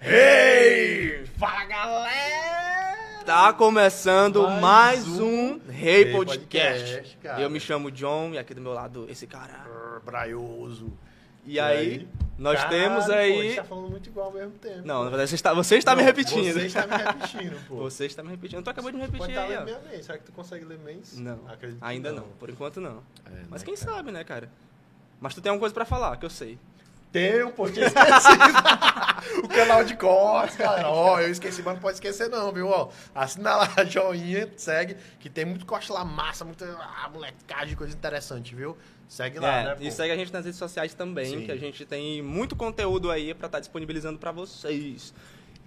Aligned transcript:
Hey! 0.00 1.24
Fala 1.38 1.64
galera! 1.64 3.24
Tá 3.26 3.52
começando 3.52 4.42
mais, 4.44 4.60
Mais 4.60 5.08
um, 5.20 5.58
Rei 5.68 6.04
Rei 6.04 6.12
Podcast. 6.12 6.94
Podcast. 6.94 7.42
Eu 7.42 7.50
me 7.50 7.58
chamo 7.58 7.90
John 7.90 8.30
e 8.32 8.38
aqui 8.38 8.54
do 8.54 8.60
meu 8.60 8.72
lado 8.72 9.06
esse 9.10 9.26
cara. 9.26 9.52
Brrr, 9.64 10.00
Braioso. 10.04 10.92
E 11.44 11.58
aí, 11.58 12.06
nós 12.38 12.58
Cara, 12.58 12.68
temos 12.68 13.06
Pô, 13.06 13.12
a 13.12 13.16
aí. 13.16 13.42
gente 13.42 13.56
tá 13.56 13.64
falando 13.64 13.90
muito 13.90 14.08
igual 14.08 14.26
ao 14.26 14.32
mesmo 14.32 14.52
tempo. 14.52 14.86
Não, 14.86 15.02
na 15.02 15.10
verdade 15.10 15.30
você 15.30 15.34
está, 15.34 15.52
você 15.52 15.76
está 15.78 15.96
me 15.96 16.02
Não, 16.02 16.06
repetindo. 16.06 16.52
Você 16.52 16.66
está 16.66 16.86
me 16.86 16.96
repetindo, 16.96 17.66
pô. 17.66 17.76
Você 17.90 18.06
está 18.06 18.22
me 18.22 18.30
repetindo. 18.30 18.62
Tu 18.62 18.70
acabou 18.70 18.90
de 18.92 18.96
me 18.98 19.02
repetir 19.02 19.30
estar 19.30 19.42
aí, 19.42 19.56
ó. 19.56 19.64
minha 19.64 19.78
mente. 19.80 20.04
Será 20.04 20.18
que 20.18 20.24
tu 20.24 20.32
consegue 20.32 20.64
ler 20.64 20.78
mens? 20.78 21.18
Não, 21.18 21.40
Acredito 21.48 21.82
ainda 21.82 22.12
não. 22.12 22.24
Por 22.38 22.48
enquanto 22.50 22.80
não. 22.80 22.98
É, 23.26 23.30
Mas 23.48 23.62
né, 23.62 23.66
quem 23.66 23.74
cara? 23.74 23.92
sabe, 23.92 24.12
né, 24.12 24.22
cara? 24.22 24.48
Mas 25.20 25.34
tu 25.34 25.40
tem 25.40 25.50
alguma 25.50 25.60
coisa 25.60 25.74
pra 25.74 25.84
falar, 25.84 26.16
que 26.18 26.24
eu 26.24 26.30
sei. 26.30 26.56
Tem, 27.10 27.50
pô, 27.50 27.68
tinha 27.70 27.86
esquecido. 27.86 28.44
o 29.44 29.48
canal 29.48 29.84
de 29.84 29.96
cortes, 29.96 30.56
cara. 30.56 30.88
Ó, 30.88 31.18
eu 31.20 31.30
esqueci, 31.30 31.62
mas 31.62 31.74
não 31.74 31.80
pode 31.80 31.94
esquecer 31.96 32.28
não, 32.28 32.52
viu? 32.52 32.68
Ó, 32.68 32.88
assina 33.14 33.56
lá, 33.56 33.68
joinha, 33.86 34.48
segue, 34.56 34.96
que 35.18 35.28
tem 35.30 35.44
muito 35.44 35.66
corte 35.66 35.90
lá, 35.92 36.04
massa, 36.04 36.44
muita 36.44 36.64
ah, 36.80 37.08
molecagem, 37.12 37.76
coisa 37.76 37.94
interessante, 37.94 38.54
viu? 38.54 38.76
Segue 39.08 39.38
lá, 39.38 39.60
É, 39.60 39.64
né, 39.64 39.74
pô? 39.74 39.82
e 39.82 39.90
segue 39.90 40.12
a 40.12 40.16
gente 40.16 40.32
nas 40.32 40.44
redes 40.44 40.58
sociais 40.58 40.92
também, 40.94 41.40
Sim. 41.40 41.46
que 41.46 41.52
a 41.52 41.56
gente 41.56 41.84
tem 41.84 42.20
muito 42.22 42.54
conteúdo 42.54 43.10
aí 43.10 43.32
pra 43.34 43.46
estar 43.46 43.60
disponibilizando 43.60 44.18
pra 44.18 44.30
vocês. 44.32 45.14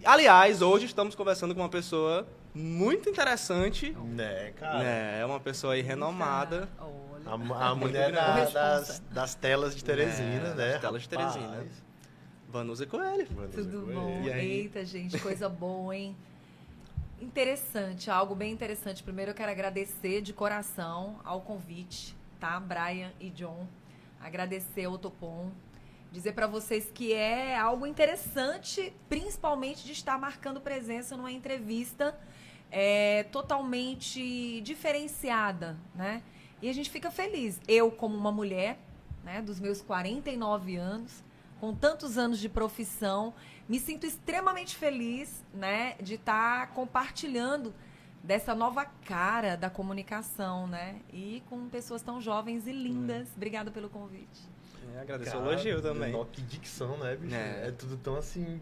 Aliás, 0.04 0.62
hoje 0.62 0.86
estamos 0.86 1.14
conversando 1.16 1.54
com 1.54 1.62
uma 1.62 1.70
pessoa 1.70 2.26
muito 2.54 3.08
interessante. 3.10 3.92
Né, 3.92 4.52
cara. 4.60 4.80
né? 4.80 5.20
É 5.22 5.26
uma 5.26 5.40
pessoa 5.40 5.74
aí 5.74 5.82
renomada. 5.82 6.68
Olha. 6.80 7.02
A, 7.56 7.70
a 7.70 7.76
mulher 7.76 8.12
da- 8.12 8.46
das, 8.46 9.00
das 9.12 9.36
telas 9.36 9.76
de 9.76 9.84
Teresina, 9.84 10.48
É, 10.50 10.54
né? 10.56 10.72
das 10.74 10.82
telas 10.82 11.02
de 11.04 11.16
rapaz? 11.16 11.34
Teresina. 11.36 11.66
Vanusa 12.52 12.86
Coelho. 12.86 13.26
Tudo 13.54 13.88
bom? 13.88 14.22
Coelho. 14.22 14.34
Aí? 14.34 14.52
Eita, 14.52 14.86
gente, 14.86 15.18
coisa 15.20 15.48
boa, 15.48 15.96
hein? 15.96 16.16
Interessante, 17.20 18.12
algo 18.12 18.36
bem 18.36 18.52
interessante. 18.52 19.02
Primeiro 19.02 19.32
eu 19.32 19.36
quero 19.36 19.52
agradecer 19.52 20.22
de 20.22 20.34
coração 20.34 21.20
ao 21.24 21.42
convite, 21.42 22.16
tá? 22.40 22.60
Brian 22.60 23.12
e 23.20 23.30
John. 23.30 23.66
Agradecer 24.20 24.86
ao 24.86 24.98
Topom. 24.98 25.50
Dizer 26.12 26.34
pra 26.34 26.46
vocês 26.46 26.92
que 26.94 27.14
é 27.14 27.58
algo 27.58 27.88
interessante, 27.88 28.94
principalmente 29.08 29.86
de 29.86 29.94
estar 29.94 30.20
marcando 30.20 30.60
presença 30.60 31.16
numa 31.16 31.32
entrevista 31.32 32.20
é, 32.70 33.24
totalmente 33.32 34.60
diferenciada, 34.62 35.78
né? 35.96 36.22
E 36.62 36.70
a 36.70 36.74
gente 36.74 36.90
fica 36.90 37.10
feliz. 37.10 37.62
Eu, 37.66 37.90
como 37.90 38.18
uma 38.18 38.32
mulher, 38.32 38.78
né, 39.24 39.42
dos 39.42 39.60
meus 39.60 39.82
49 39.82 40.76
anos, 40.76 41.24
com 41.62 41.76
tantos 41.76 42.18
anos 42.18 42.40
de 42.40 42.50
profissão, 42.50 43.36
me 43.70 43.80
sinto 43.80 44.08
extremamente 44.08 44.76
feliz, 44.76 45.46
né, 45.54 45.94
de 46.02 46.16
estar 46.16 46.72
compartilhando 46.74 47.72
dessa 48.24 48.56
nova 48.56 48.84
cara 49.06 49.56
da 49.56 49.70
comunicação, 49.70 50.66
né? 50.66 51.00
E 51.14 51.44
com 51.48 51.70
pessoas 51.70 52.02
tão 52.02 52.20
jovens 52.20 52.66
e 52.66 52.72
lindas. 52.72 53.28
Obrigada 53.36 53.70
pelo 53.70 53.90
convite. 53.90 54.42
É, 54.96 55.02
agradeço 55.02 55.38
o 55.38 55.40
elogio 55.40 55.82
também. 55.82 56.26
Que 56.32 56.42
dicção, 56.42 56.98
né, 56.98 57.16
bicho? 57.16 57.36
É. 57.36 57.68
É, 57.68 57.72
tudo 57.72 57.96
tão 57.98 58.16
assim. 58.16 58.60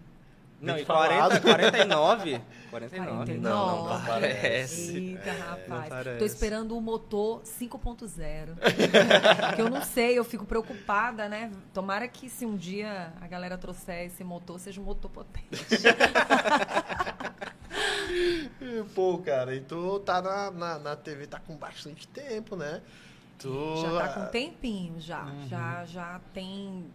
Não, 0.61 0.77
e 0.77 0.85
40, 0.85 1.13
falado. 1.13 1.41
49? 1.41 2.41
49? 2.69 2.69
49. 2.69 3.33
Não, 3.37 3.85
não 3.85 3.93
Não 3.93 4.05
parece. 4.05 4.97
Eita, 4.97 5.33
não 5.33 5.47
rapaz. 5.47 5.89
parece. 5.89 6.19
Tô 6.19 6.25
esperando 6.25 6.77
o 6.77 6.81
motor 6.81 7.41
5.0. 7.43 8.55
que 9.55 9.61
eu 9.61 9.69
não 9.69 9.81
sei, 9.81 10.19
eu 10.19 10.23
fico 10.23 10.45
preocupada, 10.45 11.29
né? 11.29 11.51
Tomara 11.73 12.07
que 12.07 12.29
se 12.29 12.45
um 12.45 12.55
dia 12.55 13.13
a 13.21 13.27
galera 13.27 13.57
trouxer 13.57 14.05
esse 14.05 14.23
motor, 14.23 14.59
seja 14.59 14.81
um 14.81 14.83
motor 14.83 15.09
potente. 15.09 15.49
Pô, 18.93 19.17
cara, 19.19 19.55
e 19.55 19.61
tu 19.61 19.99
tá 19.99 20.21
na, 20.21 20.51
na, 20.51 20.79
na 20.79 20.95
TV, 20.95 21.27
tá 21.27 21.39
com 21.39 21.55
bastante 21.55 22.07
tempo, 22.07 22.55
né? 22.55 22.81
Tu. 23.37 23.81
Já 23.81 23.99
tá 23.99 24.07
com 24.13 24.19
um 24.21 24.27
tempinho, 24.27 24.99
já. 24.99 25.23
Uhum. 25.23 25.47
Já, 25.47 25.85
já 25.85 26.19
tem, 26.33 26.85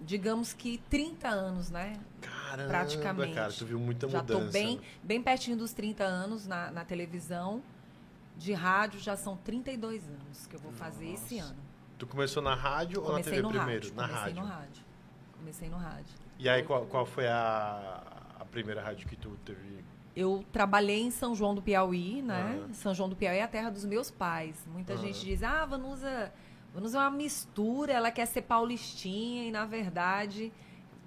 digamos 0.00 0.52
que 0.52 0.78
30 0.90 1.28
anos, 1.28 1.70
né? 1.70 1.98
Caramba, 2.20 2.43
praticamente. 2.68 3.34
cara, 3.34 3.52
tu 3.52 3.66
viu 3.66 3.78
muita 3.78 4.08
já 4.08 4.18
mudança. 4.18 4.44
tô 4.46 4.50
bem, 4.52 4.80
bem 5.02 5.22
pertinho 5.22 5.56
dos 5.56 5.72
30 5.72 6.04
anos 6.04 6.46
na, 6.46 6.70
na 6.70 6.84
televisão. 6.84 7.62
De 8.36 8.52
rádio 8.52 8.98
já 9.00 9.16
são 9.16 9.36
32 9.36 10.08
anos 10.08 10.46
que 10.46 10.56
eu 10.56 10.60
vou 10.60 10.72
fazer 10.72 11.06
esse 11.12 11.38
ano. 11.38 11.56
Tu 11.98 12.06
começou 12.06 12.42
na 12.42 12.54
rádio 12.54 12.98
ou 13.00 13.04
na 13.06 13.10
Comecei 13.12 13.32
TV 13.34 13.48
primeiro? 13.48 13.86
rádio. 13.86 13.94
na 13.94 14.02
comecei 14.02 14.20
rádio. 14.22 14.42
no 14.42 14.48
rádio. 14.48 14.82
Comecei 15.38 15.68
no 15.68 15.76
rádio. 15.76 16.14
E 16.38 16.48
aí, 16.48 16.62
qual, 16.64 16.84
qual 16.86 17.06
foi 17.06 17.28
a, 17.28 18.02
a 18.40 18.44
primeira 18.44 18.82
rádio 18.82 19.06
que 19.06 19.14
tu 19.14 19.30
teve? 19.44 19.84
Eu 20.16 20.44
trabalhei 20.52 21.00
em 21.02 21.10
São 21.12 21.34
João 21.34 21.54
do 21.54 21.62
Piauí, 21.62 22.22
né? 22.22 22.58
Aham. 22.62 22.72
São 22.72 22.92
João 22.94 23.08
do 23.08 23.14
Piauí 23.16 23.38
é 23.38 23.42
a 23.42 23.48
terra 23.48 23.70
dos 23.70 23.84
meus 23.84 24.10
pais. 24.10 24.56
Muita 24.66 24.94
Aham. 24.94 25.02
gente 25.02 25.24
diz, 25.24 25.42
ah, 25.44 25.64
Vanusa, 25.64 26.32
Vanusa 26.74 26.98
é 26.98 27.00
uma 27.02 27.10
mistura, 27.10 27.92
ela 27.92 28.10
quer 28.10 28.26
ser 28.26 28.42
paulistinha 28.42 29.44
e, 29.44 29.50
na 29.52 29.64
verdade, 29.64 30.52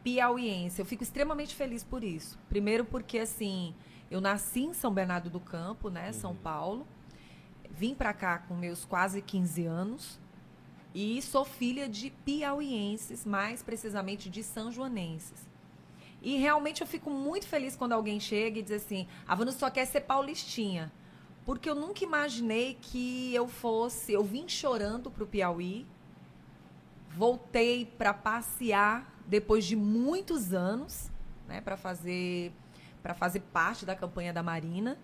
piauiense. 0.08 0.80
Eu 0.80 0.86
fico 0.86 1.04
extremamente 1.04 1.54
feliz 1.54 1.84
por 1.84 2.02
isso. 2.02 2.40
Primeiro 2.48 2.86
porque, 2.86 3.20
assim, 3.20 3.76
eu 4.10 4.22
nasci 4.22 4.62
em 4.62 4.74
São 4.74 4.94
Bernardo 4.94 5.30
do 5.30 5.40
Campo, 5.40 5.90
né? 5.90 6.14
São 6.14 6.32
Uhum. 6.32 6.38
Paulo. 6.38 6.88
Vim 7.70 7.94
pra 7.94 8.14
cá 8.14 8.38
com 8.40 8.56
meus 8.56 8.86
quase 8.86 9.22
15 9.22 9.66
anos. 9.66 10.18
E 10.96 11.22
sou 11.22 11.44
filha 11.44 11.90
de 11.90 12.10
piauienses, 12.10 13.26
mais 13.26 13.62
precisamente 13.62 14.30
de 14.30 14.44
sanjoanenses. 14.44 15.46
E 16.22 16.38
realmente 16.38 16.80
eu 16.80 16.88
fico 16.88 17.10
muito 17.10 17.46
feliz 17.46 17.76
quando 17.76 17.92
alguém 17.92 18.18
chega 18.18 18.60
e 18.60 18.64
diz 18.64 18.72
assim: 18.72 19.10
a 19.28 19.36
Vanusa 19.36 19.60
só 19.60 19.70
quer 19.70 19.86
ser 19.86 20.02
paulistinha. 20.02 20.90
Porque 21.46 21.70
eu 21.70 21.76
nunca 21.76 22.06
imaginei 22.06 22.78
que 22.82 23.36
eu 23.36 23.50
fosse. 23.50 24.14
Eu 24.14 24.24
vim 24.24 24.48
chorando 24.48 25.12
pro 25.12 25.28
Piauí, 25.28 25.86
voltei 27.10 27.86
para 27.86 28.14
passear 28.14 29.17
depois 29.28 29.66
de 29.66 29.76
muitos 29.76 30.54
anos, 30.54 31.12
né, 31.48 31.62
para 31.62 31.78
fazer 31.78 32.52
para 33.04 33.14
fazer 33.14 33.40
parte 33.54 33.86
da 33.86 33.96
campanha 33.96 34.34
da 34.34 34.42
Marina. 34.44 34.98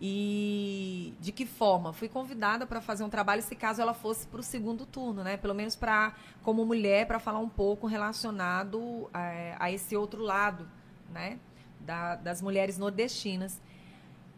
E 0.00 1.14
de 1.20 1.32
que 1.32 1.46
forma? 1.46 1.92
Fui 1.92 2.08
convidada 2.08 2.66
para 2.66 2.80
fazer 2.82 3.02
um 3.02 3.08
trabalho, 3.08 3.42
se 3.42 3.56
caso 3.56 3.80
ela 3.80 3.94
fosse 3.94 4.26
para 4.26 4.40
o 4.40 4.42
segundo 4.42 4.84
turno, 4.84 5.24
né? 5.24 5.36
Pelo 5.38 5.54
menos 5.54 5.74
para 5.74 6.14
como 6.42 6.64
mulher, 6.66 7.06
para 7.06 7.18
falar 7.18 7.38
um 7.38 7.48
pouco 7.48 7.86
relacionado 7.86 9.10
eh, 9.14 9.56
a 9.58 9.70
esse 9.72 9.96
outro 9.96 10.22
lado, 10.22 10.68
né? 11.10 11.38
Da- 11.80 12.14
das 12.16 12.42
mulheres 12.42 12.76
nordestinas. 12.76 13.60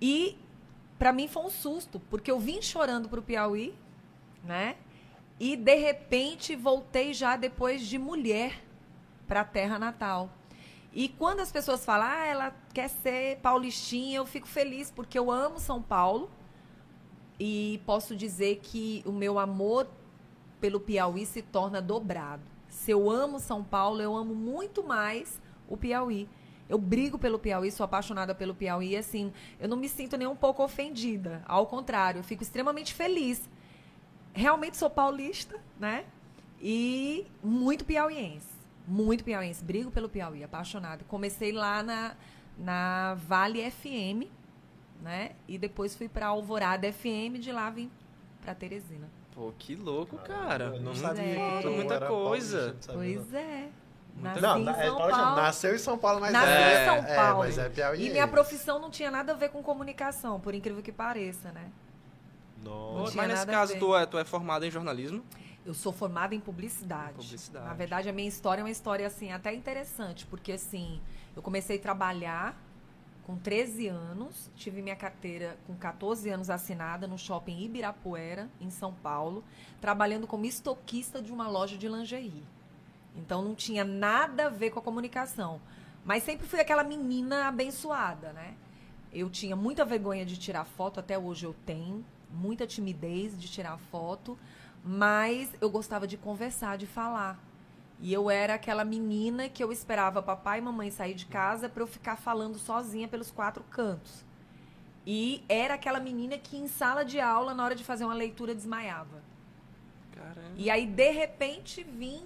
E 0.00 0.38
para 0.96 1.12
mim 1.12 1.26
foi 1.26 1.42
um 1.44 1.50
susto, 1.50 2.00
porque 2.08 2.30
eu 2.30 2.38
vim 2.38 2.62
chorando 2.62 3.08
para 3.08 3.18
o 3.18 3.22
Piauí, 3.22 3.74
né? 4.44 4.76
E 5.40 5.56
de 5.56 5.74
repente 5.74 6.54
voltei 6.54 7.12
já 7.12 7.36
depois 7.36 7.82
de 7.82 7.98
mulher 7.98 8.64
para 9.28 9.42
a 9.42 9.44
terra 9.44 9.78
natal. 9.78 10.30
E 10.92 11.08
quando 11.10 11.40
as 11.40 11.52
pessoas 11.52 11.84
falam, 11.84 12.08
ah, 12.10 12.26
ela 12.26 12.56
quer 12.72 12.88
ser 12.88 13.38
paulistinha, 13.38 14.16
eu 14.16 14.26
fico 14.26 14.48
feliz, 14.48 14.90
porque 14.90 15.18
eu 15.18 15.30
amo 15.30 15.60
São 15.60 15.80
Paulo. 15.80 16.30
E 17.38 17.80
posso 17.86 18.16
dizer 18.16 18.58
que 18.62 19.02
o 19.06 19.12
meu 19.12 19.38
amor 19.38 19.86
pelo 20.60 20.80
Piauí 20.80 21.24
se 21.24 21.42
torna 21.42 21.80
dobrado. 21.80 22.42
Se 22.68 22.90
eu 22.90 23.08
amo 23.10 23.38
São 23.38 23.62
Paulo, 23.62 24.00
eu 24.00 24.16
amo 24.16 24.34
muito 24.34 24.82
mais 24.82 25.40
o 25.68 25.76
Piauí. 25.76 26.28
Eu 26.68 26.78
brigo 26.78 27.18
pelo 27.18 27.38
Piauí, 27.38 27.70
sou 27.70 27.84
apaixonada 27.84 28.34
pelo 28.34 28.54
Piauí, 28.54 28.96
assim, 28.96 29.32
eu 29.58 29.68
não 29.68 29.76
me 29.76 29.88
sinto 29.88 30.16
nem 30.16 30.26
um 30.26 30.36
pouco 30.36 30.62
ofendida. 30.62 31.42
Ao 31.46 31.66
contrário, 31.66 32.18
eu 32.18 32.24
fico 32.24 32.42
extremamente 32.42 32.92
feliz. 32.92 33.48
Realmente 34.34 34.76
sou 34.76 34.90
paulista, 34.90 35.58
né? 35.78 36.04
E 36.60 37.26
muito 37.42 37.84
piauiense. 37.84 38.57
Muito 38.88 39.22
piauiense. 39.22 39.62
Brigo 39.62 39.90
pelo 39.90 40.08
Piauí, 40.08 40.42
apaixonada. 40.42 41.04
Comecei 41.06 41.52
lá 41.52 41.82
na, 41.82 42.12
na 42.58 43.14
Vale 43.28 43.70
FM, 43.70 44.26
né? 45.02 45.32
E 45.46 45.58
depois 45.58 45.94
fui 45.94 46.08
para 46.08 46.26
Alvorada 46.28 46.90
FM, 46.92 47.38
de 47.38 47.52
lá 47.52 47.68
vim 47.70 47.90
para 48.42 48.54
Teresina. 48.54 49.08
Pô, 49.34 49.52
que 49.58 49.76
louco, 49.76 50.16
cara. 50.18 50.72
Eu 50.76 50.80
não 50.80 50.92
Hum, 50.92 50.94
sabia 50.96 51.22
é. 51.22 51.56
que 51.58 51.62
tu 51.62 51.70
Muita 51.70 52.00
coisa. 52.06 52.58
paulista, 52.86 52.92
não 52.92 52.98
Pois 52.98 53.34
é. 53.34 53.68
Nasci 54.20 54.40
Não, 54.40 54.58
em 54.58 54.64
na- 54.64 54.72
é 54.82 54.86
São 54.88 54.96
paulista, 54.96 55.22
Paulo. 55.22 55.36
nasceu 55.42 55.74
em 55.74 55.78
São 55.78 55.98
Paulo, 55.98 56.20
mas 56.20 56.32
Nasci 56.32 56.48
é, 56.50 56.82
em 56.82 56.86
São 56.86 56.94
é, 56.96 57.14
Paulo. 57.16 57.38
mas 57.40 57.58
é 57.58 57.68
piauiense. 57.68 58.08
E 58.08 58.10
minha 58.12 58.26
profissão 58.26 58.78
não 58.80 58.90
tinha 58.90 59.10
nada 59.12 59.32
a 59.32 59.36
ver 59.36 59.50
com 59.50 59.62
comunicação, 59.62 60.40
por 60.40 60.54
incrível 60.54 60.82
que 60.82 60.90
pareça, 60.90 61.52
né? 61.52 61.70
Nossa. 62.64 63.12
tinha 63.12 63.22
Mas 63.22 63.32
nesse 63.32 63.46
caso, 63.46 63.78
tu 63.78 63.94
é, 63.96 64.06
tu 64.06 64.18
é 64.18 64.24
formada 64.24 64.66
em 64.66 64.70
jornalismo? 64.72 65.22
Eu 65.68 65.74
sou 65.74 65.92
formada 65.92 66.34
em 66.34 66.40
publicidade. 66.40 67.16
Publicidade. 67.16 67.66
Na 67.66 67.74
verdade, 67.74 68.08
a 68.08 68.12
minha 68.12 68.26
história 68.26 68.62
é 68.62 68.64
uma 68.64 68.70
história 68.70 69.06
assim 69.06 69.32
até 69.32 69.52
interessante, 69.52 70.24
porque 70.24 70.52
assim, 70.52 70.98
eu 71.36 71.42
comecei 71.42 71.76
a 71.76 71.78
trabalhar 71.78 72.58
com 73.26 73.36
13 73.36 73.88
anos, 73.88 74.50
tive 74.56 74.80
minha 74.80 74.96
carteira 74.96 75.58
com 75.66 75.76
14 75.76 76.30
anos 76.30 76.48
assinada 76.48 77.06
no 77.06 77.18
shopping 77.18 77.60
Ibirapuera, 77.64 78.48
em 78.58 78.70
São 78.70 78.94
Paulo, 78.94 79.44
trabalhando 79.78 80.26
como 80.26 80.46
estoquista 80.46 81.20
de 81.20 81.30
uma 81.30 81.46
loja 81.46 81.76
de 81.76 81.86
lingerie. 81.86 82.46
Então 83.14 83.42
não 83.42 83.54
tinha 83.54 83.84
nada 83.84 84.46
a 84.46 84.48
ver 84.48 84.70
com 84.70 84.78
a 84.78 84.82
comunicação. 84.82 85.60
Mas 86.02 86.22
sempre 86.22 86.46
fui 86.46 86.60
aquela 86.60 86.82
menina 86.82 87.46
abençoada, 87.46 88.32
né? 88.32 88.54
Eu 89.12 89.28
tinha 89.28 89.54
muita 89.54 89.84
vergonha 89.84 90.24
de 90.24 90.38
tirar 90.38 90.64
foto, 90.64 90.98
até 90.98 91.18
hoje 91.18 91.44
eu 91.44 91.54
tenho, 91.66 92.02
muita 92.30 92.66
timidez 92.66 93.38
de 93.38 93.48
tirar 93.50 93.76
foto, 93.76 94.38
mas 94.88 95.50
eu 95.60 95.68
gostava 95.68 96.06
de 96.06 96.16
conversar, 96.16 96.78
de 96.78 96.86
falar. 96.86 97.38
E 98.00 98.10
eu 98.10 98.30
era 98.30 98.54
aquela 98.54 98.86
menina 98.86 99.46
que 99.46 99.62
eu 99.62 99.70
esperava 99.70 100.22
papai 100.22 100.60
e 100.60 100.62
mamãe 100.62 100.90
sair 100.90 101.12
de 101.12 101.26
casa 101.26 101.68
para 101.68 101.82
eu 101.82 101.86
ficar 101.86 102.16
falando 102.16 102.58
sozinha 102.58 103.06
pelos 103.06 103.30
quatro 103.30 103.62
cantos. 103.64 104.24
E 105.06 105.44
era 105.46 105.74
aquela 105.74 106.00
menina 106.00 106.38
que 106.38 106.56
em 106.56 106.66
sala 106.66 107.04
de 107.04 107.20
aula, 107.20 107.52
na 107.52 107.62
hora 107.62 107.74
de 107.74 107.84
fazer 107.84 108.06
uma 108.06 108.14
leitura, 108.14 108.54
desmaiava. 108.54 109.22
Caramba. 110.12 110.52
E 110.56 110.70
aí, 110.70 110.86
de 110.86 111.10
repente, 111.10 111.84
vim 111.84 112.24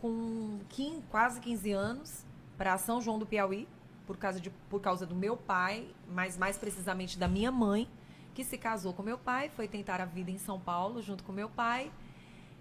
com 0.00 0.60
15, 0.68 1.02
quase 1.10 1.40
15 1.40 1.72
anos 1.72 2.24
para 2.56 2.78
São 2.78 3.00
João 3.00 3.18
do 3.18 3.26
Piauí, 3.26 3.66
por 4.06 4.16
causa, 4.16 4.40
de, 4.40 4.50
por 4.70 4.80
causa 4.80 5.04
do 5.04 5.14
meu 5.16 5.36
pai, 5.36 5.88
mas 6.08 6.38
mais 6.38 6.56
precisamente 6.56 7.18
da 7.18 7.26
minha 7.26 7.50
mãe, 7.50 7.88
que 8.36 8.44
se 8.44 8.58
casou 8.58 8.92
com 8.92 9.02
meu 9.02 9.16
pai, 9.16 9.48
foi 9.48 9.66
tentar 9.66 9.98
a 9.98 10.04
vida 10.04 10.30
em 10.30 10.36
São 10.36 10.60
Paulo 10.60 11.00
junto 11.00 11.24
com 11.24 11.32
meu 11.32 11.48
pai. 11.48 11.90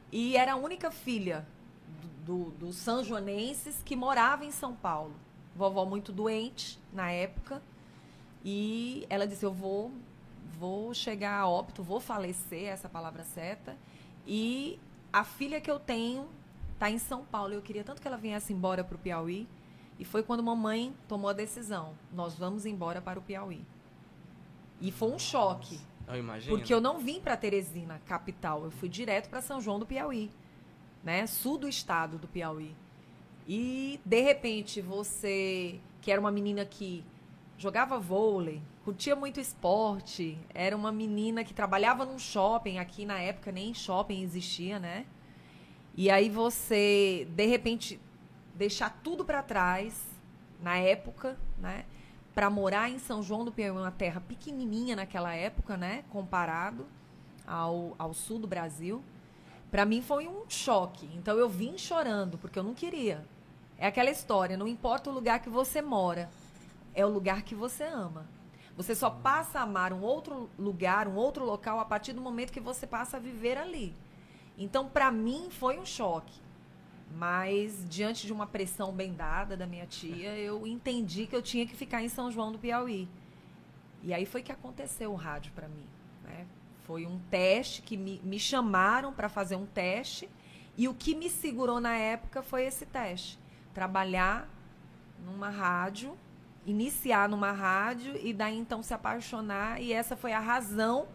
E 0.10 0.38
era 0.38 0.54
a 0.54 0.56
única 0.56 0.90
filha 0.90 1.46
dos 2.02 2.16
do, 2.26 2.52
do 2.52 2.72
São 2.72 3.04
Joanenses 3.04 3.84
que 3.84 3.94
morava 3.94 4.46
em 4.46 4.52
São 4.52 4.74
Paulo. 4.74 5.14
Vovó 5.54 5.84
muito 5.84 6.14
doente 6.14 6.80
na 6.94 7.12
época. 7.12 7.62
E 8.44 9.06
ela 9.10 9.28
disse: 9.28 9.46
Eu 9.46 9.52
vou, 9.52 9.92
vou 10.58 10.94
chegar 10.94 11.38
a 11.42 11.46
óbito, 11.46 11.84
vou 11.84 12.00
falecer, 12.00 12.70
essa 12.70 12.88
palavra 12.88 13.26
certa. 13.26 13.76
E 14.26 14.80
a 15.12 15.26
filha 15.26 15.60
que 15.60 15.70
eu 15.70 15.78
tenho 15.78 16.26
está 16.74 16.90
em 16.90 16.98
São 16.98 17.26
Paulo. 17.26 17.54
Eu 17.54 17.62
queria 17.62 17.84
tanto 17.84 18.02
que 18.02 18.08
ela 18.08 18.18
viesse 18.18 18.54
embora 18.54 18.82
para 18.82 18.96
o 18.96 19.00
Piauí. 19.00 19.46
E 20.00 20.06
foi 20.06 20.24
quando 20.24 20.42
mamãe 20.42 20.96
tomou 21.06 21.30
a 21.30 21.34
decisão: 21.34 21.94
nós 22.14 22.34
vamos 22.34 22.66
embora 22.66 23.02
para 23.02 23.20
o 23.20 23.22
Piauí. 23.22 23.62
E 24.82 24.92
foi 24.92 25.12
um 25.12 25.20
choque. 25.20 25.80
Eu 26.08 26.18
imagino. 26.18 26.56
Porque 26.56 26.74
eu 26.74 26.82
não 26.82 27.00
vim 27.00 27.20
para 27.20 27.36
Teresina, 27.36 28.02
capital. 28.06 28.64
Eu 28.64 28.72
fui 28.72 28.90
direto 28.90 29.30
para 29.30 29.42
São 29.42 29.60
João 29.60 29.80
do 29.80 29.86
Piauí, 29.86 30.30
né? 31.04 31.26
Sul 31.26 31.58
do 31.58 31.68
estado 31.68 32.18
do 32.18 32.28
Piauí. 32.28 32.76
E 33.48 34.00
de 34.04 34.22
repente 34.22 34.82
você, 34.82 35.80
que 36.02 36.12
era 36.12 36.20
uma 36.20 36.32
menina 36.32 36.66
que 36.66 37.04
jogava 37.58 37.98
vôlei, 37.98 38.62
curtia 38.84 39.16
muito 39.16 39.40
esporte, 39.40 40.38
era 40.54 40.76
uma 40.76 40.92
menina 40.92 41.44
que 41.44 41.54
trabalhava 41.54 42.06
num 42.06 42.20
shopping, 42.20 42.78
aqui 42.78 43.06
na 43.06 43.20
época 43.20 43.52
nem 43.52 43.74
shopping 43.74 44.22
existia, 44.22 44.80
né? 44.80 45.06
E 45.96 46.10
aí 46.10 46.30
você, 46.30 47.28
de 47.32 47.46
repente, 47.46 48.00
deixar 48.54 49.00
tudo 49.02 49.24
para 49.24 49.42
trás, 49.42 50.04
na 50.62 50.78
época, 50.78 51.38
né? 51.58 51.86
Para 52.36 52.50
morar 52.50 52.90
em 52.90 53.00
São 53.00 53.24
João 53.24 53.46
do 53.46 53.52
Piauí, 53.52 53.80
uma 53.80 53.92
terra 53.92 54.20
pequenininha 54.20 54.96
naquela 54.96 55.34
época, 55.34 55.78
né? 55.78 56.04
Comparado 56.10 56.86
ao, 57.48 57.96
ao 57.98 58.14
sul 58.14 58.38
do 58.38 58.46
Brasil. 58.46 59.02
Para 59.72 59.86
mim 59.86 60.02
foi 60.02 60.28
um 60.28 60.44
choque. 60.50 61.10
Então 61.16 61.38
eu 61.38 61.48
vim 61.48 61.78
chorando, 61.78 62.38
porque 62.38 62.60
eu 62.60 62.64
não 62.64 62.74
queria. 62.74 63.26
É 63.78 63.88
aquela 63.88 64.10
história, 64.10 64.58
não 64.58 64.68
importa 64.68 65.10
o 65.10 65.14
lugar 65.14 65.40
que 65.40 65.50
você 65.50 65.82
mora, 65.82 66.30
é 66.94 67.06
o 67.06 67.10
lugar 67.10 67.42
que 67.42 67.56
você 67.56 67.84
ama. 67.86 68.26
Você 68.76 68.94
só 68.94 69.10
passa 69.10 69.60
a 69.60 69.64
amar 69.64 69.94
um 69.94 70.02
outro 70.02 70.50
lugar, 70.60 71.08
um 71.08 71.16
outro 71.16 71.46
local 71.46 71.80
a 71.80 71.86
partir 71.86 72.12
do 72.12 72.22
momento 72.22 72.52
que 72.52 72.60
você 72.60 72.86
passa 72.86 73.16
a 73.16 73.20
viver 73.20 73.58
ali. 73.58 73.96
Então, 74.58 74.88
para 74.88 75.10
mim, 75.10 75.48
foi 75.50 75.80
um 75.80 75.86
choque. 75.86 76.45
Mas, 77.16 77.86
diante 77.88 78.28
de 78.28 78.34
uma 78.34 78.46
pressão 78.46 78.92
bem 78.92 79.14
dada 79.14 79.56
da 79.56 79.66
minha 79.66 79.86
tia, 79.86 80.36
eu 80.38 80.68
entendi 80.68 81.26
que 81.26 81.36
eu 81.36 81.42
tinha 81.42 81.66
que 81.66 81.76
ficar 81.76 82.04
em 82.04 82.10
São 82.10 82.30
João 82.30 82.52
do 82.52 82.60
Piauí. 82.60 83.08
E 84.04 84.14
aí 84.14 84.26
foi 84.26 84.44
que 84.44 84.52
aconteceu 84.52 85.12
o 85.12 85.16
rádio 85.16 85.54
para 85.54 85.68
mim. 85.70 85.88
Né? 86.24 86.46
Foi 86.84 87.06
um 87.06 87.18
teste 87.32 87.82
que 87.82 87.96
me, 87.96 88.20
me 88.24 88.38
chamaram 88.38 89.14
para 89.14 89.30
fazer 89.30 89.56
um 89.56 89.66
teste. 89.66 90.30
E 90.78 90.90
o 90.90 90.94
que 90.94 91.16
me 91.16 91.30
segurou 91.30 91.80
na 91.80 91.96
época 91.96 92.44
foi 92.44 92.66
esse 92.66 92.86
teste. 92.86 93.40
Trabalhar 93.74 94.50
numa 95.26 95.50
rádio, 95.50 96.18
iniciar 96.66 97.30
numa 97.30 97.52
rádio 97.52 98.18
e 98.22 98.34
daí 98.34 98.58
então 98.58 98.84
se 98.84 98.94
apaixonar. 98.94 99.82
E 99.82 99.94
essa 99.94 100.18
foi 100.18 100.34
a 100.34 100.40
razão 100.40 101.08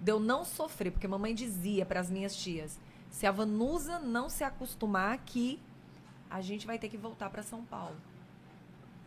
de 0.00 0.10
eu 0.10 0.18
não 0.18 0.44
sofrer, 0.44 0.90
porque 0.90 1.06
mamãe 1.06 1.34
dizia 1.34 1.86
para 1.86 2.00
as 2.00 2.10
minhas 2.10 2.36
tias: 2.36 2.78
se 3.10 3.26
a 3.26 3.32
Vanusa 3.32 3.98
não 3.98 4.28
se 4.28 4.44
acostumar 4.44 5.14
aqui, 5.14 5.60
a 6.30 6.40
gente 6.40 6.66
vai 6.66 6.78
ter 6.78 6.88
que 6.88 6.96
voltar 6.96 7.30
para 7.30 7.42
São 7.42 7.64
Paulo. 7.64 7.96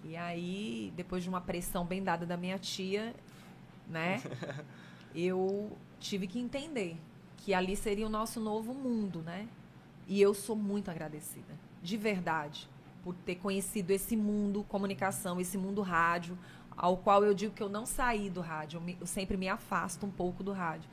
E 0.03 0.15
aí, 0.15 0.93
depois 0.95 1.23
de 1.23 1.29
uma 1.29 1.41
pressão 1.41 1.85
bem 1.85 2.03
dada 2.03 2.25
da 2.25 2.37
minha 2.37 2.57
tia, 2.57 3.13
né, 3.87 4.21
eu 5.13 5.71
tive 5.99 6.25
que 6.27 6.39
entender 6.39 6.97
que 7.37 7.53
ali 7.53 7.75
seria 7.75 8.05
o 8.05 8.09
nosso 8.09 8.39
novo 8.39 8.73
mundo, 8.73 9.21
né? 9.21 9.47
E 10.07 10.21
eu 10.21 10.33
sou 10.33 10.55
muito 10.55 10.89
agradecida, 10.89 11.53
de 11.83 11.95
verdade, 11.97 12.69
por 13.03 13.13
ter 13.13 13.35
conhecido 13.35 13.91
esse 13.91 14.15
mundo 14.15 14.65
comunicação, 14.67 15.39
esse 15.39 15.57
mundo 15.57 15.81
rádio, 15.81 16.37
ao 16.75 16.97
qual 16.97 17.23
eu 17.23 17.33
digo 17.33 17.53
que 17.53 17.61
eu 17.61 17.69
não 17.69 17.85
saí 17.85 18.29
do 18.29 18.41
rádio, 18.41 18.77
eu, 18.77 18.81
me, 18.81 18.97
eu 18.99 19.05
sempre 19.05 19.37
me 19.37 19.47
afasto 19.49 20.05
um 20.05 20.11
pouco 20.11 20.43
do 20.43 20.51
rádio. 20.51 20.89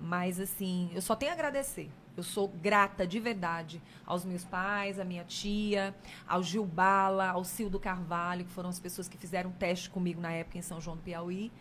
Mas, 0.00 0.38
assim, 0.38 0.90
eu 0.92 1.00
só 1.00 1.16
tenho 1.16 1.32
a 1.32 1.34
agradecer. 1.34 1.90
Eu 2.18 2.24
sou 2.24 2.48
grata 2.48 3.06
de 3.06 3.20
verdade 3.20 3.80
aos 4.04 4.24
meus 4.24 4.44
pais, 4.44 4.98
à 4.98 5.04
minha 5.04 5.22
tia, 5.22 5.94
ao 6.26 6.42
Gil 6.42 6.66
Bala, 6.66 7.28
ao 7.28 7.44
Cildo 7.44 7.78
Carvalho, 7.78 8.44
que 8.44 8.50
foram 8.50 8.68
as 8.68 8.80
pessoas 8.80 9.08
que 9.08 9.16
fizeram 9.16 9.52
teste 9.52 9.88
comigo 9.88 10.20
na 10.20 10.32
época 10.32 10.58
em 10.58 10.62
São 10.62 10.80
João 10.80 10.96
do 10.96 11.02
Piauí. 11.04 11.52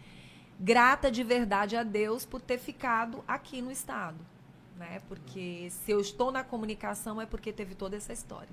Grata 0.59 1.11
de 1.11 1.23
verdade 1.23 1.75
a 1.75 1.83
Deus 1.83 2.25
por 2.25 2.41
ter 2.41 2.57
ficado 2.57 3.23
aqui 3.27 3.61
no 3.61 3.71
estado. 3.71 4.17
Né? 4.75 4.99
Porque 5.07 5.69
se 5.69 5.91
eu 5.91 5.99
estou 5.99 6.31
na 6.31 6.43
comunicação 6.43 7.21
é 7.21 7.27
porque 7.27 7.53
teve 7.53 7.75
toda 7.75 7.95
essa 7.95 8.11
história. 8.11 8.49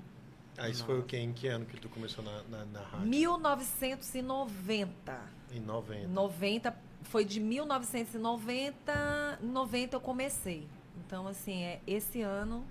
Ah, 0.57 0.69
isso 0.69 0.85
foi 0.85 0.99
o 0.99 1.03
que? 1.03 1.17
Em 1.17 1.33
que 1.33 1.47
ano 1.47 1.65
que 1.65 1.79
tu 1.79 1.89
começou 1.89 2.23
na, 2.23 2.43
na, 2.43 2.65
na 2.65 2.81
rádio? 2.81 3.07
1990. 3.07 5.19
Em 5.51 5.59
90. 5.59 6.07
90, 6.07 6.77
foi 7.01 7.25
de 7.25 7.39
1990, 7.39 9.39
90 9.41 9.95
eu 9.95 10.01
comecei. 10.01 10.67
Então, 10.97 11.27
assim, 11.27 11.63
é, 11.63 11.79
esse 11.85 12.21
ano, 12.21 12.65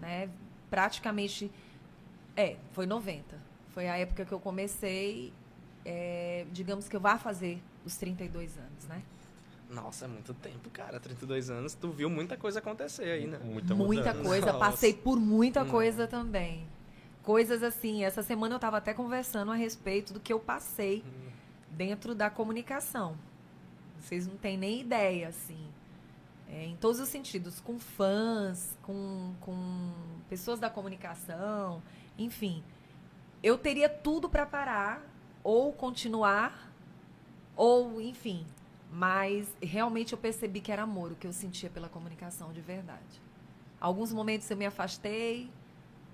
né, 0.00 0.28
praticamente, 0.70 1.50
é, 2.36 2.56
foi 2.72 2.86
90. 2.86 3.38
Foi 3.70 3.88
a 3.88 3.96
época 3.96 4.24
que 4.24 4.32
eu 4.32 4.40
comecei, 4.40 5.32
é, 5.84 6.46
digamos 6.52 6.88
que 6.88 6.96
eu 6.96 7.00
vá 7.00 7.18
fazer 7.18 7.62
os 7.84 7.96
32 7.96 8.56
anos, 8.56 8.84
né? 8.88 9.02
Nossa, 9.68 10.04
é 10.04 10.08
muito 10.08 10.32
tempo, 10.32 10.70
cara. 10.70 11.00
32 11.00 11.50
anos, 11.50 11.74
tu 11.74 11.90
viu 11.90 12.08
muita 12.08 12.36
coisa 12.36 12.60
acontecer 12.60 13.04
aí, 13.10 13.26
né? 13.26 13.38
Muita, 13.42 13.74
muita 13.74 14.14
coisa, 14.14 14.46
Nossa. 14.46 14.58
passei 14.58 14.94
por 14.94 15.18
muita 15.18 15.62
Hum. 15.64 15.68
coisa 15.68 16.06
também. 16.06 16.66
Coisas 17.22 17.62
assim, 17.64 18.04
essa 18.04 18.22
semana 18.22 18.54
eu 18.54 18.56
estava 18.56 18.76
até 18.76 18.94
conversando 18.94 19.50
a 19.50 19.56
respeito 19.56 20.12
do 20.12 20.20
que 20.20 20.32
eu 20.32 20.38
passei 20.38 21.02
dentro 21.70 22.14
da 22.14 22.30
comunicação. 22.30 23.16
Vocês 24.00 24.26
não 24.28 24.36
têm 24.36 24.56
nem 24.56 24.80
ideia, 24.80 25.28
assim. 25.28 25.66
É, 26.48 26.64
em 26.64 26.76
todos 26.76 27.00
os 27.00 27.08
sentidos, 27.08 27.60
com 27.60 27.78
fãs, 27.78 28.76
com, 28.82 29.34
com 29.40 29.92
pessoas 30.28 30.60
da 30.60 30.70
comunicação, 30.70 31.82
enfim. 32.16 32.62
Eu 33.42 33.58
teria 33.58 33.88
tudo 33.88 34.28
para 34.28 34.46
parar, 34.46 35.02
ou 35.42 35.72
continuar, 35.72 36.72
ou, 37.56 38.00
enfim. 38.00 38.46
Mas 38.90 39.48
realmente 39.60 40.12
eu 40.12 40.18
percebi 40.18 40.60
que 40.60 40.70
era 40.70 40.82
amor 40.82 41.12
o 41.12 41.16
que 41.16 41.26
eu 41.26 41.32
sentia 41.32 41.68
pela 41.68 41.88
comunicação 41.88 42.52
de 42.52 42.60
verdade. 42.60 43.20
Alguns 43.80 44.12
momentos 44.12 44.48
eu 44.50 44.56
me 44.56 44.64
afastei, 44.64 45.50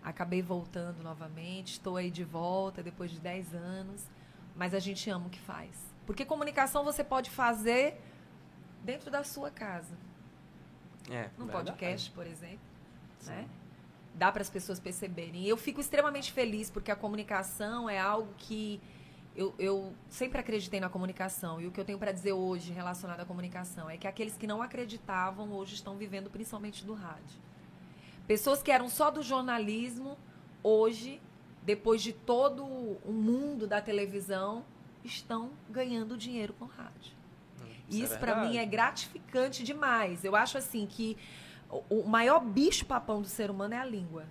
acabei 0.02 0.42
voltando 0.42 1.02
novamente, 1.02 1.72
estou 1.72 1.96
aí 1.96 2.10
de 2.10 2.24
volta 2.24 2.82
depois 2.82 3.10
de 3.10 3.20
10 3.20 3.54
anos, 3.54 4.06
mas 4.56 4.74
a 4.74 4.78
gente 4.78 5.08
ama 5.10 5.26
o 5.26 5.30
que 5.30 5.38
faz. 5.38 5.70
Porque 6.06 6.24
comunicação 6.24 6.82
você 6.84 7.04
pode 7.04 7.30
fazer 7.30 8.00
dentro 8.82 9.10
da 9.10 9.22
sua 9.22 9.50
casa. 9.50 9.96
É, 11.11 11.30
Num 11.37 11.49
podcast, 11.49 12.11
por 12.11 12.26
exemplo. 12.26 12.61
Né? 13.26 13.49
Dá 14.14 14.30
para 14.30 14.42
as 14.42 14.50
pessoas 14.50 14.78
perceberem. 14.78 15.42
E 15.42 15.49
eu 15.49 15.56
fico 15.56 15.80
extremamente 15.80 16.32
feliz 16.32 16.71
porque 16.71 16.90
a 16.90 16.97
comunicação 16.97 17.88
é 17.88 17.99
algo 17.99 18.32
que 18.37 18.80
eu, 19.35 19.54
eu 19.59 19.94
sempre 20.09 20.38
acreditei 20.38 20.80
na 20.80 20.88
comunicação. 20.88 21.61
E 21.61 21.66
o 21.66 21.71
que 21.71 21.80
eu 21.80 21.85
tenho 21.85 21.99
para 21.99 22.12
dizer 22.12 22.32
hoje 22.32 22.73
relacionado 22.73 23.21
à 23.21 23.25
comunicação 23.25 23.88
é 23.88 23.97
que 23.97 24.06
aqueles 24.06 24.37
que 24.37 24.47
não 24.47 24.62
acreditavam 24.62 25.52
hoje 25.52 25.75
estão 25.75 25.97
vivendo 25.97 26.30
principalmente 26.30 26.85
do 26.85 26.94
rádio. 26.94 27.40
Pessoas 28.26 28.62
que 28.62 28.71
eram 28.71 28.88
só 28.88 29.11
do 29.11 29.23
jornalismo, 29.23 30.16
hoje, 30.62 31.21
depois 31.62 32.02
de 32.02 32.12
todo 32.12 32.64
o 32.64 33.12
mundo 33.12 33.66
da 33.66 33.80
televisão, 33.80 34.64
estão 35.04 35.50
ganhando 35.68 36.16
dinheiro 36.16 36.52
com 36.52 36.66
rádio. 36.66 37.21
Isso 37.92 38.02
é 38.02 38.04
Isso 38.06 38.18
para 38.18 38.37
mim 38.44 38.56
é 38.56 38.64
gratificante 38.66 39.62
demais. 39.62 40.25
Eu 40.25 40.34
acho 40.37 40.56
assim 40.58 40.87
que 40.87 41.16
o- 41.88 42.04
maior 42.04 42.40
bicho 42.40 42.84
papão 42.87 43.20
do 43.22 43.28
ser 43.28 43.50
humano 43.50 43.75
é 43.75 43.78
a 43.78 43.84
língua. 43.84 44.26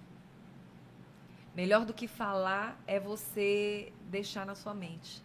Melhor 1.55 1.85
do 1.85 1.93
que 1.93 2.07
falar 2.07 2.79
é 2.87 2.99
você 2.99 3.91
deixar 4.09 4.45
na 4.45 4.55
sua 4.55 4.73
mente. 4.73 5.21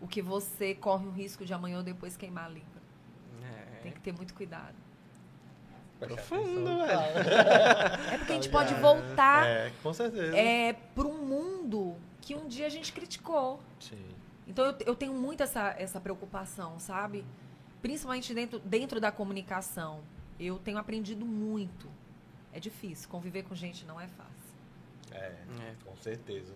O 0.00 0.06
que 0.06 0.22
você 0.22 0.74
corre 0.74 1.06
o 1.06 1.10
risco 1.10 1.44
de 1.44 1.52
amanhã 1.52 1.78
ou 1.78 1.82
depois 1.82 2.16
queimar 2.16 2.46
a 2.46 2.48
língua. 2.48 2.82
É. 3.42 3.80
Tem 3.82 3.92
que 3.92 4.00
ter 4.00 4.12
muito 4.12 4.34
cuidado. 4.34 4.74
Profundo, 5.98 6.64
velho. 6.78 7.00
É 8.12 8.18
porque 8.18 8.32
a 8.32 8.34
gente 8.34 8.48
pode 8.48 8.74
voltar 8.74 9.46
É, 9.46 9.72
com 9.82 9.92
certeza. 9.92 10.36
é, 10.36 10.72
para 10.72 11.06
um 11.06 11.24
mundo 11.24 11.94
que 12.20 12.34
um 12.34 12.48
dia 12.48 12.66
a 12.66 12.68
gente 12.68 12.92
criticou. 12.92 13.60
Sim. 13.78 14.04
Então 14.46 14.64
eu, 14.66 14.74
eu 14.86 14.94
tenho 14.96 15.12
muito 15.14 15.42
essa, 15.44 15.74
essa 15.78 16.00
preocupação, 16.00 16.78
sabe? 16.80 17.24
Principalmente 17.82 18.32
dentro, 18.32 18.58
dentro 18.60 19.00
da 19.00 19.10
comunicação. 19.10 20.00
Eu 20.38 20.58
tenho 20.58 20.78
aprendido 20.78 21.26
muito. 21.26 21.86
É 22.52 22.60
difícil. 22.60 23.08
Conviver 23.08 23.42
com 23.42 23.54
gente 23.54 23.84
não 23.84 24.00
é 24.00 24.06
fácil. 24.06 24.32
É, 25.10 25.16
É. 25.26 25.74
com 25.84 25.96
certeza. 25.96 26.52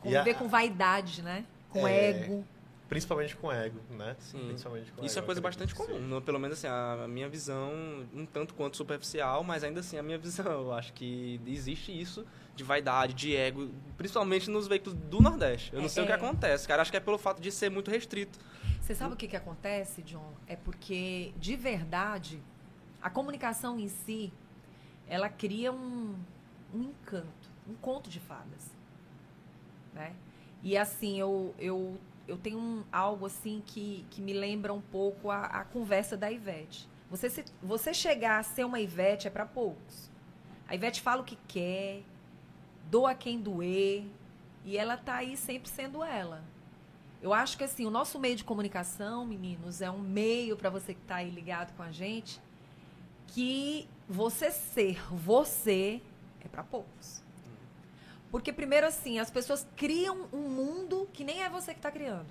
E 0.00 0.02
Conviver 0.02 0.30
a- 0.30 0.34
com 0.34 0.48
vaidade, 0.48 1.22
né? 1.22 1.44
Com 1.70 1.86
É. 1.86 2.10
ego. 2.10 2.44
Principalmente 2.88 3.34
com 3.36 3.50
ego, 3.50 3.80
né? 3.90 4.14
Sim. 4.20 4.46
Principalmente 4.46 4.92
com 4.92 5.04
Isso 5.04 5.16
é 5.16 5.18
ego, 5.18 5.26
coisa 5.26 5.38
eu 5.40 5.42
bastante 5.42 5.74
comum. 5.74 5.98
no- 5.98 6.22
Pelo 6.22 6.38
menos 6.38 6.58
assim, 6.58 6.68
a 6.68 7.04
a 7.04 7.08
minha 7.08 7.28
visão, 7.28 7.72
um 8.14 8.24
tanto 8.24 8.54
quanto 8.54 8.76
superficial, 8.76 9.42
mas 9.42 9.64
ainda 9.64 9.80
assim 9.80 9.98
a 9.98 10.02
minha 10.02 10.18
visão. 10.46 10.46
Eu 10.52 10.72
acho 10.72 10.92
que 10.92 11.40
existe 11.46 11.90
isso 11.98 12.24
de 12.54 12.62
vaidade, 12.62 13.12
de 13.14 13.34
ego, 13.34 13.70
principalmente 13.98 14.48
nos 14.50 14.68
veículos 14.68 14.96
do 15.10 15.20
Nordeste. 15.20 15.72
Eu 15.72 15.80
não 15.80 15.86
É, 15.86 15.88
sei 15.88 16.02
o 16.04 16.06
que 16.06 16.12
é. 16.12 16.14
acontece, 16.14 16.66
cara. 16.68 16.80
Acho 16.82 16.90
que 16.92 16.96
é 16.96 17.00
pelo 17.00 17.18
fato 17.18 17.40
de 17.42 17.50
ser 17.50 17.70
muito 17.70 17.90
restrito. 17.90 18.38
Você 18.86 18.94
sabe 18.94 19.14
o 19.14 19.16
que, 19.16 19.26
que 19.26 19.34
acontece, 19.34 20.00
John? 20.00 20.32
É 20.46 20.54
porque, 20.54 21.32
de 21.38 21.56
verdade, 21.56 22.40
a 23.02 23.10
comunicação 23.10 23.80
em 23.80 23.88
si, 23.88 24.32
ela 25.08 25.28
cria 25.28 25.72
um, 25.72 26.14
um 26.72 26.82
encanto, 26.82 27.50
um 27.68 27.74
conto 27.74 28.08
de 28.08 28.20
fadas. 28.20 28.70
Né? 29.92 30.14
E 30.62 30.76
assim, 30.76 31.18
eu, 31.18 31.52
eu, 31.58 31.98
eu 32.28 32.38
tenho 32.38 32.60
um, 32.60 32.84
algo 32.92 33.26
assim 33.26 33.60
que, 33.66 34.06
que 34.08 34.22
me 34.22 34.32
lembra 34.32 34.72
um 34.72 34.80
pouco 34.80 35.32
a, 35.32 35.46
a 35.46 35.64
conversa 35.64 36.16
da 36.16 36.30
Ivete. 36.30 36.88
Você, 37.10 37.28
se, 37.28 37.44
você 37.60 37.92
chegar 37.92 38.38
a 38.38 38.44
ser 38.44 38.62
uma 38.62 38.78
Ivete 38.78 39.26
é 39.26 39.30
para 39.30 39.44
poucos. 39.44 40.08
A 40.68 40.76
Ivete 40.76 41.02
fala 41.02 41.22
o 41.22 41.24
que 41.24 41.36
quer, 41.48 42.04
doa 42.88 43.16
quem 43.16 43.40
doer, 43.40 44.04
e 44.64 44.78
ela 44.78 44.96
tá 44.96 45.16
aí 45.16 45.36
sempre 45.36 45.68
sendo 45.68 46.04
ela. 46.04 46.44
Eu 47.26 47.34
acho 47.34 47.58
que 47.58 47.64
assim, 47.64 47.84
o 47.84 47.90
nosso 47.90 48.20
meio 48.20 48.36
de 48.36 48.44
comunicação, 48.44 49.26
meninos, 49.26 49.82
é 49.82 49.90
um 49.90 49.98
meio 49.98 50.56
para 50.56 50.70
você 50.70 50.94
que 50.94 51.00
está 51.00 51.16
aí 51.16 51.28
ligado 51.28 51.74
com 51.76 51.82
a 51.82 51.90
gente, 51.90 52.40
que 53.26 53.88
você 54.08 54.52
ser 54.52 55.02
você 55.12 56.00
é 56.44 56.46
para 56.46 56.62
poucos. 56.62 57.24
Porque 58.30 58.52
primeiro 58.52 58.86
assim, 58.86 59.18
as 59.18 59.28
pessoas 59.28 59.66
criam 59.76 60.28
um 60.32 60.48
mundo 60.48 61.08
que 61.12 61.24
nem 61.24 61.42
é 61.42 61.48
você 61.48 61.72
que 61.72 61.80
está 61.80 61.90
criando. 61.90 62.28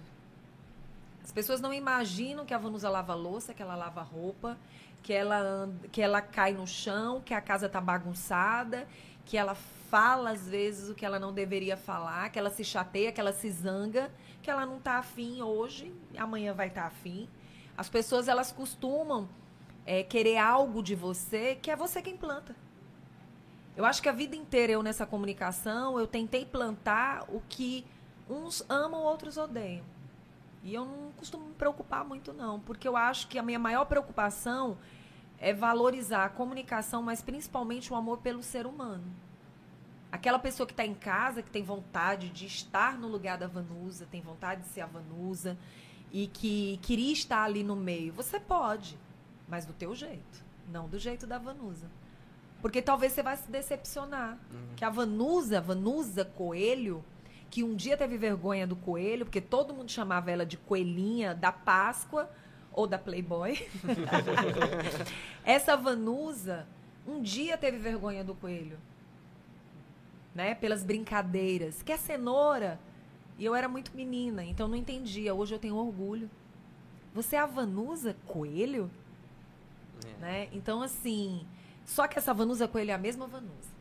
As 1.21 1.31
pessoas 1.33 1.59
não 1.59 1.73
imaginam 1.73 2.45
que 2.45 2.53
a 2.53 2.57
Vanusa 2.57 2.89
lava 2.89 3.13
louça, 3.13 3.53
que 3.53 3.61
ela 3.61 3.75
lava 3.75 4.01
roupa, 4.01 4.57
que 5.03 5.11
ela 5.11 5.37
anda, 5.37 5.89
que 5.89 6.01
ela 6.01 6.21
cai 6.21 6.53
no 6.53 6.65
chão, 6.65 7.19
que 7.19 7.33
a 7.33 7.41
casa 7.41 7.67
tá 7.67 7.81
bagunçada, 7.81 8.87
que 9.25 9.35
ela 9.35 9.55
fala 9.89 10.31
às 10.31 10.47
vezes 10.47 10.89
o 10.89 10.95
que 10.95 11.05
ela 11.05 11.19
não 11.19 11.33
deveria 11.33 11.75
falar, 11.75 12.29
que 12.29 12.39
ela 12.39 12.49
se 12.49 12.63
chateia, 12.63 13.11
que 13.11 13.19
ela 13.19 13.33
se 13.33 13.51
zanga, 13.51 14.09
que 14.45 14.51
ela 14.51 14.63
não 14.63 14.79
tá 14.79 14.99
afim 14.99 15.41
hoje, 15.41 15.91
amanhã 16.15 16.53
vai 16.53 16.67
estar 16.67 16.81
tá 16.81 16.87
afim. 16.87 17.27
As 17.75 17.89
pessoas 17.89 18.27
elas 18.27 18.51
costumam 18.51 19.27
é, 19.87 20.03
querer 20.03 20.37
algo 20.37 20.83
de 20.83 20.93
você 20.93 21.55
que 21.55 21.71
é 21.71 21.75
você 21.75 21.99
quem 21.99 22.15
planta. 22.15 22.55
Eu 23.75 23.83
acho 23.83 24.03
que 24.03 24.07
a 24.07 24.11
vida 24.11 24.35
inteira 24.35 24.71
eu 24.71 24.83
nessa 24.83 25.03
comunicação 25.03 25.99
eu 25.99 26.05
tentei 26.05 26.45
plantar 26.45 27.25
o 27.27 27.41
que 27.49 27.83
uns 28.29 28.63
amam, 28.69 29.01
outros 29.01 29.35
odeiam. 29.35 29.83
E 30.63 30.75
eu 30.75 30.85
não 30.85 31.11
costumo 31.13 31.47
me 31.47 31.55
preocupar 31.55 32.05
muito, 32.05 32.31
não, 32.31 32.59
porque 32.59 32.87
eu 32.87 32.95
acho 32.95 33.27
que 33.27 33.39
a 33.39 33.43
minha 33.43 33.59
maior 33.59 33.85
preocupação 33.85 34.77
é 35.39 35.53
valorizar 35.53 36.25
a 36.25 36.29
comunicação, 36.29 37.01
mas 37.01 37.19
principalmente 37.19 37.91
o 37.91 37.95
amor 37.95 38.19
pelo 38.19 38.43
ser 38.43 38.67
humano. 38.67 39.03
Aquela 40.15 40.39
pessoa 40.39 40.65
que 40.65 40.71
está 40.71 40.85
em 40.85 40.93
casa, 40.93 41.41
que 41.41 41.51
tem 41.51 41.61
vontade 41.61 42.29
de 42.29 42.45
estar 42.45 42.97
no 42.97 43.05
lugar 43.05 43.37
da 43.37 43.47
Vanusa, 43.47 44.07
tem 44.09 44.21
vontade 44.21 44.61
de 44.61 44.69
ser 44.69 44.79
a 44.79 44.85
Vanusa, 44.85 45.57
e 46.09 46.27
que 46.27 46.79
queria 46.81 47.11
estar 47.11 47.43
ali 47.43 47.65
no 47.65 47.75
meio. 47.75 48.13
Você 48.13 48.39
pode, 48.39 48.97
mas 49.45 49.65
do 49.65 49.73
teu 49.73 49.93
jeito, 49.93 50.41
não 50.71 50.87
do 50.87 50.97
jeito 50.97 51.27
da 51.27 51.37
Vanusa. 51.37 51.91
Porque 52.61 52.81
talvez 52.81 53.11
você 53.11 53.21
vai 53.21 53.35
se 53.35 53.51
decepcionar. 53.51 54.37
Que 54.77 54.85
a 54.85 54.89
Vanusa, 54.89 55.59
Vanusa 55.59 56.23
Coelho, 56.23 57.03
que 57.49 57.61
um 57.61 57.75
dia 57.75 57.97
teve 57.97 58.17
vergonha 58.17 58.65
do 58.65 58.77
coelho, 58.77 59.25
porque 59.25 59.41
todo 59.41 59.73
mundo 59.73 59.91
chamava 59.91 60.31
ela 60.31 60.45
de 60.45 60.55
coelhinha 60.55 61.35
da 61.35 61.51
Páscoa 61.51 62.31
ou 62.71 62.87
da 62.87 62.97
Playboy. 62.97 63.67
Essa 65.43 65.75
Vanusa 65.75 66.65
um 67.05 67.21
dia 67.21 67.57
teve 67.57 67.77
vergonha 67.77 68.23
do 68.23 68.33
coelho. 68.33 68.79
Né? 70.35 70.53
Pelas 70.53 70.83
brincadeiras. 70.83 71.81
Que 71.81 71.93
é 71.93 71.97
cenoura. 71.97 72.79
E 73.37 73.45
eu 73.45 73.55
era 73.55 73.67
muito 73.67 73.95
menina, 73.95 74.43
então 74.43 74.67
não 74.67 74.75
entendia. 74.75 75.33
Hoje 75.33 75.55
eu 75.55 75.59
tenho 75.59 75.75
orgulho. 75.75 76.29
Você 77.13 77.35
é 77.35 77.39
a 77.39 77.45
Vanusa 77.45 78.15
Coelho? 78.27 78.91
É. 80.05 80.21
Né? 80.21 80.49
Então, 80.51 80.81
assim. 80.81 81.47
Só 81.85 82.07
que 82.07 82.19
essa 82.19 82.33
Vanusa 82.33 82.67
Coelho 82.67 82.91
é 82.91 82.93
a 82.93 82.97
mesma 82.97 83.25
Vanusa. 83.25 83.73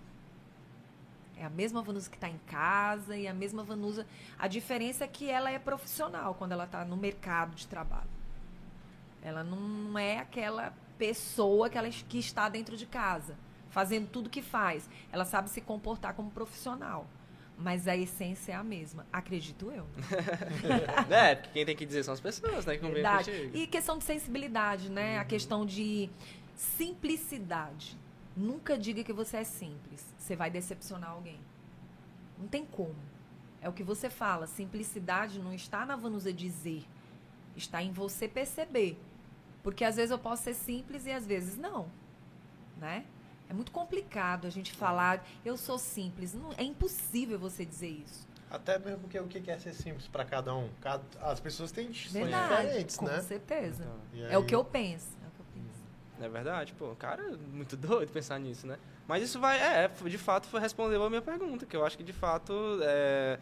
É 1.37 1.45
a 1.45 1.51
mesma 1.51 1.83
Vanusa 1.83 2.09
que 2.09 2.17
está 2.17 2.29
em 2.29 2.39
casa 2.47 3.17
e 3.17 3.27
a 3.27 3.35
mesma 3.35 3.65
Vanusa. 3.65 4.07
A 4.39 4.47
diferença 4.47 5.05
é 5.05 5.09
que 5.09 5.29
ela 5.29 5.51
é 5.51 5.59
profissional 5.59 6.35
quando 6.35 6.53
ela 6.53 6.65
está 6.65 6.85
no 6.85 6.97
mercado 6.97 7.55
de 7.55 7.67
trabalho. 7.67 8.09
Ela 9.23 9.43
não 9.43 9.99
é 9.99 10.19
aquela 10.19 10.73
pessoa 10.99 11.69
que, 11.69 11.77
ela, 11.77 11.89
que 11.89 12.19
está 12.19 12.49
dentro 12.49 12.77
de 12.77 12.87
casa, 12.87 13.37
fazendo 13.75 14.09
tudo 14.09 14.31
que 14.31 14.41
faz. 14.41 14.89
Ela 15.11 15.25
sabe 15.25 15.51
se 15.51 15.61
comportar 15.61 16.15
como 16.15 16.31
profissional. 16.31 17.09
Mas 17.59 17.87
a 17.87 17.97
essência 17.97 18.53
é 18.53 18.55
a 18.55 18.65
mesma, 18.65 19.07
acredito 19.13 19.71
eu. 19.71 19.87
é, 21.11 21.35
porque 21.35 21.51
quem 21.53 21.67
tem 21.67 21.77
que 21.77 21.87
dizer 21.87 22.03
são 22.03 22.15
as 22.15 22.21
pessoas, 22.21 22.67
né? 22.67 22.77
Que 22.77 22.87
Verdade. 22.87 23.31
contigo. 23.31 23.57
E 23.57 23.67
questão 23.67 23.99
de 23.99 24.05
sensibilidade, 24.05 24.91
né? 24.91 25.19
A 25.19 25.25
questão 25.25 25.67
de 25.67 26.09
simplicidade. 26.57 27.97
Nunca 28.37 28.77
diga 28.77 29.05
que 29.05 29.13
você 29.13 29.39
é 29.39 29.45
simples. 29.45 30.05
Você 30.19 30.35
vai 30.35 30.51
decepcionar 30.51 31.11
alguém. 31.11 31.39
Não 32.39 32.49
tem 32.49 32.65
como. 32.65 32.97
É 33.61 33.69
o 33.69 33.73
que 33.73 33.85
você 33.85 34.11
fala. 34.11 34.49
Simplicidade 34.49 35.39
não 35.39 35.53
está 35.53 35.87
na 35.87 35.95
Vanusa 35.95 36.33
dizer. 36.33 36.85
Está 37.57 37.83
em 37.83 37.93
você 37.93 38.27
perceber. 38.27 38.99
Porque 39.63 39.85
às 39.85 39.95
vezes 39.95 40.11
eu 40.11 40.19
posso 40.19 40.43
ser 40.43 40.55
simples 40.55 41.07
e 41.07 41.13
às 41.13 41.25
vezes 41.25 41.57
não. 41.57 41.89
Né? 42.77 43.05
É 43.55 43.57
muito 43.57 43.71
complicado 43.71 44.49
a 44.49 44.51
gente 44.51 44.73
falar, 44.73 45.25
eu 45.45 45.57
sou 45.57 45.79
simples. 45.79 46.35
Não, 46.35 46.51
é 46.59 46.65
impossível 46.65 47.39
você 47.39 47.65
dizer 47.65 47.87
isso. 48.05 48.27
Até 48.51 48.79
mesmo 48.81 48.99
porque 49.03 49.17
o 49.19 49.29
que 49.29 49.49
é 49.49 49.57
ser 49.61 49.73
simples 49.73 50.09
para 50.09 50.25
cada 50.25 50.53
um? 50.55 50.69
Cada- 50.81 51.05
as 51.23 51.39
pessoas 51.39 51.71
têm 51.71 51.85
sonhos 51.95 51.97
diferentes, 52.29 52.97
com 52.97 53.05
né? 53.07 53.21
certeza. 53.23 53.87
E 54.13 54.23
É 54.25 54.37
o 54.37 54.41
aí- 54.41 54.47
que 54.47 54.55
eu 54.55 54.65
penso. 54.65 55.07
É 55.23 55.27
o 55.29 55.31
que 55.31 55.41
eu 55.41 55.47
penso. 55.55 55.85
É 56.21 56.29
verdade, 56.29 56.73
pô, 56.75 56.97
cara, 56.97 57.23
muito 57.53 57.77
doido 58.03 58.11
pensar 58.11 58.41
nisso, 58.41 58.67
né? 58.67 58.77
Mas 59.07 59.23
isso 59.23 59.39
vai, 59.39 59.57
é, 59.61 59.87
de 59.89 60.19
fato, 60.19 60.49
foi 60.49 60.59
responder 60.61 60.97
a 61.01 61.09
minha 61.09 61.23
pergunta, 61.23 61.65
que 61.65 61.77
eu 61.77 61.87
acho 61.87 61.97
que 61.97 62.03
de 62.05 62.13
fato 62.13 62.53
é. 62.83 63.39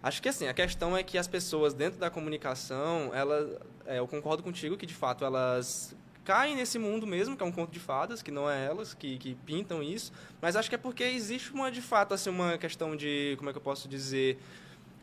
Acho 0.00 0.22
que 0.22 0.28
assim, 0.28 0.46
a 0.46 0.54
questão 0.54 0.96
é 0.96 1.02
que 1.02 1.18
as 1.18 1.26
pessoas 1.26 1.74
dentro 1.74 1.98
da 1.98 2.08
comunicação, 2.08 3.10
elas, 3.12 3.58
é, 3.86 3.98
eu 3.98 4.06
concordo 4.06 4.40
contigo 4.44 4.76
que 4.76 4.86
de 4.86 4.94
fato 4.94 5.24
elas 5.24 5.96
caem 6.28 6.54
nesse 6.54 6.78
mundo 6.78 7.06
mesmo, 7.06 7.34
que 7.34 7.42
é 7.42 7.46
um 7.46 7.50
conto 7.50 7.70
de 7.72 7.80
fadas, 7.80 8.20
que 8.20 8.30
não 8.30 8.50
é 8.50 8.66
elas 8.66 8.92
que, 8.92 9.16
que 9.16 9.34
pintam 9.46 9.82
isso, 9.82 10.12
mas 10.42 10.56
acho 10.56 10.68
que 10.68 10.74
é 10.74 10.78
porque 10.78 11.02
existe 11.02 11.50
uma, 11.54 11.70
de 11.72 11.80
fato, 11.80 12.12
assim, 12.12 12.28
uma 12.28 12.58
questão 12.58 12.94
de, 12.94 13.34
como 13.38 13.48
é 13.48 13.52
que 13.54 13.56
eu 13.56 13.62
posso 13.62 13.88
dizer, 13.88 14.38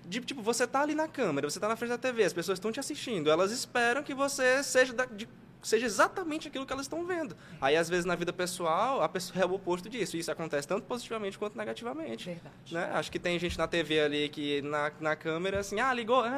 de, 0.08 0.22
tipo, 0.22 0.44
você 0.44 0.67
tá 0.67 0.82
ali 0.84 0.94
na 0.94 1.08
câmera, 1.08 1.50
você 1.50 1.60
tá 1.60 1.67
na 1.67 1.75
frente 1.75 1.89
da 1.89 1.98
TV, 1.98 2.24
as 2.25 2.32
pessoas 2.32 2.58
estão 2.60 2.72
te 2.72 2.79
assistindo, 2.79 3.32
elas 3.32 3.51
esperam 3.51 4.03
que 4.03 4.13
você 4.13 4.62
seja 4.63 4.94
da- 4.94 5.05
de- 5.05 5.27
seja 5.63 5.88
exatamente 5.88 6.48
aquilo 6.48 6.63
que 6.63 6.72
elas 6.72 6.86
estão 6.86 7.03
vendo. 7.08 7.36
Aí, 7.60 7.75
às 7.75 7.89
vezes, 7.89 8.05
na 8.05 8.13
vida 8.13 8.32
pessoal, 8.32 9.01
a 9.01 9.10
pessoa 9.10 9.41
é 9.41 9.46
o 9.48 9.53
oposto 9.55 9.89
disso. 9.89 10.15
E 10.15 10.20
isso 10.20 10.32
acontece 10.32 10.67
tanto 10.67 10.84
positivamente 10.84 11.39
quanto 11.39 11.58
negativamente. 11.58 12.25
Verdade. 12.25 12.72
Né? 12.72 12.91
Acho 12.94 13.12
que 13.12 13.17
tem 13.17 13.39
gente 13.39 13.58
na 13.58 13.67
TV 13.67 14.00
ali 14.00 14.29
que 14.29 14.62
na, 14.62 14.91
na 15.00 15.15
câmera, 15.15 15.58
assim, 15.62 15.79
ah, 15.79 15.91
ligou. 15.91 16.24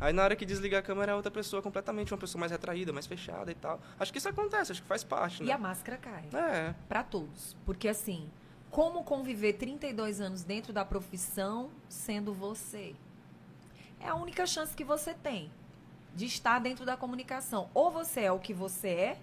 Aí 0.00 0.12
na 0.14 0.22
hora 0.24 0.34
que 0.34 0.46
desliga 0.46 0.78
a 0.78 0.82
câmera 0.82 1.12
é 1.12 1.14
outra 1.14 1.30
pessoa, 1.30 1.60
completamente 1.60 2.12
uma 2.12 2.18
pessoa 2.18 2.40
mais 2.40 2.50
retraída, 2.50 2.90
mais 2.92 3.06
fechada 3.06 3.50
e 3.50 3.54
tal. 3.54 3.78
Acho 3.98 4.10
que 4.10 4.18
isso 4.18 4.28
acontece, 4.28 4.72
acho 4.72 4.80
que 4.82 4.88
faz 4.88 5.04
parte, 5.04 5.42
E 5.42 5.46
né? 5.46 5.52
a 5.52 5.58
máscara 5.58 5.98
cai. 5.98 6.24
É, 6.32 6.74
Pra 6.88 7.02
todos. 7.02 7.54
Porque 7.66 7.86
assim, 7.86 8.28
como 8.70 9.04
conviver 9.04 9.54
32 9.54 10.20
anos 10.20 10.42
dentro 10.42 10.72
da 10.72 10.84
profissão 10.86 11.70
sendo 11.88 12.32
você? 12.32 12.94
É 14.00 14.08
a 14.08 14.14
única 14.14 14.46
chance 14.46 14.74
que 14.74 14.84
você 14.84 15.12
tem 15.12 15.50
de 16.14 16.24
estar 16.24 16.58
dentro 16.60 16.86
da 16.86 16.96
comunicação. 16.96 17.68
Ou 17.74 17.90
você 17.90 18.22
é 18.22 18.32
o 18.32 18.38
que 18.38 18.54
você 18.54 18.88
é, 18.88 19.18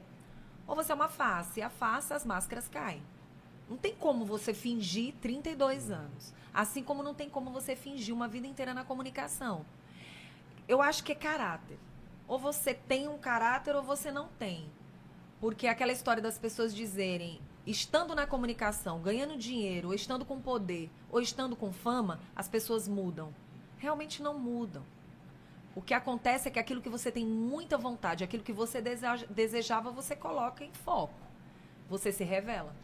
ou 0.68 0.76
você 0.76 0.92
é 0.92 0.96
uma 0.96 1.10
face. 1.10 1.60
E 1.60 1.64
a 1.64 1.70
face, 1.72 2.14
as 2.14 2.24
máscaras 2.24 2.68
caem. 2.68 3.02
Não 3.68 3.78
tem 3.78 3.96
como 3.96 4.26
você 4.26 4.54
fingir 4.54 5.14
32 5.22 5.90
anos. 5.90 6.32
Assim 6.54 6.84
como 6.84 7.02
não 7.02 7.14
tem 7.16 7.30
como 7.30 7.50
você 7.50 7.76
fingir 7.76 8.14
uma 8.14 8.28
vida 8.28 8.46
inteira 8.46 8.74
na 8.74 8.84
comunicação. 8.84 9.66
Eu 10.68 10.82
acho 10.82 11.04
que 11.04 11.12
é 11.12 11.16
caráter. 11.16 11.78
Ou 12.28 12.38
você 12.38 12.74
tem 12.74 13.08
um 13.08 13.18
caráter 13.18 13.76
ou 13.76 13.82
você 13.82 14.12
não 14.12 14.28
tem. 14.40 14.70
Porque 15.40 15.68
aquela 15.68 15.92
história 15.92 16.22
das 16.22 16.38
pessoas 16.38 16.76
dizerem, 16.76 17.40
estando 17.66 18.14
na 18.14 18.28
comunicação, 18.28 19.00
ganhando 19.00 19.38
dinheiro, 19.38 19.90
ou 19.90 19.94
estando 19.94 20.26
com 20.26 20.42
poder, 20.42 20.90
ou 21.10 21.22
estando 21.22 21.56
com 21.56 21.72
fama, 21.72 22.20
as 22.36 22.50
pessoas 22.50 22.88
mudam. 22.88 23.34
Realmente 23.78 24.22
não 24.22 24.38
mudam. 24.38 24.84
O 25.76 25.82
que 25.82 25.94
acontece 25.94 26.48
é 26.48 26.52
que 26.52 26.60
aquilo 26.60 26.82
que 26.82 26.90
você 26.90 27.12
tem 27.12 27.26
muita 27.26 27.78
vontade, 27.78 28.24
aquilo 28.24 28.44
que 28.44 28.52
você 28.52 28.82
desejava, 28.82 29.92
você 29.92 30.16
coloca 30.16 30.66
em 30.66 30.74
foco. 30.74 31.14
Você 31.88 32.12
se 32.12 32.24
revela. 32.24 32.76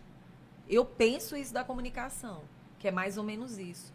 Eu 0.69 0.85
penso 0.85 1.35
isso 1.35 1.53
da 1.53 1.63
comunicação, 1.63 2.43
que 2.79 2.87
é 2.87 2.91
mais 2.91 3.17
ou 3.17 3.23
menos 3.23 3.57
isso. 3.57 3.91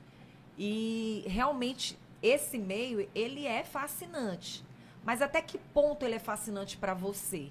E 0.59 1.25
realmente 1.28 1.97
esse 2.23 2.59
meio, 2.59 3.09
ele 3.15 3.47
é 3.47 3.65
fascinante. 3.65 4.65
Mas 5.05 5.23
até 5.23 5.41
que 5.41 5.59
ponto 5.59 6.05
ele 6.05 6.15
é 6.15 6.19
fascinante 6.19 6.77
para 6.77 6.95
você, 6.95 7.51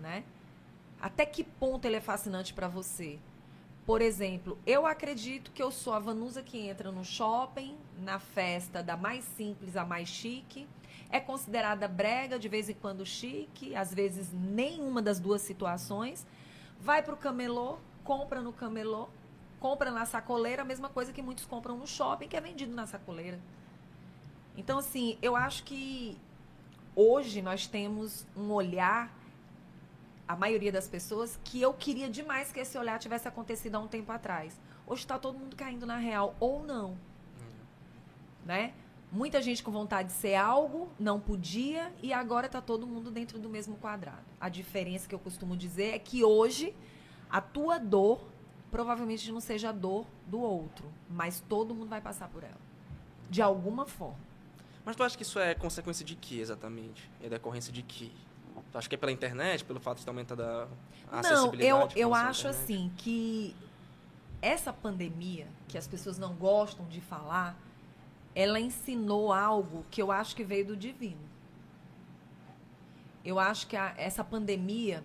né? 0.00 0.24
Até 1.00 1.26
que 1.26 1.44
ponto 1.44 1.84
ele 1.84 1.96
é 1.96 2.00
fascinante 2.00 2.54
para 2.54 2.68
você? 2.68 3.18
Por 3.84 4.02
exemplo, 4.02 4.58
eu 4.66 4.86
acredito 4.86 5.50
que 5.52 5.62
eu 5.62 5.70
sou 5.70 5.94
a 5.94 5.98
Vanusa 5.98 6.42
que 6.42 6.58
entra 6.58 6.92
no 6.92 7.04
shopping, 7.04 7.76
na 7.98 8.18
festa 8.18 8.82
da 8.82 8.96
mais 8.96 9.24
simples 9.24 9.76
à 9.76 9.84
mais 9.84 10.08
chique, 10.08 10.68
é 11.10 11.18
considerada 11.18 11.88
brega, 11.88 12.38
de 12.38 12.48
vez 12.48 12.68
em 12.68 12.74
quando 12.74 13.06
chique, 13.06 13.74
às 13.74 13.94
vezes 13.94 14.30
nenhuma 14.32 15.00
das 15.00 15.18
duas 15.18 15.40
situações, 15.40 16.26
vai 16.78 17.02
para 17.02 17.14
o 17.14 17.16
camelô, 17.16 17.78
compra 18.04 18.42
no 18.42 18.52
camelô, 18.52 19.08
compra 19.58 19.90
na 19.90 20.04
sacoleira, 20.04 20.62
a 20.62 20.64
mesma 20.66 20.88
coisa 20.88 21.12
que 21.12 21.22
muitos 21.22 21.46
compram 21.46 21.76
no 21.78 21.86
shopping, 21.86 22.28
que 22.28 22.36
é 22.36 22.40
vendido 22.40 22.74
na 22.74 22.86
sacoleira. 22.86 23.40
Então, 24.58 24.80
assim, 24.80 25.16
eu 25.22 25.36
acho 25.36 25.62
que 25.62 26.18
hoje 26.96 27.40
nós 27.40 27.68
temos 27.68 28.26
um 28.36 28.50
olhar, 28.50 29.16
a 30.26 30.34
maioria 30.34 30.72
das 30.72 30.88
pessoas, 30.88 31.38
que 31.44 31.62
eu 31.62 31.72
queria 31.72 32.10
demais 32.10 32.50
que 32.50 32.58
esse 32.58 32.76
olhar 32.76 32.98
tivesse 32.98 33.28
acontecido 33.28 33.76
há 33.76 33.78
um 33.78 33.86
tempo 33.86 34.10
atrás. 34.10 34.60
Hoje 34.84 35.02
está 35.02 35.16
todo 35.16 35.38
mundo 35.38 35.54
caindo 35.54 35.86
na 35.86 35.96
real, 35.96 36.34
ou 36.40 36.64
não. 36.64 36.98
Né? 38.44 38.74
Muita 39.12 39.40
gente 39.40 39.62
com 39.62 39.70
vontade 39.70 40.08
de 40.08 40.14
ser 40.14 40.34
algo, 40.34 40.88
não 40.98 41.20
podia, 41.20 41.92
e 42.02 42.12
agora 42.12 42.46
está 42.46 42.60
todo 42.60 42.84
mundo 42.84 43.12
dentro 43.12 43.38
do 43.38 43.48
mesmo 43.48 43.76
quadrado. 43.76 44.26
A 44.40 44.48
diferença 44.48 45.08
que 45.08 45.14
eu 45.14 45.20
costumo 45.20 45.56
dizer 45.56 45.94
é 45.94 45.98
que 46.00 46.24
hoje 46.24 46.74
a 47.30 47.40
tua 47.40 47.78
dor 47.78 48.26
provavelmente 48.72 49.30
não 49.30 49.40
seja 49.40 49.68
a 49.68 49.72
dor 49.72 50.04
do 50.26 50.40
outro, 50.40 50.92
mas 51.08 51.38
todo 51.48 51.76
mundo 51.76 51.90
vai 51.90 52.00
passar 52.00 52.28
por 52.28 52.42
ela. 52.42 52.60
De 53.30 53.40
alguma 53.40 53.86
forma. 53.86 54.27
Mas 54.88 54.96
tu 54.96 55.02
acha 55.02 55.18
que 55.18 55.22
isso 55.22 55.38
é 55.38 55.54
consequência 55.54 56.02
de 56.02 56.14
que 56.14 56.40
exatamente? 56.40 57.10
É 57.22 57.28
decorrência 57.28 57.70
de 57.70 57.82
que? 57.82 58.10
Tu 58.72 58.78
acha 58.78 58.88
que 58.88 58.94
é 58.94 58.98
pela 58.98 59.12
internet, 59.12 59.62
pelo 59.62 59.78
fato 59.78 59.98
de 59.98 60.04
ter 60.04 60.08
aumentado 60.08 60.42
a 60.42 60.66
acessibilidade? 61.10 61.68
Não, 61.68 61.80
eu, 61.90 62.08
eu 62.08 62.14
acho 62.14 62.48
assim 62.48 62.90
que 62.96 63.54
essa 64.40 64.72
pandemia, 64.72 65.46
que 65.68 65.76
as 65.76 65.86
pessoas 65.86 66.16
não 66.16 66.32
gostam 66.32 66.86
de 66.86 67.02
falar, 67.02 67.54
ela 68.34 68.58
ensinou 68.58 69.30
algo 69.30 69.84
que 69.90 70.00
eu 70.00 70.10
acho 70.10 70.34
que 70.34 70.42
veio 70.42 70.64
do 70.64 70.74
divino. 70.74 71.20
Eu 73.22 73.38
acho 73.38 73.66
que 73.66 73.76
a, 73.76 73.92
essa 73.98 74.24
pandemia, 74.24 75.04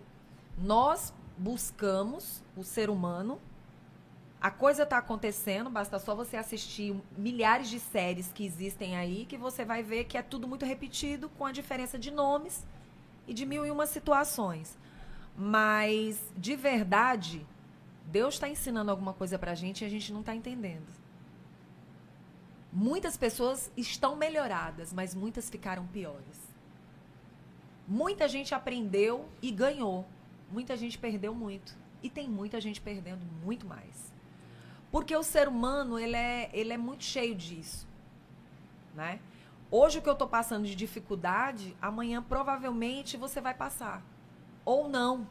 nós 0.56 1.12
buscamos, 1.36 2.42
o 2.56 2.64
ser 2.64 2.88
humano, 2.88 3.38
a 4.44 4.50
coisa 4.50 4.82
está 4.82 4.98
acontecendo, 4.98 5.70
basta 5.70 5.98
só 5.98 6.14
você 6.14 6.36
assistir 6.36 6.94
milhares 7.16 7.66
de 7.70 7.80
séries 7.80 8.30
que 8.30 8.44
existem 8.44 8.94
aí, 8.94 9.24
que 9.24 9.38
você 9.38 9.64
vai 9.64 9.82
ver 9.82 10.04
que 10.04 10.18
é 10.18 10.22
tudo 10.22 10.46
muito 10.46 10.66
repetido, 10.66 11.30
com 11.30 11.46
a 11.46 11.50
diferença 11.50 11.98
de 11.98 12.10
nomes 12.10 12.62
e 13.26 13.32
de 13.32 13.46
mil 13.46 13.64
e 13.64 13.70
uma 13.70 13.86
situações. 13.86 14.76
Mas, 15.34 16.20
de 16.36 16.56
verdade, 16.56 17.46
Deus 18.04 18.34
está 18.34 18.46
ensinando 18.46 18.90
alguma 18.90 19.14
coisa 19.14 19.38
para 19.38 19.52
a 19.52 19.54
gente 19.54 19.80
e 19.80 19.86
a 19.86 19.88
gente 19.88 20.12
não 20.12 20.20
está 20.20 20.34
entendendo. 20.34 20.92
Muitas 22.70 23.16
pessoas 23.16 23.70
estão 23.74 24.14
melhoradas, 24.14 24.92
mas 24.92 25.14
muitas 25.14 25.48
ficaram 25.48 25.86
piores. 25.86 26.38
Muita 27.88 28.28
gente 28.28 28.54
aprendeu 28.54 29.26
e 29.40 29.50
ganhou. 29.50 30.04
Muita 30.52 30.76
gente 30.76 30.98
perdeu 30.98 31.34
muito. 31.34 31.74
E 32.02 32.10
tem 32.10 32.28
muita 32.28 32.60
gente 32.60 32.78
perdendo 32.78 33.24
muito 33.42 33.66
mais. 33.66 34.12
Porque 34.94 35.16
o 35.16 35.24
ser 35.24 35.48
humano, 35.48 35.98
ele 35.98 36.14
é, 36.14 36.48
ele 36.52 36.72
é 36.72 36.76
muito 36.76 37.02
cheio 37.02 37.34
disso. 37.34 37.84
Né? 38.94 39.18
Hoje 39.68 39.98
o 39.98 40.02
que 40.02 40.08
eu 40.08 40.12
estou 40.12 40.28
passando 40.28 40.68
de 40.68 40.76
dificuldade, 40.76 41.76
amanhã 41.82 42.22
provavelmente 42.22 43.16
você 43.16 43.40
vai 43.40 43.54
passar. 43.54 44.04
Ou 44.64 44.88
não. 44.88 45.26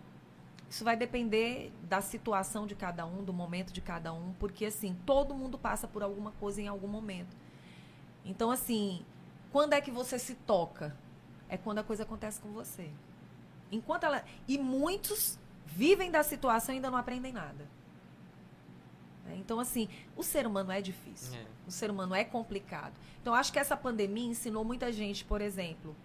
Isso 0.70 0.84
vai 0.84 0.98
depender 0.98 1.72
da 1.84 2.02
situação 2.02 2.68
de 2.68 2.76
cada 2.76 3.06
um, 3.06 3.24
do 3.24 3.32
momento 3.32 3.72
de 3.72 3.80
cada 3.80 4.12
um, 4.12 4.34
porque 4.34 4.66
assim, 4.66 4.98
todo 5.06 5.34
mundo 5.34 5.58
passa 5.58 5.88
por 5.88 6.04
alguma 6.04 6.32
coisa 6.32 6.62
em 6.62 6.68
algum 6.68 6.90
momento. 6.90 7.34
Então, 8.26 8.52
assim, 8.52 9.06
quando 9.50 9.72
é 9.72 9.80
que 9.80 9.92
você 9.92 10.20
se 10.20 10.36
toca? 10.36 10.94
É 11.48 11.56
quando 11.56 11.78
a 11.78 11.84
coisa 11.86 12.04
acontece 12.04 12.42
com 12.42 12.52
você. 12.52 12.90
Enquanto 13.72 14.04
ela. 14.04 14.26
E 14.46 14.58
muitos 14.58 15.40
vivem 15.66 16.12
da 16.12 16.22
situação 16.22 16.76
e 16.76 16.80
ainda 16.80 16.92
não 16.92 16.98
aprendem 16.98 17.32
nada. 17.32 17.66
Né? 19.26 19.36
Então, 19.38 19.60
assim, 19.60 19.88
o 20.16 20.24
ser 20.24 20.46
humano 20.46 20.72
é 20.72 20.82
difícil. 20.82 21.38
É. 21.38 21.46
O 21.68 21.72
ser 21.72 21.90
humano 21.90 22.14
é 22.14 22.24
complicado. 22.24 22.94
Então, 23.22 23.34
acho 23.34 23.52
que 23.52 23.60
essa 23.60 23.78
pandemia 23.78 24.30
ensinou 24.30 24.64
muita 24.64 24.92
gente, 24.92 25.24
por 25.24 25.42
exemplo, 25.42 25.96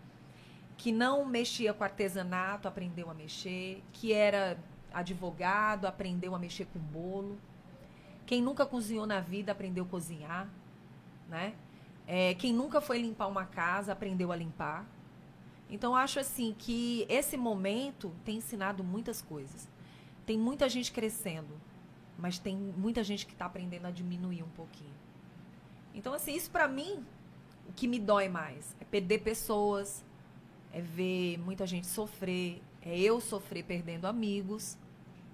que 0.76 0.92
não 0.92 1.24
mexia 1.24 1.74
com 1.74 1.82
artesanato, 1.82 2.68
aprendeu 2.68 3.10
a 3.10 3.14
mexer, 3.14 3.82
que 3.92 4.12
era 4.12 4.58
advogado, 4.92 5.86
aprendeu 5.86 6.34
a 6.34 6.38
mexer 6.38 6.66
com 6.66 6.78
bolo. 6.78 7.38
Quem 8.24 8.40
nunca 8.40 8.64
cozinhou 8.64 9.06
na 9.06 9.20
vida 9.20 9.52
aprendeu 9.52 9.84
a 9.84 9.88
cozinhar, 9.88 10.48
né? 11.28 11.54
É, 12.06 12.34
quem 12.34 12.54
nunca 12.54 12.80
foi 12.80 12.98
limpar 12.98 13.26
uma 13.26 13.44
casa 13.44 13.92
aprendeu 13.92 14.32
a 14.32 14.36
limpar. 14.36 14.86
Então 15.70 15.94
acho 15.94 16.18
assim 16.18 16.54
que 16.56 17.04
esse 17.08 17.36
momento 17.36 18.12
tem 18.24 18.36
ensinado 18.36 18.82
muitas 18.82 19.20
coisas. 19.20 19.68
Tem 20.24 20.38
muita 20.38 20.68
gente 20.68 20.92
crescendo, 20.92 21.60
mas 22.18 22.38
tem 22.38 22.56
muita 22.56 23.04
gente 23.04 23.24
que 23.24 23.32
está 23.32 23.46
aprendendo 23.46 23.86
a 23.86 23.90
diminuir 23.92 24.42
um 24.42 24.48
pouquinho. 24.48 24.94
Então, 25.94 26.12
assim, 26.12 26.34
isso 26.34 26.50
para 26.50 26.66
mim, 26.66 27.04
o 27.68 27.72
que 27.72 27.86
me 27.86 28.00
dói 28.00 28.28
mais 28.28 28.76
é 28.80 28.84
perder 28.84 29.20
pessoas, 29.20 30.04
é 30.72 30.80
ver 30.80 31.38
muita 31.38 31.66
gente 31.66 31.86
sofrer, 31.86 32.60
é 32.82 32.98
eu 32.98 33.20
sofrer 33.20 33.64
perdendo 33.64 34.06
amigos, 34.06 34.76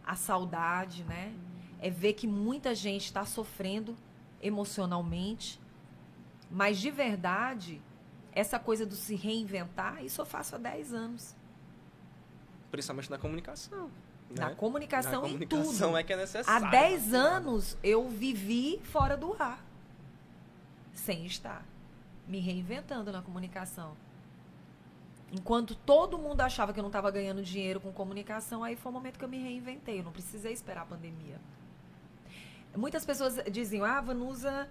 a 0.04 0.14
saudade, 0.14 1.04
né? 1.04 1.34
É 1.80 1.88
ver 1.88 2.12
que 2.12 2.26
muita 2.26 2.74
gente 2.74 3.06
está 3.06 3.24
sofrendo 3.24 3.96
emocionalmente, 4.40 5.58
mas 6.50 6.78
de 6.78 6.90
verdade, 6.90 7.80
essa 8.32 8.58
coisa 8.58 8.84
do 8.84 8.94
se 8.94 9.14
reinventar, 9.14 10.04
isso 10.04 10.20
eu 10.20 10.26
faço 10.26 10.54
há 10.54 10.58
10 10.58 10.92
anos. 10.92 11.34
Principalmente 12.70 13.10
na 13.10 13.18
comunicação. 13.18 13.90
Na 14.30 14.48
né? 14.48 14.54
comunicação, 14.56 15.22
Na 15.22 15.28
comunicação 15.28 15.88
tudo. 15.88 15.98
é 15.98 16.02
que 16.02 16.12
é 16.12 16.16
necessário. 16.16 16.66
Há 16.66 16.70
10 16.70 17.14
anos 17.14 17.76
eu 17.82 18.08
vivi 18.08 18.80
fora 18.84 19.16
do 19.16 19.36
ar. 19.38 19.64
Sem 20.92 21.26
estar. 21.26 21.64
Me 22.26 22.40
reinventando 22.40 23.12
na 23.12 23.22
comunicação. 23.22 23.96
Enquanto 25.32 25.74
todo 25.74 26.18
mundo 26.18 26.40
achava 26.40 26.72
que 26.72 26.78
eu 26.78 26.82
não 26.82 26.88
estava 26.88 27.10
ganhando 27.10 27.42
dinheiro 27.42 27.80
com 27.80 27.92
comunicação, 27.92 28.62
aí 28.62 28.76
foi 28.76 28.90
o 28.90 28.94
momento 28.94 29.18
que 29.18 29.24
eu 29.24 29.28
me 29.28 29.38
reinventei. 29.38 30.00
Eu 30.00 30.04
não 30.04 30.12
precisei 30.12 30.52
esperar 30.52 30.82
a 30.82 30.86
pandemia. 30.86 31.40
Muitas 32.76 33.04
pessoas 33.04 33.38
diziam, 33.50 33.84
ah, 33.84 34.00
Vanusa 34.00 34.68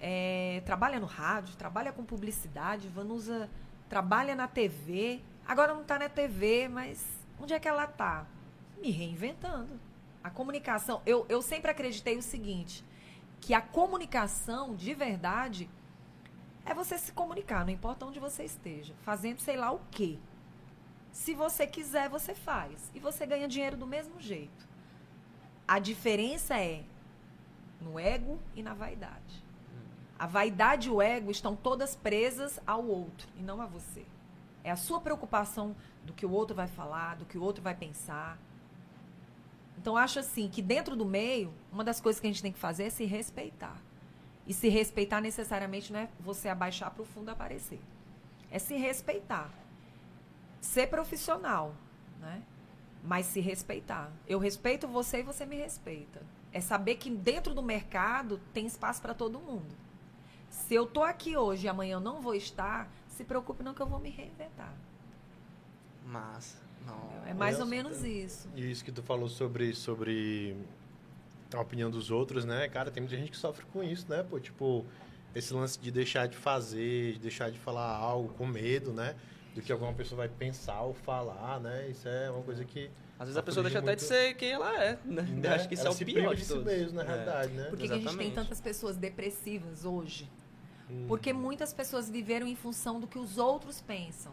é, 0.00 0.62
trabalha 0.64 1.00
no 1.00 1.06
rádio, 1.06 1.56
trabalha 1.56 1.92
com 1.92 2.04
publicidade, 2.04 2.88
Vanusa 2.88 3.48
trabalha 3.88 4.34
na 4.34 4.46
TV. 4.46 5.20
Agora 5.46 5.74
não 5.74 5.82
está 5.82 5.98
na 5.98 6.08
TV, 6.08 6.68
mas 6.68 7.04
onde 7.40 7.54
é 7.54 7.60
que 7.60 7.68
ela 7.68 7.84
está? 7.84 8.26
Me 8.80 8.90
reinventando. 8.90 9.80
A 10.22 10.30
comunicação, 10.30 11.02
eu, 11.04 11.26
eu 11.28 11.42
sempre 11.42 11.70
acreditei 11.70 12.16
o 12.16 12.22
seguinte, 12.22 12.84
que 13.40 13.52
a 13.52 13.60
comunicação 13.60 14.74
de 14.74 14.94
verdade 14.94 15.68
é 16.64 16.72
você 16.72 16.96
se 16.96 17.12
comunicar, 17.12 17.64
não 17.64 17.72
importa 17.72 18.06
onde 18.06 18.18
você 18.18 18.44
esteja, 18.44 18.94
fazendo 19.02 19.40
sei 19.40 19.56
lá 19.56 19.70
o 19.70 19.80
quê. 19.90 20.18
Se 21.12 21.34
você 21.34 21.66
quiser, 21.66 22.08
você 22.08 22.34
faz. 22.34 22.90
E 22.94 22.98
você 22.98 23.24
ganha 23.24 23.46
dinheiro 23.46 23.76
do 23.76 23.86
mesmo 23.86 24.20
jeito. 24.20 24.66
A 25.66 25.78
diferença 25.78 26.58
é 26.58 26.82
no 27.80 27.98
ego 27.98 28.40
e 28.56 28.62
na 28.62 28.74
vaidade. 28.74 29.44
A 30.18 30.26
vaidade 30.26 30.88
e 30.88 30.90
o 30.90 31.00
ego 31.00 31.30
estão 31.30 31.54
todas 31.54 31.94
presas 31.94 32.58
ao 32.66 32.84
outro 32.84 33.28
e 33.36 33.42
não 33.42 33.60
a 33.60 33.66
você. 33.66 34.04
É 34.64 34.70
a 34.70 34.76
sua 34.76 35.00
preocupação 35.00 35.76
do 36.04 36.12
que 36.12 36.24
o 36.24 36.30
outro 36.30 36.56
vai 36.56 36.66
falar, 36.66 37.16
do 37.16 37.24
que 37.24 37.36
o 37.36 37.42
outro 37.42 37.62
vai 37.62 37.74
pensar. 37.74 38.38
Então, 39.84 39.98
acho 39.98 40.18
assim 40.18 40.48
que 40.48 40.62
dentro 40.62 40.96
do 40.96 41.04
meio, 41.04 41.52
uma 41.70 41.84
das 41.84 42.00
coisas 42.00 42.18
que 42.18 42.26
a 42.26 42.30
gente 42.30 42.40
tem 42.40 42.50
que 42.50 42.58
fazer 42.58 42.84
é 42.84 42.88
se 42.88 43.04
respeitar. 43.04 43.76
E 44.46 44.54
se 44.54 44.70
respeitar 44.70 45.20
necessariamente 45.20 45.92
não 45.92 46.00
é 46.00 46.08
você 46.18 46.48
abaixar 46.48 46.90
para 46.90 47.02
o 47.02 47.04
fundo 47.04 47.28
aparecer. 47.28 47.82
É 48.50 48.58
se 48.58 48.76
respeitar. 48.76 49.50
Ser 50.58 50.86
profissional, 50.86 51.74
né? 52.18 52.42
Mas 53.02 53.26
se 53.26 53.40
respeitar. 53.40 54.10
Eu 54.26 54.38
respeito 54.38 54.88
você 54.88 55.18
e 55.18 55.22
você 55.22 55.44
me 55.44 55.56
respeita. 55.56 56.22
É 56.50 56.62
saber 56.62 56.94
que 56.94 57.10
dentro 57.10 57.52
do 57.52 57.62
mercado 57.62 58.40
tem 58.54 58.64
espaço 58.64 59.02
para 59.02 59.12
todo 59.12 59.38
mundo. 59.38 59.76
Se 60.48 60.74
eu 60.74 60.86
tô 60.86 61.02
aqui 61.02 61.36
hoje 61.36 61.66
e 61.66 61.68
amanhã 61.68 61.96
eu 61.96 62.00
não 62.00 62.22
vou 62.22 62.34
estar, 62.34 62.90
se 63.06 63.22
preocupe 63.22 63.62
não 63.62 63.74
que 63.74 63.82
eu 63.82 63.86
vou 63.86 64.00
me 64.00 64.08
reinventar. 64.08 64.72
Massa. 66.06 66.63
Não. 66.86 67.26
É 67.26 67.32
mais 67.34 67.58
ou 67.60 67.66
menos 67.66 68.04
isso. 68.04 68.48
E 68.54 68.70
isso 68.70 68.84
que 68.84 68.92
tu 68.92 69.02
falou 69.02 69.28
sobre, 69.28 69.74
sobre 69.74 70.56
a 71.52 71.60
opinião 71.60 71.90
dos 71.90 72.10
outros, 72.10 72.44
né? 72.44 72.68
Cara, 72.68 72.90
tem 72.90 73.02
muita 73.02 73.16
gente 73.16 73.30
que 73.30 73.36
sofre 73.36 73.64
com 73.72 73.82
isso, 73.82 74.06
né? 74.08 74.22
Pô, 74.22 74.38
tipo, 74.38 74.84
esse 75.34 75.52
lance 75.54 75.78
de 75.78 75.90
deixar 75.90 76.26
de 76.28 76.36
fazer, 76.36 77.14
de 77.14 77.18
deixar 77.20 77.50
de 77.50 77.58
falar 77.58 77.96
algo 77.96 78.28
com 78.34 78.46
medo, 78.46 78.92
né? 78.92 79.14
Do 79.54 79.62
que 79.62 79.70
alguma 79.72 79.92
pessoa 79.92 80.18
vai 80.18 80.28
pensar 80.28 80.80
ou 80.82 80.94
falar, 80.94 81.60
né? 81.60 81.88
Isso 81.88 82.08
é 82.08 82.30
uma 82.30 82.42
coisa 82.42 82.64
que. 82.64 82.90
Às 83.18 83.28
vezes 83.28 83.36
a 83.36 83.42
pessoa 83.42 83.62
deixa 83.62 83.78
até 83.78 83.94
de 83.94 84.02
ser 84.02 84.34
quem 84.34 84.50
ela 84.50 84.74
é, 84.84 84.98
né? 85.04 85.22
né? 85.22 85.48
Acho 85.54 85.68
que 85.68 85.74
isso 85.74 85.82
Ela 85.84 85.90
é 85.90 85.94
o 85.94 85.96
se 85.96 86.04
pior 86.04 86.34
de 86.34 86.40
de 86.40 86.46
si 86.46 86.52
todos. 86.52 86.64
mesmo, 86.66 86.96
na 86.96 87.02
É. 87.04 87.06
realidade, 87.06 87.52
né? 87.52 87.64
Por 87.70 87.78
que, 87.78 87.86
que 87.86 87.94
a 87.94 87.98
gente 87.98 88.16
tem 88.16 88.30
tantas 88.32 88.60
pessoas 88.60 88.96
depressivas 88.96 89.84
hoje? 89.84 90.28
Hum. 90.90 91.04
Porque 91.06 91.32
muitas 91.32 91.72
pessoas 91.72 92.10
viveram 92.10 92.46
em 92.48 92.56
função 92.56 92.98
do 92.98 93.06
que 93.06 93.16
os 93.18 93.38
outros 93.38 93.80
pensam. 93.80 94.32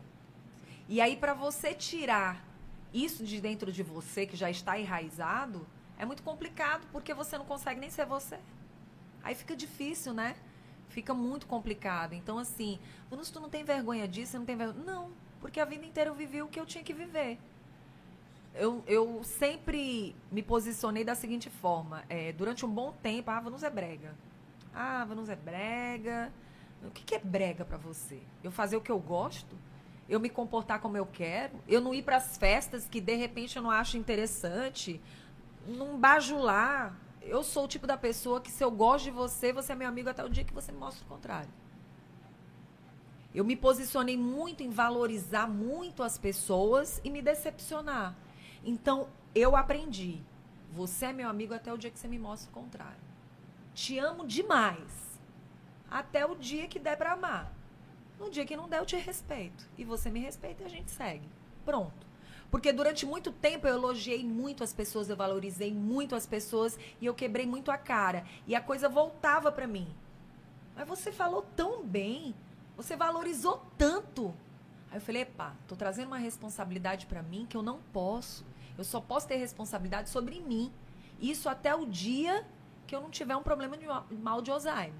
E 0.91 0.99
aí, 0.99 1.15
para 1.15 1.33
você 1.33 1.73
tirar 1.73 2.45
isso 2.93 3.23
de 3.23 3.39
dentro 3.39 3.71
de 3.71 3.81
você, 3.81 4.25
que 4.25 4.35
já 4.35 4.49
está 4.51 4.77
enraizado, 4.77 5.65
é 5.97 6.03
muito 6.03 6.21
complicado, 6.21 6.85
porque 6.91 7.13
você 7.13 7.37
não 7.37 7.45
consegue 7.45 7.79
nem 7.79 7.89
ser 7.89 8.05
você. 8.05 8.37
Aí 9.23 9.33
fica 9.33 9.55
difícil, 9.55 10.13
né? 10.13 10.35
Fica 10.89 11.13
muito 11.13 11.47
complicado. 11.47 12.11
Então, 12.11 12.37
assim, 12.37 12.77
Bruno, 13.07 13.23
se 13.23 13.31
tu 13.31 13.39
não 13.39 13.49
tem 13.49 13.63
vergonha 13.63 14.05
disso, 14.05 14.37
não 14.37 14.43
tem 14.45 14.57
vergonha. 14.57 14.83
Não, 14.83 15.11
porque 15.39 15.61
a 15.61 15.65
vida 15.65 15.85
inteira 15.85 16.09
eu 16.09 16.13
vivi 16.13 16.41
o 16.41 16.49
que 16.49 16.59
eu 16.59 16.65
tinha 16.65 16.83
que 16.83 16.93
viver. 16.93 17.39
Eu, 18.53 18.83
eu 18.85 19.23
sempre 19.23 20.13
me 20.29 20.43
posicionei 20.43 21.05
da 21.05 21.15
seguinte 21.15 21.49
forma: 21.49 22.03
é, 22.09 22.33
durante 22.33 22.65
um 22.65 22.69
bom 22.69 22.91
tempo, 22.91 23.31
ah, 23.31 23.39
Vanus 23.39 23.63
é 23.63 23.69
brega. 23.69 24.13
Ah, 24.75 25.05
Vanus 25.05 25.29
é 25.29 25.37
brega. 25.37 26.33
O 26.83 26.91
que, 26.91 27.01
que 27.01 27.15
é 27.15 27.19
brega 27.19 27.63
pra 27.63 27.77
você? 27.77 28.21
Eu 28.43 28.51
fazer 28.51 28.75
o 28.75 28.81
que 28.81 28.91
eu 28.91 28.99
gosto? 28.99 29.55
Eu 30.11 30.19
me 30.19 30.29
comportar 30.29 30.81
como 30.81 30.97
eu 30.97 31.05
quero? 31.05 31.53
Eu 31.65 31.79
não 31.79 31.93
ir 31.93 32.03
pras 32.03 32.35
festas 32.35 32.85
que 32.85 32.99
de 32.99 33.15
repente 33.15 33.55
eu 33.55 33.63
não 33.63 33.71
acho 33.71 33.95
interessante? 33.95 34.99
Não 35.65 35.97
bajular? 35.97 36.93
Eu 37.21 37.45
sou 37.45 37.63
o 37.63 37.67
tipo 37.67 37.87
da 37.87 37.95
pessoa 37.95 38.41
que 38.41 38.51
se 38.51 38.61
eu 38.61 38.69
gosto 38.69 39.05
de 39.05 39.11
você, 39.11 39.53
você 39.53 39.71
é 39.71 39.75
meu 39.75 39.87
amigo 39.87 40.09
até 40.09 40.21
o 40.21 40.27
dia 40.27 40.43
que 40.43 40.53
você 40.53 40.69
me 40.69 40.79
mostra 40.79 41.05
o 41.05 41.07
contrário. 41.07 41.47
Eu 43.33 43.45
me 43.45 43.55
posicionei 43.55 44.17
muito 44.17 44.61
em 44.61 44.69
valorizar 44.69 45.47
muito 45.47 46.03
as 46.03 46.17
pessoas 46.17 46.99
e 47.05 47.09
me 47.09 47.21
decepcionar. 47.21 48.13
Então, 48.65 49.07
eu 49.33 49.55
aprendi. 49.55 50.21
Você 50.73 51.05
é 51.05 51.13
meu 51.13 51.29
amigo 51.29 51.53
até 51.53 51.71
o 51.71 51.77
dia 51.77 51.89
que 51.89 51.97
você 51.97 52.09
me 52.09 52.19
mostra 52.19 52.51
o 52.51 52.53
contrário. 52.53 52.99
Te 53.73 53.97
amo 53.97 54.27
demais. 54.27 55.21
Até 55.89 56.25
o 56.25 56.35
dia 56.35 56.67
que 56.67 56.79
der 56.79 56.97
pra 56.97 57.13
amar. 57.13 57.60
No 58.21 58.29
dia 58.29 58.45
que 58.45 58.55
não 58.55 58.69
der, 58.69 58.79
eu 58.79 58.85
te 58.85 58.95
respeito. 58.95 59.67
E 59.77 59.83
você 59.83 60.11
me 60.11 60.19
respeita 60.19 60.61
e 60.61 60.65
a 60.67 60.69
gente 60.69 60.91
segue. 60.91 61.27
Pronto. 61.65 62.05
Porque 62.51 62.71
durante 62.71 63.03
muito 63.05 63.31
tempo 63.31 63.65
eu 63.67 63.73
elogiei 63.75 64.23
muito 64.23 64.63
as 64.63 64.71
pessoas, 64.71 65.09
eu 65.09 65.15
valorizei 65.17 65.73
muito 65.73 66.13
as 66.15 66.27
pessoas 66.27 66.77
e 66.99 67.05
eu 67.07 67.15
quebrei 67.15 67.47
muito 67.47 67.71
a 67.71 67.77
cara. 67.77 68.23
E 68.45 68.53
a 68.53 68.61
coisa 68.61 68.87
voltava 68.87 69.51
pra 69.51 69.65
mim. 69.65 69.87
Mas 70.75 70.87
você 70.87 71.11
falou 71.11 71.41
tão 71.55 71.83
bem, 71.83 72.35
você 72.77 72.95
valorizou 72.95 73.65
tanto. 73.77 74.33
Aí 74.91 74.97
eu 74.97 75.01
falei, 75.01 75.23
epá, 75.23 75.55
tô 75.67 75.75
trazendo 75.75 76.07
uma 76.07 76.17
responsabilidade 76.17 77.07
pra 77.07 77.23
mim 77.23 77.47
que 77.49 77.57
eu 77.57 77.63
não 77.63 77.79
posso. 77.91 78.45
Eu 78.77 78.83
só 78.83 79.01
posso 79.01 79.27
ter 79.27 79.37
responsabilidade 79.37 80.09
sobre 80.09 80.39
mim. 80.41 80.71
Isso 81.19 81.49
até 81.49 81.73
o 81.73 81.85
dia 81.87 82.45
que 82.85 82.95
eu 82.95 83.01
não 83.01 83.09
tiver 83.09 83.35
um 83.35 83.43
problema 83.43 83.77
de 83.77 83.87
ma- 83.87 84.05
mal 84.11 84.41
de 84.41 84.51
Alzheimer. 84.51 84.93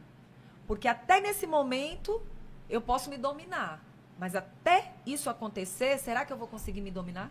Porque 0.65 0.87
até 0.87 1.19
nesse 1.19 1.45
momento 1.45 2.21
eu 2.71 2.81
posso 2.81 3.09
me 3.09 3.17
dominar. 3.17 3.83
Mas 4.17 4.35
até 4.35 4.93
isso 5.05 5.29
acontecer, 5.29 5.99
será 5.99 6.25
que 6.25 6.31
eu 6.31 6.37
vou 6.37 6.47
conseguir 6.47 6.81
me 6.81 6.89
dominar? 6.89 7.29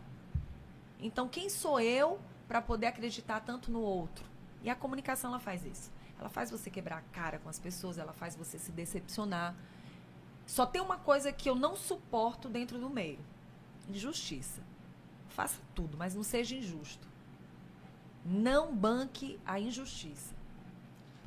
Então, 1.00 1.28
quem 1.28 1.48
sou 1.48 1.80
eu 1.80 2.20
para 2.46 2.60
poder 2.60 2.88
acreditar 2.88 3.40
tanto 3.40 3.70
no 3.70 3.80
outro? 3.80 4.24
E 4.62 4.68
a 4.68 4.74
comunicação 4.74 5.30
ela 5.30 5.40
faz 5.40 5.64
isso. 5.64 5.90
Ela 6.18 6.28
faz 6.28 6.50
você 6.50 6.68
quebrar 6.68 6.98
a 6.98 7.14
cara 7.14 7.38
com 7.38 7.48
as 7.48 7.58
pessoas, 7.58 7.96
ela 7.96 8.12
faz 8.12 8.36
você 8.36 8.58
se 8.58 8.70
decepcionar. 8.70 9.54
Só 10.46 10.66
tem 10.66 10.82
uma 10.82 10.98
coisa 10.98 11.32
que 11.32 11.48
eu 11.48 11.54
não 11.54 11.74
suporto 11.74 12.48
dentro 12.48 12.78
do 12.78 12.90
meio: 12.90 13.20
injustiça. 13.88 14.62
Faça 15.30 15.60
tudo, 15.74 15.96
mas 15.96 16.14
não 16.14 16.22
seja 16.22 16.54
injusto. 16.54 17.08
Não 18.26 18.74
banque 18.74 19.40
a 19.46 19.58
injustiça. 19.58 20.34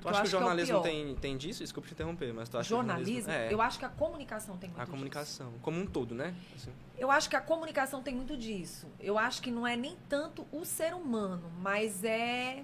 Tu 0.03 0.09
acha 0.09 0.21
que 0.21 0.21
o 0.21 0.21
acho 0.21 0.29
que 0.29 0.35
é 0.35 0.37
o 0.37 0.41
jornalismo 0.41 0.81
tem, 0.81 1.15
tem 1.15 1.37
disso? 1.37 1.63
Desculpa 1.63 1.87
te 1.87 1.93
interromper, 1.93 2.33
mas 2.33 2.49
tu 2.49 2.57
acha 2.57 2.69
jornalismo, 2.69 3.05
que 3.05 3.19
o 3.19 3.23
jornalismo... 3.23 3.51
É, 3.51 3.53
eu 3.53 3.61
acho 3.61 3.79
que 3.79 3.85
a 3.85 3.89
comunicação 3.89 4.57
tem 4.57 4.69
muito 4.69 4.79
a 4.79 4.83
disso. 4.83 4.91
comunicação, 4.91 5.53
como 5.61 5.79
um 5.79 5.85
todo, 5.85 6.13
né? 6.13 6.35
Assim, 6.55 6.71
Eu 6.97 7.09
acho 7.09 7.29
que 7.29 7.35
a 7.35 7.41
comunicação 7.41 8.03
tem 8.03 8.13
muito 8.13 8.37
disso. 8.37 8.87
Eu 8.99 9.17
acho 9.17 9.41
que 9.41 9.49
não 9.49 9.65
é 9.65 9.75
nem 9.75 9.97
tanto 10.07 10.45
o 10.51 10.63
ser 10.65 10.93
humano, 10.93 11.51
mas 11.59 12.03
é 12.03 12.63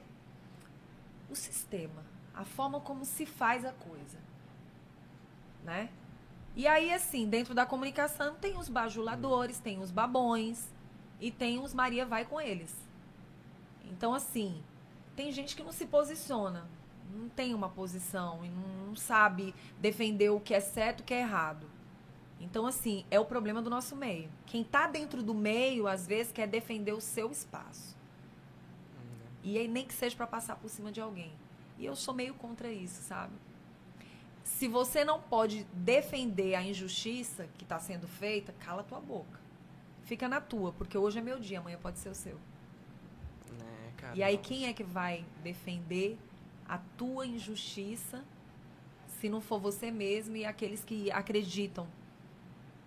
o 1.29 1.35
sistema, 1.35 2.03
a 2.33 2.43
forma 2.43 2.79
como 2.79 3.05
se 3.05 3.25
faz 3.25 3.63
a 3.65 3.71
coisa, 3.71 4.17
né? 5.63 5.89
E 6.55 6.67
aí, 6.67 6.91
assim, 6.91 7.27
dentro 7.29 7.53
da 7.53 7.65
comunicação 7.65 8.35
tem 8.35 8.57
os 8.57 8.67
bajuladores, 8.67 9.59
tem 9.59 9.79
os 9.79 9.91
babões 9.91 10.67
e 11.19 11.31
tem 11.31 11.59
os 11.59 11.73
Maria 11.73 12.05
vai 12.05 12.25
com 12.25 12.41
eles. 12.41 12.75
Então, 13.85 14.13
assim, 14.13 14.61
tem 15.15 15.31
gente 15.31 15.55
que 15.55 15.63
não 15.63 15.71
se 15.71 15.85
posiciona, 15.85 16.67
não 17.09 17.29
tem 17.29 17.53
uma 17.53 17.69
posição 17.69 18.43
e 18.45 18.49
não, 18.49 18.87
não 18.87 18.95
sabe 18.95 19.53
defender 19.79 20.29
o 20.29 20.39
que 20.39 20.53
é 20.53 20.59
certo 20.59 20.99
e 20.99 21.03
o 21.03 21.05
que 21.05 21.13
é 21.13 21.21
errado. 21.21 21.67
Então, 22.39 22.65
assim, 22.65 23.05
é 23.11 23.19
o 23.19 23.25
problema 23.25 23.61
do 23.61 23.69
nosso 23.69 23.95
meio. 23.95 24.29
Quem 24.45 24.63
tá 24.63 24.87
dentro 24.87 25.21
do 25.21 25.33
meio, 25.33 25.87
às 25.87 26.07
vezes, 26.07 26.31
quer 26.31 26.47
defender 26.47 26.93
o 26.93 27.01
seu 27.01 27.29
espaço. 27.31 27.97
E 29.43 29.57
aí, 29.57 29.67
nem 29.67 29.85
que 29.85 29.93
seja 29.93 30.15
para 30.15 30.27
passar 30.27 30.55
por 30.55 30.69
cima 30.69 30.91
de 30.91 31.01
alguém. 31.01 31.33
E 31.77 31.85
eu 31.85 31.95
sou 31.95 32.13
meio 32.13 32.33
contra 32.33 32.71
isso, 32.71 33.01
sabe? 33.03 33.33
Se 34.43 34.67
você 34.67 35.03
não 35.03 35.21
pode 35.21 35.65
defender 35.73 36.55
a 36.55 36.63
injustiça 36.63 37.47
que 37.57 37.63
está 37.63 37.79
sendo 37.79 38.07
feita, 38.07 38.53
cala 38.59 38.83
tua 38.83 38.99
boca. 38.99 39.39
Fica 40.03 40.27
na 40.27 40.41
tua, 40.41 40.71
porque 40.73 40.97
hoje 40.97 41.19
é 41.19 41.21
meu 41.21 41.39
dia, 41.39 41.59
amanhã 41.59 41.77
pode 41.81 41.99
ser 41.99 42.09
o 42.09 42.15
seu. 42.15 42.37
cara, 43.97 44.15
E 44.15 44.23
aí, 44.23 44.37
quem 44.37 44.65
é 44.65 44.73
que 44.73 44.83
vai 44.83 45.25
defender 45.43 46.17
a 46.69 46.77
tua 46.77 47.25
injustiça 47.25 48.23
se 49.19 49.27
não 49.27 49.41
for 49.41 49.59
você 49.59 49.89
mesmo 49.89 50.37
e 50.37 50.45
aqueles 50.45 50.85
que 50.85 51.11
acreditam 51.11 51.87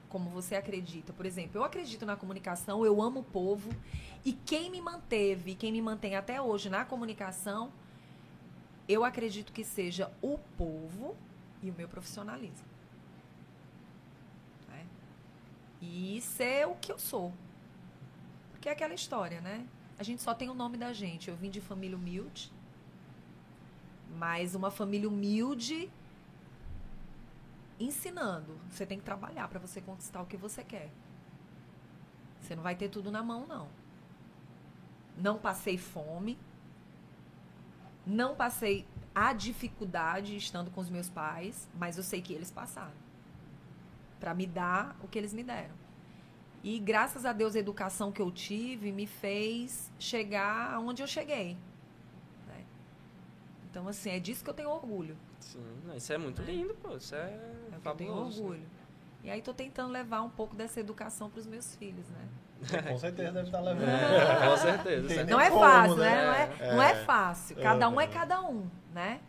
como 0.09 0.31
você 0.31 0.55
acredita? 0.55 1.13
Por 1.13 1.27
exemplo, 1.27 1.59
eu 1.59 1.65
acredito 1.65 2.07
na 2.07 2.17
comunicação, 2.17 2.87
eu 2.87 3.03
amo 3.03 3.21
o 3.21 3.25
povo 3.25 3.71
e 4.25 4.33
quem 4.33 4.71
me 4.71 4.81
manteve, 4.81 5.57
quem 5.57 5.73
me 5.73 5.83
mantém 5.83 6.15
até 6.15 6.41
hoje 6.41 6.71
na 6.71 6.85
comunicação, 6.85 7.73
eu 8.89 9.05
acredito 9.05 9.53
que 9.53 9.65
seja 9.65 10.13
o 10.23 10.39
povo 10.57 11.17
e 11.63 11.71
o 11.71 11.75
meu 11.75 11.89
profissionalismo. 11.89 12.67
né? 14.69 14.87
E 15.81 16.21
ser 16.21 16.69
o 16.69 16.75
que 16.77 16.93
eu 16.93 16.99
sou. 16.99 17.33
Porque 18.53 18.69
é 18.69 18.73
aquela 18.73 18.95
história, 18.95 19.41
né? 19.41 19.67
A 19.99 20.03
gente 20.03 20.23
só 20.23 20.35
tem 20.35 20.49
o 20.49 20.55
nome 20.55 20.77
da 20.77 20.93
gente. 20.93 21.29
Eu 21.29 21.37
vim 21.37 21.51
de 21.51 21.61
família 21.61 21.97
humilde. 21.97 22.53
Mas 24.17 24.55
uma 24.55 24.71
família 24.71 25.09
humilde 25.09 25.91
ensinando. 27.79 28.59
Você 28.71 28.87
tem 28.87 28.99
que 28.99 29.05
trabalhar 29.05 29.49
para 29.49 29.59
você 29.59 29.81
conquistar 29.81 30.23
o 30.23 30.27
que 30.27 30.37
você 30.37 30.63
quer. 30.63 30.91
Você 32.41 32.55
não 32.55 32.63
vai 32.63 32.75
ter 32.75 32.89
tudo 32.89 33.11
na 33.11 33.23
mão, 33.23 33.47
não. 33.47 33.69
Não 35.17 35.39
passei 35.39 35.79
fome. 35.79 36.39
Não 38.07 38.35
passei 38.35 38.87
a 39.15 39.33
dificuldade 39.33 40.37
estando 40.37 40.71
com 40.71 40.81
os 40.81 40.91
meus 40.91 41.09
pais, 41.09 41.69
mas 41.79 41.97
eu 41.97 42.03
sei 42.03 42.21
que 42.21 42.33
eles 42.33 42.51
passaram. 42.51 42.95
Para 44.19 44.35
me 44.35 44.47
dar 44.47 44.97
o 45.03 45.09
que 45.09 45.19
eles 45.19 45.33
me 45.33 45.43
deram. 45.43 45.75
E 46.65 46.79
graças 46.79 47.25
a 47.25 47.33
Deus 47.33 47.57
a 47.57 47.59
educação 47.59 48.13
que 48.13 48.23
eu 48.23 48.31
tive 48.31 48.93
me 48.93 49.07
fez 49.07 49.91
chegar 49.99 50.73
aonde 50.75 51.03
eu 51.03 51.09
cheguei. 51.09 51.57
Então, 53.73 53.89
assim, 53.89 54.11
é 54.11 54.21
disso 54.21 54.45
que 54.45 54.51
eu 54.51 54.55
tenho 54.55 54.69
orgulho. 54.69 55.17
Sim, 55.41 55.59
isso 55.97 56.13
é 56.13 56.19
muito 56.19 56.43
Né? 56.43 56.53
lindo, 56.53 56.75
pô. 56.75 56.95
Isso 56.95 57.15
é, 57.15 57.19
É 57.73 57.77
o 57.79 57.81
que 57.81 57.89
eu 57.89 57.95
tenho 57.95 58.11
fabuloso. 58.13 58.43
orgulho. 58.43 58.63
E 59.25 59.31
aí 59.31 59.41
tô 59.41 59.55
tentando 59.55 59.91
levar 59.91 60.21
um 60.21 60.29
pouco 60.29 60.55
dessa 60.55 60.79
educação 60.79 61.31
para 61.31 61.41
os 61.41 61.47
meus 61.47 61.75
filhos, 61.77 62.07
né? 62.11 62.83
Com 62.87 62.99
certeza 62.99 63.33
deve 63.33 63.47
estar 63.47 63.61
levando. 63.65 63.89
É, 63.89 64.47
com 64.51 64.57
certeza. 64.59 65.25
Não 65.25 65.41
é 65.41 65.49
como, 65.49 65.61
fácil, 65.63 65.97
né? 65.97 66.11
né? 66.11 66.27
Não 66.27 66.35
é, 66.35 66.69
É. 66.69 66.77
não 66.77 66.83
é 66.83 66.95
fácil. 67.05 67.57
Cada 67.57 67.89
um 67.89 67.99
é 68.01 68.05
Uhum. 68.07 68.13
cada 68.13 68.41
um, 68.43 68.67
né? 68.93 69.21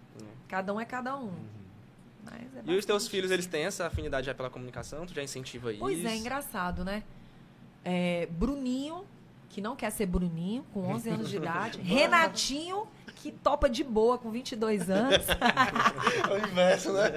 Cada 0.50 0.74
um 0.74 0.82
é 0.82 0.86
cada 0.86 1.16
um. 1.18 1.32
Mas 2.26 2.42
é 2.68 2.72
E 2.72 2.78
os 2.78 2.86
teus 2.86 3.08
filhos, 3.08 3.32
eles 3.32 3.46
têm 3.46 3.64
essa 3.66 3.88
afinidade 3.88 4.28
já 4.28 4.36
pela 4.36 4.50
comunicação? 4.50 5.06
Tu 5.06 5.14
já 5.14 5.24
incentiva 5.24 5.72
isso? 5.72 5.80
Pois 5.80 6.04
é, 6.04 6.16
engraçado, 6.18 6.84
né? 6.84 7.02
É, 7.86 8.28
Bruninho, 8.32 9.06
que 9.50 9.62
não 9.62 9.76
quer 9.76 9.90
ser 9.92 10.06
Bruninho, 10.06 10.64
com 10.74 10.82
11 10.92 11.10
anos 11.10 11.30
de 11.30 11.38
idade. 11.38 11.80
Renatinho, 11.82 12.88
que 13.24 13.32
topa 13.32 13.70
de 13.70 13.86
boa, 13.86 14.18
com 14.18 14.30
22 14.30 14.90
anos. 14.90 15.26
É 16.30 16.34
o 16.34 16.38
inverso, 16.38 16.92
né? 16.92 17.10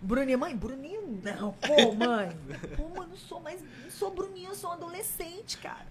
Bruninho, 0.00 0.38
mãe, 0.38 0.54
Bruninho 0.54 1.20
não. 1.24 1.52
Pô, 1.54 1.92
mãe. 1.92 2.30
Pô, 2.76 2.88
mano, 2.88 3.08
não 3.10 3.16
sou 3.16 3.40
mais. 3.40 3.60
Não 3.60 3.90
sou 3.90 4.12
Bruninho, 4.12 4.50
eu 4.50 4.54
sou 4.54 4.70
um 4.70 4.74
adolescente, 4.74 5.58
cara. 5.58 5.86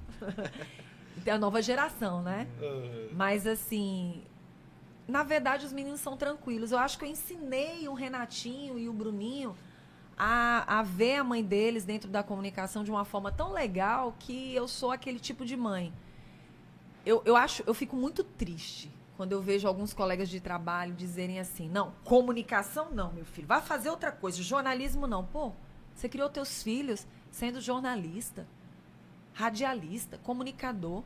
Então, 1.18 1.36
a 1.36 1.38
nova 1.38 1.62
geração, 1.62 2.22
né? 2.22 2.48
Mas 3.12 3.46
assim. 3.46 4.24
Na 5.06 5.24
verdade, 5.24 5.66
os 5.66 5.74
meninos 5.74 6.00
são 6.00 6.16
tranquilos. 6.16 6.72
Eu 6.72 6.78
acho 6.78 6.98
que 6.98 7.04
eu 7.04 7.10
ensinei 7.10 7.88
o 7.90 7.94
Renatinho 7.94 8.80
e 8.80 8.88
o 8.88 8.94
Bruninho 8.94 9.58
a, 10.18 10.80
a 10.80 10.84
ver 10.84 11.16
a 11.16 11.24
mãe 11.24 11.44
deles 11.44 11.84
dentro 11.84 12.10
da 12.10 12.24
comunicação 12.24 12.82
de 12.84 12.92
uma 12.92 13.04
forma 13.04 13.32
tão 13.32 13.52
legal 13.52 14.16
que 14.20 14.56
eu 14.56 14.68
sou 14.70 14.92
aquele 14.92 15.20
tipo 15.20 15.46
de 15.46 15.58
mãe. 15.58 15.92
Eu, 17.06 17.22
eu 17.26 17.36
acho, 17.36 17.64
eu 17.66 17.74
fico 17.74 17.96
muito 17.96 18.24
triste 18.24 18.97
quando 19.18 19.32
eu 19.32 19.42
vejo 19.42 19.68
alguns 19.68 19.94
colegas 19.94 20.30
de 20.30 20.40
trabalho 20.40 20.94
dizerem 20.94 21.40
assim: 21.40 21.68
não, 21.68 21.92
comunicação 22.04 22.92
não, 22.92 23.12
meu 23.12 23.26
filho, 23.26 23.48
vai 23.48 23.62
fazer 23.62 23.90
outra 23.90 24.12
coisa, 24.12 24.42
jornalismo 24.44 25.08
não. 25.08 25.26
Pô, 25.26 25.52
você 25.94 26.08
criou 26.08 26.30
teus 26.30 26.62
filhos 26.62 27.06
sendo 27.32 27.60
jornalista, 27.60 28.48
radialista, 29.34 30.18
comunicador. 30.20 31.04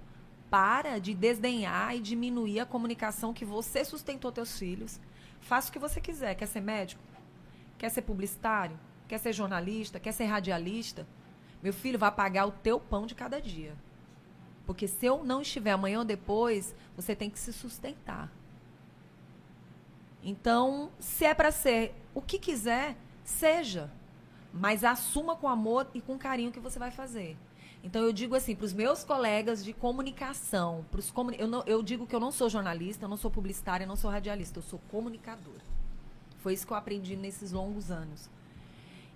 Para 0.50 1.00
de 1.00 1.14
desdenhar 1.14 1.96
e 1.96 2.02
diminuir 2.02 2.60
a 2.60 2.66
comunicação 2.66 3.34
que 3.34 3.46
você 3.46 3.86
sustentou 3.86 4.34
teus 4.34 4.60
filhos. 4.60 5.00
Faça 5.40 5.70
o 5.70 5.72
que 5.72 5.80
você 5.80 6.02
quiser. 6.02 6.36
Quer 6.36 6.46
ser 6.46 6.60
médico? 6.60 7.02
Quer 7.78 7.90
ser 7.90 8.02
publicitário? 8.02 8.78
Quer 9.08 9.18
ser 9.18 9.32
jornalista? 9.32 9.98
Quer 9.98 10.12
ser 10.12 10.26
radialista? 10.26 11.08
Meu 11.64 11.72
filho 11.72 11.98
vai 11.98 12.12
pagar 12.12 12.48
o 12.48 12.52
teu 12.52 12.82
pão 12.82 13.06
de 13.06 13.16
cada 13.16 13.40
dia. 13.40 13.78
Porque 14.72 14.88
se 14.88 15.06
eu 15.06 15.22
não 15.22 15.42
estiver 15.42 15.72
amanhã 15.72 16.00
ou 16.00 16.06
depois, 16.06 16.74
você 16.96 17.14
tem 17.14 17.30
que 17.30 17.38
se 17.38 17.52
sustentar. 17.52 18.32
Então, 20.24 20.90
se 20.98 21.26
é 21.26 21.34
para 21.34 21.52
ser 21.52 21.94
o 22.16 22.22
que 22.22 22.40
quiser, 22.40 22.96
seja. 23.22 23.92
Mas 24.54 24.86
assuma 24.86 25.36
com 25.36 25.50
amor 25.50 25.88
e 25.94 26.00
com 26.00 26.18
carinho 26.18 26.54
que 26.54 26.60
você 26.62 26.80
vai 26.80 26.90
fazer. 26.90 27.36
Então, 27.84 28.02
eu 28.02 28.14
digo 28.14 28.34
assim, 28.34 28.56
para 28.56 28.64
os 28.66 28.72
meus 28.72 29.04
colegas 29.04 29.62
de 29.62 29.74
comunicação, 29.74 30.86
pros 30.90 31.12
comuni 31.12 31.38
eu, 31.38 31.50
não- 31.50 31.64
eu 31.66 31.84
digo 31.84 32.08
que 32.08 32.16
eu 32.16 32.20
não 32.22 32.32
sou 32.32 32.50
jornalista, 32.50 33.04
eu 33.04 33.10
não 33.10 33.18
sou 33.18 33.30
publicitária, 33.30 33.84
eu 33.84 33.88
não 33.90 33.98
sou 33.98 34.10
radialista, 34.10 34.60
eu 34.60 34.64
sou 34.64 34.80
comunicadora. 34.90 35.60
Foi 36.38 36.54
isso 36.54 36.66
que 36.66 36.72
eu 36.72 36.78
aprendi 36.78 37.18
nesses 37.18 37.52
longos 37.52 37.92
anos. 37.92 38.30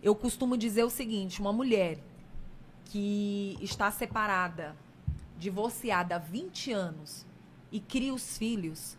Eu 0.04 0.14
costumo 0.16 0.58
dizer 0.58 0.84
o 0.84 0.90
seguinte: 0.90 1.40
uma 1.40 1.54
mulher 1.54 1.98
que 2.86 3.58
está 3.62 3.90
separada, 3.90 4.76
divorciada 5.38 6.16
há 6.16 6.20
20 6.20 6.72
anos 6.72 7.26
e 7.72 7.80
cria 7.80 8.14
os 8.14 8.38
filhos, 8.38 8.98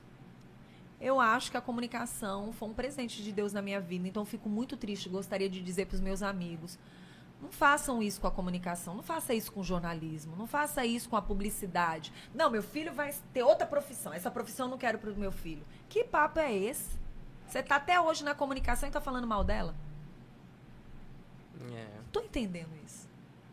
eu 1.01 1.21
acho 1.21 1.51
que 1.51 1.57
a 1.57 1.61
comunicação 1.61 2.53
foi 2.53 2.69
um 2.69 2.75
presente 2.75 3.23
de 3.23 3.33
Deus 3.33 3.53
na 3.53 3.61
minha 3.61 3.81
vida. 3.81 4.09
Então, 4.09 4.25
fico 4.25 4.49
muito 4.49 4.77
triste. 4.77 5.09
Gostaria 5.09 5.49
de 5.49 5.63
dizer 5.63 5.87
para 5.87 5.97
os 5.97 6.01
meus 6.01 6.23
amigos: 6.23 6.79
não 7.41 7.51
façam 7.51 8.03
isso 8.03 8.21
com 8.21 8.27
a 8.27 8.31
comunicação, 8.31 8.95
não 8.95 9.03
faça 9.03 9.35
isso 9.35 9.53
com 9.53 9.61
o 9.61 9.65
jornalismo, 9.65 10.35
não 10.37 10.47
faça 10.47 10.87
isso 10.87 11.09
com 11.09 11.17
a 11.17 11.23
publicidade. 11.23 12.13
Não, 12.35 12.51
meu 12.51 12.63
filho 12.63 12.93
vai 12.93 13.15
ter 13.33 13.43
outra 13.43 13.67
profissão. 13.67 14.13
Essa 14.13 14.31
profissão 14.31 14.67
eu 14.67 14.71
não 14.71 14.79
quero 14.79 14.99
para 14.99 15.11
o 15.11 15.17
meu 15.17 15.33
filho. 15.33 15.65
Que 15.89 16.03
papo 16.03 16.39
é 16.39 16.55
esse? 16.55 16.99
Você 17.47 17.59
está 17.59 17.77
até 17.77 18.01
hoje 18.01 18.25
na 18.25 18.35
comunicação 18.35 18.87
e 18.87 18.91
está 18.91 19.01
falando 19.01 19.27
mal 19.27 19.45
dela? 19.45 19.75
É. 21.73 21.99
Não 21.99 22.11
tô 22.11 22.21
entendendo 22.21 22.71
isso. 22.85 23.06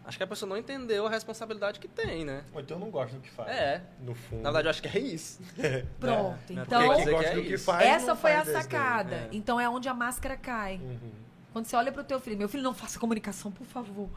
Acho 0.05 0.17
que 0.17 0.23
a 0.23 0.27
pessoa 0.27 0.49
não 0.49 0.57
entendeu 0.57 1.07
a 1.07 1.09
responsabilidade 1.09 1.79
que 1.79 1.87
tem, 1.87 2.25
né? 2.25 2.43
Ou 2.53 2.59
então 2.59 2.77
não 2.77 2.89
gosta 2.89 3.15
do 3.15 3.21
que 3.21 3.29
faz. 3.29 3.49
É. 3.49 3.81
No 4.01 4.13
fundo. 4.13 4.41
Na 4.41 4.51
verdade, 4.51 4.67
eu 4.67 4.69
acho 4.71 4.81
que 4.81 4.97
é 4.97 5.01
isso. 5.01 5.41
Pronto. 5.97 6.53
Né? 6.53 6.63
Então, 6.65 6.81
Quem 6.81 6.97
dizer 6.97 7.11
gosta 7.11 7.29
que 7.29 7.39
é 7.39 7.41
do 7.41 7.47
que 7.47 7.57
faz. 7.57 7.85
essa 7.85 8.15
foi 8.15 8.33
a 8.33 8.43
sacada. 8.43 9.15
É. 9.15 9.29
Então 9.31 9.59
é 9.59 9.69
onde 9.69 9.87
a 9.87 9.93
máscara 9.93 10.35
cai. 10.35 10.75
Uhum. 10.75 11.11
Quando 11.53 11.65
você 11.67 11.75
olha 11.75 11.91
pro 11.91 12.03
teu 12.03 12.19
filho, 12.19 12.37
meu 12.37 12.49
filho, 12.49 12.63
não 12.63 12.73
faça 12.73 12.99
comunicação, 12.99 13.51
por 13.51 13.65
favor. 13.65 14.09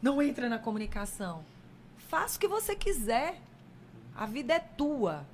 Não 0.00 0.22
entra 0.22 0.48
na 0.48 0.58
comunicação. 0.58 1.44
Faça 2.08 2.38
o 2.38 2.40
que 2.40 2.48
você 2.48 2.74
quiser. 2.74 3.38
A 4.16 4.24
vida 4.24 4.54
é 4.54 4.58
tua. 4.58 5.26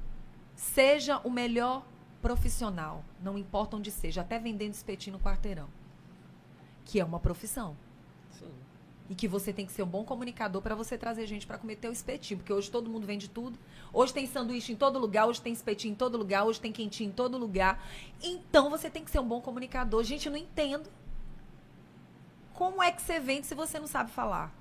Seja 0.56 1.18
o 1.18 1.30
melhor 1.30 1.86
profissional. 2.20 3.04
Não 3.22 3.38
importa 3.38 3.76
onde 3.76 3.92
seja, 3.92 4.22
até 4.22 4.38
vendendo 4.38 4.72
espetinho 4.72 5.16
no 5.16 5.22
quarteirão. 5.22 5.68
Que 6.84 6.98
é 6.98 7.04
uma 7.04 7.20
profissão. 7.20 7.76
E 9.08 9.14
que 9.14 9.28
você 9.28 9.52
tem 9.52 9.64
que 9.64 9.72
ser 9.72 9.82
um 9.82 9.86
bom 9.86 10.04
comunicador 10.04 10.60
para 10.60 10.74
você 10.74 10.98
trazer 10.98 11.26
gente 11.26 11.46
para 11.46 11.58
comer 11.58 11.76
teu 11.76 11.92
espetinho. 11.92 12.38
Porque 12.38 12.52
hoje 12.52 12.70
todo 12.70 12.90
mundo 12.90 13.06
vende 13.06 13.28
tudo. 13.30 13.58
Hoje 13.92 14.12
tem 14.12 14.26
sanduíche 14.26 14.72
em 14.72 14.76
todo 14.76 14.98
lugar, 14.98 15.26
hoje 15.26 15.40
tem 15.40 15.52
espetinho 15.52 15.92
em 15.92 15.94
todo 15.94 16.18
lugar, 16.18 16.44
hoje 16.44 16.60
tem 16.60 16.72
quentinho 16.72 17.10
em 17.10 17.12
todo 17.12 17.38
lugar. 17.38 17.84
Então 18.22 18.68
você 18.68 18.90
tem 18.90 19.04
que 19.04 19.10
ser 19.10 19.20
um 19.20 19.28
bom 19.28 19.40
comunicador. 19.40 20.02
Gente, 20.02 20.26
eu 20.26 20.32
não 20.32 20.38
entendo. 20.38 20.90
Como 22.52 22.82
é 22.82 22.90
que 22.90 23.00
você 23.00 23.20
vende 23.20 23.46
se 23.46 23.54
você 23.54 23.78
não 23.78 23.86
sabe 23.86 24.10
falar? 24.10 24.52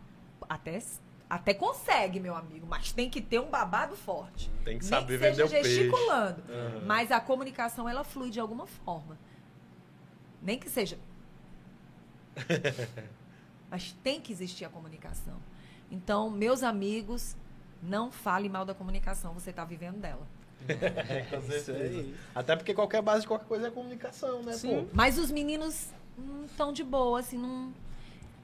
Até, 0.47 0.83
até 1.29 1.53
consegue, 1.53 2.19
meu 2.19 2.35
amigo, 2.35 2.67
mas 2.67 2.91
tem 2.91 3.09
que 3.09 3.21
ter 3.21 3.39
um 3.39 3.49
babado 3.49 3.95
forte. 3.95 4.51
Tem 4.63 4.77
que 4.77 4.83
Nem 4.83 4.89
saber 4.89 5.17
que 5.17 5.23
seja 5.23 5.31
vender 5.31 5.43
o 5.43 5.49
peixe. 5.49 5.75
gesticulando. 5.75 6.43
Uhum. 6.49 6.85
Mas 6.85 7.11
a 7.11 7.19
comunicação, 7.19 7.89
ela 7.89 8.03
flui 8.03 8.29
de 8.29 8.39
alguma 8.39 8.67
forma. 8.67 9.17
Nem 10.41 10.59
que 10.59 10.69
seja. 10.69 10.99
Mas 13.69 13.91
tem 14.03 14.21
que 14.21 14.31
existir 14.31 14.65
a 14.65 14.69
comunicação. 14.69 15.35
Então, 15.91 16.29
meus 16.29 16.63
amigos, 16.63 17.35
não 17.81 18.11
fale 18.11 18.49
mal 18.49 18.65
da 18.65 18.73
comunicação, 18.73 19.33
você 19.33 19.49
está 19.49 19.63
vivendo 19.63 19.97
dela. 19.97 20.27
É, 20.67 21.21
com 21.29 21.41
certeza. 21.41 22.05
Até 22.33 22.55
porque 22.55 22.73
qualquer 22.73 23.01
base 23.01 23.21
de 23.21 23.27
qualquer 23.27 23.47
coisa 23.47 23.67
é 23.67 23.71
comunicação, 23.71 24.41
né, 24.41 24.53
Sim. 24.53 24.83
pô? 24.83 24.89
Mas 24.93 25.17
os 25.17 25.31
meninos 25.31 25.89
estão 26.45 26.71
de 26.73 26.83
boa, 26.83 27.19
assim, 27.19 27.37
não. 27.37 27.73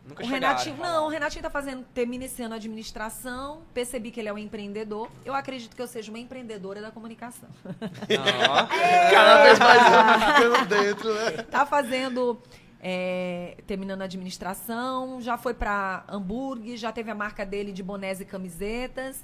Nunca 0.04 0.24
O 0.24 0.28
Renatinho, 0.28 0.78
não, 0.78 1.06
o 1.06 1.10
Renatinho 1.10 1.44
tá 1.44 1.50
fazendo, 1.50 1.86
termina 1.94 2.26
esse 2.26 2.42
ano 2.42 2.56
a 2.56 2.58
administração, 2.58 3.62
percebi 3.72 4.10
que 4.10 4.20
ele 4.20 4.30
é 4.30 4.34
um 4.34 4.38
empreendedor. 4.38 5.12
Eu 5.24 5.36
acredito 5.36 5.76
que 5.76 5.82
eu 5.82 5.88
seja 5.88 6.12
uma 6.12 6.18
empreendedora 6.18 6.82
da 6.82 6.90
comunicação. 6.90 7.48
Ó, 7.64 8.66
Cada 9.12 9.44
vez 9.44 9.60
mais 9.60 10.68
dentro, 10.68 11.14
né? 11.14 11.44
Tá 11.44 11.68
fazendo, 11.68 12.42
é, 12.84 13.58
terminando 13.68 14.02
a 14.02 14.06
administração, 14.06 15.22
já 15.22 15.38
foi 15.38 15.54
pra 15.54 16.04
hambúrguer, 16.10 16.76
já 16.78 16.92
teve 16.92 17.12
a 17.12 17.16
marca 17.16 17.46
dele 17.46 17.72
de 17.72 17.84
bonés 17.84 18.20
e 18.20 18.26
camisetas. 18.26 19.24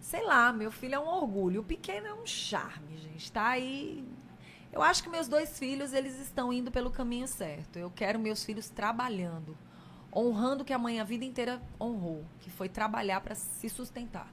Sei 0.00 0.24
lá, 0.24 0.52
meu 0.52 0.70
filho 0.70 0.94
é 0.94 0.98
um 1.00 1.08
orgulho. 1.08 1.62
O 1.62 1.64
pequeno 1.64 2.06
é 2.06 2.14
um 2.14 2.24
charme, 2.24 2.96
gente. 2.96 3.30
Tá 3.32 3.48
aí. 3.48 4.04
Eu 4.72 4.82
acho 4.82 5.02
que 5.02 5.08
meus 5.08 5.26
dois 5.26 5.58
filhos, 5.58 5.92
eles 5.92 6.18
estão 6.20 6.52
indo 6.52 6.70
pelo 6.70 6.92
caminho 6.92 7.26
certo. 7.26 7.76
Eu 7.76 7.90
quero 7.90 8.20
meus 8.20 8.44
filhos 8.44 8.68
trabalhando, 8.68 9.56
honrando 10.14 10.62
o 10.62 10.64
que 10.64 10.72
a 10.72 10.78
mãe 10.78 11.00
a 11.00 11.04
vida 11.04 11.24
inteira 11.24 11.60
honrou, 11.80 12.24
que 12.40 12.50
foi 12.50 12.68
trabalhar 12.68 13.20
para 13.20 13.34
se 13.34 13.68
sustentar. 13.68 14.32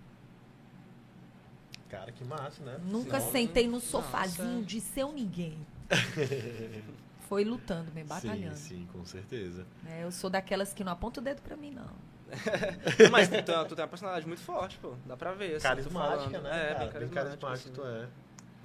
Cara, 1.89 2.12
que 2.12 2.23
massa, 2.23 2.63
né? 2.63 2.79
Nunca 2.84 3.19
Sim. 3.19 3.32
sentei 3.32 3.65
no 3.65 3.73
Nossa. 3.73 3.88
sofazinho 3.88 4.63
de 4.63 4.79
ser 4.79 5.05
um 5.05 5.12
ninguém. 5.12 5.58
Foi 7.30 7.46
lutando, 7.46 7.89
bem 7.92 8.04
batalhando. 8.06 8.56
Sim, 8.58 8.80
sim, 8.80 8.88
com 8.92 9.06
certeza. 9.06 9.65
né? 9.84 10.04
Eu 10.04 10.12
sou 10.12 10.30
daquelas 10.32 10.74
que 10.74 10.84
não 10.84 10.92
aponta 10.92 11.22
o 11.22 11.24
dedo 11.24 11.42
pra 11.44 11.56
mim, 11.56 11.70
não. 11.72 11.86
Mas 13.12 13.28
tu, 13.30 13.36
tu, 13.44 13.65
tu 13.70 13.76
tem 13.76 13.84
uma 13.84 13.88
personalidade 13.88 14.26
muito 14.28 14.42
forte, 14.42 14.78
pô. 14.80 14.94
Dá 15.06 15.15
pra 15.15 15.32
ver. 15.34 15.56
Assim, 15.56 15.63
Carismática, 15.68 16.39
né? 16.42 16.50
É, 16.50 16.74
cara? 16.74 16.80
bem 16.80 16.89
carismático. 17.10 17.46
carismático 17.46 17.70
tu 17.76 17.82
é. 17.86 18.08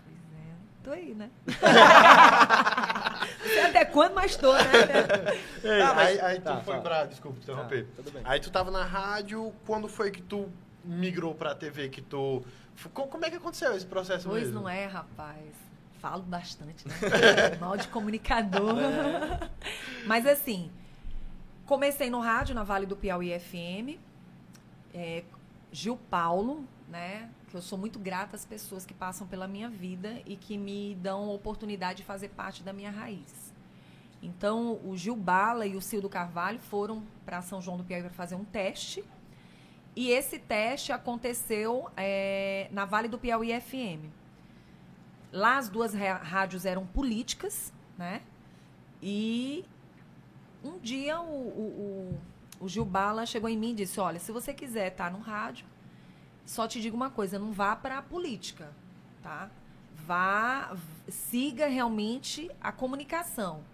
Pois 0.02 0.16
é. 0.34 0.54
Tô 0.82 0.90
aí, 0.92 1.14
né? 1.14 1.30
Não 3.56 3.66
até 3.68 3.84
quando, 3.84 4.14
mas 4.14 4.36
tô, 4.36 4.52
né? 4.52 4.62
Ei, 5.62 5.80
Tá, 5.80 5.94
mas- 5.94 6.08
aí, 6.08 6.20
aí 6.20 6.38
tu 6.40 6.44
tá, 6.44 6.56
foi 6.60 6.74
fala. 6.74 6.80
pra. 6.82 7.04
Desculpa 7.06 7.38
te 7.38 7.42
interromper. 7.44 7.84
Tá, 7.84 7.90
tudo 7.96 8.10
bem. 8.12 8.22
Aí 8.24 8.40
tu 8.40 8.50
tava 8.50 8.70
na 8.70 8.84
rádio, 8.84 9.52
quando 9.66 9.88
foi 9.88 10.10
que 10.10 10.22
tu 10.22 10.50
migrou 10.84 11.34
pra 11.34 11.54
TV? 11.54 11.88
Que 11.88 12.02
tu. 12.02 12.42
Co- 12.92 13.06
Como 13.06 13.24
é 13.24 13.30
que 13.30 13.36
aconteceu 13.36 13.74
esse 13.76 13.86
processo 13.86 14.28
Pois 14.28 14.44
mesmo? 14.44 14.60
não 14.60 14.68
é, 14.68 14.86
rapaz. 14.86 15.38
Falo 16.04 16.22
bastante, 16.22 16.86
né? 16.86 16.94
Mal 17.58 17.78
de 17.78 17.88
comunicador. 17.88 18.76
Mas 20.06 20.26
assim, 20.26 20.70
comecei 21.64 22.10
no 22.10 22.20
rádio, 22.20 22.54
na 22.54 22.62
Vale 22.62 22.84
do 22.84 22.94
Piauí 22.94 23.30
FM. 23.40 23.98
É, 24.92 25.24
Gil 25.72 25.96
Paulo, 25.96 26.62
né? 26.90 27.30
Que 27.48 27.56
eu 27.56 27.62
sou 27.62 27.78
muito 27.78 27.98
grata 27.98 28.36
às 28.36 28.44
pessoas 28.44 28.84
que 28.84 28.92
passam 28.92 29.26
pela 29.26 29.48
minha 29.48 29.70
vida 29.70 30.20
e 30.26 30.36
que 30.36 30.58
me 30.58 30.94
dão 30.96 31.30
a 31.30 31.32
oportunidade 31.32 32.02
de 32.02 32.04
fazer 32.04 32.28
parte 32.28 32.62
da 32.62 32.74
minha 32.74 32.90
raiz. 32.90 33.54
Então, 34.22 34.78
o 34.84 34.94
Gil 34.98 35.16
Bala 35.16 35.66
e 35.66 35.74
o 35.74 35.80
Cildo 35.80 36.10
Carvalho 36.10 36.58
foram 36.58 37.02
para 37.24 37.40
São 37.40 37.62
João 37.62 37.78
do 37.78 37.84
Piauí 37.84 38.02
para 38.02 38.12
fazer 38.12 38.34
um 38.34 38.44
teste. 38.44 39.02
E 39.96 40.10
esse 40.10 40.38
teste 40.38 40.92
aconteceu 40.92 41.90
é, 41.96 42.68
na 42.70 42.84
Vale 42.84 43.08
do 43.08 43.18
Piauí 43.18 43.58
FM. 43.58 44.23
Lá 45.34 45.58
as 45.58 45.68
duas 45.68 45.92
rádios 45.92 46.64
eram 46.64 46.86
políticas, 46.86 47.72
né? 47.98 48.22
E 49.02 49.64
um 50.62 50.78
dia 50.78 51.20
o, 51.20 51.24
o, 51.24 52.18
o, 52.60 52.64
o 52.64 52.68
Gil 52.68 52.84
Bala 52.84 53.26
chegou 53.26 53.50
em 53.50 53.58
mim 53.58 53.72
e 53.72 53.74
disse: 53.74 53.98
Olha, 53.98 54.20
se 54.20 54.30
você 54.30 54.54
quiser 54.54 54.92
estar 54.92 55.10
no 55.10 55.18
rádio, 55.18 55.66
só 56.46 56.68
te 56.68 56.80
digo 56.80 56.96
uma 56.96 57.10
coisa: 57.10 57.36
não 57.36 57.50
vá 57.50 57.74
para 57.74 57.98
a 57.98 58.02
política, 58.02 58.72
tá? 59.24 59.50
Vá, 60.06 60.76
siga 61.08 61.66
realmente 61.66 62.48
a 62.60 62.70
comunicação. 62.70 63.64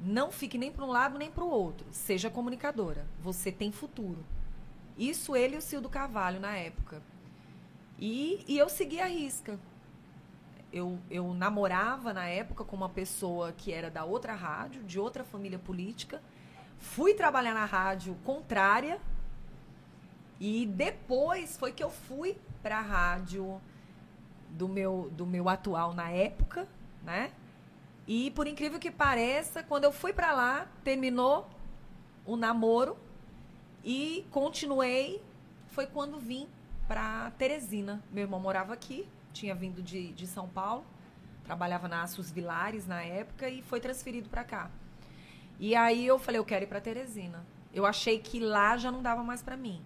Não 0.00 0.32
fique 0.32 0.56
nem 0.56 0.72
para 0.72 0.86
um 0.86 0.90
lado 0.90 1.18
nem 1.18 1.30
para 1.30 1.44
o 1.44 1.50
outro. 1.50 1.86
Seja 1.90 2.30
comunicadora. 2.30 3.06
Você 3.22 3.52
tem 3.52 3.70
futuro. 3.70 4.24
Isso 4.96 5.36
ele 5.36 5.56
e 5.56 5.58
o 5.58 5.62
Cildo 5.62 5.90
Carvalho 5.90 6.40
na 6.40 6.56
época. 6.56 7.02
E, 7.98 8.42
e 8.48 8.56
eu 8.56 8.70
segui 8.70 8.98
a 8.98 9.06
risca. 9.06 9.60
Eu, 10.72 10.98
eu 11.10 11.34
namorava 11.34 12.12
na 12.12 12.26
época 12.26 12.64
com 12.64 12.76
uma 12.76 12.88
pessoa 12.88 13.52
que 13.52 13.72
era 13.72 13.90
da 13.90 14.04
outra 14.04 14.34
rádio, 14.34 14.82
de 14.84 15.00
outra 15.00 15.24
família 15.24 15.58
política. 15.58 16.22
Fui 16.78 17.14
trabalhar 17.14 17.54
na 17.54 17.64
rádio 17.64 18.16
contrária. 18.24 19.00
E 20.38 20.66
depois 20.66 21.56
foi 21.56 21.72
que 21.72 21.82
eu 21.82 21.90
fui 21.90 22.36
para 22.62 22.78
a 22.78 22.82
rádio 22.82 23.60
do 24.50 24.68
meu, 24.68 25.10
do 25.12 25.26
meu 25.26 25.48
atual 25.48 25.92
na 25.92 26.10
época, 26.10 26.66
né? 27.02 27.30
E 28.06 28.30
por 28.30 28.46
incrível 28.46 28.78
que 28.78 28.90
pareça, 28.90 29.62
quando 29.62 29.84
eu 29.84 29.92
fui 29.92 30.12
para 30.12 30.32
lá, 30.32 30.66
terminou 30.82 31.48
o 32.24 32.36
namoro 32.36 32.96
e 33.84 34.26
continuei. 34.30 35.22
Foi 35.68 35.86
quando 35.86 36.18
vim 36.18 36.48
para 36.88 37.30
Teresina. 37.32 38.02
Meu 38.10 38.22
irmão 38.22 38.40
morava 38.40 38.72
aqui, 38.72 39.06
tinha 39.32 39.54
vindo 39.54 39.82
de, 39.82 40.12
de 40.12 40.26
São 40.26 40.48
Paulo, 40.48 40.84
trabalhava 41.44 41.88
na 41.88 42.02
Aços 42.02 42.30
Vilares 42.30 42.86
na 42.86 43.02
época 43.02 43.48
e 43.48 43.62
foi 43.62 43.80
transferido 43.80 44.28
para 44.28 44.44
cá. 44.44 44.70
E 45.58 45.74
aí 45.74 46.06
eu 46.06 46.18
falei, 46.18 46.38
eu 46.38 46.44
quero 46.44 46.64
ir 46.64 46.68
para 46.68 46.80
Teresina. 46.80 47.44
Eu 47.72 47.84
achei 47.86 48.18
que 48.18 48.40
lá 48.40 48.76
já 48.76 48.90
não 48.90 49.02
dava 49.02 49.22
mais 49.22 49.42
para 49.42 49.56
mim. 49.56 49.82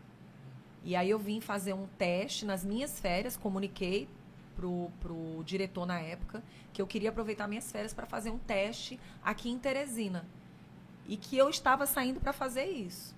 E 0.85 0.95
aí 0.95 1.11
eu 1.11 1.19
vim 1.19 1.41
fazer 1.41 1.73
um 1.73 1.87
teste 1.99 2.45
nas 2.45 2.65
minhas 2.65 3.01
férias, 3.01 3.37
comuniquei 3.37 4.09
pro, 4.55 4.91
pro 5.01 5.43
diretor 5.45 5.87
na 5.87 5.99
época 5.99 6.43
que 6.73 6.83
eu 6.83 6.87
queria 6.87 7.11
aproveitar 7.11 7.49
minhas 7.49 7.71
férias 7.71 7.95
para 7.95 8.07
fazer 8.07 8.31
um 8.31 8.39
teste 8.39 8.99
aqui 9.23 9.51
em 9.51 9.59
Teresina. 9.59 10.27
E 11.07 11.17
que 11.17 11.37
eu 11.37 11.49
estava 11.49 11.87
saindo 11.87 12.21
para 12.21 12.33
fazer 12.33 12.65
isso. 12.65 13.15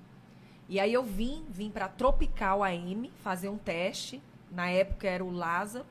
E 0.68 0.80
aí 0.80 0.92
eu 0.92 1.02
vim, 1.02 1.44
vim 1.48 1.70
para 1.70 1.88
Tropical 1.88 2.62
AM 2.62 3.10
fazer 3.22 3.48
um 3.48 3.58
teste. 3.58 4.22
Na 4.50 4.68
época 4.68 5.08
era 5.08 5.24
o 5.24 5.30
Lázaro. 5.30 5.86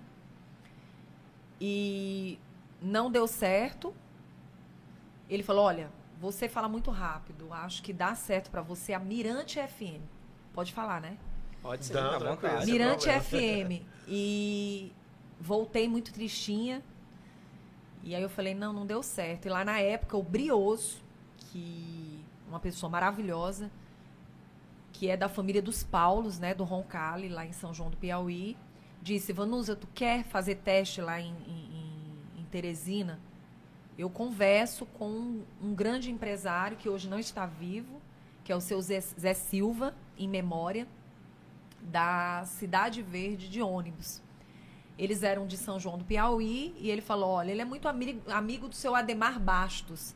E 1.60 2.40
não 2.82 3.10
deu 3.10 3.28
certo. 3.28 3.94
Ele 5.30 5.44
falou: 5.44 5.66
"Olha, 5.66 5.90
você 6.20 6.48
fala 6.48 6.68
muito 6.68 6.92
rápido. 6.92 7.52
Acho 7.52 7.84
que 7.84 7.94
dá 7.94 8.16
certo 8.16 8.50
para 8.50 8.62
você 8.62 8.94
a 8.94 9.00
Mirante 9.00 9.60
FM. 9.60 10.02
Pode 10.54 10.74
falar, 10.74 11.02
né? 11.02 11.18
Pode 11.62 11.86
ser, 11.86 11.94
tá 11.94 12.20
Mirante 12.66 13.10
FM. 13.10 13.84
E 14.08 14.94
voltei 15.40 15.88
muito 15.88 16.14
tristinha. 16.14 16.82
E 18.04 18.14
aí 18.16 18.22
eu 18.22 18.30
falei, 18.30 18.54
não, 18.54 18.72
não 18.72 18.86
deu 18.86 19.02
certo. 19.02 19.48
E 19.48 19.50
lá 19.50 19.66
na 19.66 19.80
época, 19.80 20.16
o 20.16 20.24
Brioso, 20.24 21.02
que 21.38 22.24
uma 22.48 22.60
pessoa 22.60 22.90
maravilhosa, 22.90 23.72
que 24.94 25.10
é 25.10 25.18
da 25.18 25.28
família 25.28 25.62
dos 25.62 25.84
Paulos, 25.84 26.38
né, 26.40 26.54
do 26.54 26.64
Roncalli, 26.64 27.30
lá 27.30 27.46
em 27.46 27.52
São 27.52 27.74
João 27.74 27.90
do 27.90 27.98
Piauí, 27.98 28.56
disse, 29.06 29.32
Vanusa, 29.32 29.76
tu 29.76 29.88
quer 29.94 30.24
fazer 30.24 30.56
teste 30.56 31.00
lá 31.00 31.22
em, 31.22 31.32
em, 31.48 32.42
em 32.42 32.44
Teresina? 32.46 33.20
Eu 33.96 34.10
converso 34.10 34.84
com 34.88 35.44
um 35.62 35.76
grande 35.76 36.10
empresário 36.10 36.76
que 36.76 36.90
hoje 36.90 37.08
não 37.08 37.20
está 37.20 37.46
vivo, 37.46 38.02
que 38.44 38.52
é 38.52 38.56
o 38.56 38.60
seu 38.60 38.82
Zé, 38.82 39.00
Zé 39.00 39.36
Silva, 39.36 39.96
em 40.18 40.28
memória, 40.28 40.88
da 41.80 42.44
Cidade 42.46 43.04
Verde 43.04 43.48
de 43.48 43.62
ônibus. 43.62 44.24
Eles 44.98 45.22
eram 45.22 45.46
de 45.46 45.56
São 45.56 45.80
João 45.80 46.00
do 46.00 46.04
Piauí 46.04 46.76
e 46.80 46.90
ele 46.90 47.02
falou: 47.02 47.30
olha, 47.30 47.52
ele 47.52 47.62
é 47.62 47.66
muito 47.66 47.88
amigo, 47.88 48.20
amigo 48.32 48.68
do 48.68 48.74
seu 48.74 48.96
Ademar 48.96 49.40
Bastos. 49.40 50.16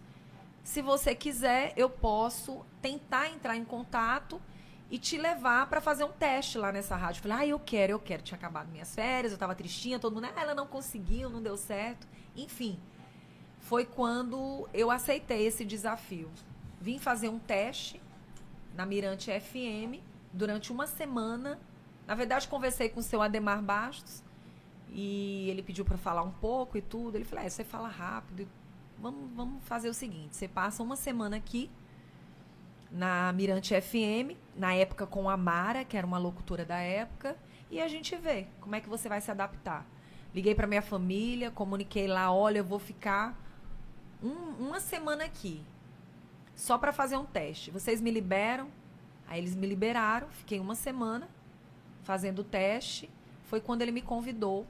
Se 0.64 0.82
você 0.82 1.14
quiser, 1.14 1.74
eu 1.78 1.92
posso 1.92 2.66
tentar 2.82 3.30
entrar 3.30 3.56
em 3.56 3.64
contato 3.64 4.42
e 4.90 4.98
te 4.98 5.18
levar 5.18 5.68
para 5.68 5.80
fazer 5.80 6.04
um 6.04 6.12
teste 6.12 6.58
lá 6.58 6.72
nessa 6.72 6.96
rádio. 6.96 7.20
Eu 7.20 7.24
falei, 7.30 7.38
ah, 7.38 7.48
eu 7.48 7.60
quero, 7.60 7.92
eu 7.92 8.00
quero. 8.00 8.24
Tinha 8.24 8.38
acabado 8.38 8.72
minhas 8.72 8.94
férias, 8.94 9.32
eu 9.32 9.36
estava 9.36 9.54
tristinha, 9.54 10.00
todo 10.00 10.14
mundo, 10.14 10.26
ah, 10.26 10.42
ela 10.42 10.56
não 10.56 10.66
conseguiu, 10.66 11.30
não 11.30 11.42
deu 11.42 11.56
certo. 11.56 12.08
Enfim, 12.36 12.80
foi 13.60 13.86
quando 13.86 14.68
eu 14.74 14.90
aceitei 14.90 15.46
esse 15.46 15.64
desafio. 15.64 16.30
Vim 16.82 16.98
fazer 16.98 17.30
um 17.30 17.38
teste 17.38 18.02
na 18.74 18.86
Mirante 18.86 19.30
FM 19.40 20.02
durante 20.34 20.72
uma 20.72 20.88
semana. 20.88 21.60
Na 22.08 22.16
verdade, 22.16 22.48
conversei 22.48 22.90
com 22.90 23.00
o 23.00 23.04
seu 23.04 23.22
Ademar 23.22 23.62
Bastos 23.62 24.24
e 24.90 25.48
ele 25.50 25.62
pediu 25.62 25.86
para 25.86 25.98
falar 25.98 26.24
um 26.24 26.32
pouco 26.32 26.78
e 26.78 26.82
tudo. 26.82 27.16
Ele 27.16 27.26
falou: 27.26 27.46
é, 27.46 27.50
você 27.50 27.64
fala 27.64 27.88
rápido. 27.88 28.48
Vamos, 28.98 29.30
vamos 29.36 29.64
fazer 29.66 29.90
o 29.90 29.94
seguinte: 29.94 30.36
você 30.36 30.48
passa 30.48 30.82
uma 30.82 30.96
semana 30.96 31.38
aqui 31.38 31.70
na 32.92 33.32
Mirante 33.34 33.80
FM, 33.80 34.36
na 34.56 34.74
época 34.74 35.06
com 35.06 35.30
a 35.30 35.38
Mara, 35.38 35.86
que 35.86 35.96
era 35.96 36.06
uma 36.06 36.18
locutora 36.18 36.66
da 36.66 36.80
época, 36.80 37.38
e 37.70 37.80
a 37.80 37.88
gente 37.88 38.16
vê 38.16 38.48
como 38.60 38.76
é 38.76 38.82
que 38.82 38.90
você 38.90 39.08
vai 39.08 39.22
se 39.22 39.30
adaptar. 39.30 39.86
Liguei 40.34 40.56
para 40.56 40.68
minha 40.68 40.82
família, 40.82 41.52
comuniquei 41.52 42.08
lá: 42.08 42.32
olha, 42.32 42.60
eu 42.60 42.64
vou 42.64 42.80
ficar 42.80 43.38
um, 44.24 44.68
uma 44.68 44.80
semana 44.80 45.24
aqui, 45.26 45.64
só 46.56 46.78
para 46.78 46.92
fazer 46.92 47.18
um 47.18 47.26
teste. 47.26 47.72
Vocês 47.72 48.02
me 48.02 48.12
liberam? 48.12 48.70
Aí 49.28 49.40
eles 49.40 49.56
me 49.56 49.68
liberaram, 49.68 50.28
fiquei 50.30 50.60
uma 50.60 50.76
semana 50.76 51.30
fazendo 52.04 52.40
o 52.40 52.44
teste. 52.44 53.10
Foi 53.44 53.62
quando 53.62 53.82
ele 53.82 53.92
me 53.92 54.02
convidou 54.02 54.66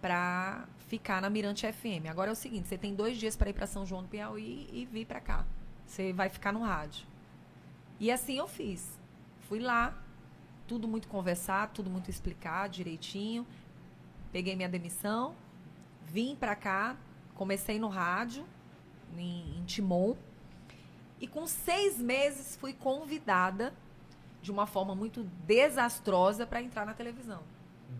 para 0.00 0.66
ficar 0.88 1.20
na 1.22 1.30
Mirante 1.30 1.70
FM. 1.70 2.06
Agora 2.08 2.30
é 2.30 2.32
o 2.32 2.36
seguinte, 2.36 2.68
você 2.68 2.76
tem 2.76 2.94
dois 2.94 3.16
dias 3.16 3.36
para 3.36 3.50
ir 3.50 3.52
para 3.52 3.66
São 3.66 3.86
João 3.86 4.02
do 4.02 4.08
Piauí 4.08 4.68
e 4.72 4.84
vir 4.86 5.06
para 5.06 5.20
cá. 5.20 5.44
Você 5.86 6.12
vai 6.12 6.28
ficar 6.28 6.52
no 6.52 6.62
rádio. 6.62 7.11
E 8.02 8.10
assim 8.10 8.36
eu 8.36 8.48
fiz. 8.48 8.98
Fui 9.48 9.60
lá, 9.60 9.96
tudo 10.66 10.88
muito 10.88 11.06
conversado, 11.06 11.70
tudo 11.72 11.88
muito 11.88 12.10
explicado 12.10 12.72
direitinho. 12.72 13.46
Peguei 14.32 14.56
minha 14.56 14.68
demissão, 14.68 15.36
vim 16.06 16.34
para 16.34 16.56
cá, 16.56 16.96
comecei 17.36 17.78
no 17.78 17.86
rádio, 17.86 18.44
em, 19.16 19.56
em 19.56 19.64
Timon. 19.66 20.16
E 21.20 21.28
com 21.28 21.46
seis 21.46 21.96
meses 21.96 22.56
fui 22.56 22.72
convidada, 22.72 23.72
de 24.42 24.50
uma 24.50 24.66
forma 24.66 24.96
muito 24.96 25.22
desastrosa, 25.46 26.44
para 26.44 26.60
entrar 26.60 26.84
na 26.84 26.94
televisão. 26.94 27.44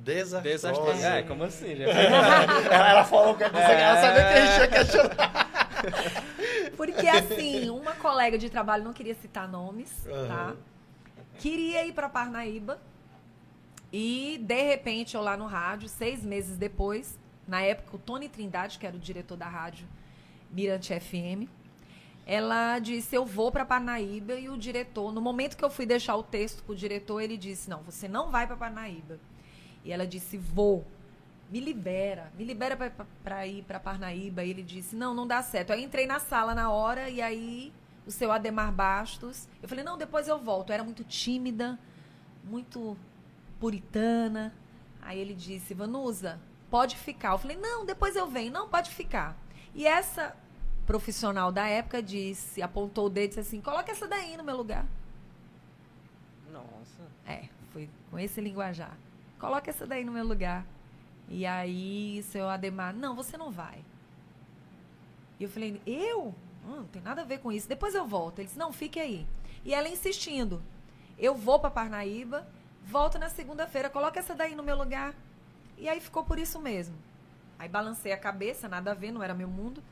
Desastrosa. 0.03 1.07
É, 1.07 1.23
como 1.23 1.45
assim? 1.45 1.77
Já... 1.77 1.85
ela, 1.85 2.75
ela 2.91 3.05
falou 3.05 3.37
que 3.37 3.45
é. 3.45 3.47
ela 3.47 4.01
sabia 4.01 4.25
que 4.25 4.33
a 4.33 4.47
gente 4.47 4.61
ia 4.63 4.69
questionar. 4.69 6.33
Porque 6.85 7.07
assim, 7.07 7.71
uma 7.71 7.95
colega 7.95 8.37
de 8.37 8.51
trabalho, 8.51 8.83
não 8.83 8.93
queria 8.93 9.15
citar 9.15 9.49
nomes, 9.49 10.05
uhum. 10.05 10.27
tá? 10.27 10.57
Queria 11.39 11.87
ir 11.87 11.93
para 11.93 12.09
Parnaíba. 12.09 12.81
E, 13.93 14.39
de 14.43 14.63
repente, 14.63 15.15
eu 15.15 15.23
lá 15.23 15.37
no 15.37 15.47
rádio, 15.47 15.89
seis 15.89 16.25
meses 16.25 16.57
depois, 16.57 17.17
na 17.47 17.61
época, 17.61 17.95
o 17.95 17.99
Tony 18.01 18.29
Trindade, 18.29 18.81
que 18.81 18.87
era 18.87 18.97
o 18.97 18.99
diretor 18.99 19.37
da 19.37 19.47
rádio 19.47 19.87
Mirante 20.51 20.99
FM, 20.99 21.49
ela 22.27 22.81
disse: 22.81 23.15
Eu 23.15 23.25
vou 23.25 23.53
para 23.53 23.65
Parnaíba. 23.65 24.35
E 24.35 24.49
o 24.49 24.57
diretor, 24.57 25.13
no 25.13 25.21
momento 25.21 25.57
que 25.57 25.65
eu 25.65 25.71
fui 25.71 25.87
deixar 25.87 26.17
o 26.17 26.23
texto 26.23 26.65
para 26.65 26.73
o 26.73 26.77
diretor, 26.77 27.21
ele 27.21 27.37
disse: 27.37 27.71
Não, 27.71 27.83
você 27.83 28.09
não 28.09 28.29
vai 28.29 28.45
para 28.45 28.57
Parnaíba. 28.57 29.21
E 29.85 29.93
ela 29.93 30.07
disse: 30.07 30.37
Vou. 30.37 30.85
Me 31.53 31.61
libera, 31.61 32.33
me 32.35 32.45
libera 32.45 32.77
para 33.23 33.47
ir 33.47 33.63
para 33.65 33.79
Parnaíba. 33.79 34.43
E 34.43 34.51
ele 34.51 34.63
disse: 34.63 34.97
Não, 34.97 35.15
não 35.15 35.27
dá 35.27 35.43
certo. 35.43 35.73
Aí 35.73 35.85
entrei 35.85 36.07
na 36.07 36.19
sala 36.19 36.55
na 36.55 36.71
hora 36.71 37.11
e 37.11 37.21
aí 37.21 37.71
o 38.07 38.11
seu 38.11 38.33
Ademar 38.33 38.73
Bastos. 38.73 39.47
Eu 39.63 39.69
falei: 39.69 39.85
Não, 39.85 39.99
depois 39.99 40.27
eu 40.27 40.39
volto. 40.39 40.71
Eu 40.71 40.75
era 40.75 40.83
muito 40.83 41.05
tímida, 41.05 41.79
muito 42.43 42.97
puritana. 43.61 44.55
Aí 45.03 45.19
ele 45.19 45.35
disse: 45.35 45.75
Vanusa, 45.75 46.41
pode 46.71 46.97
ficar. 46.97 47.33
Eu 47.33 47.39
falei: 47.39 47.59
Não, 47.59 47.85
depois 47.85 48.17
eu 48.17 48.27
venho. 48.27 48.51
Não, 48.51 48.67
pode 48.67 48.91
ficar. 48.91 49.37
E 49.75 49.87
essa 49.87 50.35
profissional 50.87 51.53
da 51.53 51.69
época 51.69 52.03
disse, 52.03 52.61
apontou 52.63 53.07
o 53.07 53.11
dedo 53.11 53.25
e 53.25 53.29
disse 53.29 53.41
assim: 53.41 53.61
coloca 53.61 53.93
essa 53.93 54.09
daí 54.09 54.39
no 54.39 54.43
meu 54.43 54.57
lugar. 54.57 54.87
Nossa. 56.51 57.03
É, 57.27 57.45
foi 57.75 57.91
com 58.11 58.19
esse 58.19 58.41
linguajar 58.41 58.97
coloca 59.43 59.69
essa 59.69 59.85
daí 59.85 60.05
no 60.05 60.13
meu 60.13 60.25
lugar. 60.25 60.65
E 61.29 61.47
aí, 61.47 62.23
seu 62.25 62.49
Ademar, 62.49 62.95
não, 62.95 63.15
você 63.15 63.37
não 63.37 63.51
vai. 63.51 63.85
E 65.41 65.45
eu 65.45 65.49
falei, 65.49 65.81
eu? 65.87 66.35
Hum, 66.67 66.77
não 66.77 66.85
tem 66.85 67.03
nada 67.03 67.23
a 67.23 67.25
ver 67.25 67.39
com 67.39 67.51
isso. 67.51 67.69
Depois 67.69 67.95
eu 67.95 68.07
volto. 68.07 68.39
Ele 68.39 68.47
disse, 68.47 68.59
não, 68.59 68.73
fique 68.73 69.01
aí. 69.01 69.27
E 69.65 69.75
ela 69.75 69.89
insistindo. 69.89 70.63
Eu 71.19 71.35
vou 71.35 71.59
para 71.59 71.71
Parnaíba, 71.71 72.47
volta 72.85 73.19
na 73.19 73.29
segunda-feira, 73.29 73.89
coloca 73.89 74.19
essa 74.19 74.35
daí 74.35 74.55
no 74.55 74.63
meu 74.63 74.77
lugar. 74.77 75.15
E 75.79 75.89
aí 75.89 76.01
ficou 76.01 76.25
por 76.25 76.39
isso 76.39 76.61
mesmo. 76.61 76.97
Aí 77.59 77.69
balancei 77.69 78.13
a 78.13 78.19
cabeça, 78.19 78.69
nada 78.69 78.91
a 78.91 78.95
ver, 78.95 79.13
não 79.13 79.23
era 79.23 79.35
meu 79.35 79.49
mundo. 79.49 79.83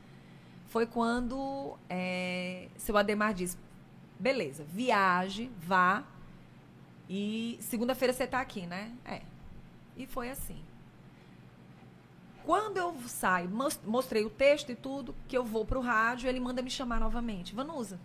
Foi 0.67 0.85
quando 0.85 1.77
é, 1.89 2.67
seu 2.77 2.97
Ademar 2.97 3.33
disse: 3.33 3.57
beleza, 4.19 4.63
viaje, 4.63 5.51
vá. 5.57 6.03
E 7.09 7.57
segunda-feira 7.61 8.13
você 8.13 8.25
tá 8.25 8.39
aqui, 8.39 8.65
né? 8.65 8.93
É. 9.05 9.21
E 9.97 10.05
foi 10.07 10.29
assim. 10.29 10.61
Quando 12.45 12.77
eu 12.77 12.95
saio, 13.07 13.49
mostrei 13.85 14.25
o 14.25 14.29
texto 14.29 14.71
e 14.71 14.75
tudo, 14.75 15.15
que 15.27 15.37
eu 15.37 15.43
vou 15.43 15.65
pro 15.65 15.79
rádio, 15.79 16.27
ele 16.27 16.39
manda 16.39 16.61
me 16.61 16.69
chamar 16.69 16.99
novamente. 16.99 17.53
Vanusa, 17.53 17.99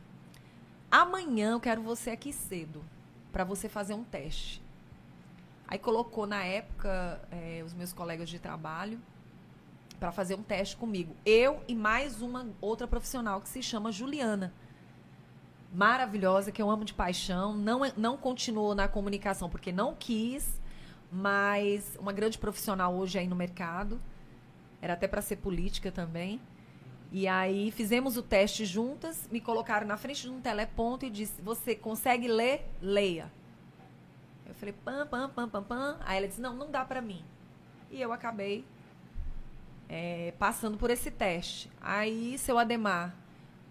amanhã 0.90 1.52
eu 1.52 1.60
quero 1.60 1.82
você 1.82 2.10
aqui 2.10 2.32
cedo, 2.32 2.84
para 3.32 3.44
você 3.44 3.68
fazer 3.68 3.94
um 3.94 4.04
teste. 4.04 4.62
Aí 5.68 5.78
colocou 5.78 6.26
na 6.26 6.44
época 6.44 7.20
é, 7.30 7.62
os 7.64 7.74
meus 7.74 7.92
colegas 7.92 8.28
de 8.28 8.38
trabalho 8.38 9.00
para 9.98 10.12
fazer 10.12 10.34
um 10.34 10.42
teste 10.42 10.76
comigo. 10.76 11.16
Eu 11.24 11.60
e 11.66 11.74
mais 11.74 12.20
uma 12.22 12.46
outra 12.60 12.86
profissional 12.86 13.40
que 13.40 13.48
se 13.48 13.62
chama 13.62 13.90
Juliana. 13.90 14.52
Maravilhosa, 15.74 16.52
que 16.52 16.62
eu 16.62 16.70
amo 16.70 16.84
de 16.84 16.94
paixão. 16.94 17.54
Não, 17.54 17.84
é, 17.84 17.92
não 17.96 18.16
continuou 18.16 18.74
na 18.74 18.86
comunicação 18.86 19.48
porque 19.48 19.72
não 19.72 19.94
quis, 19.94 20.60
mas 21.10 21.96
uma 21.98 22.12
grande 22.12 22.38
profissional 22.38 22.94
hoje 22.94 23.18
aí 23.18 23.26
no 23.26 23.34
mercado. 23.34 24.00
Era 24.86 24.92
até 24.92 25.08
para 25.08 25.20
ser 25.20 25.34
política 25.38 25.90
também. 25.90 26.40
E 27.10 27.26
aí 27.26 27.72
fizemos 27.72 28.16
o 28.16 28.22
teste 28.22 28.64
juntas, 28.64 29.28
me 29.32 29.40
colocaram 29.40 29.84
na 29.84 29.96
frente 29.96 30.22
de 30.22 30.30
um 30.30 30.40
teleponto 30.40 31.04
e 31.04 31.10
disse: 31.10 31.42
Você 31.42 31.74
consegue 31.74 32.28
ler? 32.28 32.64
Leia. 32.80 33.28
Eu 34.46 34.54
falei: 34.54 34.72
pam, 34.84 35.04
pam, 35.04 35.28
pam, 35.28 35.48
pam, 35.48 35.62
pam. 35.64 35.96
Aí 36.04 36.18
ela 36.18 36.28
disse: 36.28 36.40
Não, 36.40 36.54
não 36.54 36.70
dá 36.70 36.84
para 36.84 37.00
mim. 37.00 37.24
E 37.90 38.00
eu 38.00 38.12
acabei 38.12 38.64
é, 39.88 40.32
passando 40.38 40.78
por 40.78 40.88
esse 40.88 41.10
teste. 41.10 41.68
Aí, 41.80 42.38
seu 42.38 42.56
Ademar, 42.56 43.12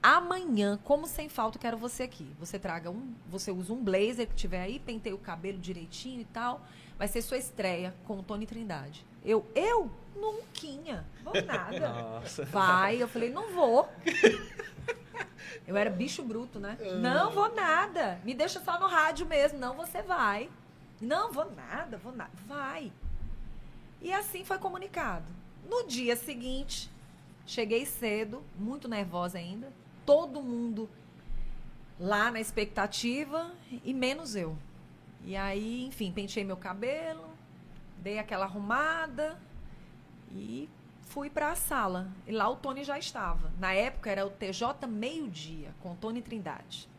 amanhã, 0.04 0.78
como 0.84 1.08
sem 1.08 1.30
falta, 1.30 1.58
quero 1.58 1.78
você 1.78 2.04
aqui. 2.04 2.30
Você 2.42 2.60
traga 2.60 2.92
um, 2.92 3.14
você 3.30 3.52
usa 3.52 3.72
um 3.72 3.82
blazer 3.82 4.28
que 4.28 4.36
tiver 4.36 4.64
aí, 4.64 4.80
pentei 4.80 5.14
o 5.14 5.18
cabelo 5.18 5.60
direitinho 5.60 6.20
e 6.20 6.26
tal. 6.26 6.62
Vai 6.98 7.08
ser 7.08 7.22
sua 7.22 7.38
estreia 7.38 7.96
com 8.04 8.20
o 8.20 8.24
Tony 8.24 8.46
Trindade. 8.46 9.06
Eu, 9.24 9.50
eu? 9.56 10.04
Nunca. 10.16 11.06
Vou 11.24 11.34
nada. 11.44 11.90
Nossa. 11.90 12.46
Vai. 12.46 13.02
Eu 13.02 13.08
falei, 13.08 13.30
não 13.30 13.52
vou. 13.52 13.90
Eu 15.68 15.76
era 15.76 15.90
bicho 15.90 16.24
bruto, 16.24 16.60
né? 16.60 16.78
Ah. 16.80 16.96
Não 16.96 17.32
vou 17.32 17.54
nada. 17.54 18.20
Me 18.24 18.34
deixa 18.34 18.60
só 18.60 18.80
no 18.80 18.88
rádio 18.88 19.26
mesmo. 19.26 19.58
Não, 19.58 19.76
você 19.76 20.02
vai. 20.02 20.50
Não, 21.02 21.32
vou 21.32 21.52
nada, 21.52 21.98
vou 21.98 22.16
nada. 22.16 22.32
Vai. 22.48 22.92
E 24.02 24.14
assim 24.14 24.46
foi 24.46 24.58
comunicado. 24.58 25.26
No 25.68 25.88
dia 25.88 26.16
seguinte, 26.16 26.90
cheguei 27.46 27.86
cedo, 27.86 28.44
muito 28.56 28.88
nervosa 28.88 29.38
ainda. 29.38 29.72
Todo 30.06 30.42
mundo 30.42 30.90
lá 32.00 32.30
na 32.30 32.40
expectativa 32.40 33.52
e 33.84 33.94
menos 33.94 34.36
eu. 34.36 34.56
E 35.24 35.36
aí, 35.36 35.86
enfim, 35.86 36.12
pentei 36.12 36.44
meu 36.44 36.58
cabelo, 36.58 37.28
dei 37.98 38.20
aquela 38.20 38.46
arrumada 38.46 39.36
e 40.32 40.70
fui 41.02 41.30
para 41.30 41.52
a 41.52 41.56
sala. 41.56 42.08
E 42.28 42.32
lá 42.32 42.50
o 42.50 42.56
Tony 42.56 42.84
já 42.84 42.98
estava. 42.98 43.52
Na 43.60 43.74
época 43.74 44.10
era 44.10 44.26
o 44.26 44.30
TJ 44.30 44.88
meio-dia, 44.88 45.74
com 45.82 45.92
o 45.92 45.96
Tony 45.96 46.22
Trindade. 46.22 46.90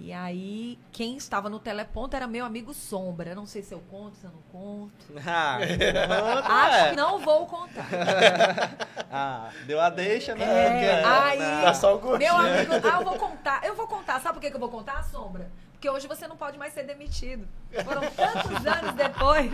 E 0.00 0.12
aí, 0.12 0.78
quem 0.92 1.16
estava 1.16 1.50
no 1.50 1.58
teleponto 1.58 2.14
era 2.14 2.24
meu 2.28 2.44
amigo 2.44 2.72
Sombra. 2.72 3.34
Não 3.34 3.44
sei 3.46 3.64
se 3.64 3.74
eu 3.74 3.82
conto, 3.90 4.16
se 4.16 4.24
eu 4.24 4.30
não 4.30 4.42
conto. 4.52 4.92
Ah, 5.26 6.66
Acho 6.66 6.90
que 6.90 6.96
não 6.96 7.18
vou 7.18 7.46
contar. 7.46 7.88
ah, 9.10 9.50
deu 9.66 9.80
a 9.80 9.90
deixa, 9.90 10.36
né? 10.36 10.44
É, 10.44 11.04
aí, 11.04 11.38
tá 11.38 11.74
só 11.74 11.96
o 11.96 12.16
meu 12.16 12.36
amigo, 12.36 12.72
ah, 12.74 13.00
eu 13.00 13.04
vou 13.04 13.16
contar. 13.18 13.64
Eu 13.64 13.74
vou 13.74 13.88
contar. 13.88 14.20
Sabe 14.20 14.34
por 14.34 14.40
que, 14.40 14.50
que 14.50 14.56
eu 14.56 14.60
vou 14.60 14.68
contar, 14.68 15.02
Sombra? 15.02 15.50
Porque 15.78 15.88
hoje 15.88 16.08
você 16.08 16.26
não 16.26 16.36
pode 16.36 16.58
mais 16.58 16.74
ser 16.74 16.82
demitido. 16.82 17.46
Foram 17.84 18.00
tantos 18.10 18.66
anos 18.66 18.94
depois. 18.96 19.52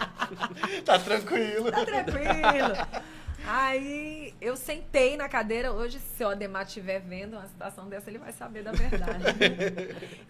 tá 0.86 0.98
tranquilo. 0.98 1.70
Tá 1.70 1.84
tranquilo. 1.84 3.04
Aí 3.46 4.32
eu 4.40 4.56
sentei 4.56 5.18
na 5.18 5.28
cadeira. 5.28 5.70
Hoje, 5.70 6.00
se 6.00 6.24
o 6.24 6.28
Ademar 6.30 6.62
estiver 6.62 6.98
vendo 6.98 7.34
uma 7.34 7.46
situação 7.46 7.90
dessa, 7.90 8.08
ele 8.08 8.18
vai 8.18 8.32
saber 8.32 8.62
da 8.62 8.72
verdade. 8.72 9.22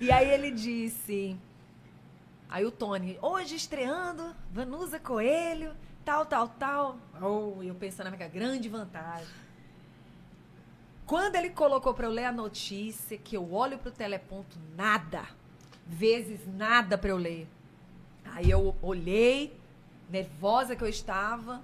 e 0.01 0.11
aí 0.11 0.29
ele 0.29 0.51
disse. 0.51 1.39
Aí 2.49 2.65
o 2.65 2.73
Tony, 2.73 3.17
hoje 3.23 3.55
estreando, 3.55 4.35
Vanusa 4.51 4.99
Coelho, 4.99 5.77
tal, 6.05 6.27
tal, 6.27 6.49
tal. 6.49 6.99
Oh, 7.23 7.63
eu 7.63 7.77
pensando 7.77 8.11
na 8.11 8.17
minha 8.17 8.29
grande 8.29 8.69
vantagem. 8.69 9.29
Quando 11.07 11.37
ele 11.37 11.51
colocou 11.51 11.93
para 11.93 12.07
eu 12.07 12.11
ler 12.11 12.25
a 12.25 12.33
notícia, 12.33 13.19
que 13.19 13.37
eu 13.37 13.53
olho 13.53 13.79
para 13.79 13.91
o 13.91 13.93
teleponto, 13.93 14.57
nada. 14.75 15.27
Vezes 15.87 16.41
nada 16.47 16.97
para 16.97 17.11
eu 17.11 17.17
ler. 17.17 17.47
Aí 18.25 18.51
eu 18.51 18.75
olhei, 18.81 19.55
nervosa 20.09 20.75
que 20.75 20.83
eu 20.83 20.89
estava. 20.89 21.63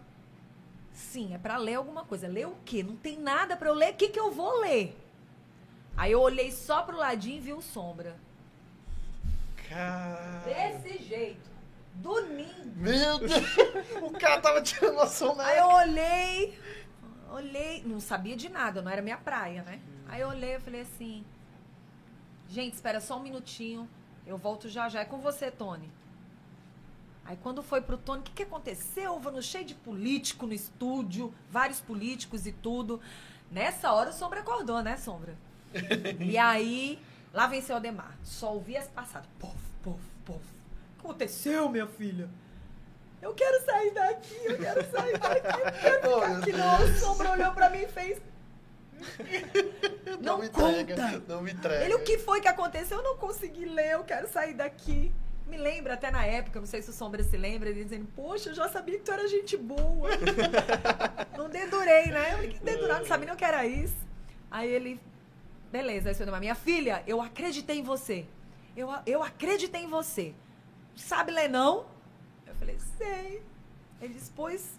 Sim, 0.92 1.34
é 1.34 1.38
para 1.38 1.56
ler 1.56 1.76
alguma 1.76 2.04
coisa. 2.04 2.28
Ler 2.28 2.46
o 2.46 2.56
quê? 2.64 2.82
Não 2.82 2.96
tem 2.96 3.18
nada 3.18 3.56
para 3.56 3.68
eu 3.68 3.74
ler. 3.74 3.92
O 3.92 3.96
que, 3.96 4.08
que 4.08 4.20
eu 4.20 4.30
vou 4.30 4.60
ler? 4.60 4.96
Aí 5.96 6.12
eu 6.12 6.20
olhei 6.20 6.52
só 6.52 6.82
pro 6.82 6.96
ladinho 6.96 7.38
e 7.38 7.40
vi 7.40 7.52
o 7.52 7.62
sombra. 7.62 8.16
Cara. 9.68 10.42
Desse 10.44 11.02
jeito. 11.02 11.50
Dormindo. 11.94 12.72
Meu 12.76 13.18
Deus. 13.18 13.32
o 14.02 14.10
cara 14.12 14.40
tava 14.40 14.62
tirando 14.62 14.96
noção, 14.96 15.34
né? 15.34 15.44
Aí 15.44 15.58
eu 15.58 15.66
olhei. 15.66 16.58
Olhei. 17.30 17.82
Não 17.84 18.00
sabia 18.00 18.36
de 18.36 18.48
nada, 18.48 18.82
não 18.82 18.90
era 18.90 19.02
minha 19.02 19.16
praia, 19.16 19.62
né? 19.62 19.80
Hum. 19.82 20.04
Aí 20.08 20.20
eu 20.20 20.28
olhei 20.28 20.56
e 20.56 20.60
falei 20.60 20.80
assim. 20.82 21.24
Gente, 22.48 22.74
espera 22.74 23.00
só 23.00 23.18
um 23.18 23.22
minutinho. 23.22 23.88
Eu 24.26 24.36
volto 24.36 24.68
já 24.68 24.88
já. 24.88 25.00
É 25.00 25.04
com 25.04 25.18
você, 25.18 25.50
Tony. 25.50 25.90
Aí 27.24 27.38
quando 27.40 27.62
foi 27.62 27.80
pro 27.80 27.96
Tony, 27.96 28.20
o 28.20 28.24
que, 28.24 28.32
que 28.32 28.42
aconteceu? 28.42 29.18
Vano 29.20 29.40
cheio 29.40 29.64
de 29.64 29.74
político 29.74 30.46
no 30.46 30.52
estúdio, 30.52 31.32
vários 31.48 31.80
políticos 31.80 32.46
e 32.46 32.52
tudo. 32.52 33.00
Nessa 33.50 33.92
hora 33.92 34.10
o 34.10 34.12
Sombra 34.12 34.40
acordou, 34.40 34.82
né, 34.82 34.96
Sombra? 34.96 35.36
e 36.18 36.36
aí, 36.36 36.98
lá 37.32 37.46
venceu 37.46 37.74
o 37.74 37.78
Ademar. 37.78 38.18
Só 38.24 38.54
ouvi 38.54 38.76
as 38.76 38.88
passadas. 38.88 39.28
Pof, 39.38 39.56
pof, 39.82 40.00
pof. 40.24 40.44
Aconteceu, 40.98 41.68
minha 41.68 41.86
filha? 41.86 42.28
Eu 43.22 43.34
quero 43.34 43.64
sair 43.64 43.90
daqui, 43.92 44.38
eu 44.44 44.58
quero 44.58 44.90
sair 44.90 45.18
daqui, 45.18 45.60
eu 45.60 45.72
quero 45.72 46.00
ficar 46.02 46.38
aqui. 46.38 46.52
Não, 46.52 46.84
o 46.84 46.98
Sombra 46.98 47.30
olhou 47.32 47.52
pra 47.52 47.70
mim 47.70 47.82
e 47.82 47.88
fez... 47.88 48.20
Não, 50.20 50.34
não 50.34 50.38
me 50.38 50.48
conta. 50.50 50.80
entrega, 50.82 51.22
não 51.26 51.40
me 51.40 51.52
entrega. 51.52 51.84
Ele, 51.84 51.94
o 51.94 52.04
que 52.04 52.18
foi 52.18 52.40
que 52.42 52.48
aconteceu? 52.48 52.98
Eu 52.98 53.04
não 53.04 53.16
consegui 53.16 53.64
ler, 53.64 53.92
eu 53.92 54.04
quero 54.04 54.28
sair 54.28 54.52
daqui 54.52 55.10
me 55.50 55.56
lembra 55.56 55.94
até 55.94 56.10
na 56.10 56.24
época, 56.24 56.60
não 56.60 56.66
sei 56.66 56.80
se 56.80 56.90
o 56.90 56.92
Sombra 56.92 57.22
se 57.24 57.36
lembra, 57.36 57.68
ele 57.68 57.82
dizendo, 57.82 58.06
poxa, 58.14 58.50
eu 58.50 58.54
já 58.54 58.68
sabia 58.68 58.96
que 58.96 59.04
tu 59.04 59.10
era 59.10 59.26
gente 59.26 59.56
boa. 59.56 60.10
não 61.36 61.50
dedurei, 61.50 62.06
né? 62.06 62.28
Eu 62.28 62.36
falei, 62.36 62.50
que 62.52 62.60
dedurar, 62.60 63.00
não 63.00 63.06
sabia 63.06 63.26
nem 63.26 63.34
o 63.34 63.36
que 63.36 63.44
era 63.44 63.66
isso. 63.66 63.96
Aí 64.48 64.70
ele, 64.70 65.00
beleza, 65.72 66.08
aí 66.08 66.14
você 66.14 66.24
minha 66.38 66.54
filha, 66.54 67.02
eu 67.06 67.20
acreditei 67.20 67.78
em 67.78 67.82
você. 67.82 68.24
Eu, 68.76 68.88
eu 69.04 69.22
acreditei 69.22 69.82
em 69.82 69.88
você. 69.88 70.32
Sabe 70.94 71.32
ler 71.32 71.48
não? 71.48 71.86
Falei, 72.78 72.78
sei. 72.98 73.42
Ele 74.00 74.14
disse, 74.14 74.30
pois, 74.34 74.78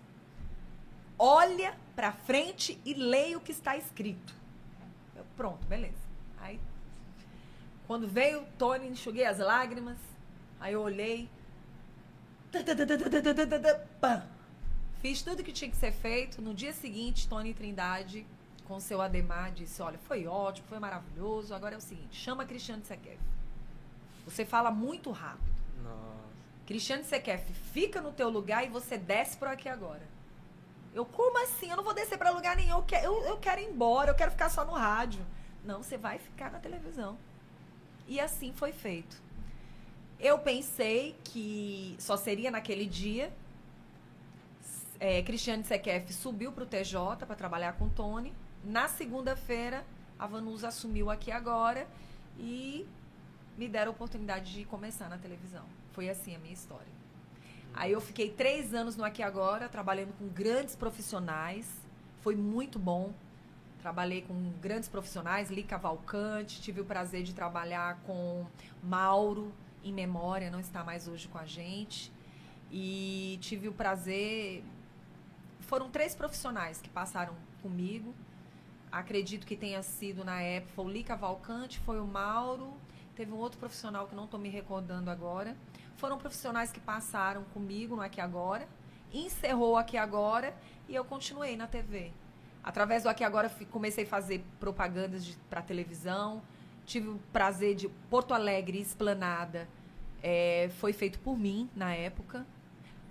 olha 1.17 1.77
pra 1.95 2.11
frente 2.11 2.79
e 2.85 2.93
leia 2.93 3.37
o 3.37 3.41
que 3.41 3.51
está 3.51 3.77
escrito. 3.77 4.33
Eu, 5.15 5.25
pronto, 5.35 5.65
beleza. 5.67 6.09
Aí, 6.39 6.59
quando 7.87 8.07
veio 8.07 8.41
o 8.41 8.45
Tony, 8.57 8.87
enxuguei 8.87 9.25
as 9.25 9.37
lágrimas 9.37 9.97
Aí 10.61 10.73
eu 10.73 10.81
olhei. 10.81 11.27
Fiz 15.01 15.23
tudo 15.23 15.43
que 15.43 15.51
tinha 15.51 15.71
que 15.71 15.75
ser 15.75 15.91
feito. 15.91 16.39
No 16.39 16.53
dia 16.53 16.71
seguinte, 16.71 17.27
Tony 17.27 17.51
Trindade, 17.51 18.27
com 18.67 18.79
seu 18.79 19.01
Ademar, 19.01 19.51
disse: 19.51 19.81
Olha, 19.81 19.97
foi 19.97 20.27
ótimo, 20.27 20.67
foi 20.67 20.77
maravilhoso. 20.77 21.55
Agora 21.55 21.73
é 21.73 21.77
o 21.79 21.81
seguinte: 21.81 22.15
chama 22.15 22.45
Cristiano 22.45 22.85
Sequef. 22.85 23.19
Você 24.23 24.45
fala 24.45 24.69
muito 24.69 25.09
rápido. 25.09 25.51
Nossa. 25.83 26.21
Cristiano 26.71 27.03
Sequef, 27.03 27.51
fica 27.73 27.99
no 27.99 28.13
teu 28.13 28.29
lugar 28.29 28.65
e 28.65 28.69
você 28.69 28.97
desce 28.97 29.35
por 29.35 29.49
aqui 29.49 29.67
agora. 29.67 30.07
Eu, 30.93 31.03
como 31.05 31.43
assim? 31.43 31.69
Eu 31.69 31.75
não 31.75 31.83
vou 31.83 31.93
descer 31.93 32.17
para 32.17 32.29
lugar 32.29 32.55
nenhum. 32.55 32.77
Eu 32.77 32.83
quero, 32.83 33.05
eu, 33.07 33.23
eu 33.25 33.37
quero 33.39 33.59
ir 33.59 33.65
embora, 33.65 34.09
eu 34.09 34.15
quero 34.15 34.31
ficar 34.31 34.49
só 34.49 34.63
no 34.63 34.71
rádio. 34.71 35.19
Não, 35.65 35.83
você 35.83 35.97
vai 35.97 36.17
ficar 36.17 36.49
na 36.49 36.59
televisão. 36.59 37.17
E 38.07 38.21
assim 38.21 38.53
foi 38.53 38.71
feito. 38.71 39.21
Eu 40.17 40.39
pensei 40.39 41.17
que 41.25 41.93
só 41.99 42.15
seria 42.15 42.49
naquele 42.49 42.85
dia. 42.85 43.33
É, 44.97 45.21
Cristiane 45.23 45.65
Sequef 45.65 46.13
subiu 46.13 46.53
para 46.53 46.63
o 46.63 46.67
TJ 46.67 47.17
para 47.25 47.35
trabalhar 47.35 47.73
com 47.73 47.87
o 47.87 47.89
Tony. 47.89 48.33
Na 48.63 48.87
segunda-feira, 48.87 49.83
a 50.17 50.25
Vanusa 50.25 50.69
assumiu 50.69 51.09
aqui 51.09 51.33
agora 51.33 51.85
e 52.39 52.87
me 53.57 53.67
deram 53.67 53.91
a 53.91 53.93
oportunidade 53.93 54.53
de 54.53 54.63
começar 54.63 55.09
na 55.09 55.17
televisão. 55.17 55.80
Foi 55.91 56.09
assim 56.09 56.35
a 56.35 56.39
minha 56.39 56.53
história. 56.53 56.91
Aí 57.73 57.91
eu 57.91 58.01
fiquei 58.01 58.29
três 58.29 58.73
anos 58.73 58.95
no 58.97 59.03
Aqui 59.03 59.23
Agora, 59.23 59.69
trabalhando 59.69 60.13
com 60.17 60.27
grandes 60.27 60.75
profissionais. 60.75 61.67
Foi 62.21 62.35
muito 62.35 62.77
bom. 62.77 63.13
Trabalhei 63.79 64.21
com 64.21 64.51
grandes 64.61 64.87
profissionais, 64.87 65.49
Li 65.49 65.63
Cavalcante, 65.63 66.61
tive 66.61 66.81
o 66.81 66.85
prazer 66.85 67.23
de 67.23 67.33
trabalhar 67.33 67.99
com 68.05 68.45
Mauro, 68.83 69.51
em 69.83 69.91
memória, 69.91 70.51
não 70.51 70.59
está 70.59 70.83
mais 70.83 71.07
hoje 71.07 71.27
com 71.27 71.37
a 71.37 71.45
gente. 71.45 72.11
E 72.71 73.39
tive 73.41 73.67
o 73.67 73.73
prazer. 73.73 74.63
Foram 75.61 75.89
três 75.89 76.13
profissionais 76.13 76.79
que 76.79 76.89
passaram 76.89 77.33
comigo. 77.61 78.13
Acredito 78.91 79.47
que 79.47 79.55
tenha 79.55 79.81
sido 79.81 80.23
na 80.23 80.41
época 80.41 80.81
o 80.81 80.89
Li 80.89 81.03
Cavalcante, 81.03 81.79
foi 81.79 81.99
o 81.99 82.05
Mauro, 82.05 82.73
teve 83.15 83.31
um 83.31 83.37
outro 83.37 83.57
profissional 83.57 84.05
que 84.05 84.13
não 84.13 84.25
estou 84.25 84.39
me 84.39 84.49
recordando 84.49 85.09
agora. 85.09 85.55
Foram 86.01 86.17
profissionais 86.17 86.71
que 86.71 86.79
passaram 86.79 87.43
comigo 87.53 87.95
no 87.95 88.01
Aqui 88.01 88.19
Agora, 88.19 88.67
encerrou 89.13 89.77
Aqui 89.77 89.97
Agora 89.97 90.51
e 90.89 90.95
eu 90.95 91.05
continuei 91.05 91.55
na 91.55 91.67
TV. 91.67 92.11
Através 92.63 93.03
do 93.03 93.09
Aqui 93.09 93.23
Agora 93.23 93.47
comecei 93.69 94.03
a 94.03 94.07
fazer 94.07 94.43
propagandas 94.59 95.37
para 95.47 95.61
televisão. 95.61 96.41
Tive 96.87 97.09
o 97.09 97.19
prazer 97.31 97.75
de 97.75 97.87
Porto 98.09 98.33
Alegre, 98.33 98.81
Esplanada. 98.81 99.69
É, 100.23 100.71
foi 100.79 100.91
feito 100.91 101.19
por 101.19 101.37
mim 101.37 101.69
na 101.75 101.93
época. 101.93 102.47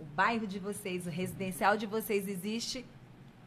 O 0.00 0.04
bairro 0.04 0.44
de 0.44 0.58
vocês, 0.58 1.06
o 1.06 1.10
residencial 1.10 1.76
de 1.76 1.86
vocês 1.86 2.26
existe 2.26 2.84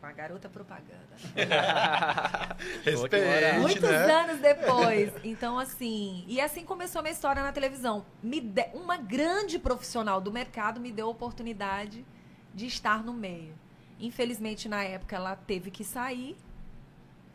com 0.04 0.08
a 0.08 0.12
garota 0.12 0.50
propaganda. 0.50 1.08
Respeite, 2.84 3.58
Muitos 3.60 3.90
né? 3.90 4.12
anos 4.12 4.40
depois. 4.42 5.14
Então, 5.24 5.58
assim. 5.58 6.26
E 6.28 6.42
assim 6.42 6.66
começou 6.66 7.00
a 7.00 7.02
minha 7.04 7.14
história 7.14 7.42
na 7.42 7.54
televisão. 7.54 8.06
Me 8.22 8.42
de- 8.42 8.68
uma 8.74 8.98
grande 8.98 9.58
profissional 9.58 10.20
do 10.20 10.30
mercado 10.30 10.82
me 10.82 10.92
deu 10.92 11.08
a 11.08 11.10
oportunidade 11.10 12.06
de 12.54 12.66
estar 12.66 13.02
no 13.02 13.14
meio. 13.14 13.56
Infelizmente, 13.98 14.68
na 14.68 14.84
época, 14.84 15.16
ela 15.16 15.38
teve 15.38 15.72
que 15.72 15.86
sair, 15.86 16.36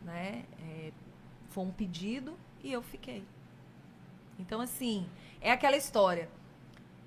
né? 0.03 0.45
É, 0.61 0.91
foi 1.49 1.63
um 1.63 1.71
pedido 1.71 2.37
e 2.63 2.71
eu 2.71 2.83
fiquei. 2.83 3.25
Então, 4.37 4.61
assim, 4.61 5.09
é 5.41 5.51
aquela 5.51 5.75
história. 5.75 6.29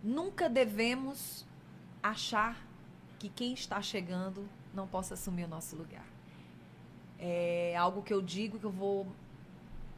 Nunca 0.03 0.49
devemos 0.49 1.47
achar 2.03 2.61
que 3.21 3.29
quem 3.29 3.55
está 3.55 3.81
chegando 3.81 4.49
não 4.75 4.87
possa 4.87 5.15
assumir 5.15 5.45
o 5.45 5.49
nosso 5.49 5.77
lugar. 5.77 6.07
É 7.19 7.75
algo 7.77 8.03
que 8.03 8.13
eu 8.13 8.21
digo 8.21 8.59
que 8.59 8.65
eu 8.65 8.71
vou 8.71 9.07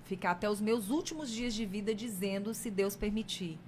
ficar 0.04 0.32
até 0.32 0.48
os 0.48 0.60
meus 0.60 0.90
últimos 0.90 1.30
dias 1.30 1.54
de 1.54 1.64
vida 1.64 1.94
dizendo, 1.94 2.52
se 2.52 2.70
Deus 2.70 2.94
permitir. 2.94 3.58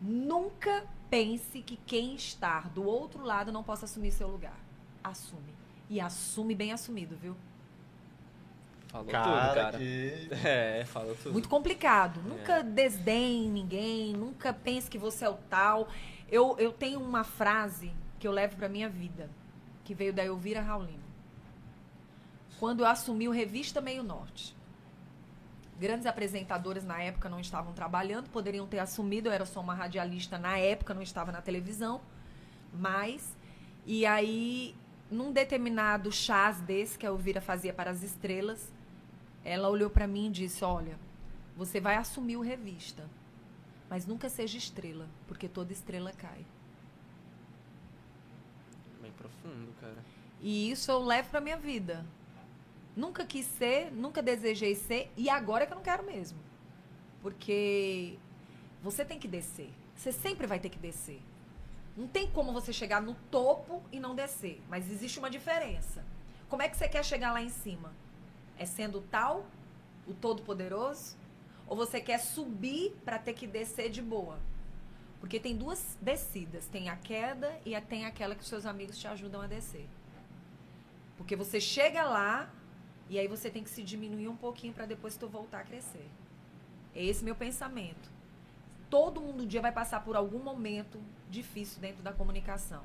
Nunca 0.00 0.84
pense 1.10 1.60
que 1.62 1.76
quem 1.76 2.14
está 2.14 2.60
do 2.60 2.84
outro 2.84 3.22
lado 3.24 3.50
não 3.50 3.62
possa 3.62 3.84
assumir 3.84 4.12
seu 4.12 4.28
lugar. 4.28 4.58
Assume. 5.02 5.54
E 5.90 6.00
assume 6.00 6.54
bem 6.54 6.72
assumido, 6.72 7.16
viu? 7.16 7.36
Falou 8.88 9.08
Cara, 9.08 9.48
tudo, 9.48 9.54
cara. 9.54 9.78
que... 9.78 10.28
É, 10.46 10.84
falou 10.86 11.16
tudo. 11.16 11.32
Muito 11.32 11.48
complicado. 11.48 12.22
Nunca 12.22 12.62
desdenhe 12.62 13.48
ninguém, 13.48 14.12
nunca 14.12 14.52
pense 14.52 14.88
que 14.88 14.98
você 14.98 15.24
é 15.24 15.28
o 15.28 15.34
tal. 15.50 15.88
Eu, 16.30 16.56
eu 16.58 16.72
tenho 16.72 17.00
uma 17.00 17.24
frase 17.24 17.92
que 18.20 18.26
eu 18.26 18.32
levo 18.32 18.56
pra 18.56 18.68
minha 18.68 18.88
vida, 18.88 19.28
que 19.84 19.94
veio 19.94 20.12
da 20.12 20.24
Elvira 20.24 20.60
Raulino. 20.60 21.04
Quando 22.58 22.80
eu 22.80 22.86
assumi 22.86 23.28
o 23.28 23.32
Revista 23.32 23.80
Meio 23.80 24.02
Norte. 24.02 24.56
Grandes 25.78 26.06
apresentadoras 26.06 26.84
na 26.84 27.02
época 27.02 27.28
não 27.28 27.40
estavam 27.40 27.72
trabalhando, 27.72 28.30
poderiam 28.30 28.66
ter 28.66 28.78
assumido, 28.78 29.28
eu 29.28 29.32
era 29.32 29.44
só 29.44 29.60
uma 29.60 29.74
radialista 29.74 30.38
na 30.38 30.56
época, 30.56 30.94
não 30.94 31.02
estava 31.02 31.32
na 31.32 31.42
televisão. 31.42 32.00
Mas, 32.72 33.36
e 33.84 34.06
aí, 34.06 34.74
num 35.10 35.32
determinado 35.32 36.10
chás 36.12 36.60
desse 36.60 36.98
que 36.98 37.04
a 37.04 37.08
Elvira 37.08 37.40
fazia 37.40 37.72
para 37.72 37.90
as 37.90 38.02
estrelas, 38.02 38.72
ela 39.44 39.68
olhou 39.68 39.90
para 39.90 40.06
mim 40.06 40.28
e 40.28 40.30
disse: 40.30 40.64
Olha, 40.64 40.96
você 41.56 41.80
vai 41.80 41.96
assumir 41.96 42.36
o 42.36 42.40
revista, 42.40 43.04
mas 43.90 44.06
nunca 44.06 44.28
seja 44.28 44.56
estrela, 44.56 45.08
porque 45.26 45.48
toda 45.48 45.72
estrela 45.72 46.12
cai. 46.12 46.46
Profundo, 49.24 49.72
cara. 49.80 50.04
E 50.40 50.70
isso 50.70 50.90
eu 50.90 51.02
levo 51.02 51.30
para 51.30 51.40
minha 51.40 51.56
vida. 51.56 52.04
Nunca 52.94 53.24
quis 53.24 53.46
ser, 53.46 53.90
nunca 53.90 54.22
desejei 54.22 54.74
ser, 54.74 55.10
e 55.16 55.30
agora 55.30 55.64
é 55.64 55.66
que 55.66 55.72
eu 55.72 55.76
não 55.76 55.82
quero 55.82 56.04
mesmo. 56.04 56.38
Porque 57.22 58.18
você 58.82 59.02
tem 59.02 59.18
que 59.18 59.26
descer. 59.26 59.72
Você 59.96 60.12
sempre 60.12 60.46
vai 60.46 60.60
ter 60.60 60.68
que 60.68 60.78
descer. 60.78 61.22
Não 61.96 62.06
tem 62.06 62.30
como 62.30 62.52
você 62.52 62.72
chegar 62.72 63.00
no 63.00 63.14
topo 63.30 63.82
e 63.90 63.98
não 63.98 64.14
descer, 64.14 64.60
mas 64.68 64.90
existe 64.90 65.18
uma 65.18 65.30
diferença. 65.30 66.04
Como 66.48 66.60
é 66.60 66.68
que 66.68 66.76
você 66.76 66.88
quer 66.88 67.04
chegar 67.04 67.32
lá 67.32 67.40
em 67.40 67.48
cima? 67.48 67.92
É 68.58 68.66
sendo 68.66 69.00
tal, 69.00 69.46
o 70.06 70.12
todo-poderoso? 70.12 71.16
Ou 71.66 71.74
você 71.76 72.00
quer 72.00 72.18
subir 72.18 72.94
para 73.04 73.18
ter 73.18 73.32
que 73.32 73.46
descer 73.46 73.88
de 73.88 74.02
boa? 74.02 74.38
Porque 75.24 75.40
tem 75.40 75.56
duas 75.56 75.96
descidas, 76.02 76.66
tem 76.66 76.90
a 76.90 76.96
queda 76.96 77.50
e 77.64 77.80
tem 77.80 78.04
aquela 78.04 78.34
que 78.34 78.42
os 78.42 78.46
seus 78.46 78.66
amigos 78.66 78.98
te 78.98 79.08
ajudam 79.08 79.40
a 79.40 79.46
descer. 79.46 79.88
Porque 81.16 81.34
você 81.34 81.58
chega 81.58 82.04
lá 82.04 82.52
e 83.08 83.18
aí 83.18 83.26
você 83.26 83.48
tem 83.48 83.64
que 83.64 83.70
se 83.70 83.82
diminuir 83.82 84.28
um 84.28 84.36
pouquinho 84.36 84.74
para 84.74 84.84
depois 84.84 85.16
tu 85.16 85.26
voltar 85.26 85.60
a 85.60 85.64
crescer. 85.64 86.06
É 86.94 87.02
esse 87.02 87.24
meu 87.24 87.34
pensamento. 87.34 88.10
Todo 88.90 89.18
mundo 89.18 89.44
um 89.44 89.46
dia 89.46 89.62
vai 89.62 89.72
passar 89.72 90.04
por 90.04 90.14
algum 90.14 90.40
momento 90.40 91.00
difícil 91.30 91.80
dentro 91.80 92.02
da 92.02 92.12
comunicação. 92.12 92.82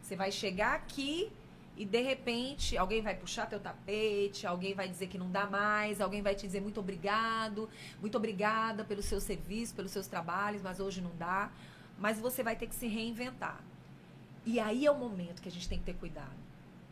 Você 0.00 0.16
vai 0.16 0.32
chegar 0.32 0.74
aqui 0.74 1.30
e 1.76 1.84
de 1.84 2.00
repente 2.00 2.78
alguém 2.78 3.02
vai 3.02 3.14
puxar 3.14 3.44
teu 3.44 3.60
tapete, 3.60 4.46
alguém 4.46 4.72
vai 4.72 4.88
dizer 4.88 5.08
que 5.08 5.18
não 5.18 5.30
dá 5.30 5.44
mais, 5.44 6.00
alguém 6.00 6.22
vai 6.22 6.34
te 6.34 6.46
dizer 6.46 6.62
muito 6.62 6.80
obrigado, 6.80 7.68
muito 8.00 8.16
obrigada 8.16 8.82
pelo 8.82 9.02
seu 9.02 9.20
serviço, 9.20 9.74
pelos 9.74 9.90
seus 9.90 10.06
trabalhos, 10.06 10.62
mas 10.62 10.80
hoje 10.80 11.02
não 11.02 11.14
dá. 11.18 11.50
Mas 12.02 12.18
você 12.18 12.42
vai 12.42 12.56
ter 12.56 12.66
que 12.66 12.74
se 12.74 12.88
reinventar. 12.88 13.62
E 14.44 14.58
aí 14.58 14.84
é 14.84 14.90
o 14.90 14.98
momento 14.98 15.40
que 15.40 15.48
a 15.48 15.52
gente 15.52 15.68
tem 15.68 15.78
que 15.78 15.84
ter 15.84 15.94
cuidado. 15.94 16.34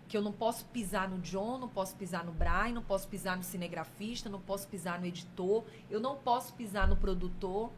Que 0.06 0.16
eu 0.16 0.22
não 0.22 0.30
posso 0.30 0.64
pisar 0.66 1.08
no 1.08 1.18
John, 1.18 1.58
não 1.58 1.68
posso 1.68 1.96
pisar 1.96 2.24
no 2.24 2.30
Brian, 2.30 2.74
não 2.74 2.82
posso 2.82 3.08
pisar 3.08 3.36
no 3.36 3.42
cinegrafista, 3.42 4.30
não 4.30 4.40
posso 4.40 4.68
pisar 4.68 5.00
no 5.00 5.06
editor, 5.06 5.64
eu 5.90 5.98
não 5.98 6.14
posso 6.14 6.54
pisar 6.54 6.86
no 6.86 6.96
produtor, 6.96 7.72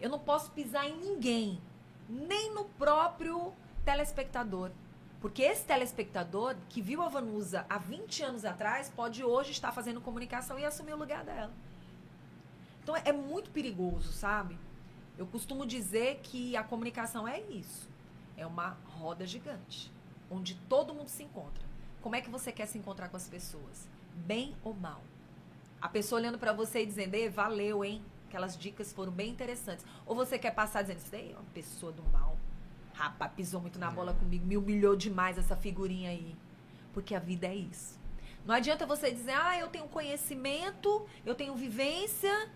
eu 0.00 0.10
não 0.10 0.18
posso 0.18 0.50
pisar 0.50 0.84
em 0.88 0.96
ninguém, 0.96 1.60
nem 2.08 2.52
no 2.52 2.64
próprio 2.64 3.52
telespectador. 3.84 4.72
Porque 5.20 5.44
esse 5.44 5.64
telespectador 5.64 6.56
que 6.68 6.82
viu 6.82 7.00
a 7.00 7.08
Vanusa 7.08 7.64
há 7.70 7.78
20 7.78 8.24
anos 8.24 8.44
atrás 8.44 8.90
pode 8.90 9.22
hoje 9.22 9.52
estar 9.52 9.70
fazendo 9.70 10.00
comunicação 10.00 10.58
e 10.58 10.64
assumir 10.64 10.94
o 10.94 10.98
lugar 10.98 11.22
dela. 11.22 11.52
Então 12.82 12.96
é, 12.96 13.12
muito 13.12 13.50
perigoso, 13.50 14.12
sabe? 14.12 14.58
Eu 15.18 15.26
costumo 15.26 15.66
dizer 15.66 16.20
que 16.22 16.56
a 16.56 16.64
comunicação 16.64 17.28
é 17.28 17.40
isso. 17.40 17.88
É 18.36 18.46
uma 18.46 18.76
roda 18.98 19.26
gigante, 19.26 19.92
onde 20.30 20.54
todo 20.68 20.94
mundo 20.94 21.08
se 21.08 21.22
encontra. 21.22 21.62
Como 22.00 22.16
é 22.16 22.20
que 22.20 22.30
você 22.30 22.50
quer 22.50 22.66
se 22.66 22.78
encontrar 22.78 23.08
com 23.08 23.16
as 23.16 23.28
pessoas? 23.28 23.88
Bem 24.14 24.56
ou 24.64 24.74
mal? 24.74 25.02
A 25.80 25.88
pessoa 25.88 26.20
olhando 26.20 26.38
pra 26.38 26.52
você 26.52 26.82
e 26.82 26.86
dizendo, 26.86 27.14
Ei, 27.14 27.28
valeu, 27.28 27.84
hein? 27.84 28.02
Aquelas 28.28 28.56
dicas 28.56 28.92
foram 28.92 29.12
bem 29.12 29.30
interessantes. 29.30 29.84
Ou 30.06 30.16
você 30.16 30.38
quer 30.38 30.52
passar 30.52 30.82
dizendo, 30.82 30.98
isso 30.98 31.10
daí 31.12 31.32
é 31.32 31.34
uma 31.34 31.44
pessoa 31.52 31.92
do 31.92 32.02
mal. 32.04 32.36
Rapaz, 32.94 33.32
pisou 33.32 33.60
muito 33.60 33.78
na 33.78 33.90
bola 33.90 34.14
comigo, 34.14 34.46
me 34.46 34.56
humilhou 34.56 34.96
demais 34.96 35.36
essa 35.36 35.54
figurinha 35.56 36.10
aí. 36.10 36.34
Porque 36.92 37.14
a 37.14 37.18
vida 37.18 37.46
é 37.46 37.54
isso. 37.54 38.00
Não 38.44 38.54
adianta 38.54 38.86
você 38.86 39.10
dizer, 39.10 39.32
ah, 39.32 39.58
eu 39.58 39.68
tenho 39.68 39.86
conhecimento, 39.86 41.06
eu 41.24 41.34
tenho 41.34 41.54
vivência, 41.54 42.50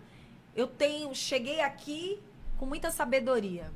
eu 0.55 0.67
tenho, 0.67 1.13
cheguei 1.15 1.61
aqui 1.61 2.21
com 2.57 2.65
muita 2.65 2.91
sabedoria. 2.91 3.71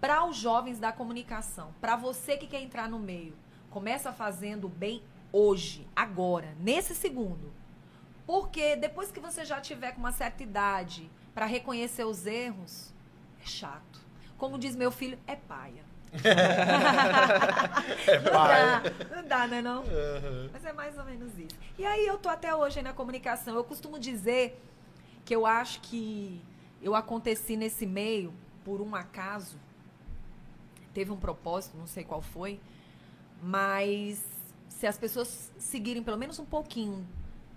Para 0.00 0.24
os 0.24 0.36
jovens 0.36 0.78
da 0.78 0.92
comunicação, 0.92 1.74
para 1.80 1.96
você 1.96 2.36
que 2.36 2.46
quer 2.46 2.62
entrar 2.62 2.88
no 2.88 2.98
meio, 2.98 3.34
começa 3.70 4.12
fazendo 4.12 4.66
o 4.66 4.70
bem 4.70 5.02
hoje, 5.32 5.86
agora, 5.94 6.54
nesse 6.60 6.94
segundo. 6.94 7.52
Porque 8.26 8.76
depois 8.76 9.10
que 9.10 9.18
você 9.20 9.44
já 9.44 9.60
tiver 9.60 9.92
com 9.92 9.98
uma 10.00 10.12
certa 10.12 10.42
idade 10.42 11.10
para 11.34 11.46
reconhecer 11.46 12.04
os 12.04 12.26
erros, 12.26 12.92
é 13.42 13.46
chato. 13.46 14.00
Como 14.36 14.58
diz 14.58 14.76
meu 14.76 14.90
filho, 14.92 15.18
é 15.26 15.34
paia. 15.34 15.88
É 18.06 18.20
não 18.20 18.32
paia. 18.32 18.80
dá, 18.80 19.16
não 19.16 19.28
dá, 19.28 19.46
né 19.46 19.60
não? 19.60 19.82
Aham. 19.82 20.50
Mas 20.52 20.64
é 20.64 20.72
mais 20.72 20.96
ou 20.96 21.04
menos 21.04 21.38
isso. 21.38 21.56
E 21.78 21.84
aí 21.84 22.06
eu 22.06 22.18
tô 22.18 22.28
até 22.28 22.54
hoje 22.54 22.80
na 22.82 22.92
comunicação. 22.92 23.54
Eu 23.54 23.64
costumo 23.64 23.98
dizer 23.98 24.62
que 25.24 25.34
eu 25.34 25.44
acho 25.44 25.80
que 25.80 26.42
eu 26.82 26.94
aconteci 26.94 27.56
nesse 27.56 27.86
meio 27.86 28.32
por 28.64 28.80
um 28.80 28.94
acaso. 28.94 29.56
Teve 30.94 31.10
um 31.10 31.16
propósito, 31.16 31.76
não 31.76 31.86
sei 31.86 32.04
qual 32.04 32.22
foi, 32.22 32.60
mas 33.42 34.22
se 34.68 34.86
as 34.86 34.98
pessoas 34.98 35.52
seguirem 35.58 36.02
pelo 36.02 36.16
menos 36.16 36.38
um 36.38 36.44
pouquinho 36.44 37.06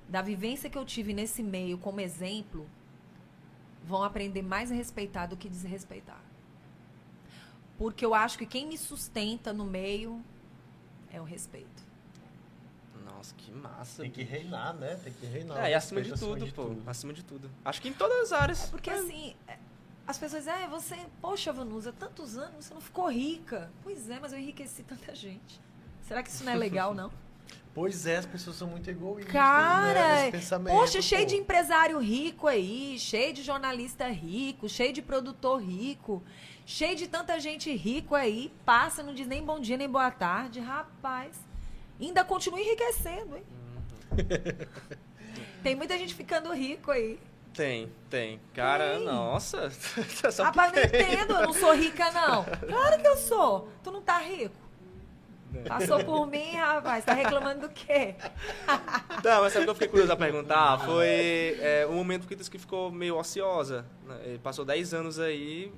da 0.10 0.22
vivência 0.22 0.70
que 0.70 0.78
eu 0.78 0.86
tive 0.86 1.14
nesse 1.14 1.42
meio 1.42 1.78
como 1.78 2.02
exemplo, 2.02 2.68
vão 3.84 4.04
aprender 4.04 4.42
mais 4.42 4.72
a 4.72 4.76
respeitar 4.76 5.26
do 5.28 5.38
que 5.38 5.50
desrespeitar. 5.50 6.22
porque 7.78 8.06
eu 8.06 8.14
acho 8.14 8.38
que 8.38 8.46
quem 8.46 8.68
me 8.68 8.78
sustenta 8.78 9.52
no 9.52 9.66
meio 9.66 10.24
é 11.12 11.20
o 11.20 11.24
respeito. 11.24 11.91
Nossa, 13.22 13.36
que 13.38 13.52
massa. 13.52 14.02
Tem 14.02 14.10
que 14.10 14.24
bicho. 14.24 14.36
reinar, 14.36 14.74
né? 14.74 15.00
Tem 15.04 15.14
que 15.14 15.26
reinar. 15.28 15.64
É, 15.64 15.72
e 15.72 15.74
acima 15.76 16.02
de 16.02 16.12
tudo, 16.14 16.44
de 16.44 16.52
pô. 16.52 16.66
tudo. 16.66 16.90
Acima 16.90 17.14
de 17.14 17.24
tudo. 17.24 17.52
Acho 17.64 17.80
que 17.80 17.90
em 17.90 17.94
todas 17.94 18.20
as 18.20 18.32
áreas. 18.32 18.66
Porque 18.66 18.90
assim, 18.90 19.36
é, 19.48 19.60
as 20.08 20.18
pessoas 20.18 20.44
dizem, 20.44 20.64
ah, 20.64 20.68
você, 20.68 20.98
poxa, 21.22 21.54
Vanusa, 21.54 21.94
tantos 21.94 22.36
anos 22.36 22.66
você 22.66 22.74
não 22.74 22.82
ficou 22.82 23.12
rica. 23.12 23.72
Pois 23.84 24.10
é, 24.10 24.20
mas 24.20 24.34
eu 24.34 24.40
enriqueci 24.40 24.82
tanta 24.82 25.14
gente. 25.14 25.62
Será 26.02 26.24
que 26.24 26.32
isso 26.32 26.44
não 26.44 26.52
é 26.52 26.56
legal, 26.56 26.96
não? 26.96 27.12
Pois 27.74 28.06
é, 28.06 28.18
as 28.18 28.26
pessoas 28.26 28.58
são 28.58 28.68
muito 28.68 28.90
egoístas. 28.90 29.32
Cara, 29.32 29.94
né? 29.94 30.22
Esse 30.24 30.32
pensamento, 30.32 30.76
Poxa, 30.76 31.02
cheio 31.02 31.22
pô. 31.22 31.28
de 31.30 31.36
empresário 31.38 31.98
rico 32.00 32.46
aí, 32.46 33.00
cheio 33.00 33.34
de 33.34 33.42
jornalista 33.42 34.10
rico, 34.10 34.68
cheio 34.68 34.92
de 34.92 35.02
produtor 35.02 35.64
rico, 35.64 36.22
cheio 36.66 36.98
de 36.98 37.08
tanta 37.08 37.40
gente 37.40 37.74
rico 37.74 38.14
aí, 38.14 38.52
passa, 38.66 39.02
não 39.02 39.14
diz 39.14 39.26
nem 39.26 39.42
bom 39.42 39.58
dia 39.58 39.78
nem 39.78 39.88
boa 39.88 40.12
tarde, 40.12 40.60
rapaz. 40.60 41.40
Ainda 42.02 42.24
continua 42.24 42.60
enriquecendo, 42.60 43.38
hein? 43.38 43.43
Tem 45.64 45.76
muita 45.76 45.97
gente 45.97 46.14
ficando 46.16 46.52
rico 46.54 46.91
aí. 46.91 47.20
Tem, 47.54 47.91
tem. 48.10 48.39
Cara, 48.54 48.95
Tem. 48.95 49.06
nossa. 49.06 49.70
Só 50.32 50.43
Rapaz, 50.43 50.72
não 50.74 50.82
entendo, 50.82 51.34
eu 51.34 51.41
não 51.43 51.54
sou 51.54 51.76
rica, 51.76 52.10
não. 52.12 52.43
Claro 52.45 53.02
que 53.02 53.08
eu 53.08 53.18
sou. 53.18 53.70
Tu 53.84 53.91
não 53.91 54.02
tá 54.02 54.18
rico? 54.20 54.56
Passou 55.68 56.02
por 56.06 56.26
mim, 56.28 56.56
rapaz. 56.56 57.04
Tá 57.04 57.14
reclamando 57.14 57.68
do 57.68 57.70
quê? 57.74 58.16
Não, 59.22 59.41
mas 59.41 59.52
sabe 59.52 59.64
o 59.64 59.66
que 59.66 59.70
eu 59.72 59.74
fiquei 59.76 59.88
curioso 59.89 60.14
a 60.14 60.16
perguntar? 60.16 60.80
Foi 60.86 61.58
é, 61.60 61.86
um 61.89 61.93
momento 61.95 62.26
que 62.26 62.34
disse 62.38 62.49
que 62.49 62.58
ficou 62.58 62.89
meio 62.89 63.18
ociosa. 63.18 63.86
né? 64.08 64.39
Passou 64.41 64.64
10 64.64 64.93
anos 64.93 65.20
aí. 65.20 65.70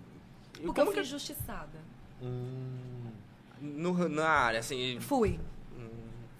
Porque 0.54 0.68
eu 0.68 0.74
como 0.76 0.86
fui 0.86 0.94
que- 0.94 1.00
injustiçada. 1.02 1.80
Hum, 2.22 3.12
no- 3.60 4.08
na 4.08 4.30
área, 4.30 4.60
assim. 4.60 5.00
Fui. 5.02 5.40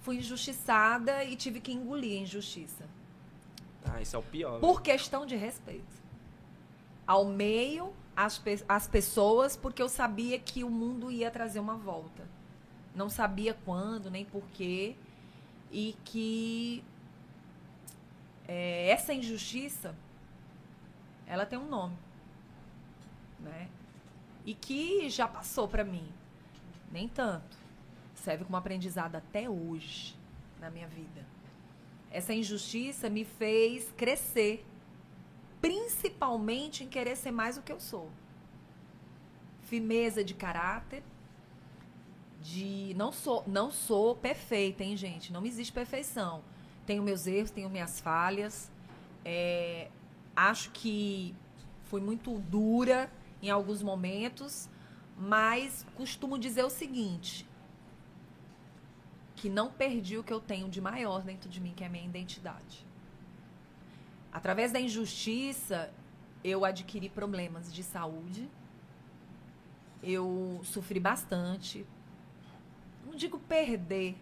Fui 0.04 0.18
injustiçada 0.18 1.24
e 1.24 1.34
tive 1.34 1.60
que 1.60 1.72
engolir 1.72 2.18
a 2.18 2.22
injustiça. 2.24 2.84
Ah, 3.86 4.02
isso 4.02 4.14
é 4.14 4.18
o 4.18 4.22
pior. 4.22 4.60
Por 4.60 4.82
questão 4.82 5.24
de 5.24 5.34
respeito. 5.34 6.02
Ao 7.06 7.24
meio, 7.24 7.90
às, 8.14 8.36
pe- 8.36 8.62
às 8.68 8.86
pessoas, 8.86 9.56
porque 9.56 9.80
eu 9.80 9.88
sabia 9.88 10.38
que 10.38 10.62
o 10.62 10.68
mundo 10.68 11.10
ia 11.10 11.30
trazer 11.30 11.58
uma 11.58 11.74
volta. 11.74 12.28
Não 12.94 13.08
sabia 13.08 13.54
quando, 13.64 14.10
nem 14.10 14.26
porquê. 14.26 14.94
E 15.72 15.96
que 16.04 16.84
é, 18.46 18.90
essa 18.90 19.14
injustiça, 19.14 19.94
ela 21.26 21.46
tem 21.46 21.58
um 21.58 21.66
nome. 21.66 21.96
Né? 23.40 23.68
E 24.44 24.52
que 24.54 25.08
já 25.08 25.26
passou 25.26 25.66
pra 25.66 25.82
mim. 25.82 26.06
Nem 26.92 27.08
tanto. 27.08 27.63
Serve 28.24 28.44
como 28.44 28.56
aprendizado 28.56 29.16
até 29.16 29.48
hoje 29.48 30.16
na 30.60 30.70
minha 30.70 30.88
vida 30.88 31.34
essa 32.14 32.32
injustiça 32.32 33.10
me 33.10 33.24
fez 33.24 33.92
crescer, 33.96 34.64
principalmente 35.60 36.84
em 36.84 36.88
querer 36.88 37.16
ser 37.16 37.32
mais 37.32 37.56
do 37.56 37.62
que 37.62 37.72
eu 37.72 37.80
sou. 37.80 38.08
Firmeza 39.62 40.22
de 40.22 40.32
caráter, 40.32 41.02
de 42.40 42.94
não 42.96 43.10
sou, 43.10 43.42
não 43.48 43.68
sou 43.72 44.14
perfeita, 44.14 44.84
hein, 44.84 44.96
gente? 44.96 45.32
Não 45.32 45.44
existe 45.44 45.72
perfeição. 45.72 46.44
Tenho 46.86 47.02
meus 47.02 47.26
erros, 47.26 47.50
tenho 47.50 47.68
minhas 47.68 47.98
falhas. 47.98 48.70
É, 49.24 49.88
acho 50.36 50.70
que 50.70 51.34
fui 51.86 52.00
muito 52.00 52.38
dura 52.38 53.10
em 53.42 53.50
alguns 53.50 53.82
momentos, 53.82 54.68
mas 55.18 55.84
costumo 55.96 56.38
dizer 56.38 56.62
o 56.62 56.70
seguinte: 56.70 57.44
que 59.36 59.48
não 59.48 59.70
perdi 59.70 60.16
o 60.16 60.24
que 60.24 60.32
eu 60.32 60.40
tenho 60.40 60.68
de 60.68 60.80
maior 60.80 61.22
dentro 61.22 61.48
de 61.48 61.60
mim, 61.60 61.72
que 61.74 61.82
é 61.82 61.86
a 61.86 61.90
minha 61.90 62.04
identidade. 62.04 62.86
Através 64.32 64.72
da 64.72 64.80
injustiça, 64.80 65.92
eu 66.42 66.64
adquiri 66.64 67.08
problemas 67.08 67.72
de 67.72 67.82
saúde. 67.82 68.48
Eu 70.02 70.60
sofri 70.64 71.00
bastante. 71.00 71.86
Não 73.06 73.14
digo 73.14 73.38
perder. 73.38 74.16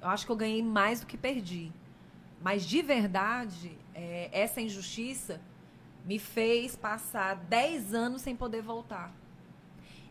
Eu 0.00 0.08
acho 0.08 0.26
que 0.26 0.32
eu 0.32 0.36
ganhei 0.36 0.62
mais 0.62 1.00
do 1.00 1.06
que 1.06 1.16
perdi. 1.16 1.72
Mas 2.42 2.66
de 2.66 2.82
verdade, 2.82 3.76
é, 3.94 4.28
essa 4.32 4.60
injustiça 4.60 5.40
me 6.04 6.18
fez 6.18 6.76
passar 6.76 7.34
10 7.36 7.94
anos 7.94 8.22
sem 8.22 8.36
poder 8.36 8.60
voltar. 8.60 9.10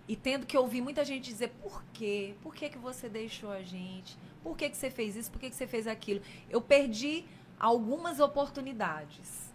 E 0.08 0.16
tendo 0.16 0.46
que 0.46 0.58
ouvir 0.58 0.82
muita 0.82 1.06
gente 1.06 1.32
dizer, 1.32 1.50
por 1.62 1.84
quê? 1.94 2.36
Por 2.42 2.54
que, 2.54 2.70
que 2.70 2.78
você 2.78 3.08
deixou 3.08 3.52
a 3.52 3.62
gente? 3.62 4.18
Por 4.44 4.58
que, 4.58 4.70
que 4.70 4.76
você 4.76 4.90
fez 4.90 5.16
isso? 5.16 5.32
Por 5.32 5.40
que, 5.40 5.50
que 5.50 5.56
você 5.56 5.66
fez 5.66 5.88
aquilo? 5.88 6.22
Eu 6.50 6.62
perdi 6.62 7.24
algumas 7.58 8.20
oportunidades. 8.20 9.54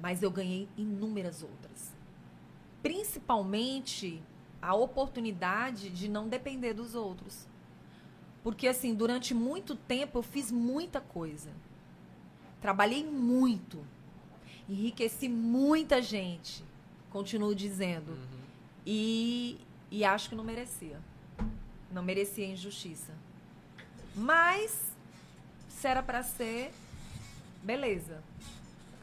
Mas 0.00 0.22
eu 0.22 0.30
ganhei 0.30 0.68
inúmeras 0.76 1.42
outras. 1.42 1.94
Principalmente 2.82 4.20
a 4.60 4.74
oportunidade 4.74 5.90
de 5.90 6.08
não 6.08 6.28
depender 6.28 6.72
dos 6.72 6.96
outros. 6.96 7.46
Porque, 8.42 8.66
assim, 8.66 8.94
durante 8.94 9.32
muito 9.32 9.76
tempo 9.76 10.18
eu 10.18 10.22
fiz 10.22 10.50
muita 10.50 11.00
coisa. 11.00 11.50
Trabalhei 12.60 13.04
muito. 13.04 13.84
Enriqueci 14.68 15.28
muita 15.28 16.02
gente. 16.02 16.64
Continuo 17.10 17.54
dizendo. 17.54 18.10
Uhum. 18.10 18.35
E, 18.86 19.58
e 19.90 20.04
acho 20.04 20.28
que 20.28 20.34
não 20.36 20.44
merecia. 20.44 21.00
Não 21.92 22.02
merecia 22.02 22.46
injustiça. 22.46 23.12
Mas, 24.14 24.80
se 25.68 25.88
era 25.88 26.02
pra 26.02 26.22
ser, 26.22 26.72
beleza. 27.62 28.22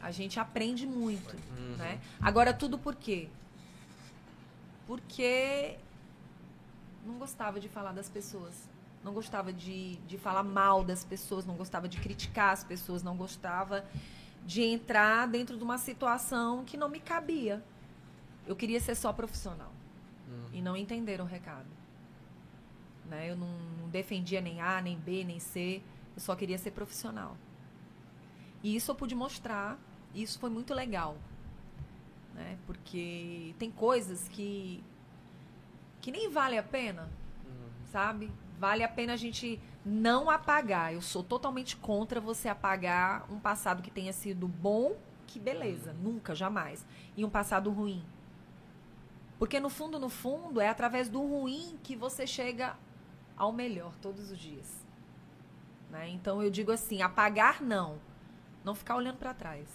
A 0.02 0.10
gente 0.12 0.40
aprende 0.40 0.86
muito, 0.88 1.36
Uhum. 1.58 1.76
né? 1.78 2.00
Agora, 2.22 2.54
tudo 2.54 2.78
por 2.78 2.96
quê? 2.96 3.28
Porque 4.88 5.78
não 7.06 7.16
gostava 7.16 7.60
de 7.60 7.70
falar 7.70 7.92
das 7.94 8.10
pessoas. 8.10 8.54
Não 9.04 9.14
gostava 9.14 9.52
de, 9.52 9.98
de 10.08 10.18
falar 10.18 10.44
mal 10.44 10.84
das 10.84 11.04
pessoas, 11.04 11.46
não 11.46 11.56
gostava 11.56 11.90
de 11.90 12.00
criticar 12.00 12.54
as 12.54 12.64
pessoas, 12.64 13.04
não 13.04 13.18
gostava 13.18 13.86
de 14.46 14.62
entrar 14.62 15.28
dentro 15.28 15.58
de 15.58 15.64
uma 15.64 15.78
situação 15.78 16.64
que 16.64 16.78
não 16.78 16.88
me 16.90 17.00
cabia. 17.02 17.62
Eu 18.48 18.56
queria 18.56 18.80
ser 18.80 18.96
só 18.96 19.12
profissional. 19.12 19.72
Uhum. 20.34 20.50
E 20.54 20.62
não 20.62 20.76
entenderam 20.76 21.26
o 21.26 21.28
recado. 21.28 21.68
Né? 23.06 23.30
Eu 23.30 23.36
não, 23.36 23.48
não 23.82 23.90
defendia 23.90 24.42
nem 24.42 24.62
A, 24.62 24.82
nem 24.82 24.98
B, 24.98 25.24
nem 25.24 25.40
C. 25.40 25.82
Eu 26.16 26.22
só 26.22 26.36
queria 26.36 26.58
ser 26.58 26.72
profissional. 26.72 27.38
E 28.62 28.76
isso 28.76 28.92
eu 28.92 28.96
pude 28.96 29.16
mostrar. 29.16 29.78
E 30.14 30.22
isso 30.24 30.40
foi 30.40 30.50
muito 30.50 30.74
legal. 30.74 31.18
Né? 32.34 32.58
Porque 32.66 33.54
tem 33.60 33.70
coisas 33.72 34.28
que, 34.30 34.84
que 36.02 36.12
nem 36.12 36.30
vale 36.30 36.58
a 36.58 36.64
pena, 36.64 37.04
Uhum. 37.46 37.70
sabe? 37.92 38.32
Vale 38.60 38.84
a 38.84 38.88
pena 38.88 39.14
a 39.14 39.18
gente 39.18 39.60
não 39.86 40.30
apagar. 40.30 40.94
Eu 40.94 41.02
sou 41.02 41.24
totalmente 41.24 41.76
contra 41.76 42.22
você 42.22 42.48
apagar 42.48 43.26
um 43.32 43.40
passado 43.40 43.82
que 43.84 43.92
tenha 43.92 44.14
sido 44.14 44.48
bom, 44.48 44.96
que 45.28 45.40
beleza, 45.40 45.94
nunca, 45.94 46.34
jamais. 46.34 46.86
E 47.18 47.26
um 47.26 47.30
passado 47.30 47.70
ruim. 47.72 48.04
Porque 49.44 49.60
no 49.60 49.70
fundo, 49.70 50.00
no 50.00 50.08
fundo, 50.08 50.62
é 50.62 50.70
através 50.70 51.10
do 51.10 51.22
ruim 51.22 51.78
que 51.84 51.98
você 51.98 52.26
chega 52.26 52.78
ao 53.36 53.52
melhor 53.52 53.91
todos 54.02 54.32
os 54.32 54.39
dias. 54.39 54.86
Né? 55.89 56.08
Então 56.12 56.41
eu 56.41 56.50
digo 56.50 56.72
assim, 56.72 57.02
apagar 57.02 57.62
não. 57.62 58.00
Não 58.64 58.74
ficar 58.74 58.96
olhando 58.96 59.18
para 59.18 59.34
trás. 59.34 59.68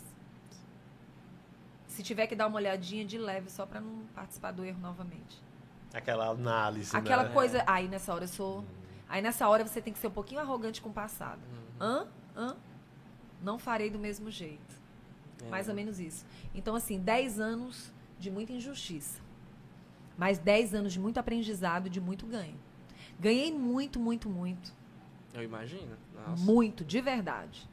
Se 1.86 2.02
tiver 2.02 2.26
que 2.26 2.34
dar 2.34 2.46
uma 2.46 2.56
olhadinha 2.56 3.04
de 3.04 3.18
leve 3.18 3.50
só 3.50 3.66
para 3.66 3.78
não 3.78 4.06
participar 4.14 4.52
do 4.52 4.64
erro 4.64 4.80
novamente. 4.80 5.38
aquela 5.92 6.28
análise, 6.28 6.96
Aquela 6.96 7.24
né? 7.24 7.34
coisa, 7.34 7.62
aí 7.66 7.88
nessa 7.88 8.14
hora 8.14 8.24
eu 8.24 8.28
sou, 8.28 8.64
aí 9.06 9.20
nessa 9.20 9.46
hora 9.50 9.66
você 9.66 9.82
tem 9.82 9.92
que 9.92 9.98
ser 9.98 10.06
um 10.06 10.12
pouquinho 10.12 10.40
arrogante 10.40 10.80
com 10.80 10.88
o 10.88 10.94
passado. 10.94 11.42
Uhum. 11.42 11.76
Hã? 11.78 12.06
Hã? 12.34 12.56
Não 13.42 13.58
farei 13.58 13.90
do 13.90 13.98
mesmo 13.98 14.30
jeito. 14.30 14.80
É. 15.44 15.48
Mais 15.50 15.68
ou 15.68 15.74
menos 15.74 16.00
isso. 16.00 16.24
Então, 16.54 16.74
assim, 16.74 16.98
10 16.98 17.38
anos 17.38 17.92
de 18.18 18.30
muita 18.30 18.54
injustiça. 18.54 19.27
Mas 20.18 20.36
10 20.38 20.74
anos 20.74 20.92
de 20.92 20.98
muito 21.00 21.18
aprendizado 21.18 21.86
e 21.86 21.90
de 21.90 22.00
muito 22.00 22.26
ganho. 22.26 22.56
Ganhei 23.20 23.52
muito, 23.52 23.98
muito, 24.00 24.28
muito. 24.28 24.74
Eu 25.32 25.42
imagino. 25.42 25.96
Nossa. 26.26 26.42
Muito, 26.42 26.84
de 26.84 27.00
verdade. 27.00 27.68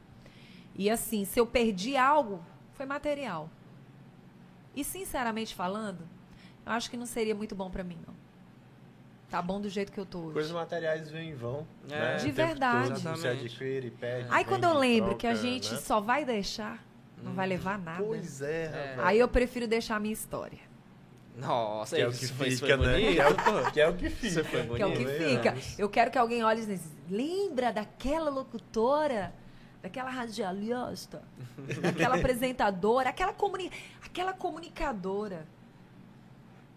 E 0.76 0.88
assim, 0.88 1.24
se 1.24 1.38
eu 1.40 1.46
perdi 1.46 1.96
algo, 1.96 2.40
foi 2.74 2.86
material. 2.86 3.50
E 4.74 4.84
sinceramente 4.84 5.54
falando, 5.54 6.06
eu 6.64 6.72
acho 6.72 6.88
que 6.90 6.96
não 6.96 7.06
seria 7.06 7.34
muito 7.34 7.54
bom 7.54 7.68
pra 7.70 7.82
mim, 7.82 7.98
não. 8.06 8.14
Tá 9.28 9.42
bom 9.42 9.60
do 9.60 9.68
jeito 9.68 9.90
que 9.90 9.98
eu 9.98 10.06
tô 10.06 10.18
hoje. 10.20 10.34
Coisas 10.34 10.52
materiais 10.52 11.10
vêm 11.10 11.30
e 11.30 11.34
vão. 11.34 11.66
É. 11.90 11.98
né? 11.98 12.16
De 12.16 12.30
verdade. 12.30 13.02
todo, 13.02 13.16
Você 13.16 13.28
adquire, 13.28 13.90
pede. 13.90 14.28
Aí 14.30 14.44
quando 14.44 14.64
eu 14.64 14.74
lembro 14.78 15.16
que 15.16 15.26
a 15.26 15.32
troca, 15.32 15.48
gente 15.48 15.72
né? 15.72 15.80
só 15.80 16.00
vai 16.00 16.24
deixar, 16.24 16.84
não 17.20 17.32
vai 17.32 17.48
levar 17.48 17.76
nada. 17.78 18.04
Pois 18.04 18.40
é, 18.40 18.66
É. 18.66 18.90
rapaz. 18.90 19.08
Aí 19.08 19.18
eu 19.18 19.26
prefiro 19.26 19.66
deixar 19.66 19.96
a 19.96 20.00
minha 20.00 20.12
história. 20.12 20.60
Nossa, 21.36 21.96
Que 21.96 22.02
é 22.02 22.08
o 22.08 22.12
que 22.12 22.26
fica, 22.26 22.34
foi 22.36 22.76
né? 22.76 22.76
bonito, 22.76 23.72
Que 23.72 23.80
é 23.80 23.88
o-. 23.88 23.94
Que 23.94 24.06
é 24.06 24.10
fica. 24.10 24.30
Você 24.34 24.44
foi 24.44 24.76
Que 24.76 24.82
é 24.82 24.86
o 24.86 24.92
que 24.92 25.04
bonito. 25.04 25.18
fica. 25.18 25.36
Convenhamos. 25.52 25.78
Eu 25.78 25.88
quero 25.90 26.10
que 26.10 26.18
alguém 26.18 26.42
olhe 26.42 26.62
e 26.62 26.66
diz, 26.66 26.80
lembra 27.10 27.72
daquela 27.72 28.30
locutora, 28.30 29.34
daquela 29.82 30.08
radialista, 30.10 31.22
daquela 31.82 32.16
apresentadora, 32.16 33.10
aquela, 33.10 33.32
comuni 33.34 33.70
aquela 34.02 34.32
comunicadora. 34.32 35.46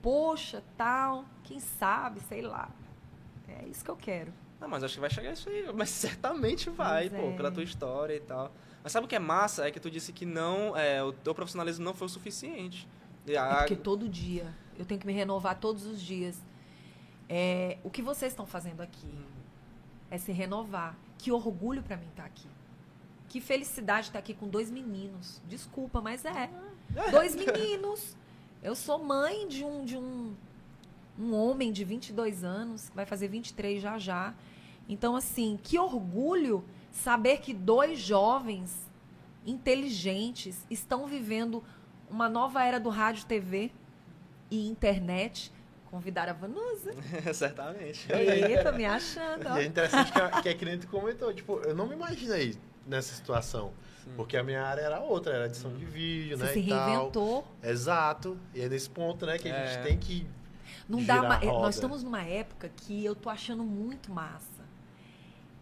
Poxa, 0.02 0.64
tal, 0.78 1.26
quem 1.44 1.60
sabe, 1.60 2.20
sei 2.28 2.42
lá. 2.42 2.70
É 3.48 3.66
isso 3.68 3.84
que 3.84 3.92
eu 3.92 3.96
quero. 3.98 4.34
Não, 4.60 4.68
mas 4.68 4.84
acho 4.84 4.96
que 4.96 5.00
vai 5.00 5.10
chegar 5.10 5.32
isso 5.32 5.50
aí. 5.50 5.70
Mas 5.74 5.90
certamente 5.90 6.70
vai, 6.70 7.10
Pois 7.10 7.22
pô, 7.22 7.30
é. 7.30 7.34
pela 7.36 7.52
tua 7.52 7.64
história 7.64 8.14
e 8.14 8.20
tal. 8.20 8.52
Mas 8.84 8.92
sabe 8.92 9.06
o 9.06 9.10
que 9.10 9.16
é 9.16 9.20
massa? 9.20 9.68
É 9.68 9.72
que 9.72 9.80
tu 9.80 9.90
disse 9.90 10.12
que 10.14 10.26
não, 10.26 10.76
é, 10.78 11.04
o 11.04 11.12
teu 11.12 11.34
profissionalismo 11.34 11.84
não 11.84 11.94
foi 11.94 12.08
o 12.08 12.10
suficiente. 12.10 12.88
É 13.34 13.38
a- 13.38 13.58
porque 13.58 13.76
todo 13.76 14.08
dia, 14.08 14.54
eu 14.78 14.86
tenho 14.86 15.00
que 15.00 15.06
me 15.08 15.14
renovar 15.14 15.60
todos 15.60 15.86
os 15.86 16.02
dias. 16.02 16.42
É, 17.28 17.78
o 17.84 17.90
que 17.90 18.02
vocês 18.02 18.32
estão 18.32 18.46
fazendo 18.46 18.82
aqui 18.82 19.14
é 20.10 20.18
se 20.18 20.32
renovar. 20.32 20.98
Que 21.18 21.32
orgulho 21.32 21.84
pra 21.84 21.98
mim 21.98 22.08
estar 22.08 22.26
aqui. 22.26 22.48
Que 23.28 23.40
felicidade 23.40 24.08
estar 24.08 24.20
aqui 24.20 24.34
com 24.34 24.48
dois 24.48 24.72
meninos. 24.72 25.42
Desculpa, 25.48 26.02
mas 26.02 26.26
é. 26.26 26.50
Dois 27.12 27.36
meninos. 27.36 28.18
Eu 28.64 28.76
sou 28.76 28.98
mãe 29.04 29.48
de 29.48 29.64
um 29.64 29.86
de 29.86 29.96
um 29.98 30.34
um 31.20 31.34
homem 31.36 31.72
de 31.72 31.84
22 31.84 32.44
anos, 32.46 32.88
que 32.90 32.96
vai 32.96 33.06
fazer 33.06 33.28
23 33.28 33.82
já 33.82 34.00
já. 34.00 34.34
Então 34.88 35.16
assim, 35.16 35.60
que 35.62 35.78
orgulho 35.78 36.64
saber 36.92 37.38
que 37.40 37.54
dois 37.54 38.00
jovens 38.00 38.90
inteligentes 39.46 40.66
estão 40.70 41.06
vivendo 41.06 41.64
uma 42.10 42.28
nova 42.30 42.64
era 42.64 42.80
do 42.80 42.90
rádio, 42.90 43.26
TV 43.26 43.72
e 44.50 44.68
internet. 44.68 45.52
Convidar 45.90 46.30
a 46.30 46.34
Vanusa. 46.34 46.94
certamente. 47.34 48.12
Eita, 48.12 48.72
me 48.72 48.86
achando. 48.86 49.44
E 49.44 49.48
ó. 49.48 49.58
é 49.58 49.66
interessante 49.66 50.12
que 50.12 50.20
a, 50.22 50.30
que 50.42 50.50
a 50.50 50.56
cliente 50.56 50.86
comentou, 50.88 51.34
tipo, 51.34 51.58
eu 51.62 51.76
não 51.76 51.88
me 51.88 51.96
imaginei 51.96 52.56
nessa 52.86 53.14
situação. 53.16 53.72
Porque 54.16 54.38
a 54.38 54.44
minha 54.44 54.64
área 54.64 54.82
era 54.82 55.00
outra, 55.00 55.34
era 55.34 55.46
edição 55.46 55.72
de 55.76 55.86
vídeo, 55.86 56.38
Você 56.38 56.44
né? 56.46 56.54
se 56.54 56.60
e 56.62 56.68
tal. 56.70 56.88
reinventou. 56.90 57.48
Exato. 57.64 58.38
E 58.56 58.62
é 58.62 58.70
nesse 58.70 58.90
ponto, 58.90 59.26
né, 59.26 59.38
que 59.38 59.50
a 59.50 59.66
gente 59.66 59.78
É. 59.80 59.82
tem 59.84 59.98
que. 59.98 60.26
Não 60.88 61.04
dá 61.04 61.16
Girar 61.16 61.30
ma- 61.30 61.36
a 61.36 61.40
roda. 61.52 61.60
Nós 61.66 61.76
estamos 61.76 62.04
numa 62.04 62.22
época 62.24 62.70
que 62.76 63.06
eu 63.06 63.16
tô 63.16 63.30
achando 63.30 63.64
muito 63.64 64.12
massa. 64.12 64.64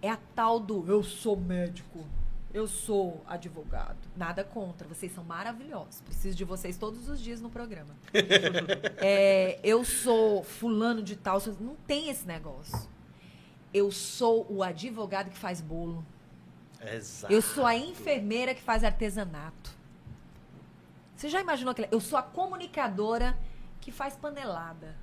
É 0.01 0.09
a 0.09 0.17
tal 0.35 0.59
do 0.59 0.85
eu 0.89 1.03
sou 1.03 1.35
médico, 1.35 2.05
eu 2.53 2.67
sou 2.67 3.21
advogado. 3.27 3.97
Nada 4.15 4.43
contra, 4.43 4.87
vocês 4.87 5.11
são 5.11 5.23
maravilhosos. 5.23 6.01
Preciso 6.01 6.35
de 6.35 6.45
vocês 6.45 6.77
todos 6.77 7.09
os 7.09 7.19
dias 7.19 7.41
no 7.41 7.49
programa. 7.49 7.95
É, 8.99 9.59
eu 9.63 9.83
sou 9.85 10.43
fulano 10.43 11.03
de 11.03 11.15
tal, 11.15 11.39
não 11.59 11.75
tem 11.75 12.09
esse 12.09 12.25
negócio. 12.25 12.89
Eu 13.73 13.91
sou 13.91 14.45
o 14.49 14.63
advogado 14.63 15.29
que 15.29 15.37
faz 15.37 15.61
bolo. 15.61 16.03
Exato. 16.81 17.31
Eu 17.31 17.41
sou 17.41 17.65
a 17.65 17.75
enfermeira 17.75 18.55
que 18.55 18.61
faz 18.61 18.83
artesanato. 18.83 19.71
Você 21.15 21.29
já 21.29 21.39
imaginou 21.41 21.71
aquilo? 21.71 21.87
Eu 21.91 21.99
sou 21.99 22.17
a 22.17 22.23
comunicadora 22.23 23.37
que 23.81 23.91
faz 23.91 24.15
panelada. 24.15 24.95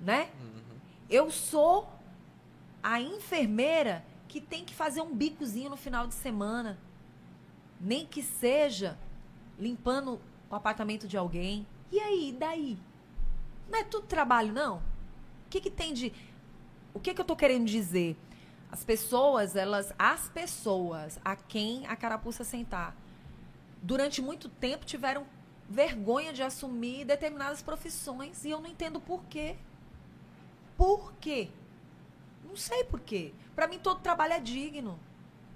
Né? 0.00 0.30
Eu 1.10 1.30
sou 1.30 1.90
a 2.82 3.00
enfermeira 3.00 4.04
que 4.28 4.40
tem 4.40 4.64
que 4.64 4.74
fazer 4.74 5.00
um 5.00 5.14
bicozinho 5.14 5.70
no 5.70 5.76
final 5.76 6.06
de 6.06 6.14
semana. 6.14 6.78
Nem 7.80 8.06
que 8.06 8.22
seja 8.22 8.98
limpando 9.58 10.20
o 10.50 10.54
apartamento 10.54 11.08
de 11.08 11.16
alguém. 11.16 11.66
E 11.90 11.98
aí, 11.98 12.36
daí? 12.38 12.78
Não 13.68 13.78
é 13.78 13.84
tudo 13.84 14.06
trabalho, 14.06 14.52
não? 14.52 14.76
O 14.76 15.50
que, 15.50 15.60
que 15.60 15.70
tem 15.70 15.92
de. 15.92 16.12
O 16.92 17.00
que, 17.00 17.14
que 17.14 17.20
eu 17.20 17.24
tô 17.24 17.34
querendo 17.34 17.66
dizer? 17.66 18.16
As 18.70 18.84
pessoas, 18.84 19.56
elas. 19.56 19.92
As 19.98 20.28
pessoas 20.28 21.18
a 21.24 21.34
quem 21.34 21.86
a 21.86 21.96
carapuça 21.96 22.44
sentar, 22.44 22.94
durante 23.82 24.20
muito 24.20 24.48
tempo 24.48 24.84
tiveram 24.84 25.26
vergonha 25.68 26.32
de 26.32 26.42
assumir 26.42 27.04
determinadas 27.04 27.62
profissões 27.62 28.44
e 28.44 28.50
eu 28.50 28.60
não 28.60 28.68
entendo 28.68 29.00
por 29.00 29.24
quê. 29.24 29.56
Por 30.76 31.12
quê? 31.14 31.50
Não 32.48 32.56
sei 32.56 32.82
por 32.84 33.00
quê. 33.00 33.34
Para 33.54 33.68
mim, 33.68 33.78
todo 33.78 34.00
trabalho 34.00 34.32
é 34.32 34.40
digno. 34.40 34.98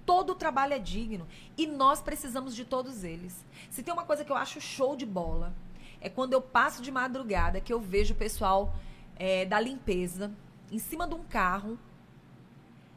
Todo 0.05 0.35
trabalho 0.35 0.73
é 0.73 0.79
digno. 0.79 1.27
E 1.57 1.65
nós 1.65 2.01
precisamos 2.01 2.55
de 2.55 2.63
todos 2.63 3.03
eles. 3.03 3.43
Se 3.69 3.81
tem 3.81 3.93
uma 3.93 4.05
coisa 4.05 4.23
que 4.23 4.31
eu 4.31 4.35
acho 4.35 4.61
show 4.61 4.95
de 4.95 5.05
bola, 5.05 5.53
é 5.99 6.09
quando 6.09 6.33
eu 6.33 6.41
passo 6.41 6.81
de 6.81 6.91
madrugada 6.91 7.59
que 7.59 7.73
eu 7.73 7.79
vejo 7.79 8.13
o 8.13 8.17
pessoal 8.17 8.75
é, 9.15 9.45
da 9.45 9.59
limpeza 9.59 10.31
em 10.71 10.79
cima 10.79 11.07
de 11.07 11.15
um 11.15 11.23
carro, 11.23 11.79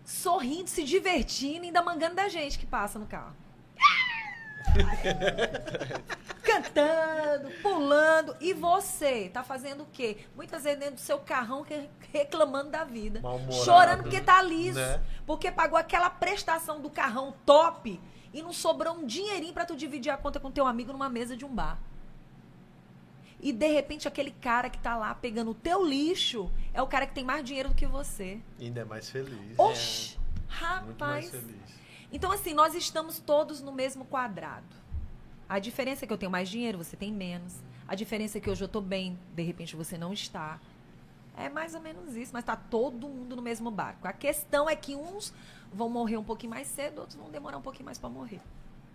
sorrindo, 0.04 0.68
se 0.68 0.82
divertindo 0.82 1.64
e 1.64 1.68
ainda 1.68 1.82
mangando 1.82 2.16
da 2.16 2.28
gente 2.28 2.58
que 2.58 2.66
passa 2.66 2.98
no 2.98 3.06
carro. 3.06 3.34
Cantando, 6.72 7.50
pulando. 7.62 8.36
E 8.40 8.52
você 8.52 9.28
tá 9.32 9.42
fazendo 9.42 9.82
o 9.82 9.86
quê? 9.92 10.18
Muitas 10.34 10.64
vezes 10.64 10.78
dentro 10.78 10.94
do 10.96 11.00
seu 11.00 11.18
carrão 11.18 11.62
re- 11.62 11.88
reclamando 12.12 12.70
da 12.70 12.84
vida. 12.84 13.20
Chorando 13.64 14.02
porque 14.02 14.20
tá 14.20 14.40
liso. 14.42 14.78
né? 14.78 15.02
Porque 15.26 15.50
pagou 15.50 15.78
aquela 15.78 16.10
prestação 16.10 16.80
do 16.80 16.90
carrão 16.90 17.34
top 17.44 18.00
e 18.32 18.42
não 18.42 18.52
sobrou 18.52 18.94
um 18.94 19.06
dinheirinho 19.06 19.52
pra 19.52 19.64
tu 19.64 19.76
dividir 19.76 20.10
a 20.10 20.16
conta 20.16 20.38
com 20.40 20.50
teu 20.50 20.66
amigo 20.66 20.92
numa 20.92 21.08
mesa 21.08 21.36
de 21.36 21.44
um 21.44 21.54
bar. 21.54 21.78
E 23.40 23.52
de 23.52 23.66
repente 23.68 24.08
aquele 24.08 24.30
cara 24.30 24.70
que 24.70 24.78
tá 24.78 24.96
lá 24.96 25.14
pegando 25.14 25.50
o 25.50 25.54
teu 25.54 25.84
lixo 25.84 26.50
é 26.72 26.80
o 26.82 26.86
cara 26.86 27.06
que 27.06 27.14
tem 27.14 27.24
mais 27.24 27.44
dinheiro 27.44 27.68
do 27.68 27.74
que 27.74 27.86
você. 27.86 28.40
Ainda 28.60 28.80
é 28.80 28.84
mais 28.84 29.10
feliz. 29.10 29.58
Oxi! 29.58 30.18
Muito 30.84 30.98
mais 31.00 31.26
Rapaz. 31.26 31.30
feliz. 31.30 31.76
Então, 32.12 32.30
assim, 32.32 32.54
nós 32.54 32.74
estamos 32.74 33.18
todos 33.18 33.60
no 33.60 33.72
mesmo 33.72 34.04
quadrado. 34.04 34.64
A 35.48 35.58
diferença 35.58 36.04
é 36.04 36.06
que 36.06 36.12
eu 36.12 36.18
tenho 36.18 36.30
mais 36.30 36.48
dinheiro, 36.48 36.78
você 36.78 36.96
tem 36.96 37.12
menos. 37.12 37.54
A 37.86 37.94
diferença 37.94 38.38
é 38.38 38.40
que 38.40 38.50
hoje 38.50 38.64
eu 38.64 38.68
tô 38.68 38.80
bem, 38.80 39.16
de 39.34 39.42
repente 39.42 39.76
você 39.76 39.96
não 39.96 40.12
está. 40.12 40.58
É 41.36 41.48
mais 41.48 41.74
ou 41.74 41.80
menos 41.80 42.16
isso, 42.16 42.32
mas 42.32 42.44
tá 42.44 42.56
todo 42.56 43.08
mundo 43.08 43.36
no 43.36 43.42
mesmo 43.42 43.70
barco. 43.70 44.08
A 44.08 44.12
questão 44.12 44.68
é 44.68 44.74
que 44.74 44.96
uns 44.96 45.32
vão 45.72 45.88
morrer 45.88 46.16
um 46.16 46.24
pouquinho 46.24 46.50
mais 46.50 46.66
cedo, 46.66 46.98
outros 46.98 47.16
vão 47.16 47.30
demorar 47.30 47.58
um 47.58 47.62
pouquinho 47.62 47.84
mais 47.84 47.98
pra 47.98 48.08
morrer. 48.08 48.40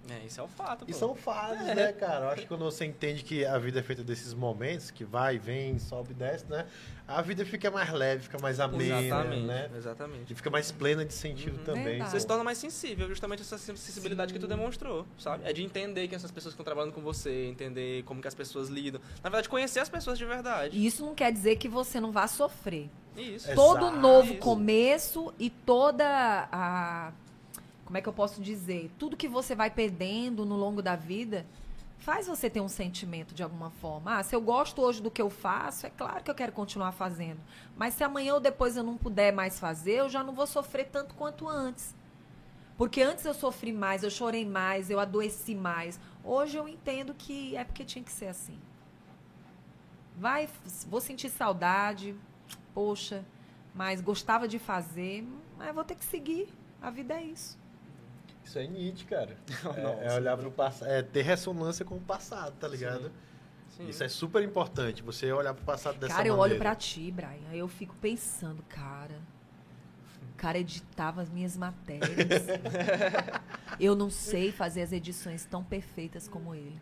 É, 0.10 0.26
isso 0.26 0.42
é 0.42 0.44
o 0.44 0.48
fato, 0.48 0.84
E 0.88 0.92
pô. 0.94 0.98
são 0.98 1.16
fases, 1.16 1.66
né, 1.68 1.94
cara? 1.94 2.26
Eu 2.26 2.30
acho 2.32 2.42
que 2.42 2.48
quando 2.48 2.66
você 2.66 2.86
entende 2.86 3.24
que 3.24 3.46
a 3.46 3.58
vida 3.60 3.80
é 3.80 3.84
feita 3.84 4.04
desses 4.04 4.34
momentos, 4.34 4.90
que 4.90 5.06
vai, 5.06 5.38
vem, 5.38 5.78
sobe 5.78 6.12
e 6.12 6.14
desce, 6.16 6.46
né? 6.50 6.66
A 7.08 7.22
vida 7.22 7.46
fica 7.46 7.70
mais 7.70 7.92
leve, 7.92 8.24
fica 8.24 8.40
mais 8.40 8.60
amena, 8.60 9.00
Exatamente, 9.02 9.46
né? 9.46 9.70
exatamente. 9.76 10.34
E 10.34 10.36
fica 10.36 10.50
mais 10.50 10.72
plena 10.72 11.06
de 11.06 11.14
sentido 11.14 11.58
Uhum. 11.60 11.64
também. 11.64 11.84
Verdade. 11.84 12.12
Você 12.12 12.20
se 12.20 12.28
torna 12.28 12.44
mais 12.44 12.58
sensível, 12.58 13.08
justamente 13.10 13.42
essa 13.42 13.58
sensibilidade 13.58 14.34
que 14.34 14.40
tu 14.40 14.48
demonstrou, 14.48 15.06
sabe? 15.20 15.44
É 15.48 15.54
de 15.54 15.62
entender 15.64 16.08
que 16.08 16.16
essas 16.16 16.32
pessoas 16.32 16.54
que 16.56 16.62
estão 16.62 16.66
trabalhando 16.66 16.94
com 16.94 17.02
você, 17.02 17.46
entender 17.46 18.04
como 18.04 18.22
que 18.22 18.28
as 18.28 18.36
pessoas 18.36 18.70
lidam. 18.70 19.00
Na 19.24 19.30
verdade, 19.30 19.50
conhecer 19.50 19.80
as 19.82 19.90
pessoas 19.90 20.18
de 20.18 20.26
verdade. 20.26 20.76
E 20.78 20.86
isso 20.86 21.06
não 21.06 21.14
quer 21.14 21.32
dizer 21.32 21.58
que 21.58 21.68
você 21.70 22.00
não 22.00 22.12
vá 22.12 22.28
sofrer. 22.28 22.90
Isso. 23.16 23.52
É. 23.52 23.54
todo 23.56 23.86
Exato. 23.86 23.98
novo 23.98 24.36
começo 24.38 25.34
e 25.38 25.50
toda 25.50 26.48
a. 26.52 27.12
Como 27.92 27.98
é 27.98 28.02
que 28.02 28.08
eu 28.08 28.14
posso 28.14 28.42
dizer? 28.42 28.90
Tudo 28.98 29.18
que 29.18 29.28
você 29.28 29.54
vai 29.54 29.70
perdendo 29.70 30.46
no 30.46 30.56
longo 30.56 30.82
da 30.82 30.96
vida 30.96 31.46
faz 31.98 32.26
você 32.26 32.50
ter 32.50 32.62
um 32.62 32.70
sentimento 32.70 33.36
de 33.36 33.44
alguma 33.44 33.70
forma. 33.70 34.18
Ah, 34.18 34.24
se 34.24 34.34
eu 34.34 34.40
gosto 34.40 34.82
hoje 34.82 35.02
do 35.02 35.12
que 35.12 35.22
eu 35.22 35.30
faço, 35.30 35.86
é 35.86 35.90
claro 35.90 36.24
que 36.24 36.32
eu 36.32 36.36
quero 36.36 36.54
continuar 36.54 36.94
fazendo. 36.94 37.42
Mas 37.76 37.94
se 37.94 38.02
amanhã 38.02 38.36
ou 38.36 38.40
depois 38.40 38.78
eu 38.78 38.84
não 38.84 38.96
puder 38.96 39.34
mais 39.34 39.60
fazer, 39.60 39.96
eu 39.96 40.08
já 40.08 40.24
não 40.24 40.34
vou 40.34 40.48
sofrer 40.48 40.86
tanto 40.86 41.14
quanto 41.16 41.50
antes. 41.50 41.94
Porque 42.78 43.02
antes 43.02 43.26
eu 43.26 43.34
sofri 43.34 43.74
mais, 43.74 44.04
eu 44.04 44.10
chorei 44.10 44.46
mais, 44.46 44.90
eu 44.90 44.98
adoeci 44.98 45.54
mais. 45.54 46.00
Hoje 46.24 46.56
eu 46.56 46.70
entendo 46.70 47.14
que 47.14 47.58
é 47.58 47.66
porque 47.66 47.84
tinha 47.84 48.06
que 48.06 48.12
ser 48.14 48.28
assim. 48.28 48.58
Vai, 50.16 50.48
vou 50.88 51.02
sentir 51.02 51.30
saudade, 51.30 52.16
poxa, 52.74 53.26
mas 53.76 54.00
gostava 54.00 54.48
de 54.48 54.60
fazer, 54.60 55.28
mas 55.58 55.76
vou 55.76 55.84
ter 55.84 55.96
que 55.96 56.06
seguir. 56.06 56.48
A 56.82 56.90
vida 56.90 57.16
é 57.16 57.24
isso. 57.24 57.60
Isso 58.44 58.60
é 58.60 58.68
Nietzsche, 58.68 59.06
cara. 59.06 59.38
É, 59.78 59.82
Nossa. 59.82 60.02
é 60.02 60.16
olhar 60.16 60.38
pro 60.38 60.52
passado, 60.52 60.90
é 60.90 61.02
ter 61.02 61.22
ressonância 61.22 61.86
com 61.86 61.96
o 61.96 62.02
passado, 62.02 62.54
tá 62.60 62.68
ligado? 62.68 63.12
Sim. 63.70 63.88
Isso 63.88 64.04
é 64.04 64.10
super 64.10 64.44
importante, 64.44 65.02
você 65.02 65.32
olhar 65.32 65.54
pro 65.54 65.64
passado 65.64 65.98
dessa 65.98 66.14
cara, 66.14 66.28
eu 66.28 66.36
maneira. 66.36 66.56
olho 66.56 66.60
pra 66.60 66.76
ti, 66.76 67.12
Brian, 67.12 67.48
aí 67.50 67.60
eu 67.60 67.68
fico 67.68 67.96
pensando, 68.02 68.62
cara. 68.68 69.16
O 70.34 70.36
cara 70.42 70.58
editava 70.58 71.22
as 71.22 71.30
minhas 71.30 71.56
matérias. 71.56 72.10
eu 73.80 73.96
não 73.96 74.10
sei 74.10 74.52
fazer 74.52 74.82
as 74.82 74.92
edições 74.92 75.46
tão 75.46 75.64
perfeitas 75.64 76.28
como 76.28 76.54
ele. 76.56 76.82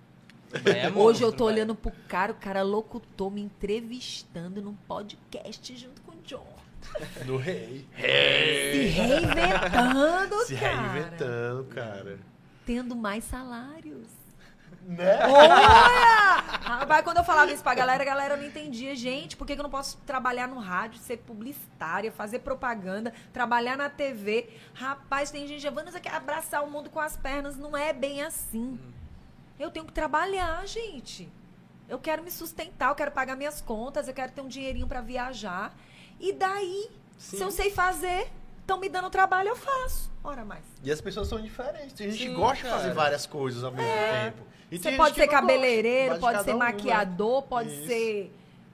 É 0.66 0.88
Hoje 0.88 0.92
monstro, 0.96 1.28
eu 1.28 1.32
tô 1.32 1.46
olhando 1.46 1.76
pro 1.76 1.92
cara, 2.08 2.32
o 2.32 2.36
cara 2.36 2.64
locutor 2.64 3.30
me 3.30 3.42
entrevistando 3.42 4.62
num 4.62 4.74
podcast 4.74 5.76
junto 5.78 6.02
com 6.02 6.14
o 6.14 6.22
John. 6.24 6.59
Do 7.26 7.38
rei. 7.38 7.88
Se 7.96 8.88
reinventando, 8.88 10.40
Se 10.46 10.56
cara. 10.56 10.82
reinventando, 10.82 11.64
cara. 11.66 12.20
Tendo 12.66 12.96
mais 12.96 13.24
salários. 13.24 14.08
Né? 14.82 15.20
Olha! 15.28 15.56
Rapaz, 16.62 17.04
quando 17.04 17.18
eu 17.18 17.24
falava 17.24 17.52
isso 17.52 17.62
pra 17.62 17.76
galera, 17.76 18.02
a 18.02 18.06
galera 18.06 18.36
não 18.38 18.44
entendia. 18.44 18.96
Gente, 18.96 19.38
por 19.38 19.46
que 19.46 19.54
que 19.54 19.60
eu 19.60 19.64
não 19.64 19.70
posso 19.70 19.98
trabalhar 20.06 20.48
no 20.48 20.60
rádio, 20.60 21.00
ser 21.00 21.18
publicitária, 21.18 22.12
fazer 22.12 22.40
propaganda, 22.40 23.14
trabalhar 23.32 23.78
na 23.78 23.90
TV? 23.90 24.50
Rapaz, 24.74 25.30
tem 25.30 25.48
gente, 25.48 25.70
Vanessa 25.70 26.00
quer 26.00 26.14
abraçar 26.14 26.64
o 26.64 26.72
mundo 26.72 26.90
com 26.90 27.00
as 27.00 27.16
pernas. 27.16 27.56
Não 27.56 27.78
é 27.78 27.94
bem 27.94 28.24
assim. 28.24 28.80
Eu 29.60 29.70
tenho 29.70 29.86
que 29.86 29.94
trabalhar, 29.94 30.66
gente. 30.66 31.30
Eu 31.88 32.00
quero 32.00 32.24
me 32.24 32.32
sustentar, 32.32 32.90
eu 32.90 32.96
quero 32.96 33.12
pagar 33.12 33.36
minhas 33.36 33.62
contas, 33.62 34.08
eu 34.08 34.14
quero 34.14 34.32
ter 34.32 34.42
um 34.42 34.48
dinheirinho 34.48 34.88
pra 34.88 35.02
viajar. 35.02 35.76
E 36.20 36.34
daí, 36.34 36.90
se 37.18 37.38
Sim. 37.38 37.44
eu 37.44 37.52
sei 37.52 37.70
fazer, 37.72 38.28
estão 38.62 38.80
me 38.80 38.90
dando 38.90 39.10
trabalho, 39.10 39.50
eu 39.50 39.56
faço. 39.56 40.12
Ora 40.24 40.44
mais. 40.44 40.64
E 40.84 40.92
as 40.92 41.00
pessoas 41.02 41.28
são 41.28 41.42
diferentes. 41.42 41.94
Tem 41.94 42.10
gente 42.12 42.22
que 42.24 42.30
Sim, 42.30 42.36
gosta 42.36 42.56
de 42.58 42.64
cara. 42.64 42.76
fazer 42.78 42.94
várias 42.94 43.26
coisas 43.26 43.64
ao 43.64 43.72
mesmo 43.72 43.88
tempo. 43.90 44.44
E 44.72 44.78
Você 44.78 44.92
pode 44.94 45.16
ser 45.16 45.26
gosta. 45.26 45.42
cabeleireiro, 45.42 46.16
de 46.16 46.20
pode 46.20 46.44
ser 46.44 46.54
um, 46.54 46.60
né? 46.60 46.66
maquiador, 46.66 47.42
pode 47.44 47.70
Isso. 47.74 47.88
ser, 47.88 48.32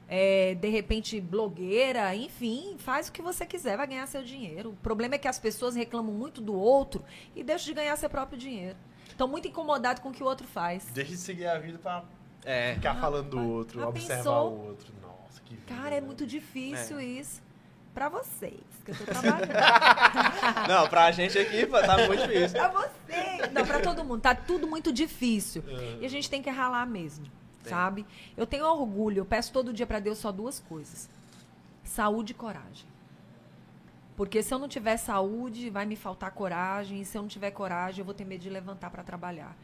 é, 0.10 0.54
de 0.56 0.68
repente, 0.68 1.22
blogueira, 1.22 2.14
enfim, 2.16 2.76
faz 2.80 3.08
o 3.08 3.12
que 3.12 3.22
você 3.22 3.46
quiser, 3.46 3.78
vai 3.78 3.88
ganhar 3.88 4.06
seu 4.08 4.22
dinheiro. 4.24 4.72
O 4.72 4.76
problema 4.76 5.16
é 5.16 5.18
que 5.18 5.28
as 5.28 5.39
pessoas 5.39 5.74
reclamam 5.76 6.12
muito 6.14 6.41
do 6.41 6.54
outro 6.54 7.02
e 7.36 7.43
deixam 7.43 7.68
de 7.68 7.74
ganhar 7.76 7.96
seu 7.96 8.10
próprio 8.10 8.38
dinheiro. 8.38 8.76
Estão 9.08 9.28
muito 9.28 9.48
incomodados 9.48 10.02
com 10.02 10.10
o 10.10 10.12
que 10.12 10.22
o 10.22 10.26
outro 10.26 10.46
faz. 10.46 10.86
Deixa 10.93 11.12
de 11.12 11.18
seguir 11.18 11.48
a 11.48 11.58
vida 11.58 11.78
pra 11.80 12.04
É. 12.43 12.74
ficar 12.74 12.96
falando 13.00 13.30
do 13.30 13.39
outro, 13.52 13.88
observar 13.88 14.18
pensou? 14.18 14.52
o 14.52 14.68
outro. 14.68 14.93
Nossa, 15.36 15.41
que 15.43 15.55
vida. 15.55 15.75
Cara, 15.75 15.95
é 15.95 16.01
né? 16.01 16.07
muito 16.07 16.25
difícil 16.25 16.99
É. 16.99 17.03
isso. 17.05 17.43
Pra 17.93 18.09
vocês, 18.09 18.59
que 18.83 18.91
eu 18.91 18.95
tô 18.97 19.05
trabalhando. 19.07 19.53
Não, 20.67 20.88
pra 20.89 21.11
gente 21.11 21.38
aqui 21.39 21.65
tá 21.65 22.05
muito 22.07 22.27
difícil. 22.27 22.49
pra 22.59 22.67
vocês. 22.69 23.53
Não, 23.53 23.65
pra 23.65 23.79
todo 23.79 24.03
mundo. 24.03 24.19
Tá 24.21 24.36
tudo 24.36 24.67
muito 24.67 24.91
difícil. 24.91 25.63
É. 25.67 25.99
E 26.01 26.05
a 26.05 26.09
gente 26.09 26.29
tem 26.29 26.41
que 26.41 26.49
ralar 26.49 26.86
mesmo, 26.86 27.25
Tem. 27.63 27.69
sabe? 27.71 28.05
Eu 28.36 28.45
tenho 28.45 28.65
orgulho, 28.65 29.19
eu 29.19 29.25
peço 29.25 29.53
todo 29.53 29.71
dia 29.71 29.88
pra 29.88 29.99
Deus 29.99 30.17
só 30.17 30.29
duas 30.29 30.59
coisas: 30.59 31.09
saúde 31.86 32.31
e 32.31 32.36
coragem. 32.36 32.86
Porque 34.17 34.43
se 34.43 34.53
eu 34.53 34.59
não 34.59 34.67
tiver 34.67 34.97
saúde, 34.97 35.69
vai 35.69 35.86
me 35.86 35.95
faltar 35.95 36.31
coragem. 36.31 36.99
E 37.01 37.05
se 37.05 37.17
eu 37.17 37.21
não 37.21 37.29
tiver 37.29 37.51
coragem, 37.51 37.99
eu 38.01 38.05
vou 38.05 38.13
ter 38.13 38.25
medo 38.25 38.41
de 38.41 38.49
levantar 38.49 38.89
pra 38.89 39.03
trabalhar. 39.03 39.55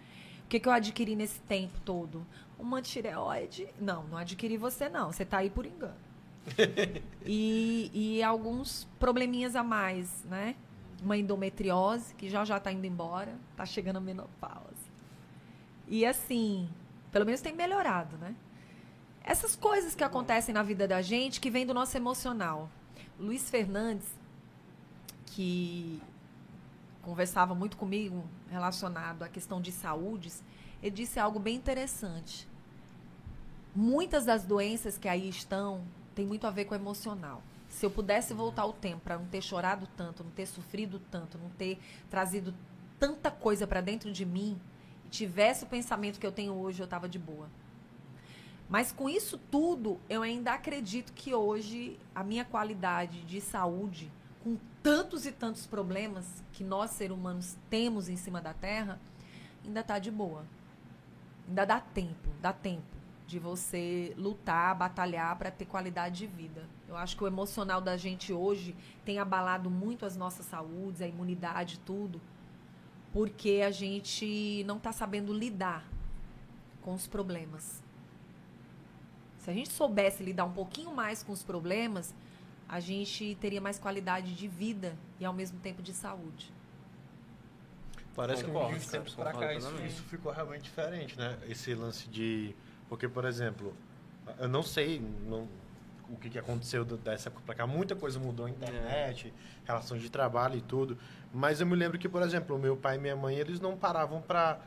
O 0.45 0.47
que, 0.47 0.59
que 0.59 0.67
eu 0.69 0.73
adquiri 0.73 1.15
nesse 1.17 1.39
tempo 1.41 1.79
todo? 1.85 2.25
Uma 2.61 2.79
tireoide. 2.79 3.67
Não, 3.79 4.03
não 4.03 4.19
adquiri 4.19 4.55
você, 4.55 4.87
não. 4.87 5.11
Você 5.11 5.25
tá 5.25 5.39
aí 5.39 5.49
por 5.49 5.65
engano. 5.65 5.97
e, 7.25 7.89
e 7.91 8.23
alguns 8.23 8.87
probleminhas 8.99 9.55
a 9.55 9.63
mais, 9.63 10.23
né? 10.25 10.55
Uma 11.01 11.17
endometriose, 11.17 12.13
que 12.13 12.29
já 12.29 12.45
já 12.45 12.59
tá 12.59 12.71
indo 12.71 12.85
embora. 12.85 13.35
Tá 13.57 13.65
chegando 13.65 13.97
a 13.97 13.99
menopausa. 13.99 14.91
E 15.87 16.05
assim, 16.05 16.69
pelo 17.11 17.25
menos 17.25 17.41
tem 17.41 17.53
melhorado, 17.53 18.15
né? 18.17 18.35
Essas 19.23 19.55
coisas 19.55 19.95
que 19.95 20.03
acontecem 20.03 20.53
na 20.53 20.61
vida 20.61 20.87
da 20.87 21.01
gente 21.01 21.41
que 21.41 21.49
vem 21.49 21.65
do 21.65 21.73
nosso 21.73 21.97
emocional. 21.97 22.69
Luiz 23.19 23.49
Fernandes, 23.49 24.07
que 25.25 25.99
conversava 27.01 27.55
muito 27.55 27.75
comigo 27.75 28.23
relacionado 28.49 29.23
à 29.23 29.29
questão 29.29 29.59
de 29.59 29.71
saúdes, 29.71 30.43
ele 30.81 30.91
disse 30.91 31.19
algo 31.19 31.39
bem 31.39 31.55
interessante. 31.55 32.47
Muitas 33.73 34.25
das 34.25 34.43
doenças 34.43 34.97
que 34.97 35.07
aí 35.07 35.29
estão 35.29 35.81
têm 36.13 36.25
muito 36.25 36.45
a 36.45 36.51
ver 36.51 36.65
com 36.65 36.73
o 36.73 36.77
emocional. 36.77 37.41
Se 37.69 37.85
eu 37.85 37.89
pudesse 37.89 38.33
voltar 38.33 38.65
o 38.65 38.73
tempo 38.73 38.99
para 39.01 39.17
não 39.17 39.25
ter 39.25 39.41
chorado 39.41 39.87
tanto, 39.95 40.25
não 40.25 40.31
ter 40.31 40.45
sofrido 40.45 40.99
tanto, 41.09 41.37
não 41.37 41.49
ter 41.51 41.79
trazido 42.09 42.53
tanta 42.99 43.31
coisa 43.31 43.65
para 43.65 43.79
dentro 43.79 44.11
de 44.11 44.25
mim, 44.25 44.59
e 45.05 45.09
tivesse 45.09 45.63
o 45.63 45.67
pensamento 45.67 46.19
que 46.19 46.27
eu 46.27 46.33
tenho 46.33 46.53
hoje, 46.53 46.81
eu 46.81 46.83
estava 46.83 47.07
de 47.07 47.17
boa. 47.17 47.47
Mas 48.69 48.91
com 48.91 49.07
isso 49.07 49.37
tudo, 49.49 49.97
eu 50.09 50.21
ainda 50.21 50.51
acredito 50.51 51.13
que 51.13 51.33
hoje 51.33 51.97
a 52.13 52.25
minha 52.25 52.43
qualidade 52.43 53.21
de 53.21 53.39
saúde, 53.39 54.11
com 54.43 54.57
tantos 54.83 55.25
e 55.25 55.31
tantos 55.31 55.65
problemas 55.65 56.25
que 56.51 56.63
nós, 56.63 56.91
seres 56.91 57.15
humanos, 57.15 57.55
temos 57.69 58.09
em 58.09 58.17
cima 58.17 58.41
da 58.41 58.53
Terra, 58.53 58.99
ainda 59.65 59.79
está 59.79 59.97
de 59.97 60.11
boa. 60.11 60.45
Ainda 61.47 61.65
dá 61.65 61.79
tempo, 61.79 62.29
dá 62.41 62.51
tempo 62.51 63.00
de 63.31 63.39
você 63.39 64.13
lutar, 64.17 64.75
batalhar 64.75 65.37
para 65.37 65.49
ter 65.49 65.65
qualidade 65.65 66.17
de 66.17 66.27
vida. 66.27 66.67
Eu 66.87 66.97
acho 66.97 67.15
que 67.15 67.23
o 67.23 67.27
emocional 67.27 67.79
da 67.79 67.95
gente 67.95 68.33
hoje 68.33 68.75
tem 69.05 69.19
abalado 69.19 69.69
muito 69.69 70.05
as 70.05 70.17
nossas 70.17 70.45
saúdes, 70.45 71.01
a 71.01 71.07
imunidade, 71.07 71.79
tudo, 71.79 72.19
porque 73.13 73.63
a 73.65 73.71
gente 73.71 74.63
não 74.65 74.75
está 74.75 74.91
sabendo 74.91 75.33
lidar 75.33 75.87
com 76.81 76.93
os 76.93 77.07
problemas. 77.07 77.81
Se 79.37 79.49
a 79.49 79.53
gente 79.53 79.71
soubesse 79.71 80.21
lidar 80.21 80.43
um 80.43 80.51
pouquinho 80.51 80.93
mais 80.93 81.23
com 81.23 81.31
os 81.31 81.41
problemas, 81.41 82.13
a 82.67 82.81
gente 82.81 83.37
teria 83.39 83.61
mais 83.61 83.79
qualidade 83.79 84.35
de 84.35 84.47
vida 84.47 84.97
e 85.21 85.25
ao 85.25 85.33
mesmo 85.33 85.57
tempo 85.59 85.81
de 85.81 85.93
saúde. 85.93 86.53
Parece 88.13 88.43
que 88.43 88.51
de 88.51 88.57
uns 88.57 88.87
tempos 88.87 89.15
pra 89.15 89.31
concordo 89.31 89.47
cá 89.47 89.71
isso, 89.71 89.85
isso 89.85 90.03
ficou 90.03 90.33
realmente 90.33 90.63
diferente, 90.63 91.17
né? 91.17 91.39
Esse 91.47 91.73
lance 91.73 92.09
de. 92.09 92.53
Porque, 92.91 93.07
por 93.07 93.23
exemplo, 93.23 93.73
eu 94.37 94.49
não 94.49 94.61
sei 94.61 94.99
não- 95.25 95.47
o 96.09 96.17
que, 96.17 96.29
que 96.29 96.37
aconteceu 96.37 96.83
dessa 96.83 97.29
época 97.29 97.41
pra 97.45 97.55
cá. 97.55 97.65
Muita 97.65 97.95
coisa 97.95 98.19
mudou 98.19 98.45
na 98.45 98.51
internet, 98.51 99.33
relações 99.63 100.01
de 100.01 100.09
trabalho 100.09 100.57
e 100.57 100.61
tudo. 100.61 100.97
Mas 101.33 101.61
eu 101.61 101.65
me 101.65 101.73
lembro 101.77 101.97
que, 101.97 102.09
por 102.09 102.21
exemplo, 102.21 102.59
meu 102.59 102.75
pai 102.75 102.97
e 102.97 102.99
minha 102.99 103.15
mãe, 103.15 103.35
eles 103.37 103.61
não 103.61 103.77
paravam 103.77 104.21
pra, 104.21 104.59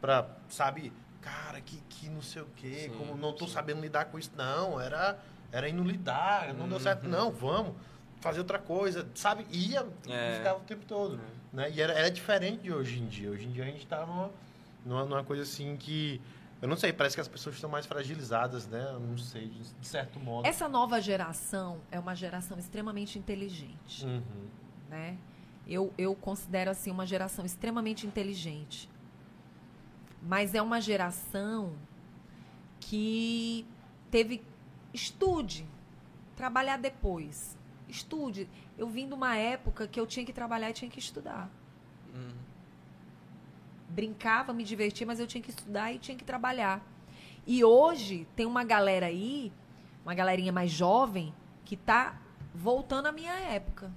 pra 0.00 0.26
sabe, 0.48 0.90
cara, 1.20 1.60
que, 1.60 1.76
que 1.90 2.08
não 2.08 2.22
sei 2.22 2.40
o 2.40 2.46
quê, 2.56 2.88
Sim, 2.90 2.96
como 2.96 3.14
não 3.14 3.34
tô 3.34 3.46
sim. 3.46 3.52
sabendo 3.52 3.82
lidar 3.82 4.06
com 4.06 4.18
isso. 4.18 4.30
Não, 4.34 4.80
era, 4.80 5.18
era 5.52 5.68
indo 5.68 5.84
lidar, 5.84 6.54
não 6.54 6.66
deu 6.66 6.80
certo. 6.80 7.04
Uhum. 7.04 7.10
Não, 7.10 7.30
vamos 7.30 7.74
fazer 8.22 8.38
outra 8.38 8.58
coisa, 8.58 9.06
sabe? 9.14 9.44
Ia, 9.50 9.86
É. 10.08 10.36
ficava 10.38 10.60
o 10.60 10.62
tempo 10.64 10.86
todo. 10.86 11.20
Né? 11.52 11.70
E 11.72 11.82
era, 11.82 11.92
era 11.92 12.10
diferente 12.10 12.62
de 12.62 12.72
hoje 12.72 12.98
em 13.00 13.06
dia. 13.06 13.30
Hoje 13.30 13.44
em 13.44 13.50
dia 13.52 13.64
a 13.64 13.66
gente 13.66 13.86
tá 13.86 14.06
numa, 14.06 14.30
numa, 14.82 15.04
numa 15.04 15.24
coisa 15.24 15.42
assim 15.42 15.76
que. 15.76 16.22
Eu 16.60 16.68
não 16.68 16.76
sei, 16.76 16.92
parece 16.92 17.14
que 17.14 17.20
as 17.20 17.28
pessoas 17.28 17.56
estão 17.56 17.68
mais 17.68 17.84
fragilizadas, 17.84 18.66
né? 18.66 18.82
Eu 18.92 19.00
não 19.00 19.18
sei, 19.18 19.48
de, 19.48 19.86
certo 19.86 20.18
modo. 20.18 20.46
Essa 20.46 20.68
nova 20.68 21.00
geração 21.00 21.80
é 21.90 21.98
uma 21.98 22.14
geração 22.14 22.58
extremamente 22.58 23.18
inteligente. 23.18 24.04
Uhum. 24.04 24.48
né? 24.88 25.18
Eu, 25.66 25.92
eu 25.98 26.14
considero 26.14 26.70
assim 26.70 26.90
uma 26.90 27.04
geração 27.04 27.44
extremamente 27.44 28.06
inteligente. 28.06 28.88
Mas 30.22 30.54
é 30.54 30.62
uma 30.62 30.80
geração 30.80 31.74
que 32.80 33.66
teve 34.10 34.42
estude, 34.94 35.68
trabalhar 36.34 36.78
depois. 36.78 37.56
Estude. 37.88 38.48
Eu 38.78 38.88
vim 38.88 39.06
de 39.06 39.14
uma 39.14 39.36
época 39.36 39.86
que 39.86 40.00
eu 40.00 40.06
tinha 40.06 40.24
que 40.24 40.32
trabalhar 40.32 40.70
e 40.70 40.72
tinha 40.72 40.90
que 40.90 40.98
estudar. 40.98 41.50
Hum. 42.14 42.45
Brincava, 43.88 44.52
me 44.52 44.64
divertia, 44.64 45.06
mas 45.06 45.20
eu 45.20 45.26
tinha 45.26 45.42
que 45.42 45.50
estudar 45.50 45.92
e 45.92 45.98
tinha 45.98 46.16
que 46.16 46.24
trabalhar. 46.24 46.82
E 47.46 47.64
hoje 47.64 48.26
tem 48.34 48.44
uma 48.44 48.64
galera 48.64 49.06
aí, 49.06 49.52
uma 50.04 50.14
galerinha 50.14 50.52
mais 50.52 50.70
jovem, 50.70 51.32
que 51.64 51.76
tá 51.76 52.20
voltando 52.54 53.06
à 53.06 53.12
minha 53.12 53.32
época. 53.32 53.92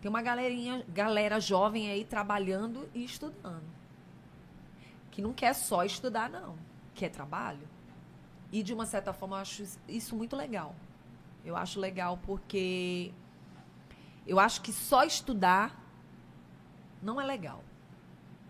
Tem 0.00 0.08
uma 0.08 0.22
galerinha, 0.22 0.84
galera 0.88 1.40
jovem 1.40 1.90
aí 1.90 2.04
trabalhando 2.04 2.88
e 2.94 3.04
estudando. 3.04 3.68
Que 5.10 5.20
não 5.20 5.32
quer 5.32 5.54
só 5.54 5.84
estudar, 5.84 6.30
não. 6.30 6.56
Quer 6.94 7.10
trabalho. 7.10 7.68
E 8.52 8.62
de 8.62 8.72
uma 8.72 8.86
certa 8.86 9.12
forma 9.12 9.36
eu 9.36 9.40
acho 9.40 9.64
isso 9.88 10.16
muito 10.16 10.36
legal. 10.36 10.74
Eu 11.44 11.56
acho 11.56 11.78
legal 11.78 12.18
porque 12.22 13.12
eu 14.26 14.38
acho 14.38 14.60
que 14.60 14.72
só 14.72 15.04
estudar 15.04 15.78
não 17.02 17.20
é 17.20 17.24
legal. 17.24 17.62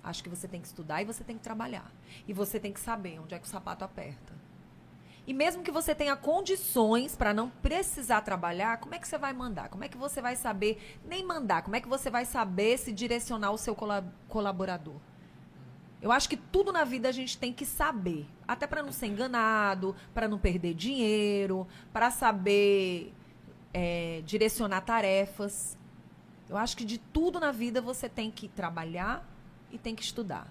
Acho 0.03 0.23
que 0.23 0.29
você 0.29 0.49
tem 0.49 0.61
que 0.61 0.67
estudar 0.67 1.03
e 1.03 1.05
você 1.05 1.23
tem 1.23 1.37
que 1.37 1.43
trabalhar. 1.43 1.93
E 2.27 2.33
você 2.33 2.59
tem 2.59 2.73
que 2.73 2.81
saber 2.81 3.21
onde 3.21 3.35
é 3.35 3.39
que 3.39 3.47
o 3.47 3.51
sapato 3.51 3.85
aperta. 3.85 4.33
E 5.27 5.35
mesmo 5.35 5.63
que 5.63 5.71
você 5.71 5.95
tenha 5.95 6.17
condições 6.17 7.15
para 7.15 7.35
não 7.35 7.51
precisar 7.51 8.23
trabalhar, 8.23 8.79
como 8.79 8.95
é 8.95 8.99
que 8.99 9.07
você 9.07 9.19
vai 9.19 9.33
mandar? 9.33 9.69
Como 9.69 9.85
é 9.85 9.89
que 9.89 9.97
você 9.97 10.21
vai 10.21 10.35
saber 10.35 10.99
nem 11.05 11.25
mandar? 11.25 11.63
Como 11.63 11.77
é 11.77 11.81
que 11.81 11.89
você 11.89 12.11
vai 12.11 12.25
saber 12.25 12.79
se 12.79 12.91
direcionar 12.91 13.51
o 13.53 13.59
seu 13.59 13.75
cola- 13.75 14.13
colaborador? 14.29 14.97
Eu 16.03 16.11
acho 16.11 16.29
que 16.29 16.37
tudo 16.37 16.73
na 16.73 16.83
vida 16.83 17.11
a 17.11 17.13
gente 17.13 17.37
tem 17.37 17.53
que 17.53 17.67
saber, 17.67 18.27
até 18.49 18.67
para 18.67 18.83
não 18.83 18.91
ser 18.91 19.07
enganado, 19.07 19.95
para 20.15 20.27
não 20.27 20.39
perder 20.39 20.73
dinheiro, 20.73 21.69
para 21.93 22.11
saber 22.11 23.13
é, 23.75 24.23
direcionar 24.25 24.81
tarefas. 24.81 25.77
Eu 26.49 26.57
acho 26.57 26.75
que 26.75 26.85
de 26.85 26.97
tudo 26.97 27.39
na 27.39 27.53
vida 27.53 27.83
você 27.83 28.09
tem 28.09 28.31
que 28.31 28.49
trabalhar 28.49 29.30
e 29.71 29.79
tem 29.79 29.95
que 29.95 30.03
estudar. 30.03 30.47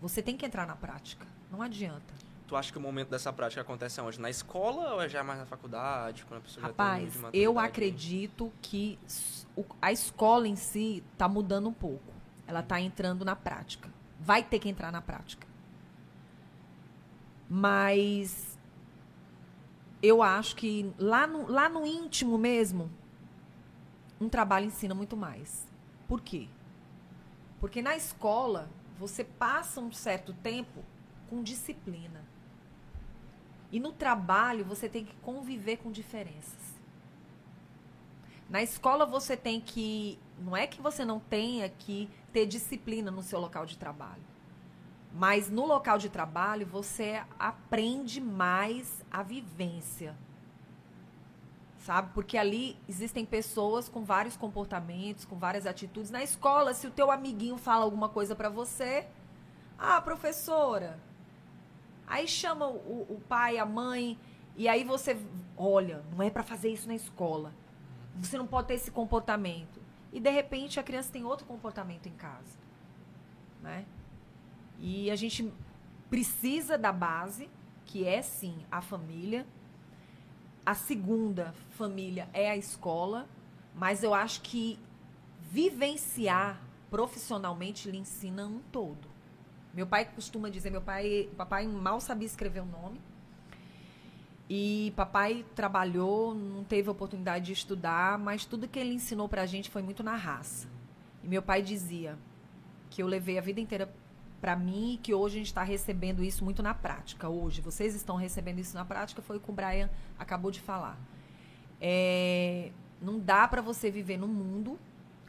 Você 0.00 0.22
tem 0.22 0.36
que 0.36 0.44
entrar 0.44 0.66
na 0.66 0.76
prática. 0.76 1.26
Não 1.50 1.62
adianta. 1.62 2.14
Tu 2.46 2.54
acha 2.54 2.70
que 2.70 2.76
o 2.76 2.80
momento 2.80 3.08
dessa 3.08 3.32
prática 3.32 3.62
acontece 3.62 3.98
aonde? 4.00 4.20
Na 4.20 4.28
escola 4.28 4.94
ou 4.94 5.02
é 5.02 5.08
já 5.08 5.24
mais 5.24 5.38
na 5.38 5.46
faculdade? 5.46 6.24
Quando 6.26 6.38
a 6.38 6.42
pessoa 6.42 6.66
já 6.66 6.72
tem 6.72 6.76
Rapaz, 6.76 7.12
de 7.12 7.38
eu 7.38 7.58
acredito 7.58 8.52
que 8.60 8.98
a 9.80 9.90
escola 9.90 10.46
em 10.46 10.56
si 10.56 11.02
está 11.12 11.26
mudando 11.26 11.68
um 11.68 11.72
pouco. 11.72 12.12
Ela 12.46 12.60
está 12.60 12.78
entrando 12.80 13.24
na 13.24 13.34
prática. 13.34 13.88
Vai 14.20 14.42
ter 14.42 14.58
que 14.58 14.68
entrar 14.68 14.92
na 14.92 15.00
prática. 15.00 15.46
Mas 17.48 18.58
eu 20.02 20.22
acho 20.22 20.54
que 20.56 20.92
lá 20.98 21.26
no, 21.26 21.50
lá 21.50 21.68
no 21.68 21.86
íntimo 21.86 22.36
mesmo, 22.36 22.90
um 24.20 24.28
trabalho 24.28 24.66
ensina 24.66 24.94
muito 24.94 25.16
mais. 25.16 25.66
Por 26.06 26.20
quê? 26.20 26.46
Porque 27.64 27.80
na 27.80 27.96
escola, 27.96 28.68
você 28.98 29.24
passa 29.24 29.80
um 29.80 29.90
certo 29.90 30.34
tempo 30.34 30.84
com 31.30 31.42
disciplina. 31.42 32.22
E 33.72 33.80
no 33.80 33.90
trabalho, 33.90 34.66
você 34.66 34.86
tem 34.86 35.02
que 35.02 35.16
conviver 35.22 35.78
com 35.78 35.90
diferenças. 35.90 36.74
Na 38.50 38.62
escola, 38.62 39.06
você 39.06 39.34
tem 39.34 39.62
que. 39.62 40.18
Não 40.38 40.54
é 40.54 40.66
que 40.66 40.82
você 40.82 41.06
não 41.06 41.18
tenha 41.18 41.66
que 41.66 42.10
ter 42.34 42.44
disciplina 42.44 43.10
no 43.10 43.22
seu 43.22 43.40
local 43.40 43.64
de 43.64 43.78
trabalho. 43.78 44.26
Mas 45.14 45.48
no 45.48 45.64
local 45.64 45.96
de 45.96 46.10
trabalho, 46.10 46.66
você 46.66 47.24
aprende 47.38 48.20
mais 48.20 49.02
a 49.10 49.22
vivência 49.22 50.14
sabe? 51.84 52.10
Porque 52.14 52.38
ali 52.38 52.78
existem 52.88 53.26
pessoas 53.26 53.90
com 53.90 54.02
vários 54.04 54.38
comportamentos, 54.38 55.26
com 55.26 55.36
várias 55.36 55.66
atitudes. 55.66 56.10
Na 56.10 56.22
escola, 56.22 56.72
se 56.72 56.86
o 56.86 56.90
teu 56.90 57.10
amiguinho 57.10 57.58
fala 57.58 57.84
alguma 57.84 58.08
coisa 58.08 58.34
para 58.34 58.48
você, 58.48 59.06
ah, 59.78 60.00
professora. 60.00 60.98
Aí 62.06 62.26
chama 62.26 62.66
o, 62.66 63.06
o, 63.10 63.20
pai, 63.28 63.58
a 63.58 63.66
mãe, 63.66 64.18
e 64.56 64.66
aí 64.66 64.82
você, 64.82 65.18
olha, 65.58 66.02
não 66.16 66.22
é 66.22 66.30
para 66.30 66.42
fazer 66.42 66.70
isso 66.70 66.88
na 66.88 66.94
escola. 66.94 67.52
Você 68.16 68.38
não 68.38 68.46
pode 68.46 68.68
ter 68.68 68.74
esse 68.74 68.90
comportamento. 68.90 69.78
E 70.10 70.18
de 70.18 70.30
repente 70.30 70.80
a 70.80 70.82
criança 70.82 71.12
tem 71.12 71.24
outro 71.24 71.44
comportamento 71.44 72.06
em 72.08 72.12
casa, 72.12 72.56
né? 73.60 73.84
E 74.78 75.10
a 75.10 75.16
gente 75.16 75.52
precisa 76.08 76.78
da 76.78 76.92
base, 76.92 77.50
que 77.84 78.06
é 78.06 78.22
sim 78.22 78.64
a 78.70 78.80
família, 78.80 79.46
a 80.64 80.74
segunda 80.74 81.54
família 81.70 82.28
é 82.32 82.50
a 82.50 82.56
escola, 82.56 83.28
mas 83.74 84.02
eu 84.02 84.14
acho 84.14 84.40
que 84.40 84.78
vivenciar 85.50 86.60
profissionalmente 86.90 87.90
lhe 87.90 87.98
ensina 87.98 88.46
um 88.46 88.60
todo. 88.72 89.08
Meu 89.74 89.86
pai 89.86 90.04
costuma 90.04 90.48
dizer, 90.48 90.70
meu 90.70 90.80
pai, 90.80 91.28
papai 91.36 91.66
mal 91.66 92.00
sabia 92.00 92.26
escrever 92.26 92.60
o 92.60 92.66
nome. 92.66 93.00
E 94.48 94.92
papai 94.94 95.44
trabalhou, 95.54 96.34
não 96.34 96.62
teve 96.64 96.88
oportunidade 96.88 97.46
de 97.46 97.52
estudar, 97.52 98.18
mas 98.18 98.44
tudo 98.44 98.68
que 98.68 98.78
ele 98.78 98.94
ensinou 98.94 99.28
pra 99.28 99.46
gente 99.46 99.70
foi 99.70 99.82
muito 99.82 100.02
na 100.02 100.14
raça. 100.14 100.68
E 101.22 101.28
meu 101.28 101.42
pai 101.42 101.62
dizia 101.62 102.16
que 102.90 103.02
eu 103.02 103.06
levei 103.06 103.38
a 103.38 103.42
vida 103.42 103.60
inteira 103.60 103.92
para 104.44 104.56
mim 104.56 105.00
que 105.02 105.14
hoje 105.14 105.36
a 105.36 105.38
gente 105.38 105.46
está 105.46 105.62
recebendo 105.62 106.22
isso 106.22 106.44
muito 106.44 106.62
na 106.62 106.74
prática. 106.74 107.30
Hoje, 107.30 107.62
vocês 107.62 107.94
estão 107.94 108.14
recebendo 108.14 108.58
isso 108.58 108.74
na 108.74 108.84
prática, 108.84 109.22
foi 109.22 109.38
o 109.38 109.40
que 109.40 109.50
o 109.50 109.54
Brian 109.54 109.88
acabou 110.18 110.50
de 110.50 110.60
falar. 110.60 110.98
É, 111.80 112.70
não 113.00 113.18
dá 113.18 113.48
para 113.48 113.62
você 113.62 113.90
viver 113.90 114.18
num 114.18 114.28
mundo 114.28 114.78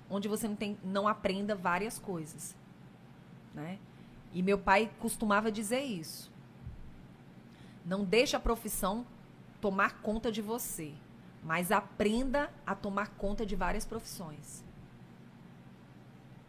onde 0.10 0.28
você 0.28 0.50
não, 0.50 0.56
tem, 0.58 0.78
não 0.84 1.08
aprenda 1.08 1.56
várias 1.56 1.98
coisas. 1.98 2.58
Né? 3.54 3.80
E 4.34 4.44
meu 4.44 4.58
pai 4.58 4.92
costumava 5.00 5.50
dizer 5.50 5.84
isso. 5.84 6.30
Não 7.86 8.04
deixe 8.04 8.36
a 8.36 8.40
profissão 8.40 9.06
tomar 9.62 10.02
conta 10.02 10.30
de 10.30 10.42
você, 10.42 10.92
mas 11.42 11.72
aprenda 11.72 12.52
a 12.68 12.76
tomar 12.76 13.12
conta 13.12 13.46
de 13.46 13.56
várias 13.56 13.86
profissões. 13.86 14.65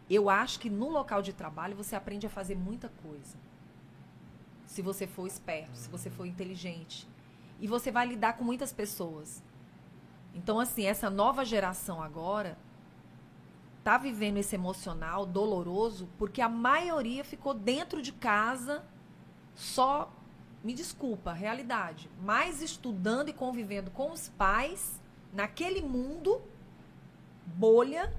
Eu 0.09 0.29
acho 0.29 0.59
que 0.59 0.69
no 0.69 0.89
local 0.89 1.21
de 1.21 1.33
trabalho 1.33 1.75
você 1.75 1.95
aprende 1.95 2.25
a 2.25 2.29
fazer 2.29 2.55
muita 2.55 2.89
coisa. 3.03 3.37
Se 4.65 4.81
você 4.81 5.05
for 5.05 5.27
esperto, 5.27 5.75
se 5.75 5.89
você 5.89 6.09
for 6.09 6.25
inteligente. 6.25 7.07
E 7.59 7.67
você 7.67 7.91
vai 7.91 8.07
lidar 8.07 8.33
com 8.33 8.43
muitas 8.43 8.71
pessoas. 8.71 9.43
Então, 10.33 10.59
assim, 10.59 10.85
essa 10.85 11.09
nova 11.09 11.43
geração 11.43 12.01
agora 12.01 12.57
tá 13.83 13.97
vivendo 13.97 14.37
esse 14.37 14.53
emocional 14.53 15.25
doloroso 15.25 16.09
porque 16.17 16.41
a 16.41 16.49
maioria 16.49 17.23
ficou 17.23 17.53
dentro 17.53 18.01
de 18.01 18.11
casa 18.11 18.85
só, 19.55 20.11
me 20.63 20.73
desculpa, 20.73 21.31
realidade, 21.33 22.09
mais 22.21 22.61
estudando 22.61 23.29
e 23.29 23.33
convivendo 23.33 23.89
com 23.89 24.11
os 24.11 24.27
pais 24.29 25.01
naquele 25.33 25.81
mundo 25.81 26.41
bolha 27.45 28.13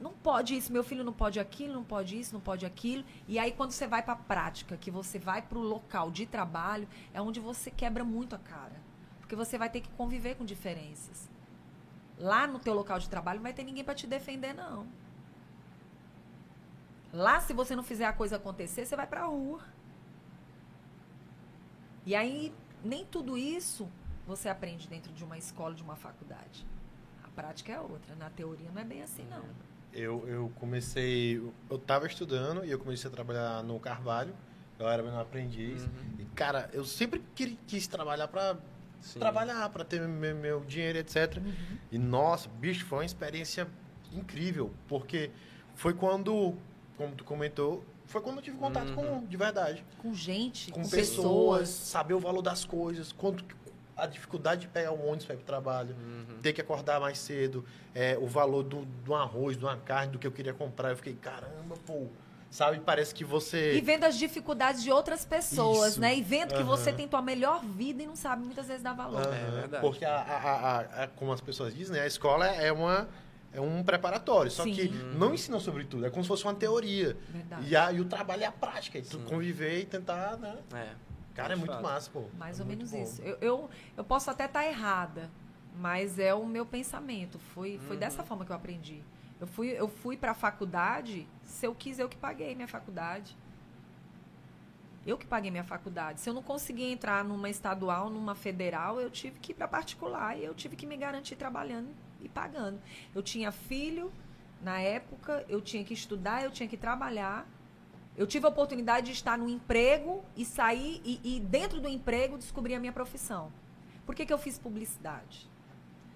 não 0.00 0.12
pode 0.12 0.56
isso, 0.56 0.72
meu 0.72 0.84
filho 0.84 1.02
não 1.02 1.12
pode 1.12 1.40
aquilo, 1.40 1.74
não 1.74 1.84
pode 1.84 2.18
isso, 2.18 2.32
não 2.32 2.40
pode 2.40 2.64
aquilo. 2.64 3.04
E 3.26 3.38
aí 3.38 3.50
quando 3.50 3.72
você 3.72 3.86
vai 3.86 4.02
para 4.02 4.12
a 4.12 4.16
prática, 4.16 4.76
que 4.76 4.90
você 4.90 5.18
vai 5.18 5.42
para 5.42 5.58
o 5.58 5.62
local 5.62 6.10
de 6.10 6.24
trabalho, 6.24 6.88
é 7.12 7.20
onde 7.20 7.40
você 7.40 7.70
quebra 7.70 8.04
muito 8.04 8.34
a 8.34 8.38
cara. 8.38 8.80
Porque 9.18 9.34
você 9.34 9.58
vai 9.58 9.68
ter 9.68 9.80
que 9.80 9.90
conviver 9.90 10.36
com 10.36 10.44
diferenças. 10.44 11.28
Lá 12.16 12.46
no 12.46 12.60
teu 12.60 12.74
local 12.74 12.98
de 12.98 13.10
trabalho 13.10 13.38
não 13.38 13.44
vai 13.44 13.52
ter 13.52 13.64
ninguém 13.64 13.84
para 13.84 13.94
te 13.94 14.06
defender 14.06 14.52
não. 14.54 14.86
Lá 17.12 17.40
se 17.40 17.52
você 17.52 17.74
não 17.74 17.82
fizer 17.82 18.06
a 18.06 18.12
coisa 18.12 18.36
acontecer, 18.36 18.86
você 18.86 18.94
vai 18.94 19.06
para 19.06 19.22
a 19.22 19.26
rua. 19.26 19.60
E 22.06 22.14
aí 22.14 22.54
nem 22.84 23.04
tudo 23.04 23.36
isso 23.36 23.88
você 24.26 24.48
aprende 24.48 24.86
dentro 24.86 25.12
de 25.12 25.24
uma 25.24 25.36
escola, 25.36 25.74
de 25.74 25.82
uma 25.82 25.96
faculdade. 25.96 26.64
A 27.24 27.28
prática 27.28 27.72
é 27.72 27.80
outra, 27.80 28.14
na 28.14 28.30
teoria 28.30 28.70
não 28.70 28.80
é 28.80 28.84
bem 28.84 29.02
assim 29.02 29.26
não. 29.26 29.67
Eu, 29.92 30.26
eu 30.28 30.52
comecei. 30.56 31.36
Eu 31.36 31.76
estava 31.76 32.06
estudando 32.06 32.64
e 32.64 32.70
eu 32.70 32.78
comecei 32.78 33.10
a 33.10 33.12
trabalhar 33.12 33.62
no 33.62 33.78
Carvalho. 33.80 34.34
Eu 34.78 34.88
era 34.88 35.02
menor 35.02 35.22
aprendiz. 35.22 35.82
Uhum. 35.82 36.16
E, 36.20 36.24
cara, 36.26 36.70
eu 36.72 36.84
sempre 36.84 37.22
quis, 37.34 37.56
quis 37.66 37.86
trabalhar 37.86 38.28
para 38.28 38.56
trabalhar, 39.18 39.68
para 39.70 39.84
ter 39.84 40.00
meu, 40.00 40.34
meu, 40.36 40.60
dinheiro, 40.60 40.98
etc. 40.98 41.38
Uhum. 41.38 41.52
E, 41.90 41.98
nossa, 41.98 42.48
bicho, 42.48 42.84
foi 42.86 42.98
uma 42.98 43.04
experiência 43.04 43.66
incrível. 44.12 44.72
Porque 44.86 45.30
foi 45.74 45.94
quando, 45.94 46.54
como 46.96 47.14
tu 47.14 47.24
comentou, 47.24 47.84
foi 48.06 48.20
quando 48.20 48.36
eu 48.36 48.42
tive 48.42 48.56
contato 48.56 48.88
uhum. 48.90 49.20
com, 49.20 49.26
de 49.26 49.36
verdade. 49.36 49.84
Com 49.98 50.14
gente, 50.14 50.70
com, 50.70 50.82
com 50.82 50.88
pessoas, 50.88 51.08
pessoas, 51.08 51.68
saber 51.68 52.14
o 52.14 52.20
valor 52.20 52.42
das 52.42 52.64
coisas, 52.64 53.12
quanto, 53.12 53.44
a 53.98 54.06
dificuldade 54.06 54.62
de 54.62 54.68
pegar 54.68 54.92
o 54.92 55.06
ônibus 55.06 55.24
para 55.24 55.34
ir 55.34 55.38
para 55.38 55.42
o 55.42 55.46
trabalho, 55.46 55.96
uhum. 55.96 56.38
ter 56.40 56.52
que 56.52 56.60
acordar 56.60 57.00
mais 57.00 57.18
cedo, 57.18 57.64
é, 57.94 58.16
o 58.16 58.26
valor 58.26 58.62
do, 58.62 58.84
do 58.84 59.14
arroz, 59.14 59.56
de 59.56 59.64
uma 59.64 59.76
carne, 59.76 60.12
do 60.12 60.18
que 60.18 60.26
eu 60.26 60.32
queria 60.32 60.54
comprar. 60.54 60.90
Eu 60.90 60.96
fiquei, 60.96 61.14
caramba, 61.14 61.74
pô. 61.84 62.06
Sabe, 62.50 62.80
parece 62.80 63.14
que 63.14 63.24
você. 63.24 63.76
E 63.76 63.80
vendo 63.82 64.04
as 64.04 64.16
dificuldades 64.16 64.82
de 64.82 64.90
outras 64.90 65.22
pessoas, 65.22 65.92
Isso. 65.92 66.00
né? 66.00 66.16
E 66.16 66.22
vendo 66.22 66.52
uhum. 66.52 66.58
que 66.58 66.64
você 66.64 66.90
tentou 66.90 67.18
a 67.18 67.22
melhor 67.22 67.62
vida 67.62 68.02
e 68.02 68.06
não 68.06 68.16
sabe 68.16 68.42
muitas 68.42 68.66
vezes 68.66 68.82
dar 68.82 68.94
valor. 68.94 69.26
Uhum. 69.26 69.34
É 69.34 69.50
verdade. 69.60 69.82
Porque, 69.82 70.04
a, 70.04 70.16
a, 70.16 71.04
a, 71.04 71.08
como 71.08 71.30
as 71.30 71.42
pessoas 71.42 71.74
dizem, 71.74 71.96
né? 71.96 72.00
a 72.00 72.06
escola 72.06 72.46
é 72.46 72.72
uma 72.72 73.06
é 73.52 73.60
um 73.60 73.82
preparatório. 73.82 74.50
Só 74.50 74.62
Sim. 74.64 74.72
que 74.72 74.88
não 74.88 75.34
ensina 75.34 75.58
sobre 75.58 75.84
tudo. 75.84 76.06
É 76.06 76.10
como 76.10 76.22
se 76.22 76.28
fosse 76.28 76.44
uma 76.44 76.54
teoria. 76.54 77.16
Verdade. 77.28 77.68
E, 77.68 77.76
a, 77.76 77.92
e 77.92 78.00
o 78.00 78.04
trabalho 78.04 78.44
é 78.44 78.46
a 78.46 78.52
prática. 78.52 78.98
E 78.98 79.02
tu 79.02 79.18
conviver 79.20 79.80
e 79.80 79.84
tentar, 79.84 80.38
né? 80.38 80.56
É. 80.74 81.07
Cara, 81.42 81.52
é 81.54 81.56
muito 81.56 81.72
fato. 81.72 81.82
massa, 81.82 82.10
pô. 82.10 82.24
Mais 82.36 82.58
é 82.58 82.62
ou 82.62 82.68
menos 82.68 82.90
bom. 82.90 83.02
isso. 83.02 83.22
Eu, 83.22 83.38
eu, 83.40 83.70
eu, 83.96 84.04
posso 84.04 84.30
até 84.30 84.46
estar 84.46 84.60
tá 84.60 84.66
errada, 84.66 85.30
mas 85.76 86.18
é 86.18 86.34
o 86.34 86.44
meu 86.44 86.66
pensamento. 86.66 87.38
Foi, 87.38 87.78
foi 87.78 87.94
uhum. 87.94 88.00
dessa 88.00 88.22
forma 88.22 88.44
que 88.44 88.52
eu 88.52 88.56
aprendi. 88.56 89.02
Eu 89.40 89.46
fui, 89.46 89.68
eu 89.68 89.88
fui 89.88 90.16
para 90.16 90.32
a 90.32 90.34
faculdade, 90.34 91.28
se 91.44 91.64
eu 91.64 91.74
quis, 91.74 91.98
eu 91.98 92.08
que 92.08 92.16
paguei 92.16 92.54
minha 92.54 92.66
faculdade. 92.66 93.36
Eu 95.06 95.16
que 95.16 95.26
paguei 95.26 95.50
minha 95.50 95.64
faculdade. 95.64 96.20
Se 96.20 96.28
eu 96.28 96.34
não 96.34 96.42
conseguia 96.42 96.90
entrar 96.90 97.24
numa 97.24 97.48
estadual, 97.48 98.10
numa 98.10 98.34
federal, 98.34 99.00
eu 99.00 99.08
tive 99.08 99.38
que 99.38 99.52
ir 99.52 99.54
para 99.54 99.68
particular 99.68 100.36
e 100.36 100.44
eu 100.44 100.54
tive 100.54 100.76
que 100.76 100.86
me 100.86 100.96
garantir 100.96 101.36
trabalhando 101.36 101.88
e 102.20 102.28
pagando. 102.28 102.80
Eu 103.14 103.22
tinha 103.22 103.52
filho 103.52 104.12
na 104.60 104.80
época, 104.80 105.44
eu 105.48 105.62
tinha 105.62 105.84
que 105.84 105.94
estudar, 105.94 106.42
eu 106.42 106.50
tinha 106.50 106.68
que 106.68 106.76
trabalhar 106.76 107.46
eu 108.18 108.26
tive 108.26 108.46
a 108.46 108.48
oportunidade 108.48 109.06
de 109.06 109.12
estar 109.12 109.38
no 109.38 109.48
emprego 109.48 110.24
e 110.36 110.44
sair, 110.44 111.00
e, 111.04 111.20
e 111.22 111.38
dentro 111.38 111.80
do 111.80 111.88
emprego 111.88 112.36
descobrir 112.36 112.74
a 112.74 112.80
minha 112.80 112.92
profissão. 112.92 113.52
Por 114.04 114.12
que, 114.12 114.26
que 114.26 114.32
eu 114.32 114.38
fiz 114.38 114.58
publicidade? 114.58 115.48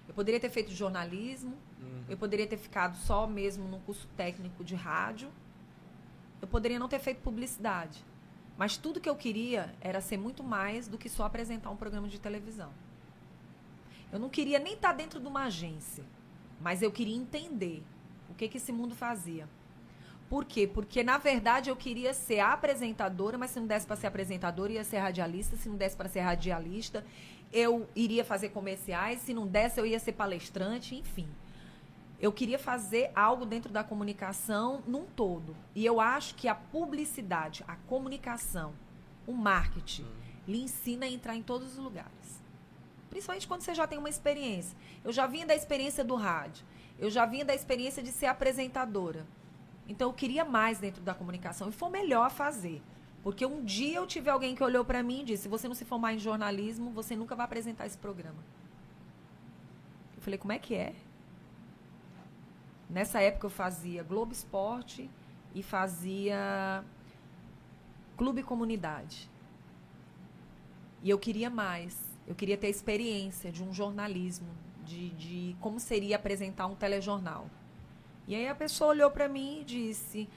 Eu 0.05 0.13
poderia 0.13 0.37
ter 0.37 0.49
feito 0.49 0.69
jornalismo, 0.69 1.55
uhum. 1.79 2.03
eu 2.09 2.17
poderia 2.17 2.45
ter 2.45 2.57
ficado 2.57 2.97
só 2.97 3.25
mesmo 3.25 3.69
no 3.69 3.79
curso 3.79 4.05
técnico 4.17 4.65
de 4.65 4.75
rádio, 4.75 5.31
eu 6.41 6.47
poderia 6.47 6.77
não 6.77 6.89
ter 6.89 6.99
feito 6.99 7.21
publicidade. 7.21 8.03
Mas 8.57 8.75
tudo 8.75 8.99
que 8.99 9.09
eu 9.09 9.15
queria 9.15 9.73
era 9.79 10.01
ser 10.01 10.17
muito 10.17 10.43
mais 10.43 10.89
do 10.89 10.97
que 10.97 11.07
só 11.07 11.23
apresentar 11.23 11.69
um 11.69 11.77
programa 11.77 12.09
de 12.09 12.19
televisão. 12.19 12.73
Eu 14.11 14.19
não 14.19 14.27
queria 14.27 14.59
nem 14.59 14.73
estar 14.73 14.91
dentro 14.91 15.21
de 15.21 15.25
uma 15.25 15.45
agência, 15.45 16.03
mas 16.59 16.81
eu 16.81 16.91
queria 16.91 17.15
entender 17.15 17.81
o 18.29 18.33
que, 18.33 18.49
que 18.49 18.57
esse 18.57 18.73
mundo 18.73 18.93
fazia. 18.93 19.47
Por 20.33 20.45
quê? 20.45 20.65
Porque, 20.65 21.03
na 21.03 21.19
verdade, 21.19 21.69
eu 21.69 21.75
queria 21.75 22.11
ser 22.11 22.39
apresentadora, 22.39 23.37
mas 23.37 23.51
se 23.51 23.59
não 23.59 23.67
desse 23.67 23.85
para 23.85 23.95
ser 23.95 24.07
apresentadora, 24.07 24.73
ia 24.73 24.83
ser 24.83 24.97
radialista. 24.97 25.55
Se 25.55 25.69
não 25.69 25.75
desse 25.75 25.95
para 25.95 26.09
ser 26.09 26.21
radialista, 26.21 27.05
eu 27.51 27.87
iria 27.95 28.25
fazer 28.25 28.49
comerciais. 28.49 29.21
Se 29.21 29.31
não 29.31 29.45
desse, 29.45 29.79
eu 29.79 29.85
ia 29.85 29.99
ser 29.99 30.13
palestrante, 30.13 30.95
enfim. 30.95 31.27
Eu 32.19 32.31
queria 32.31 32.57
fazer 32.57 33.11
algo 33.15 33.45
dentro 33.45 33.71
da 33.71 33.83
comunicação 33.83 34.81
num 34.87 35.05
todo. 35.05 35.55
E 35.75 35.85
eu 35.85 36.01
acho 36.01 36.33
que 36.33 36.47
a 36.47 36.55
publicidade, 36.55 37.63
a 37.67 37.75
comunicação 37.75 38.73
O 39.27 39.33
marketing 39.33 40.07
lhe 40.47 40.63
ensina 40.63 41.05
a 41.05 41.09
entrar 41.09 41.35
em 41.35 41.43
todos 41.43 41.73
os 41.73 41.77
lugares. 41.77 42.41
Principalmente 43.07 43.47
quando 43.47 43.61
você 43.61 43.75
já 43.75 43.85
tem 43.85 43.99
uma 43.99 44.09
experiência. 44.09 44.75
Eu 45.03 45.11
já 45.11 45.27
vinha 45.27 45.45
da 45.45 45.53
experiência 45.53 46.03
do 46.03 46.15
rádio. 46.15 46.65
Eu 46.97 47.11
já 47.11 47.23
vinha 47.23 47.45
da 47.45 47.53
experiência 47.53 48.01
de 48.01 48.09
ser 48.11 48.25
apresentadora. 48.25 49.27
Então 49.87 50.09
eu 50.09 50.13
queria 50.13 50.45
mais 50.45 50.79
dentro 50.79 51.01
da 51.01 51.13
comunicação 51.13 51.69
e 51.69 51.71
foi 51.71 51.89
melhor 51.89 52.29
fazer. 52.31 52.81
Porque 53.21 53.45
um 53.45 53.63
dia 53.63 53.97
eu 53.97 54.05
tive 54.05 54.29
alguém 54.29 54.53
que 54.53 54.63
olhou 54.63 54.83
para 54.83 55.01
mim 55.01 55.21
e 55.21 55.25
disse: 55.25 55.43
se 55.43 55.49
você 55.49 55.67
não 55.67 55.75
se 55.75 55.85
formar 55.85 56.13
em 56.13 56.19
jornalismo, 56.19 56.91
você 56.91 57.15
nunca 57.15 57.35
vai 57.35 57.45
apresentar 57.45 57.85
esse 57.85 57.97
programa. 57.97 58.43
Eu 60.15 60.21
falei: 60.21 60.37
como 60.37 60.51
é 60.51 60.59
que 60.59 60.75
é? 60.75 60.93
Nessa 62.89 63.21
época 63.21 63.47
eu 63.47 63.49
fazia 63.49 64.03
Globo 64.03 64.33
Esporte 64.33 65.09
e 65.55 65.63
fazia 65.63 66.83
Clube 68.17 68.43
Comunidade. 68.43 69.29
E 71.01 71.09
eu 71.09 71.17
queria 71.17 71.49
mais. 71.49 71.97
Eu 72.27 72.35
queria 72.35 72.57
ter 72.57 72.67
a 72.67 72.69
experiência 72.69 73.51
de 73.51 73.63
um 73.63 73.73
jornalismo, 73.73 74.47
de, 74.85 75.09
de 75.11 75.55
como 75.59 75.79
seria 75.79 76.15
apresentar 76.15 76.67
um 76.67 76.75
telejornal. 76.75 77.49
E 78.27 78.35
aí 78.35 78.47
a 78.47 78.55
pessoa 78.55 78.91
olhou 78.91 79.11
para 79.11 79.27
mim 79.27 79.61
e 79.61 79.63
disse: 79.63 80.29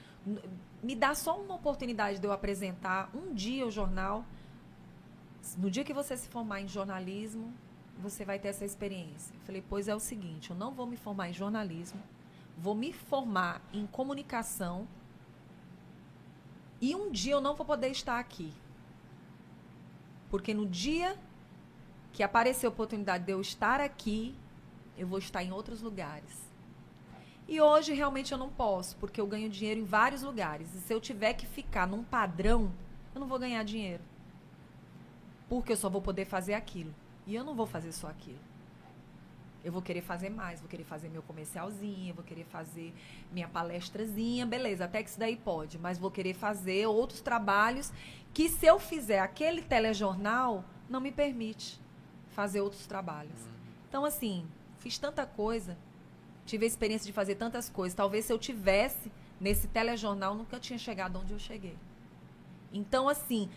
me 0.83 0.95
dá 0.95 1.15
só 1.15 1.39
uma 1.39 1.55
oportunidade 1.55 2.19
de 2.19 2.27
eu 2.27 2.31
apresentar 2.31 3.09
um 3.13 3.33
dia 3.33 3.65
o 3.65 3.71
jornal. 3.71 4.25
No 5.57 5.71
dia 5.71 5.83
que 5.83 5.93
você 5.93 6.17
se 6.17 6.27
formar 6.27 6.61
em 6.61 6.67
jornalismo, 6.67 7.53
você 7.97 8.25
vai 8.25 8.37
ter 8.37 8.49
essa 8.49 8.65
experiência. 8.65 9.33
Eu 9.33 9.41
falei: 9.41 9.63
pois 9.67 9.87
é 9.87 9.95
o 9.95 9.99
seguinte, 9.99 10.49
eu 10.49 10.55
não 10.55 10.73
vou 10.73 10.85
me 10.85 10.97
formar 10.97 11.29
em 11.29 11.33
jornalismo, 11.33 12.01
vou 12.57 12.75
me 12.75 12.91
formar 12.91 13.61
em 13.73 13.87
comunicação 13.87 14.87
e 16.79 16.93
um 16.95 17.09
dia 17.09 17.33
eu 17.33 17.41
não 17.41 17.55
vou 17.55 17.65
poder 17.65 17.89
estar 17.89 18.19
aqui. 18.19 18.53
Porque 20.29 20.53
no 20.53 20.65
dia 20.65 21.17
que 22.13 22.21
aparecer 22.21 22.65
a 22.65 22.69
oportunidade 22.69 23.23
de 23.23 23.31
eu 23.31 23.41
estar 23.41 23.79
aqui, 23.79 24.35
eu 24.97 25.07
vou 25.07 25.19
estar 25.19 25.43
em 25.43 25.51
outros 25.51 25.81
lugares. 25.81 26.46
E 27.47 27.61
hoje 27.61 27.93
realmente 27.93 28.31
eu 28.31 28.37
não 28.37 28.49
posso, 28.49 28.97
porque 28.97 29.21
eu 29.21 29.27
ganho 29.27 29.49
dinheiro 29.49 29.79
em 29.79 29.85
vários 29.85 30.21
lugares. 30.21 30.73
E 30.75 30.79
se 30.79 30.93
eu 30.93 30.99
tiver 30.99 31.33
que 31.33 31.45
ficar 31.45 31.87
num 31.87 32.03
padrão, 32.03 32.71
eu 33.15 33.21
não 33.21 33.27
vou 33.27 33.39
ganhar 33.39 33.63
dinheiro. 33.63 34.03
Porque 35.47 35.71
eu 35.71 35.77
só 35.77 35.89
vou 35.89 36.01
poder 36.01 36.25
fazer 36.25 36.55
aquilo. 36.55 36.93
E 37.25 37.33
eu 37.33 37.45
não 37.45 37.55
vou 37.55 37.65
fazer 37.65 37.93
só 37.93 38.07
aquilo. 38.07 38.39
Eu 39.63 39.71
vou 39.71 39.81
querer 39.81 40.01
fazer 40.01 40.29
mais, 40.29 40.59
vou 40.59 40.69
querer 40.69 40.83
fazer 40.83 41.09
meu 41.09 41.21
comercialzinho, 41.21 42.13
vou 42.13 42.23
querer 42.23 42.45
fazer 42.45 42.93
minha 43.31 43.47
palestrazinha, 43.47 44.45
beleza, 44.45 44.85
até 44.85 45.01
que 45.01 45.09
isso 45.09 45.19
daí 45.19 45.35
pode, 45.35 45.77
mas 45.77 45.97
vou 45.97 46.11
querer 46.11 46.33
fazer 46.33 46.85
outros 46.85 47.21
trabalhos 47.21 47.91
que 48.33 48.49
se 48.49 48.65
eu 48.65 48.79
fizer 48.79 49.19
aquele 49.19 49.61
telejornal, 49.61 50.63
não 50.89 51.01
me 51.01 51.11
permite 51.11 51.81
fazer 52.29 52.61
outros 52.61 52.85
trabalhos. 52.85 53.41
Uhum. 53.41 53.51
Então, 53.89 54.05
assim, 54.05 54.45
fiz 54.79 54.97
tanta 54.97 55.25
coisa 55.25 55.77
tive 56.47 56.65
a 56.65 56.67
experiência 56.67 57.05
de 57.05 57.13
fazer 57.13 57.35
tantas 57.35 57.69
coisas. 57.69 57.93
Talvez 57.95 58.25
se 58.25 58.33
eu 58.33 58.39
tivesse 58.39 59.11
nesse 59.39 59.67
telejornal, 59.67 60.33
nunca 60.33 60.59
tinha 60.59 60.79
chegado 60.79 61.19
onde 61.19 61.33
eu 61.33 61.39
cheguei. 61.39 61.77
Então, 62.73 63.07
assim, 63.07 63.49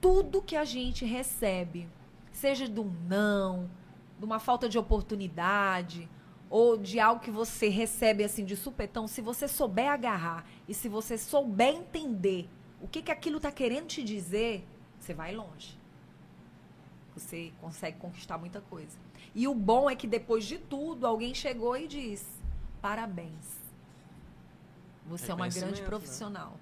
tudo 0.00 0.42
que 0.42 0.56
a 0.56 0.64
gente 0.64 1.04
recebe, 1.04 1.88
seja 2.32 2.68
de 2.68 2.80
um 2.80 2.92
não, 3.08 3.70
de 4.18 4.24
uma 4.24 4.38
falta 4.38 4.68
de 4.68 4.76
oportunidade, 4.76 6.08
ou 6.50 6.76
de 6.76 6.98
algo 6.98 7.22
que 7.22 7.30
você 7.30 7.68
recebe 7.68 8.24
assim 8.24 8.44
de 8.44 8.56
supetão, 8.56 9.06
se 9.06 9.20
você 9.22 9.46
souber 9.46 9.88
agarrar 9.88 10.44
e 10.66 10.74
se 10.74 10.88
você 10.88 11.16
souber 11.16 11.74
entender 11.74 12.48
o 12.82 12.88
que, 12.88 13.02
que 13.02 13.12
aquilo 13.12 13.36
está 13.36 13.52
querendo 13.52 13.86
te 13.86 14.02
dizer, 14.02 14.66
você 14.98 15.14
vai 15.14 15.32
longe. 15.32 15.78
Você 17.14 17.52
consegue 17.60 17.98
conquistar 17.98 18.36
muita 18.36 18.60
coisa. 18.60 18.98
E 19.34 19.46
o 19.46 19.54
bom 19.54 19.88
é 19.88 19.94
que 19.94 20.06
depois 20.06 20.44
de 20.44 20.58
tudo, 20.58 21.06
alguém 21.06 21.34
chegou 21.34 21.76
e 21.76 21.86
disse: 21.86 22.26
parabéns. 22.80 23.60
Você 25.06 25.30
é 25.30 25.34
uma 25.34 25.48
grande 25.48 25.80
né? 25.80 25.86
profissional. 25.86 26.56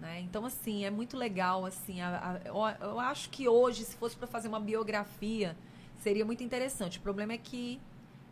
Né? 0.00 0.20
Então, 0.20 0.44
assim, 0.44 0.84
é 0.84 0.90
muito 0.90 1.16
legal. 1.16 1.64
assim 1.64 2.00
a, 2.00 2.40
a, 2.44 2.48
eu, 2.48 2.88
eu 2.88 3.00
acho 3.00 3.30
que 3.30 3.48
hoje, 3.48 3.84
se 3.84 3.96
fosse 3.96 4.16
para 4.16 4.26
fazer 4.26 4.48
uma 4.48 4.60
biografia, 4.60 5.56
seria 5.98 6.24
muito 6.24 6.44
interessante. 6.44 6.98
O 6.98 7.00
problema 7.02 7.32
é 7.32 7.38
que 7.38 7.80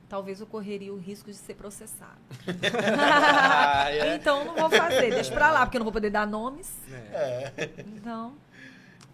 talvez 0.09 0.41
eu 0.41 0.47
correria 0.47 0.93
o 0.93 0.99
risco 0.99 1.31
de 1.31 1.37
ser 1.37 1.55
processado. 1.55 2.21
ah, 3.01 3.91
é. 3.91 4.15
Então 4.15 4.45
não 4.45 4.55
vou 4.55 4.69
fazer, 4.69 5.11
deixa 5.11 5.33
pra 5.33 5.51
lá, 5.51 5.65
porque 5.65 5.79
eu 5.79 5.81
não 5.81 5.87
vou 5.87 5.93
poder 5.93 6.11
dar 6.11 6.27
nomes. 6.27 6.71
É. 7.11 7.51
Então. 7.79 8.35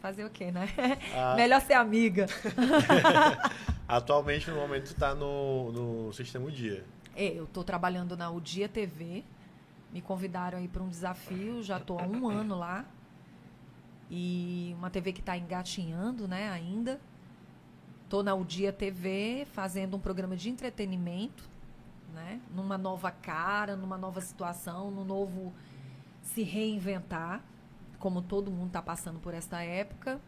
Fazer 0.01 0.25
o 0.25 0.31
quê, 0.31 0.53
né? 0.53 0.69
Ah. 1.15 1.35
Melhor 1.37 1.61
ser 1.61 1.75
amiga. 1.75 2.27
Atualmente, 3.87 4.49
no 4.51 4.57
momento, 4.57 4.87
está 4.87 5.15
no, 5.15 5.73
no 5.73 6.13
Sistema 6.13 6.51
Dia. 6.51 6.85
É, 7.17 7.27
eu 7.29 7.45
estou 7.45 7.65
trabalhando 7.65 8.17
na 8.17 8.31
O 8.31 8.41
Dia 8.41 8.69
TV. 8.69 9.25
Me 9.93 10.01
convidaram 10.01 10.59
aí 10.59 10.69
para 10.69 10.83
um 10.83 10.89
desafio, 10.89 11.63
já 11.63 11.79
estou 11.79 11.99
há 11.99 12.05
um 12.05 12.29
ano 12.29 12.57
lá. 12.57 12.85
E 14.11 14.75
uma 14.79 14.89
TV 14.89 15.13
que 15.13 15.21
está 15.21 15.37
engatinhando, 15.37 16.29
né, 16.29 16.49
ainda. 16.51 17.01
Estou 18.05 18.23
na 18.23 18.35
O 18.35 18.45
Dia 18.45 18.73
TV 18.73 19.47
fazendo 19.53 19.97
um 19.97 20.01
programa 20.01 20.37
de 20.37 20.49
entretenimento, 20.49 21.49
né? 22.15 22.41
Numa 22.55 22.79
nova 22.79 23.11
cara, 23.11 23.77
numa 23.77 23.99
nova 23.99 24.21
situação, 24.21 24.91
num 24.91 25.05
novo 25.05 25.53
se 26.23 26.43
reinventar 26.43 27.43
como 27.99 28.23
todo 28.23 28.51
mundo 28.51 28.69
está 28.69 28.83
passando 28.83 29.19
por 29.19 29.35
esta 29.35 29.63
época. 29.63 30.21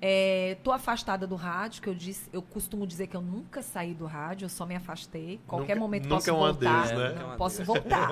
Estou 0.00 0.72
é, 0.72 0.76
afastada 0.76 1.26
do 1.26 1.34
rádio, 1.34 1.80
que 1.80 1.88
eu 1.88 1.94
disse, 1.94 2.28
eu 2.32 2.42
costumo 2.42 2.86
dizer 2.86 3.06
que 3.06 3.16
eu 3.16 3.22
nunca 3.22 3.62
saí 3.62 3.94
do 3.94 4.04
rádio, 4.04 4.44
eu 4.44 4.48
só 4.50 4.66
me 4.66 4.74
afastei. 4.74 5.40
Qualquer 5.46 5.74
nunca, 5.74 5.80
momento 5.80 6.02
nunca 6.04 6.16
posso 6.16 6.30
é 6.30 6.32
voltar, 6.32 6.84
adeus, 6.84 7.14
né? 7.14 7.34
posso 7.38 7.64
voltar. 7.64 8.10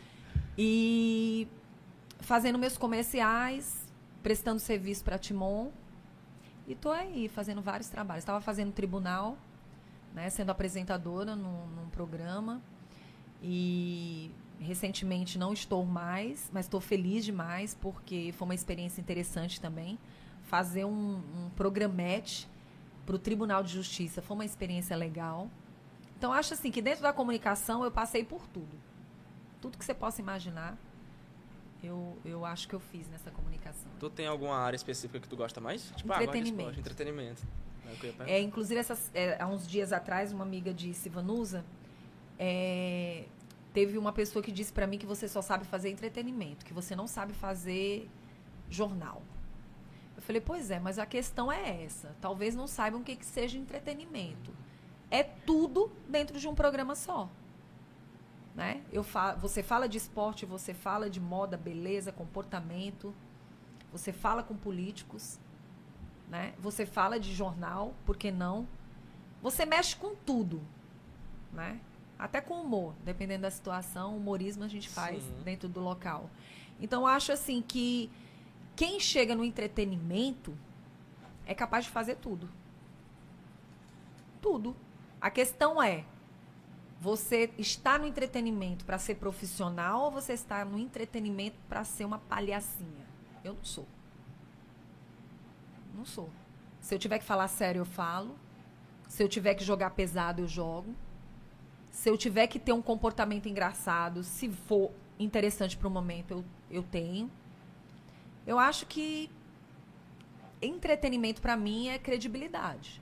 e 0.56 1.46
fazendo 2.20 2.58
meus 2.58 2.78
comerciais, 2.78 3.86
prestando 4.22 4.58
serviço 4.58 5.04
para 5.04 5.18
Timon. 5.18 5.70
E 6.66 6.72
estou 6.72 6.92
aí 6.92 7.28
fazendo 7.28 7.60
vários 7.60 7.88
trabalhos. 7.88 8.22
Estava 8.22 8.40
fazendo 8.40 8.72
tribunal, 8.72 9.36
né, 10.14 10.30
sendo 10.30 10.50
apresentadora 10.50 11.36
num, 11.36 11.66
num 11.66 11.90
programa. 11.90 12.62
E 13.42 14.30
recentemente 14.60 15.38
não 15.38 15.52
estou 15.52 15.84
mais, 15.84 16.50
mas 16.52 16.66
estou 16.66 16.80
feliz 16.80 17.24
demais 17.24 17.74
porque 17.74 18.32
foi 18.36 18.46
uma 18.46 18.54
experiência 18.54 19.00
interessante 19.00 19.60
também. 19.60 19.98
Fazer 20.44 20.84
um, 20.84 21.16
um 21.16 21.50
programete 21.56 22.48
para 23.04 23.16
o 23.16 23.18
Tribunal 23.18 23.62
de 23.62 23.72
Justiça 23.72 24.22
foi 24.22 24.34
uma 24.34 24.44
experiência 24.44 24.96
legal. 24.96 25.50
Então, 26.16 26.32
acho 26.32 26.54
assim 26.54 26.70
que 26.70 26.80
dentro 26.80 27.02
da 27.02 27.12
comunicação 27.12 27.84
eu 27.84 27.90
passei 27.90 28.24
por 28.24 28.46
tudo. 28.48 28.76
Tudo 29.60 29.76
que 29.76 29.84
você 29.84 29.94
possa 29.94 30.20
imaginar, 30.20 30.76
eu, 31.82 32.16
eu 32.24 32.44
acho 32.44 32.68
que 32.68 32.74
eu 32.74 32.80
fiz 32.80 33.08
nessa 33.08 33.30
comunicação. 33.30 33.90
Tu 33.98 34.10
tem 34.10 34.26
alguma 34.26 34.56
área 34.56 34.76
específica 34.76 35.20
que 35.20 35.28
tu 35.28 35.36
gosta 35.36 35.60
mais? 35.60 35.90
Tipo, 35.96 36.12
ah, 36.12 36.22
entretenimento. 36.22 36.70
Ah, 36.70 36.80
entretenimento. 36.80 37.42
É, 38.26 38.40
inclusive, 38.40 38.80
essas, 38.80 39.10
é, 39.14 39.40
há 39.40 39.46
uns 39.46 39.66
dias 39.66 39.92
atrás, 39.92 40.32
uma 40.32 40.44
amiga 40.44 40.72
disse, 40.72 41.08
Vanusa, 41.08 41.64
é, 42.38 43.24
Teve 43.74 43.98
uma 43.98 44.12
pessoa 44.12 44.40
que 44.40 44.52
disse 44.52 44.72
para 44.72 44.86
mim 44.86 44.96
que 44.96 45.04
você 45.04 45.26
só 45.26 45.42
sabe 45.42 45.64
fazer 45.64 45.90
entretenimento, 45.90 46.64
que 46.64 46.72
você 46.72 46.94
não 46.94 47.08
sabe 47.08 47.32
fazer 47.34 48.08
jornal. 48.70 49.20
Eu 50.16 50.22
falei, 50.22 50.40
pois 50.40 50.70
é, 50.70 50.78
mas 50.78 50.96
a 50.96 51.04
questão 51.04 51.50
é 51.50 51.82
essa. 51.82 52.14
Talvez 52.20 52.54
não 52.54 52.68
saibam 52.68 53.00
o 53.00 53.04
que, 53.04 53.16
que 53.16 53.26
seja 53.26 53.58
entretenimento. 53.58 54.54
É 55.10 55.24
tudo 55.24 55.90
dentro 56.08 56.38
de 56.38 56.46
um 56.46 56.54
programa 56.54 56.94
só. 56.94 57.28
Né? 58.54 58.80
Eu 58.92 59.02
fa 59.02 59.34
você 59.34 59.60
fala 59.60 59.88
de 59.88 59.98
esporte, 59.98 60.46
você 60.46 60.72
fala 60.72 61.10
de 61.10 61.20
moda, 61.20 61.56
beleza, 61.56 62.12
comportamento. 62.12 63.12
Você 63.90 64.12
fala 64.12 64.44
com 64.44 64.56
políticos. 64.56 65.40
Né? 66.30 66.54
Você 66.60 66.86
fala 66.86 67.18
de 67.18 67.34
jornal, 67.34 67.92
por 68.06 68.16
que 68.16 68.30
não? 68.30 68.68
Você 69.42 69.66
mexe 69.66 69.96
com 69.96 70.14
tudo. 70.14 70.62
Né? 71.52 71.80
Até 72.18 72.40
com 72.40 72.60
humor, 72.60 72.94
dependendo 73.04 73.42
da 73.42 73.50
situação, 73.50 74.16
humorismo 74.16 74.64
a 74.64 74.68
gente 74.68 74.88
faz 74.88 75.22
Sim. 75.22 75.42
dentro 75.44 75.68
do 75.68 75.80
local. 75.80 76.30
Então, 76.80 77.06
acho 77.06 77.32
assim 77.32 77.62
que 77.62 78.10
quem 78.76 78.98
chega 79.00 79.34
no 79.34 79.44
entretenimento 79.44 80.56
é 81.46 81.54
capaz 81.54 81.84
de 81.84 81.90
fazer 81.90 82.16
tudo. 82.16 82.48
Tudo. 84.40 84.76
A 85.20 85.30
questão 85.30 85.82
é: 85.82 86.04
você 87.00 87.50
está 87.58 87.98
no 87.98 88.06
entretenimento 88.06 88.84
para 88.84 88.98
ser 88.98 89.16
profissional 89.16 90.02
ou 90.04 90.10
você 90.10 90.32
está 90.32 90.64
no 90.64 90.78
entretenimento 90.78 91.56
para 91.68 91.84
ser 91.84 92.04
uma 92.04 92.18
palhacinha? 92.18 93.06
Eu 93.42 93.54
não 93.54 93.64
sou. 93.64 93.86
Não 95.94 96.04
sou. 96.04 96.30
Se 96.80 96.94
eu 96.94 96.98
tiver 96.98 97.18
que 97.18 97.24
falar 97.24 97.48
sério, 97.48 97.80
eu 97.80 97.84
falo. 97.84 98.36
Se 99.08 99.22
eu 99.22 99.28
tiver 99.28 99.54
que 99.54 99.64
jogar 99.64 99.90
pesado, 99.90 100.42
eu 100.42 100.48
jogo. 100.48 100.94
Se 101.94 102.10
eu 102.10 102.18
tiver 102.18 102.48
que 102.48 102.58
ter 102.58 102.72
um 102.72 102.82
comportamento 102.82 103.48
engraçado, 103.48 104.24
se 104.24 104.50
for 104.50 104.90
interessante 105.16 105.76
para 105.76 105.86
o 105.86 105.90
momento, 105.90 106.32
eu, 106.32 106.44
eu 106.68 106.82
tenho. 106.82 107.30
Eu 108.44 108.58
acho 108.58 108.84
que 108.84 109.30
entretenimento 110.60 111.40
para 111.40 111.56
mim 111.56 111.86
é 111.86 111.96
credibilidade. 111.96 113.00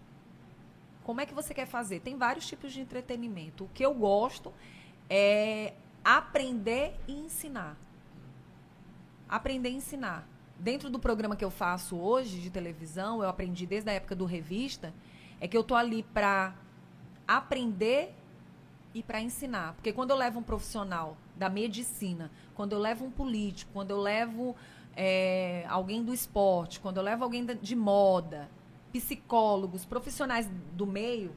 Como 1.02 1.22
é 1.22 1.26
que 1.26 1.32
você 1.32 1.54
quer 1.54 1.64
fazer? 1.64 2.00
Tem 2.00 2.18
vários 2.18 2.46
tipos 2.46 2.70
de 2.70 2.82
entretenimento. 2.82 3.64
O 3.64 3.68
que 3.68 3.82
eu 3.82 3.94
gosto 3.94 4.52
é 5.08 5.72
aprender 6.04 6.94
e 7.08 7.14
ensinar. 7.14 7.78
Aprender 9.26 9.70
e 9.70 9.76
ensinar. 9.76 10.28
Dentro 10.58 10.90
do 10.90 10.98
programa 10.98 11.34
que 11.34 11.44
eu 11.44 11.50
faço 11.50 11.96
hoje 11.96 12.38
de 12.42 12.50
televisão, 12.50 13.22
eu 13.22 13.28
aprendi 13.30 13.64
desde 13.64 13.88
a 13.88 13.94
época 13.94 14.14
do 14.14 14.26
revista, 14.26 14.92
é 15.40 15.48
que 15.48 15.56
eu 15.56 15.64
tô 15.64 15.74
ali 15.74 16.02
para 16.02 16.54
aprender 17.26 18.14
e 18.94 19.02
para 19.02 19.20
ensinar. 19.20 19.74
Porque 19.74 19.92
quando 19.92 20.10
eu 20.10 20.16
levo 20.16 20.40
um 20.40 20.42
profissional 20.42 21.16
da 21.36 21.48
medicina, 21.48 22.30
quando 22.54 22.72
eu 22.72 22.78
levo 22.78 23.04
um 23.04 23.10
político, 23.10 23.70
quando 23.72 23.90
eu 23.90 24.00
levo 24.00 24.54
é, 24.96 25.64
alguém 25.68 26.02
do 26.02 26.12
esporte, 26.12 26.80
quando 26.80 26.98
eu 26.98 27.02
levo 27.02 27.24
alguém 27.24 27.44
de 27.44 27.76
moda, 27.76 28.48
psicólogos, 28.92 29.84
profissionais 29.84 30.48
do 30.72 30.86
meio, 30.86 31.34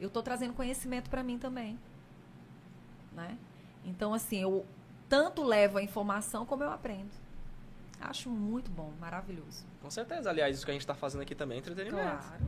eu 0.00 0.08
estou 0.08 0.22
trazendo 0.22 0.52
conhecimento 0.52 1.08
para 1.08 1.22
mim 1.22 1.38
também. 1.38 1.78
Né? 3.12 3.38
Então, 3.84 4.12
assim, 4.12 4.38
eu 4.38 4.66
tanto 5.08 5.42
levo 5.42 5.78
a 5.78 5.82
informação 5.82 6.44
como 6.44 6.64
eu 6.64 6.70
aprendo. 6.70 7.23
Acho 8.08 8.28
muito 8.30 8.70
bom, 8.70 8.92
maravilhoso. 9.00 9.64
Com 9.80 9.90
certeza. 9.90 10.30
Aliás, 10.30 10.56
isso 10.56 10.64
que 10.64 10.70
a 10.70 10.74
gente 10.74 10.82
está 10.82 10.94
fazendo 10.94 11.22
aqui 11.22 11.34
também 11.34 11.56
é 11.56 11.60
entretenimento. 11.60 12.02
Claro. 12.02 12.44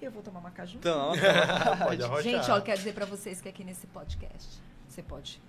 Eu 0.00 0.10
vou 0.10 0.22
tomar 0.22 0.40
uma 0.40 0.50
caju. 0.50 0.78
Então, 0.78 1.12
Pode 1.86 2.02
arrochar. 2.02 2.22
Gente, 2.22 2.50
ó, 2.50 2.56
eu 2.58 2.62
quero 2.62 2.78
dizer 2.78 2.92
para 2.92 3.06
vocês 3.06 3.40
que 3.40 3.48
aqui 3.48 3.64
nesse 3.64 3.86
podcast 3.86 4.60
você 4.88 5.02
pode 5.02 5.40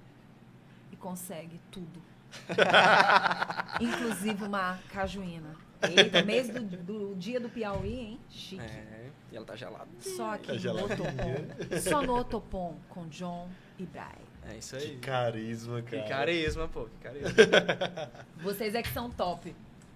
e 0.91 0.95
consegue 0.95 1.59
tudo. 1.71 2.01
Inclusive 3.79 4.43
uma 4.43 4.79
cajuína. 4.91 5.55
Eita, 5.81 6.23
mês 6.23 6.49
do, 6.49 6.59
do 6.61 7.15
dia 7.15 7.39
do 7.39 7.49
Piauí, 7.49 7.99
hein? 7.99 8.19
Chique. 8.29 8.61
é, 8.61 9.09
e 9.31 9.35
ela 9.37 9.45
tá 9.45 9.55
gelada. 9.55 9.87
Só 9.99 10.33
aqui 10.33 10.47
Tá 10.59 10.73
no. 10.73 10.85
Otopom. 10.85 11.79
Só 11.81 12.01
no 12.01 12.15
Otopom 12.15 12.79
com 12.89 13.07
John 13.07 13.47
e 13.77 13.85
Brian. 13.85 14.05
É 14.49 14.57
isso 14.57 14.75
Que 14.77 14.83
aí. 14.83 14.97
carisma, 14.97 15.81
Que 15.81 15.97
cara. 15.97 16.07
carisma, 16.07 16.67
pô. 16.67 16.85
Que 16.85 17.03
carisma. 17.03 17.29
Vocês 18.41 18.73
é 18.75 18.81
que 18.81 18.89
são 18.89 19.09
top. 19.09 19.55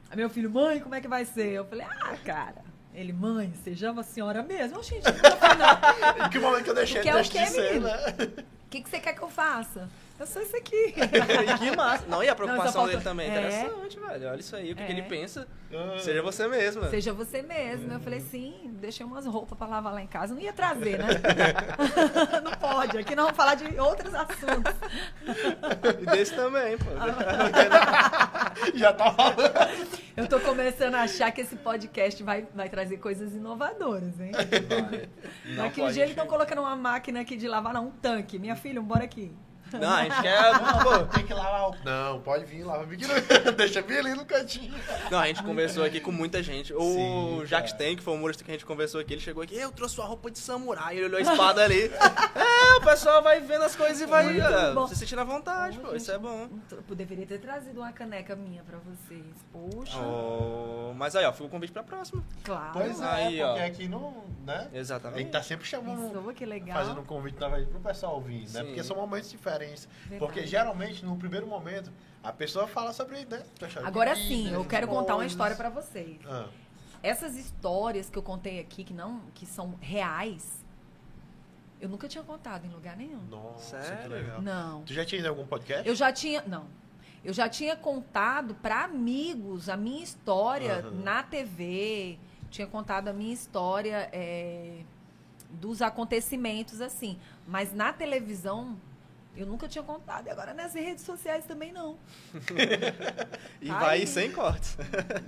Aí 0.09 0.17
meu 0.17 0.29
filho, 0.29 0.49
mãe, 0.49 0.79
como 0.79 0.93
é 0.95 1.01
que 1.01 1.07
vai 1.07 1.23
ser? 1.25 1.51
Eu 1.53 1.65
falei, 1.65 1.85
ah, 1.89 2.17
cara. 2.25 2.61
Ele, 2.93 3.13
mãe, 3.13 3.53
seja 3.63 3.91
a 3.91 4.03
senhora 4.03 4.43
mesmo. 4.43 4.77
Ô, 4.79 4.83
gente, 4.83 5.05
não 5.05 5.13
não. 6.21 6.27
Que 6.29 6.39
momento 6.39 6.63
que 6.65 6.69
eu 6.71 6.75
deixei 6.75 7.01
quê, 7.01 7.11
de 7.21 7.49
ser, 7.49 7.61
menino? 7.61 7.87
né? 7.87 7.93
O 8.65 8.69
que, 8.69 8.81
que 8.81 8.89
você 8.89 8.99
quer 8.99 9.13
que 9.13 9.21
eu 9.21 9.29
faça? 9.29 9.87
Eu 10.21 10.27
sou 10.27 10.39
isso 10.39 10.55
aqui. 10.55 10.93
E 10.95 11.57
que 11.57 11.75
massa. 11.75 12.05
Não, 12.07 12.23
e 12.23 12.29
a 12.29 12.35
preocupação 12.35 12.73
falta- 12.73 12.91
dele 12.91 13.01
também 13.03 13.27
é 13.27 13.29
É. 13.29 13.39
interessante, 13.39 13.99
velho. 13.99 14.29
Olha 14.29 14.39
isso 14.39 14.55
aí, 14.55 14.71
o 14.71 14.75
que, 14.75 14.85
que 14.85 14.91
É. 14.91 14.95
ele 14.95 15.01
pensa. 15.01 15.47
Ah. 15.73 15.97
Seja 15.97 16.21
você 16.21 16.47
mesmo. 16.47 16.87
Seja 16.89 17.11
você 17.11 17.41
mesmo. 17.41 17.91
Eu 17.91 17.99
falei, 17.99 18.19
sim, 18.19 18.69
deixei 18.79 19.03
umas 19.03 19.25
roupas 19.25 19.57
pra 19.57 19.65
lavar 19.65 19.91
lá 19.91 19.99
em 20.01 20.05
casa. 20.05 20.35
Não 20.35 20.41
ia 20.41 20.53
trazer, 20.53 20.99
né? 20.99 21.07
não 22.43 22.51
pode. 22.51 22.99
Aqui 22.99 23.15
nós 23.15 23.25
vamos 23.25 23.37
falar 23.37 23.55
de 23.55 23.79
outros 23.79 24.13
assuntos. 24.13 24.73
E 26.01 26.05
desse 26.11 26.35
também, 26.35 26.77
pô. 26.77 26.85
Já 28.75 28.93
tá 28.93 29.11
falando. 29.11 29.41
Eu 30.15 30.27
tô 30.27 30.39
começando 30.39 30.95
a 30.95 31.01
achar 31.01 31.31
que 31.31 31.41
esse 31.41 31.55
podcast 31.55 32.21
vai, 32.21 32.45
vai 32.53 32.69
trazer 32.69 32.97
coisas 32.97 33.33
inovadoras, 33.33 34.19
hein? 34.19 34.33
Não 35.55 35.63
Naquele 35.63 35.91
dia 35.93 36.03
eles 36.03 36.11
estão 36.11 36.27
colocando 36.27 36.59
uma 36.61 36.75
máquina 36.75 37.21
aqui 37.21 37.35
de 37.35 37.47
lavar, 37.47 37.73
não, 37.73 37.87
um 37.87 37.91
tanque. 37.91 38.37
Minha 38.37 38.55
filha, 38.55 38.79
bora 38.81 39.03
aqui. 39.03 39.31
Não, 39.79 39.89
a 39.89 40.03
gente 40.03 40.21
quer. 40.21 40.51
Pô, 40.83 41.05
Tem 41.15 41.25
que 41.25 41.33
lavar 41.33 41.69
o... 41.69 41.75
Não, 41.83 42.21
pode 42.21 42.45
vir, 42.45 42.63
lava 42.63 42.85
bem 42.85 42.99
Deixa 43.57 43.81
bem 43.81 43.99
ali 43.99 44.13
no 44.13 44.25
cantinho. 44.25 44.73
Não, 45.09 45.19
a 45.19 45.27
gente 45.27 45.43
conversou 45.43 45.83
aqui 45.83 45.99
com 45.99 46.11
muita 46.11 46.41
gente. 46.43 46.73
O 46.73 47.43
Sim. 47.45 47.75
Tank, 47.77 47.97
que 47.97 48.03
foi 48.03 48.13
o 48.13 48.17
humorista 48.17 48.43
que 48.43 48.51
a 48.51 48.53
gente 48.53 48.65
conversou 48.65 48.99
aqui, 49.01 49.13
ele 49.13 49.21
chegou 49.21 49.43
aqui, 49.43 49.55
eu 49.55 49.71
trouxe 49.71 49.95
sua 49.95 50.05
roupa 50.05 50.29
de 50.31 50.39
samurai, 50.39 50.95
ele 50.97 51.05
olhou 51.05 51.19
a 51.19 51.21
espada 51.21 51.63
ali. 51.63 51.83
é, 52.35 52.77
o 52.77 52.81
pessoal 52.81 53.21
vai 53.21 53.39
vendo 53.39 53.63
as 53.63 53.75
coisas 53.75 54.01
e 54.01 54.05
vai 54.05 54.39
bom. 54.73 54.87
se 54.87 54.95
sentindo 54.95 55.21
à 55.21 55.23
vontade, 55.23 55.77
Oh, 55.79 55.85
pô, 55.85 55.91
gente, 55.91 56.01
isso 56.01 56.11
é 56.11 56.17
bom. 56.17 56.49
Eu 56.89 56.95
deveria 56.95 57.25
ter 57.25 57.39
trazido 57.39 57.79
uma 57.79 57.91
caneca 57.91 58.35
minha 58.35 58.63
pra 58.63 58.77
vocês. 58.79 59.25
Poxa, 59.51 59.97
Oh, 59.99 60.93
mas 60.95 61.15
aí, 61.15 61.25
ó, 61.25 61.31
fica 61.31 61.45
o 61.45 61.49
convite 61.49 61.71
pra 61.71 61.83
próxima. 61.83 62.23
claro. 62.43 62.71
Pois 62.73 62.99
é, 63.01 63.05
Aí, 63.05 63.41
ó. 63.41 63.49
porque 63.49 63.63
aqui 63.63 63.87
não... 63.87 64.23
Né? 64.45 64.69
A 64.73 64.77
Exatamente. 64.77 65.19
gente 65.19 65.31
tá 65.31 65.43
sempre 65.43 65.65
chamando... 65.67 66.11
Pensou 66.13 66.33
que 66.33 66.45
legal. 66.45 66.77
Fazendo 66.77 67.01
um 67.01 67.05
convite 67.05 67.39
na 67.39 67.47
verdade, 67.47 67.69
pro 67.71 67.79
pessoal 67.79 68.15
ouvir, 68.15 68.41
né? 68.41 68.61
Sim. 68.61 68.65
Porque 68.65 68.83
são 68.83 68.95
momentos 68.97 69.29
diferentes. 69.29 69.60
Verdade. 69.67 70.19
Porque 70.19 70.45
geralmente, 70.45 71.03
no 71.05 71.15
primeiro 71.17 71.47
momento, 71.47 71.91
a 72.23 72.31
pessoa 72.31 72.67
fala 72.67 72.93
sobre, 72.93 73.25
né? 73.25 73.43
Agora 73.83 74.15
sim, 74.15 74.51
eu 74.51 74.65
quero 74.65 74.87
contar 74.87 75.15
uma 75.15 75.25
história 75.25 75.55
pra 75.55 75.69
vocês. 75.69 76.17
Ah, 76.27 76.47
Essas 77.03 77.35
histórias 77.35 78.09
que 78.09 78.17
eu 78.17 78.23
contei 78.23 78.59
aqui, 78.59 78.83
que 78.83 78.93
não, 78.93 79.21
que 79.33 79.45
são 79.45 79.75
reais, 79.81 80.63
eu 81.79 81.89
nunca 81.89 82.07
tinha 82.07 82.23
contado 82.23 82.65
em 82.65 82.69
lugar 82.69 82.95
nenhum. 82.95 83.21
nossa, 83.29 83.77
que 83.79 83.85
Sério? 83.85 84.09
legal. 84.11 84.41
Não. 84.41 84.83
Tu 84.83 84.93
já 84.93 85.03
tinha 85.03 85.19
ido 85.19 85.25
em 85.25 85.29
algum 85.29 85.45
podcast? 85.47 85.87
Eu 85.87 85.95
já 85.95 86.11
tinha. 86.13 86.43
Não. 86.43 86.65
Eu 87.23 87.33
já 87.33 87.47
tinha 87.49 87.75
contado 87.75 88.55
para 88.55 88.83
amigos 88.83 89.69
a 89.69 89.77
minha 89.77 90.03
história 90.03 90.77
Aham. 90.79 90.91
na 91.03 91.23
TV. 91.23 92.17
Tinha 92.49 92.67
contado 92.67 93.07
a 93.07 93.13
minha 93.13 93.33
história 93.33 94.09
é, 94.11 94.81
dos 95.49 95.81
acontecimentos, 95.81 96.81
assim. 96.81 97.17
Mas 97.47 97.73
na 97.73 97.93
televisão, 97.93 98.75
eu 99.35 99.45
nunca 99.45 99.67
tinha 99.67 99.83
contado. 99.83 100.27
E 100.27 100.29
agora 100.29 100.53
nas 100.53 100.73
redes 100.73 101.03
sociais 101.03 101.45
também 101.45 101.71
não. 101.71 101.97
E 103.61 103.69
Ai. 103.69 103.79
vai 103.79 104.05
sem 104.07 104.31
cortes. 104.31 104.75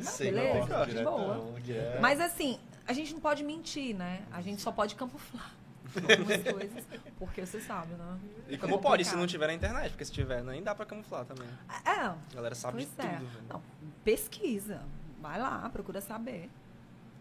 Sim, 0.01 0.23
beleza, 0.31 0.67
nossa, 0.67 0.85
de 0.91 1.03
boa. 1.03 1.61
direto. 1.61 2.01
Mas 2.01 2.19
assim, 2.19 2.59
a 2.87 2.93
gente 2.93 3.13
não 3.13 3.19
pode 3.19 3.43
mentir, 3.43 3.95
né? 3.95 4.23
A 4.31 4.41
gente 4.41 4.61
só 4.61 4.71
pode 4.71 4.95
camuflar 4.95 5.51
algumas 5.95 6.43
coisas. 6.43 6.83
Porque 7.19 7.45
você 7.45 7.61
sabe, 7.61 7.93
né? 7.93 8.17
E 8.49 8.57
como 8.57 8.79
pode 8.79 9.05
se 9.05 9.15
não 9.15 9.27
tiver 9.27 9.47
na 9.47 9.53
internet? 9.53 9.91
Porque 9.91 10.03
se 10.05 10.11
tiver, 10.11 10.43
nem 10.43 10.63
dá 10.63 10.73
pra 10.73 10.85
camuflar 10.85 11.25
também. 11.25 11.47
É, 11.85 11.91
A 12.01 12.15
galera 12.33 12.55
sabe 12.55 12.79
de 12.83 12.89
é. 12.97 13.07
tudo, 13.07 13.27
velho. 13.27 13.45
Não, 13.49 13.61
pesquisa. 14.03 14.81
Vai 15.21 15.39
lá, 15.39 15.69
procura 15.69 16.01
saber. 16.01 16.49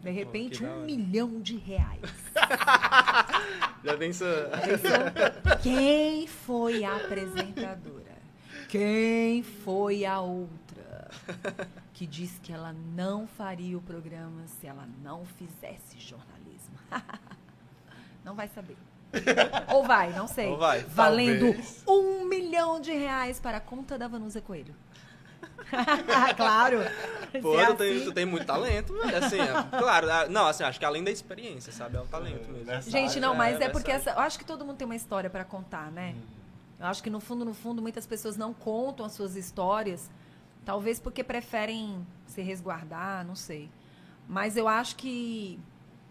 De 0.02 0.10
repente, 0.10 0.64
um 0.64 0.84
milhão 0.84 1.40
de 1.40 1.56
reais. 1.56 2.00
Já 3.84 3.96
pensa. 3.96 4.50
Pensou? 4.64 5.58
Quem 5.62 6.26
foi 6.26 6.84
a 6.84 6.96
apresentadora? 6.96 8.12
Quem 8.68 9.42
foi 9.42 10.04
a 10.04 10.20
outra? 10.20 11.10
Que 11.92 12.06
disse 12.06 12.40
que 12.40 12.52
ela 12.52 12.72
não 12.72 13.26
faria 13.28 13.76
o 13.78 13.82
programa 13.82 14.42
se 14.46 14.66
ela 14.66 14.88
não 15.02 15.24
fizesse 15.24 15.98
jornalismo. 16.00 16.76
Não 18.24 18.36
vai 18.36 18.46
saber. 18.46 18.76
Ou 19.74 19.84
vai, 19.84 20.12
não 20.12 20.28
sei. 20.28 20.46
Ou 20.46 20.56
vai, 20.56 20.78
Valendo 20.84 21.46
talvez. 21.46 21.82
um 21.88 22.24
milhão 22.24 22.80
de 22.80 22.92
reais 22.92 23.40
para 23.40 23.56
a 23.56 23.60
conta 23.60 23.98
da 23.98 24.06
Vanusa 24.06 24.40
Coelho. 24.40 24.76
claro. 26.36 26.78
Pô, 27.40 27.58
é 27.58 27.66
tu, 27.66 27.74
tem, 27.74 27.96
assim- 27.96 28.04
tu 28.04 28.12
tem 28.12 28.24
muito 28.26 28.46
talento, 28.46 28.92
velho. 28.92 29.16
Assim, 29.24 29.38
é, 29.40 29.78
claro. 29.78 30.06
Não, 30.30 30.46
assim, 30.46 30.64
acho 30.64 30.78
que 30.78 30.84
além 30.84 31.02
da 31.02 31.10
experiência, 31.10 31.72
sabe? 31.72 31.96
É 31.96 32.00
o 32.00 32.06
talento 32.06 32.50
mesmo. 32.50 32.66
Nessa 32.66 32.90
Gente, 32.90 33.18
não, 33.18 33.34
mas 33.34 33.60
é, 33.60 33.64
é 33.64 33.68
porque 33.68 33.90
essa, 33.90 34.10
eu 34.10 34.18
acho 34.18 34.38
que 34.38 34.44
todo 34.44 34.64
mundo 34.64 34.76
tem 34.76 34.84
uma 34.84 34.96
história 34.96 35.30
para 35.30 35.44
contar, 35.44 35.90
né? 35.90 36.14
Eu 36.78 36.86
acho 36.86 37.02
que 37.02 37.08
no 37.10 37.20
fundo, 37.20 37.44
no 37.44 37.54
fundo, 37.54 37.80
muitas 37.80 38.06
pessoas 38.06 38.36
não 38.36 38.52
contam 38.52 39.06
as 39.06 39.12
suas 39.12 39.36
histórias, 39.36 40.10
talvez 40.64 40.98
porque 40.98 41.22
preferem 41.22 42.04
se 42.26 42.42
resguardar, 42.42 43.24
não 43.24 43.36
sei. 43.36 43.70
Mas 44.28 44.56
eu 44.56 44.66
acho 44.68 44.96
que, 44.96 45.58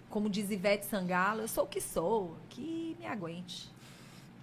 como 0.09 0.29
diz 0.29 0.49
Ivete 0.49 0.85
Sangalo, 0.85 1.41
eu 1.41 1.47
sou 1.47 1.65
o 1.65 1.67
que 1.67 1.81
sou, 1.81 2.35
que 2.49 2.95
me 2.99 3.05
aguente. 3.05 3.69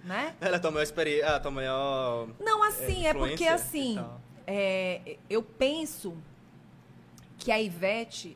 Né? 0.05 0.35
Ela 0.41 0.57
é 0.57 0.59
tua 0.59 0.71
maior 0.71 0.83
experiência. 0.85 1.35
Ah, 1.35 1.41
tua 1.41 1.51
maior. 1.51 2.29
Não, 2.41 2.63
assim, 2.63 3.07
é, 3.07 3.13
porque 3.13 3.35
influência 3.35 3.55
assim. 3.55 4.05
É, 4.51 5.19
eu 5.29 5.43
penso 5.43 6.17
que 7.37 7.53
a 7.53 7.61
Ivete 7.61 8.35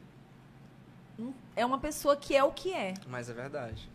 hum, 1.19 1.33
é 1.57 1.65
uma 1.65 1.79
pessoa 1.79 2.15
que 2.15 2.37
é 2.37 2.45
o 2.45 2.53
que 2.53 2.75
é. 2.75 2.93
Mas 3.09 3.31
é 3.31 3.33
verdade. 3.33 3.91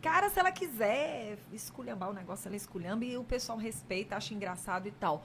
Cara, 0.00 0.30
se 0.30 0.40
ela 0.40 0.50
quiser 0.50 1.36
esculhambar 1.52 2.08
o 2.08 2.14
negócio, 2.14 2.48
ela 2.48 2.56
esculhamba 2.56 3.04
e 3.04 3.18
o 3.18 3.24
pessoal 3.24 3.58
respeita, 3.58 4.16
acha 4.16 4.32
engraçado 4.32 4.88
e 4.88 4.90
tal. 4.90 5.22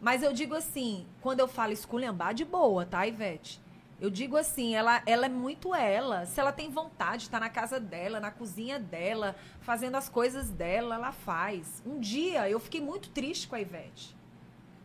Mas 0.00 0.22
eu 0.22 0.32
digo 0.32 0.54
assim, 0.54 1.06
quando 1.20 1.40
eu 1.40 1.46
falo 1.46 1.74
esculhambar, 1.74 2.32
de 2.32 2.46
boa, 2.46 2.86
tá, 2.86 3.06
Ivete? 3.06 3.60
Eu 4.00 4.08
digo 4.08 4.38
assim, 4.38 4.74
ela, 4.74 5.02
ela 5.04 5.26
é 5.26 5.28
muito 5.28 5.74
ela. 5.74 6.24
Se 6.24 6.40
ela 6.40 6.50
tem 6.50 6.70
vontade, 6.70 7.28
tá 7.28 7.38
na 7.38 7.50
casa 7.50 7.78
dela, 7.78 8.18
na 8.20 8.30
cozinha 8.30 8.78
dela, 8.78 9.36
fazendo 9.60 9.96
as 9.96 10.08
coisas 10.08 10.48
dela, 10.48 10.94
ela 10.94 11.12
faz. 11.12 11.82
Um 11.84 12.00
dia 12.00 12.48
eu 12.48 12.58
fiquei 12.58 12.80
muito 12.80 13.10
triste 13.10 13.46
com 13.46 13.54
a 13.54 13.60
Ivete. 13.60 14.16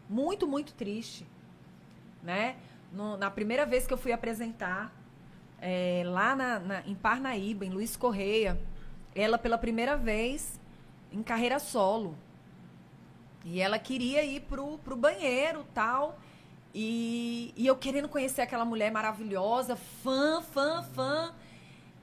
Muito, 0.09 0.47
muito 0.47 0.73
triste. 0.73 1.25
Né? 2.23 2.55
No- 2.91 3.15
na 3.17 3.29
primeira 3.29 3.65
vez 3.65 3.85
que 3.85 3.93
eu 3.93 3.97
fui 3.97 4.11
apresentar, 4.11 4.91
é, 5.61 6.01
lá 6.05 6.35
na- 6.35 6.59
na- 6.59 6.81
em 6.87 6.95
Parnaíba, 6.95 7.65
em 7.65 7.69
Luiz 7.69 7.95
Correia, 7.95 8.59
ela 9.15 9.37
pela 9.37 9.57
primeira 9.57 9.95
vez 9.95 10.59
em 11.11 11.21
carreira 11.21 11.59
solo. 11.59 12.15
E 13.45 13.61
ela 13.61 13.79
queria 13.79 14.23
ir 14.23 14.41
pro, 14.41 14.77
pro 14.79 14.95
banheiro 14.95 15.65
tal. 15.73 16.19
E, 16.73 17.53
e 17.55 17.65
eu 17.65 17.75
querendo 17.75 18.07
conhecer 18.07 18.41
aquela 18.41 18.65
mulher 18.65 18.91
maravilhosa, 18.91 19.75
fã, 19.75 20.41
fã, 20.41 20.83
fã. 20.83 21.33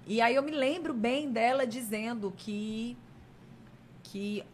E 0.06 0.20
aí 0.20 0.34
eu 0.34 0.42
me 0.42 0.50
lembro 0.50 0.94
bem 0.94 1.30
dela 1.30 1.66
dizendo 1.66 2.32
que, 2.36 2.96
que 4.02 4.44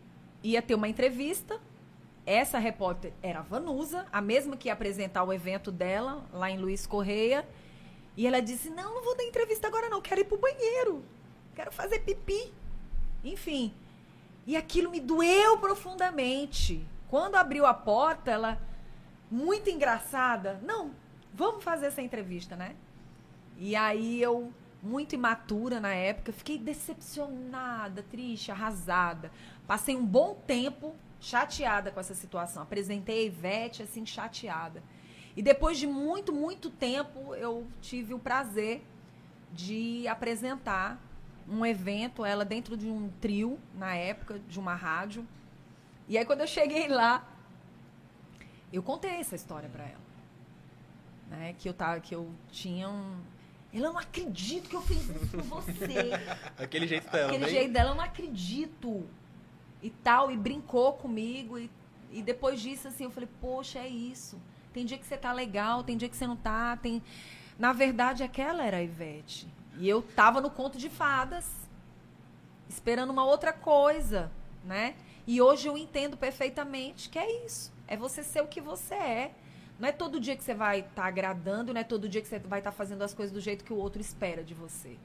ia 0.43 0.61
ter 0.63 0.75
uma 0.75 0.89
entrevista. 0.89 1.61
Essa 2.25 2.59
repórter 2.59 3.13
era 3.23 3.41
a 3.41 3.43
Vanusa, 3.43 4.07
a 4.13 4.21
mesma 4.21 4.57
que 4.57 4.69
ia 4.69 4.73
apresentar 4.73 5.25
o 5.25 5.33
evento 5.33 5.73
dela, 5.73 6.25
lá 6.33 6.51
em 6.51 6.59
Luiz 6.59 6.87
Correia. 6.87 7.47
E 8.17 8.27
ela 8.27 8.41
disse: 8.41 8.71
Não, 8.71 8.95
não 8.95 9.03
vou 9.03 9.17
dar 9.17 9.25
entrevista 9.25 9.67
agora, 9.67 9.89
não. 9.89 10.01
Quero 10.01 10.21
ir 10.21 10.25
pro 10.25 10.39
banheiro. 10.39 11.05
Quero 11.55 11.73
fazer 11.73 12.01
pipi. 12.01 12.53
Enfim. 13.25 13.75
E 14.47 14.57
aquilo 14.57 14.91
me 14.91 15.01
doeu 15.01 15.59
profundamente. 15.59 16.85
Quando 17.09 17.35
abriu 17.35 17.67
a 17.67 17.75
porta, 17.75 18.31
ela, 18.31 18.59
muito 19.31 19.69
engraçada, 19.69 20.61
não, 20.63 20.93
vamos 21.35 21.63
fazer 21.63 21.87
essa 21.87 22.01
entrevista, 22.01 22.57
né? 22.57 22.75
E 23.59 23.77
aí 23.77 24.21
eu, 24.21 24.53
muito 24.83 25.15
imatura 25.15 25.79
na 25.79 25.95
época, 25.95 26.33
fiquei 26.33 26.57
decepcionada, 26.59 28.03
triste, 28.03 28.51
arrasada. 28.51 29.31
Passei 29.67 29.95
um 29.95 30.05
bom 30.05 30.35
tempo 30.47 30.97
chateada 31.23 31.91
com 31.93 32.01
essa 32.01 32.15
situação. 32.15 32.65
Apresentei 32.65 33.21
a 33.21 33.27
Ivete, 33.27 33.83
assim, 33.83 34.05
chateada. 34.05 34.83
E 35.37 35.41
depois 35.41 35.79
de 35.79 35.87
muito, 35.87 36.33
muito 36.33 36.69
tempo, 36.69 37.35
eu 37.35 37.67
tive 37.81 38.13
o 38.13 38.19
prazer 38.19 38.83
de 39.53 40.07
apresentar 40.09 41.01
um 41.49 41.65
evento, 41.65 42.25
ela 42.25 42.45
dentro 42.45 42.77
de 42.77 42.89
um 42.89 43.09
trio, 43.21 43.59
na 43.75 43.95
época, 43.95 44.39
de 44.41 44.59
uma 44.59 44.75
rádio. 44.75 45.27
E 46.09 46.19
aí, 46.19 46.25
quando 46.25 46.41
eu 46.41 46.47
cheguei 46.47 46.89
lá, 46.89 47.27
eu 48.73 48.83
contei 48.83 49.13
essa 49.13 49.37
história 49.37 49.69
para 49.69 49.85
ela. 49.85 50.03
Né? 51.31 51.55
Que, 51.57 51.69
eu 51.69 51.73
tava, 51.75 52.01
que 52.01 52.15
eu 52.15 52.31
tinha 52.51 52.89
um. 52.89 53.17
Ela, 53.73 53.91
não 53.91 53.99
acredito 53.99 54.69
que 54.69 54.77
eu 54.77 54.83
fiz 54.83 55.09
isso 55.09 55.37
com 55.37 55.43
você. 55.43 56.11
Aquele 56.59 56.87
jeito 56.87 57.11
dela, 57.11 57.29
Aquele 57.29 57.45
bem- 57.45 57.55
jeito 57.55 57.73
dela, 57.73 57.91
eu 57.91 57.95
não 57.95 58.05
acredito. 58.05 59.09
E 59.83 59.91
tal, 59.91 60.31
e 60.31 60.37
brincou 60.37 60.93
comigo. 60.95 61.59
E, 61.59 61.71
e 62.11 62.23
depois 62.23 62.61
disso, 62.61 62.89
assim, 62.89 63.05
eu 63.05 63.11
falei, 63.11 63.29
poxa, 63.41 63.81
é 63.81 63.89
isso. 63.89 64.41
Tem 64.73 64.85
dia 64.85 64.97
que 64.97 65.07
você 65.07 65.17
tá 65.17 65.33
legal, 65.33 65.83
tem 65.83 65.97
dia 65.97 66.09
que 66.09 66.17
você 66.17 66.27
não 66.27 66.37
tá. 66.37 66.77
Tem... 66.77 67.03
Na 67.59 67.73
verdade, 67.73 68.23
aquela 68.23 68.65
era 68.65 68.79
a 68.79 68.83
Ivete. 68.83 69.49
E 69.79 69.89
eu 69.89 70.03
tava 70.03 70.41
no 70.41 70.51
conto 70.51 70.79
de 70.79 70.89
fadas, 70.89 71.51
esperando 72.69 73.11
uma 73.11 73.25
outra 73.25 73.53
coisa, 73.53 74.31
né? 74.65 74.95
E 75.27 75.41
hoje 75.41 75.69
eu 75.69 75.77
entendo 75.77 76.17
perfeitamente 76.17 77.09
que 77.09 77.19
é 77.19 77.45
isso. 77.45 77.73
É 77.87 77.97
você 77.97 78.23
ser 78.23 78.43
o 78.43 78.47
que 78.47 78.61
você 78.61 78.95
é. 78.95 79.35
Não 79.79 79.89
é 79.89 79.93
todo 79.93 80.21
dia 80.21 80.37
que 80.37 80.45
você 80.45 80.55
vai 80.55 80.81
estar 80.81 81.07
agradando, 81.07 81.73
não 81.73 81.81
é 81.81 81.85
todo 81.85 82.09
dia 82.09 82.21
que 82.21 82.29
você 82.29 82.39
vai 82.39 82.61
estar 82.61 82.73
fazendo 82.73 83.03
as 83.03 83.15
coisas 83.15 83.33
do 83.33 83.41
jeito 83.41 83.65
que 83.65 83.73
o 83.73 83.77
outro 83.77 84.01
espera 84.01 84.45
de 84.45 84.55
você. 84.55 84.97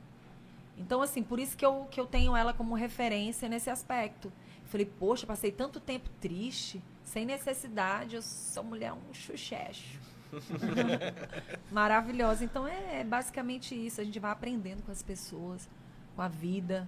Então, 0.78 1.02
assim, 1.02 1.24
por 1.24 1.40
isso 1.40 1.58
que 1.58 1.66
eu, 1.66 1.88
que 1.90 2.00
eu 2.00 2.06
tenho 2.06 2.36
ela 2.36 2.54
como 2.54 2.76
referência 2.76 3.50
nesse 3.50 3.70
aspecto. 3.70 4.32
Eu 4.68 4.70
falei, 4.70 4.86
poxa, 4.86 5.26
passei 5.26 5.50
tanto 5.50 5.80
tempo 5.80 6.10
triste, 6.20 6.84
sem 7.06 7.26
necessidade, 7.26 8.18
eu 8.18 8.22
sou 8.22 8.66
mulher 8.66 8.92
um 8.92 9.14
chuchecho. 9.14 9.98
Maravilhosa. 11.72 12.44
Então, 12.44 12.68
é, 12.68 13.00
é 13.00 13.04
basicamente 13.06 13.74
isso. 13.74 14.02
A 14.02 14.04
gente 14.04 14.20
vai 14.20 14.30
aprendendo 14.30 14.84
com 14.84 14.92
as 14.92 15.02
pessoas, 15.02 15.70
com 16.18 16.22
a 16.22 16.28
vida, 16.28 16.86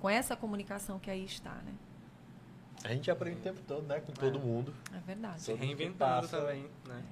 com 0.00 0.10
essa 0.10 0.34
comunicação 0.34 0.98
que 0.98 1.08
aí 1.08 1.24
está, 1.24 1.52
né? 1.52 1.72
A 2.82 2.88
gente 2.88 3.08
aprende 3.12 3.38
o 3.38 3.42
tempo 3.42 3.60
todo, 3.64 3.86
né? 3.86 4.00
Com 4.00 4.12
todo 4.12 4.40
mundo. 4.40 4.74
É 4.92 4.98
verdade. 4.98 5.40
Se 5.40 5.52
reinventando 5.54 5.98
passa- 5.98 6.40
também, 6.40 6.68
né? 6.88 7.02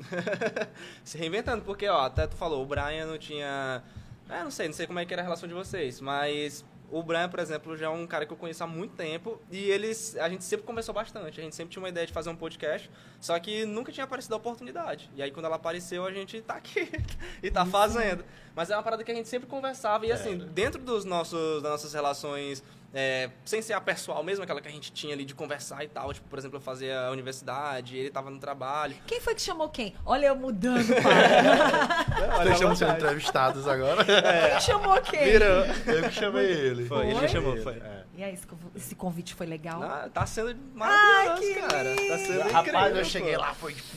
Se 1.04 1.16
reinventando, 1.16 1.62
porque, 1.64 1.86
ó, 1.86 2.06
até 2.06 2.26
tu 2.26 2.34
falou, 2.34 2.60
o 2.64 2.66
Brian 2.66 3.06
não 3.06 3.18
tinha... 3.18 3.84
É, 4.28 4.42
não 4.42 4.50
sei, 4.50 4.66
não 4.66 4.74
sei 4.74 4.88
como 4.88 4.98
é 4.98 5.06
que 5.06 5.12
era 5.12 5.22
a 5.22 5.24
relação 5.24 5.48
de 5.48 5.54
vocês, 5.54 6.00
mas 6.00 6.64
o 6.90 7.02
Brian, 7.02 7.28
por 7.28 7.38
exemplo, 7.38 7.76
já 7.76 7.86
é 7.86 7.88
um 7.88 8.06
cara 8.06 8.26
que 8.26 8.32
eu 8.32 8.36
conheço 8.36 8.64
há 8.64 8.66
muito 8.66 8.94
tempo 8.94 9.40
e 9.50 9.70
eles, 9.70 10.16
a 10.16 10.28
gente 10.28 10.44
sempre 10.44 10.66
conversou 10.66 10.94
bastante, 10.94 11.40
a 11.40 11.44
gente 11.44 11.54
sempre 11.54 11.72
tinha 11.72 11.82
uma 11.82 11.88
ideia 11.88 12.06
de 12.06 12.12
fazer 12.12 12.30
um 12.30 12.36
podcast, 12.36 12.90
só 13.20 13.38
que 13.38 13.64
nunca 13.64 13.92
tinha 13.92 14.04
aparecido 14.04 14.34
a 14.34 14.38
oportunidade. 14.38 15.10
E 15.14 15.22
aí, 15.22 15.30
quando 15.30 15.46
ela 15.46 15.56
apareceu, 15.56 16.04
a 16.04 16.12
gente 16.12 16.40
tá 16.40 16.54
aqui 16.54 16.90
e 17.42 17.50
tá 17.50 17.64
fazendo. 17.64 18.24
Mas 18.54 18.70
é 18.70 18.76
uma 18.76 18.82
parada 18.82 19.04
que 19.04 19.10
a 19.10 19.14
gente 19.14 19.28
sempre 19.28 19.48
conversava 19.48 20.04
e, 20.06 20.12
assim, 20.12 20.34
Era. 20.34 20.44
dentro 20.46 20.82
dos 20.82 21.04
nossos, 21.04 21.62
das 21.62 21.70
nossas 21.70 21.92
relações 21.92 22.62
é, 22.92 23.30
sem 23.44 23.62
ser 23.62 23.72
a 23.74 23.80
pessoal 23.80 24.22
mesmo, 24.24 24.42
aquela 24.42 24.60
que 24.60 24.68
a 24.68 24.70
gente 24.70 24.90
tinha 24.92 25.14
ali 25.14 25.24
de 25.24 25.34
conversar 25.34 25.84
e 25.84 25.88
tal. 25.88 26.12
Tipo, 26.12 26.28
por 26.28 26.38
exemplo, 26.38 26.56
eu 26.56 26.60
fazia 26.60 27.00
a 27.06 27.10
universidade, 27.10 27.96
ele 27.96 28.10
tava 28.10 28.30
no 28.30 28.38
trabalho. 28.38 28.96
Quem 29.06 29.20
foi 29.20 29.34
que 29.34 29.42
chamou 29.42 29.68
quem? 29.68 29.94
Olha 30.04 30.26
eu 30.26 30.36
mudando, 30.36 30.86
pai. 31.02 32.52
Estamos 32.52 32.78
sendo 32.78 32.92
entrevistados 32.92 33.66
agora. 33.68 34.04
Quem 34.04 34.60
chamou 34.60 35.00
quem? 35.02 35.24
Virou. 35.24 35.64
Eu 35.86 36.02
que 36.08 36.10
chamei 36.12 36.46
ele. 36.46 36.86
Foi, 36.86 37.04
ele 37.06 37.12
Foi? 37.14 37.22
me 37.22 37.28
chamou, 37.28 37.56
foi. 37.58 37.74
É. 37.74 38.00
E 38.16 38.24
aí, 38.24 38.34
esse 38.34 38.46
conv- 38.46 38.76
esse 38.76 38.94
convite 38.94 39.34
foi 39.34 39.46
legal? 39.46 39.82
Ah, 39.82 40.08
tá 40.12 40.26
sendo 40.26 40.48
Ai, 40.50 40.56
maravilhoso, 40.74 41.42
que 41.42 41.54
cara. 41.68 41.94
Tá 41.96 42.18
sendo 42.18 42.40
incrível. 42.40 42.52
Rapaz, 42.52 42.96
eu 42.96 43.02
pô. 43.02 43.04
cheguei 43.08 43.36
lá, 43.36 43.54
foi 43.54 43.72
tipo. 43.74 43.88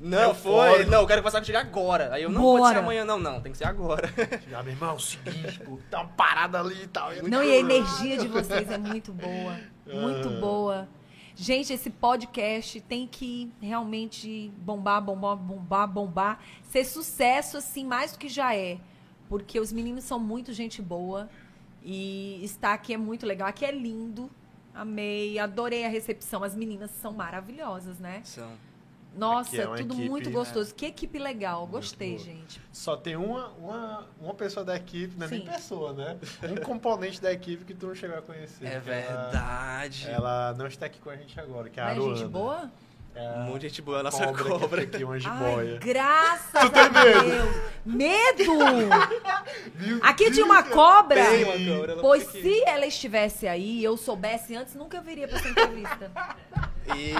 Não, 0.00 0.28
Eu 0.28 0.34
foi. 0.34 0.52
fora. 0.52 0.86
Não, 0.86 1.00
eu 1.00 1.06
quero 1.06 1.20
conversar 1.22 1.40
contigo 1.40 1.58
agora. 1.58 2.14
Aí 2.14 2.22
eu, 2.22 2.30
não 2.30 2.40
pode 2.40 2.56
ser 2.56 2.60
Bora. 2.68 2.78
amanhã, 2.78 3.04
não, 3.04 3.18
não. 3.18 3.40
Tem 3.40 3.50
que 3.52 3.58
ser 3.58 3.64
agora. 3.66 4.08
Ah, 4.54 4.62
meu 4.62 4.72
irmão, 4.72 4.90
é 4.90 4.92
o 4.94 4.98
seguinte, 5.00 5.58
pô, 5.60 5.78
tá 5.90 6.00
uma 6.02 6.08
parada 6.10 6.60
ali 6.60 6.82
e 6.84 6.86
tal. 6.86 7.10
Não, 7.28 7.42
e 7.42 7.50
a 7.52 7.56
energia 7.56 8.16
de 8.18 8.28
vocês 8.28 8.70
é 8.70 8.78
muito 8.78 9.12
boa. 9.12 9.58
Muito 9.86 10.28
Ah. 10.28 10.40
boa. 10.40 10.88
Gente, 11.34 11.72
esse 11.72 11.90
podcast 11.90 12.80
tem 12.82 13.06
que 13.06 13.52
realmente 13.60 14.52
bombar, 14.58 15.00
bombar, 15.00 15.36
bombar, 15.36 15.86
bombar. 15.88 16.40
Ser 16.64 16.84
sucesso, 16.84 17.56
assim, 17.56 17.84
mais 17.84 18.12
do 18.12 18.18
que 18.18 18.28
já 18.28 18.54
é. 18.56 18.78
Porque 19.28 19.60
os 19.60 19.72
meninos 19.72 20.04
são 20.04 20.18
muito 20.18 20.52
gente 20.52 20.82
boa. 20.82 21.28
E 21.82 22.40
estar 22.42 22.72
aqui 22.74 22.92
é 22.94 22.96
muito 22.96 23.24
legal. 23.24 23.46
Aqui 23.48 23.64
é 23.64 23.70
lindo. 23.70 24.28
Amei, 24.74 25.38
adorei 25.38 25.84
a 25.84 25.88
recepção. 25.88 26.42
As 26.42 26.54
meninas 26.56 26.90
são 27.00 27.12
maravilhosas, 27.12 27.98
né? 27.98 28.20
São. 28.24 28.50
Nossa, 29.18 29.56
é 29.56 29.66
uma 29.66 29.76
tudo 29.76 29.94
equipe, 29.94 30.08
muito 30.08 30.28
né? 30.30 30.34
gostoso. 30.34 30.74
Que 30.74 30.86
equipe 30.86 31.18
legal. 31.18 31.66
Gostei, 31.66 32.12
boa. 32.14 32.24
gente. 32.24 32.60
Só 32.72 32.96
tem 32.96 33.16
uma, 33.16 33.48
uma, 33.58 34.06
uma 34.20 34.34
pessoa 34.34 34.64
da 34.64 34.76
equipe, 34.76 35.14
não 35.18 35.26
é 35.26 35.30
nem 35.30 35.40
pessoa, 35.40 35.92
né? 35.92 36.16
Um 36.44 36.56
componente 36.62 37.20
da 37.20 37.32
equipe 37.32 37.64
que 37.64 37.74
tu 37.74 37.88
não 37.88 37.94
chegou 37.94 38.16
a 38.18 38.22
conhecer. 38.22 38.64
É 38.66 38.80
que 38.80 38.90
ela- 38.90 39.22
verdade. 39.22 40.08
Ela, 40.08 40.54
não 40.56 40.66
está 40.66 40.86
aqui 40.86 41.00
com 41.00 41.10
a 41.10 41.16
gente 41.16 41.38
agora, 41.40 41.68
que 41.68 41.80
é 41.80 41.82
a 41.82 41.86
Mas 41.86 41.96
é 41.96 41.98
Aruana. 42.00 42.16
gente 42.16 42.28
boa? 42.28 42.70
É 43.14 43.30
Um 43.40 43.42
monte 43.46 43.62
de 43.62 43.68
gente 43.70 43.82
boa, 43.82 43.98
a 43.98 44.02
nossa 44.04 44.24
cobra. 44.26 44.44
cobra. 44.44 44.86
Que 44.86 44.94
aqui, 44.96 45.04
uma 45.04 45.14
Ai, 45.14 45.20
jiboia. 45.20 45.78
graças 45.80 46.50
Tu 46.62 46.70
tem 46.70 46.82
a 46.82 46.88
Deus. 46.88 47.56
Medo! 47.84 48.52
Aqui 50.02 50.30
tinha 50.30 50.44
uma 50.46 50.62
cobra. 50.62 51.24
Tem 51.26 51.42
uma 51.44 51.76
cobra, 51.76 51.96
Pois 51.96 52.24
se 52.24 52.62
ela 52.64 52.86
estivesse 52.86 53.48
aí 53.48 53.80
e 53.80 53.84
eu 53.84 53.96
soubesse 53.96 54.54
antes, 54.54 54.74
nunca 54.76 55.00
viria 55.00 55.26
pra 55.26 55.38
essa 55.38 55.48
entrevista. 55.48 56.12
E... 56.96 57.12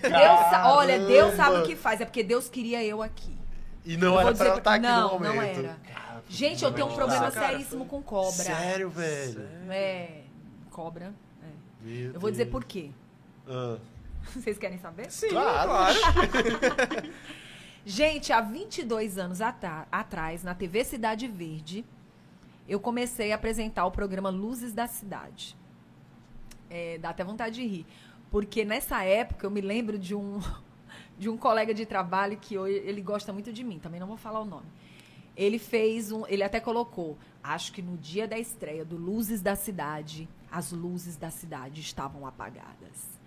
Deus 0.00 0.64
olha, 0.64 0.98
Deus 1.06 1.34
sabe 1.34 1.56
o 1.58 1.62
que 1.64 1.76
faz. 1.76 2.00
É 2.00 2.04
porque 2.04 2.22
Deus 2.22 2.48
queria 2.48 2.82
eu 2.84 3.02
aqui. 3.02 3.36
E 3.84 3.96
não 3.96 4.14
Eu 4.14 4.20
era 4.20 4.34
pra 4.34 4.46
ela 4.46 4.58
estar 4.58 4.74
aqui 4.74 4.82
não, 4.86 5.02
no 5.02 5.14
momento. 5.20 5.34
não 5.36 5.42
era. 5.42 5.76
Cara, 5.92 6.22
Gente, 6.28 6.64
eu 6.64 6.72
tenho 6.72 6.86
um 6.86 6.94
problema 6.94 7.30
cara, 7.30 7.48
seríssimo 7.50 7.80
foi- 7.80 7.88
com 7.88 8.02
cobra. 8.02 8.30
Sério, 8.32 8.90
velho? 8.90 9.48
É, 9.70 10.20
cobra. 10.70 11.14
é. 11.42 11.46
Meu 11.82 12.12
Eu 12.12 12.20
vou 12.20 12.30
dizer 12.30 12.46
por 12.46 12.64
quê. 12.64 12.90
Ah, 13.48 13.78
Vocês 14.34 14.58
querem 14.58 14.78
saber? 14.78 15.10
Sim, 15.10 15.30
Claro. 15.30 15.70
claro. 15.70 15.98
Gente, 17.84 18.32
há 18.32 18.40
22 18.42 19.16
anos 19.18 19.40
atrás, 19.40 20.44
na 20.44 20.54
TV 20.54 20.84
Cidade 20.84 21.26
Verde, 21.26 21.84
eu 22.68 22.78
comecei 22.78 23.32
a 23.32 23.36
apresentar 23.36 23.86
o 23.86 23.90
programa 23.90 24.28
Luzes 24.28 24.72
da 24.74 24.86
Cidade. 24.86 25.56
É, 26.68 26.98
dá 26.98 27.08
até 27.10 27.24
vontade 27.24 27.54
de 27.56 27.66
rir. 27.66 27.86
Porque 28.30 28.64
nessa 28.64 29.02
época 29.02 29.46
eu 29.46 29.50
me 29.50 29.60
lembro 29.60 29.98
de 29.98 30.14
um, 30.14 30.40
de 31.18 31.28
um 31.28 31.36
colega 31.36 31.74
de 31.74 31.84
trabalho 31.84 32.36
que 32.36 32.56
hoje, 32.56 32.76
ele 32.84 33.00
gosta 33.00 33.32
muito 33.32 33.52
de 33.52 33.64
mim, 33.64 33.78
também 33.78 33.98
não 33.98 34.06
vou 34.06 34.16
falar 34.16 34.40
o 34.40 34.44
nome. 34.44 34.66
Ele 35.36 35.58
fez 35.58 36.12
um. 36.12 36.26
Ele 36.26 36.42
até 36.42 36.60
colocou. 36.60 37.16
Acho 37.42 37.72
que 37.72 37.80
no 37.80 37.96
dia 37.96 38.28
da 38.28 38.38
estreia 38.38 38.84
do 38.84 38.96
Luzes 38.96 39.40
da 39.40 39.56
Cidade, 39.56 40.28
as 40.50 40.72
luzes 40.72 41.16
da 41.16 41.30
cidade 41.30 41.80
estavam 41.80 42.26
apagadas. 42.26 43.20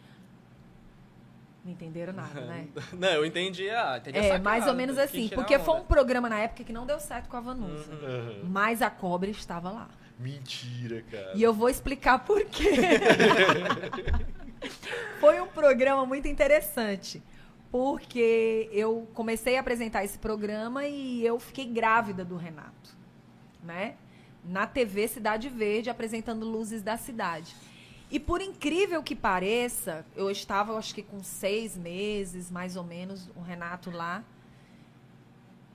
Não 1.64 1.72
entenderam 1.72 2.12
nada, 2.12 2.42
né? 2.42 2.68
Não, 2.94 3.08
eu 3.08 3.26
entendi 3.26 3.70
a. 3.70 3.98
Entendi 3.98 4.18
É, 4.18 4.24
sacada, 4.24 4.44
mais 4.44 4.68
ou 4.68 4.74
menos 4.74 4.98
assim. 4.98 5.30
Porque 5.30 5.58
foi 5.58 5.76
um 5.80 5.86
programa 5.86 6.28
na 6.28 6.40
época 6.40 6.64
que 6.64 6.74
não 6.74 6.86
deu 6.86 7.00
certo 7.00 7.30
com 7.30 7.38
a 7.38 7.40
Vanusa. 7.40 7.92
Uhum. 7.94 8.50
Mas 8.50 8.82
a 8.82 8.90
cobra 8.90 9.30
estava 9.30 9.72
lá. 9.72 9.90
Mentira, 10.20 11.02
cara. 11.10 11.32
E 11.34 11.42
eu 11.42 11.54
vou 11.54 11.70
explicar 11.70 12.20
por 12.20 12.44
quê. 12.46 12.70
foi 15.20 15.42
um 15.42 15.48
programa 15.48 16.06
muito 16.06 16.28
interessante. 16.28 17.22
Porque 17.72 18.70
eu 18.72 19.08
comecei 19.14 19.58
a 19.58 19.60
apresentar 19.60 20.04
esse 20.04 20.20
programa 20.20 20.86
e 20.86 21.26
eu 21.26 21.40
fiquei 21.40 21.66
grávida 21.66 22.24
do 22.24 22.38
Renato. 22.38 22.96
Né? 23.64 23.96
Na 24.44 24.68
TV 24.68 25.08
Cidade 25.08 25.50
Verde, 25.50 25.90
apresentando 25.90 26.46
Luzes 26.46 26.84
da 26.84 26.98
Cidade. 26.98 27.56
E 28.12 28.20
por 28.20 28.42
incrível 28.42 29.02
que 29.02 29.16
pareça, 29.16 30.06
eu 30.16 30.30
estava, 30.30 30.74
eu 30.74 30.78
acho 30.78 30.94
que 30.94 31.02
com 31.02 31.24
seis 31.24 31.76
meses, 31.76 32.52
mais 32.52 32.76
ou 32.76 32.84
menos, 32.84 33.28
o 33.36 33.42
Renato 33.42 33.90
lá. 33.90 34.24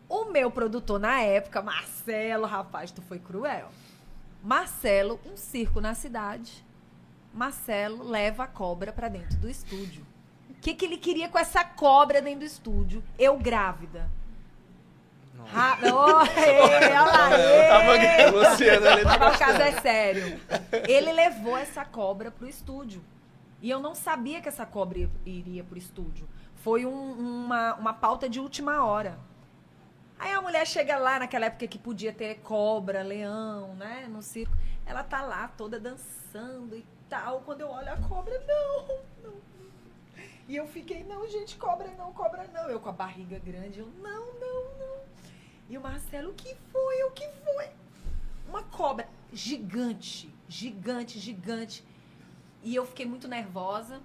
O 0.08 0.26
meu 0.26 0.48
produtor 0.48 1.00
na 1.00 1.20
época, 1.20 1.60
Marcelo, 1.60 2.46
rapaz, 2.46 2.92
tu 2.92 3.02
foi 3.02 3.18
cruel. 3.18 3.70
Marcelo, 4.40 5.18
um 5.26 5.36
circo 5.36 5.80
na 5.80 5.94
cidade. 5.94 6.64
Marcelo 7.38 8.02
leva 8.02 8.42
a 8.44 8.46
cobra 8.48 8.92
pra 8.92 9.08
dentro 9.08 9.36
do 9.38 9.48
estúdio. 9.48 10.04
O 10.50 10.54
que, 10.60 10.74
que 10.74 10.84
ele 10.84 10.96
queria 10.98 11.28
com 11.28 11.38
essa 11.38 11.64
cobra 11.64 12.20
dentro 12.20 12.40
do 12.40 12.44
estúdio? 12.44 13.02
Eu 13.18 13.38
grávida. 13.38 14.10
Ra- 15.46 15.78
Oh, 15.84 16.22
ei, 16.40 16.60
olha 16.60 17.02
lá, 17.04 17.30
ei. 17.38 17.70
Mas 19.04 19.36
o 19.36 19.38
caso 19.38 19.62
é 19.62 19.80
sério. 19.80 20.40
Ele 20.88 21.12
levou 21.12 21.56
essa 21.56 21.84
cobra 21.84 22.30
pro 22.30 22.46
estúdio. 22.48 23.02
E 23.62 23.70
eu 23.70 23.80
não 23.80 23.94
sabia 23.94 24.40
que 24.40 24.48
essa 24.48 24.66
cobra 24.66 25.08
iria 25.24 25.62
pro 25.64 25.78
estúdio. 25.78 26.28
Foi 26.56 26.84
um- 26.84 27.12
uma, 27.44 27.74
uma 27.76 27.94
pauta 27.94 28.28
de 28.28 28.40
última 28.40 28.84
hora. 28.84 29.16
Aí 30.18 30.32
a 30.32 30.42
mulher 30.42 30.66
chega 30.66 30.98
lá, 30.98 31.20
naquela 31.20 31.46
época 31.46 31.68
que 31.68 31.78
podia 31.78 32.12
ter 32.12 32.40
cobra, 32.40 33.02
leão, 33.02 33.74
né, 33.76 34.06
no 34.10 34.20
circo. 34.22 34.52
Ela 34.84 35.04
tá 35.04 35.22
lá 35.22 35.46
toda 35.56 35.78
dançando 35.78 36.74
e 36.76 36.84
tal. 37.08 37.40
Quando 37.42 37.60
eu 37.62 37.68
olho 37.68 37.92
a 37.92 37.96
cobra, 37.96 38.38
não, 38.46 38.98
não. 39.22 39.38
E 40.48 40.56
eu 40.56 40.66
fiquei, 40.66 41.04
não, 41.04 41.28
gente, 41.28 41.56
cobra 41.56 41.88
não, 41.98 42.12
cobra 42.12 42.48
não. 42.52 42.70
Eu 42.70 42.80
com 42.80 42.88
a 42.88 42.92
barriga 42.92 43.38
grande, 43.38 43.80
eu, 43.80 43.86
não, 44.00 44.34
não, 44.34 44.78
não. 44.78 44.98
E 45.68 45.76
o 45.76 45.80
Marcelo, 45.80 46.30
o 46.30 46.34
que 46.34 46.54
foi? 46.72 47.02
O 47.04 47.10
que 47.10 47.28
foi? 47.44 47.68
Uma 48.48 48.62
cobra 48.62 49.06
gigante, 49.32 50.34
gigante, 50.48 51.18
gigante. 51.18 51.84
E 52.62 52.74
eu 52.74 52.86
fiquei 52.86 53.04
muito 53.04 53.28
nervosa. 53.28 54.00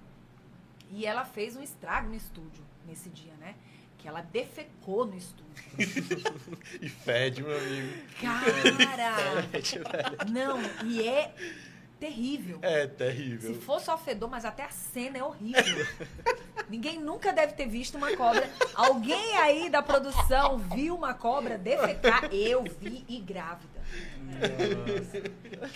E 0.89 1.05
ela 1.05 1.25
fez 1.25 1.55
um 1.55 1.63
estrago 1.63 2.09
no 2.09 2.15
estúdio 2.15 2.63
nesse 2.85 3.09
dia, 3.09 3.33
né? 3.39 3.55
Que 3.97 4.07
ela 4.07 4.21
defecou 4.21 5.05
no 5.05 5.15
estúdio. 5.15 5.43
E 6.81 6.89
fede, 6.89 7.41
meu 7.41 7.57
amigo. 7.57 8.03
Cara! 8.19 9.15
Não, 10.29 10.59
e 10.85 11.07
é 11.07 11.33
terrível. 12.03 12.59
É 12.61 12.81
Se 12.81 12.87
terrível. 12.89 13.61
fosse 13.61 13.85
só 13.85 13.97
fedor, 13.97 14.29
mas 14.29 14.43
até 14.43 14.63
a 14.63 14.69
cena 14.69 15.17
é 15.19 15.23
horrível. 15.23 15.87
Ninguém 16.67 16.99
nunca 16.99 17.31
deve 17.31 17.53
ter 17.53 17.65
visto 17.65 17.95
uma 17.95 18.13
cobra. 18.17 18.49
Alguém 18.75 19.37
aí 19.37 19.69
da 19.69 19.81
produção 19.81 20.57
viu 20.57 20.95
uma 20.95 21.13
cobra 21.13 21.57
defecar? 21.57 22.25
Eu 22.25 22.63
vi 22.63 23.05
e 23.07 23.19
grávida. 23.21 23.81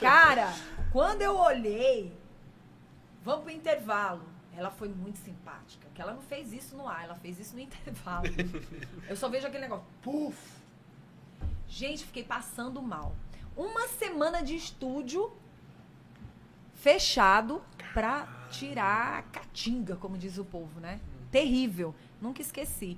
Cara, 0.02 0.54
quando 0.91 1.22
eu 1.22 1.38
olhei, 1.38 2.12
vamos 3.24 3.44
pro 3.45 3.54
intervalo. 3.54 4.24
Ela 4.54 4.72
foi 4.72 4.90
muito 4.90 5.20
simpática, 5.20 5.86
porque 5.88 6.02
ela 6.02 6.14
não 6.14 6.22
fez 6.24 6.52
isso 6.52 6.76
no 6.76 6.88
ar, 6.88 7.04
ela 7.04 7.16
fez 7.16 7.40
isso 7.40 7.54
no 7.54 7.62
intervalo. 7.62 8.26
Eu 9.08 9.16
só 9.16 9.30
vejo 9.30 9.48
aquele 9.48 9.62
negócio, 9.62 9.86
puf. 10.02 10.36
Gente, 11.68 12.04
fiquei 12.06 12.24
passando 12.24 12.82
mal. 12.82 13.16
Uma 13.56 13.88
semana 13.88 14.41
de 14.41 14.56
estúdio 14.56 15.32
fechado 16.78 17.62
pra 17.94 18.28
tirar 18.49 19.20
a 19.20 19.22
catinga, 19.24 19.95
como 19.95 20.18
diz 20.18 20.38
o 20.38 20.45
povo, 20.45 20.80
né? 20.80 20.99
Terrível. 21.32 21.94
Nunca 22.22 22.41
esqueci. 22.41 22.98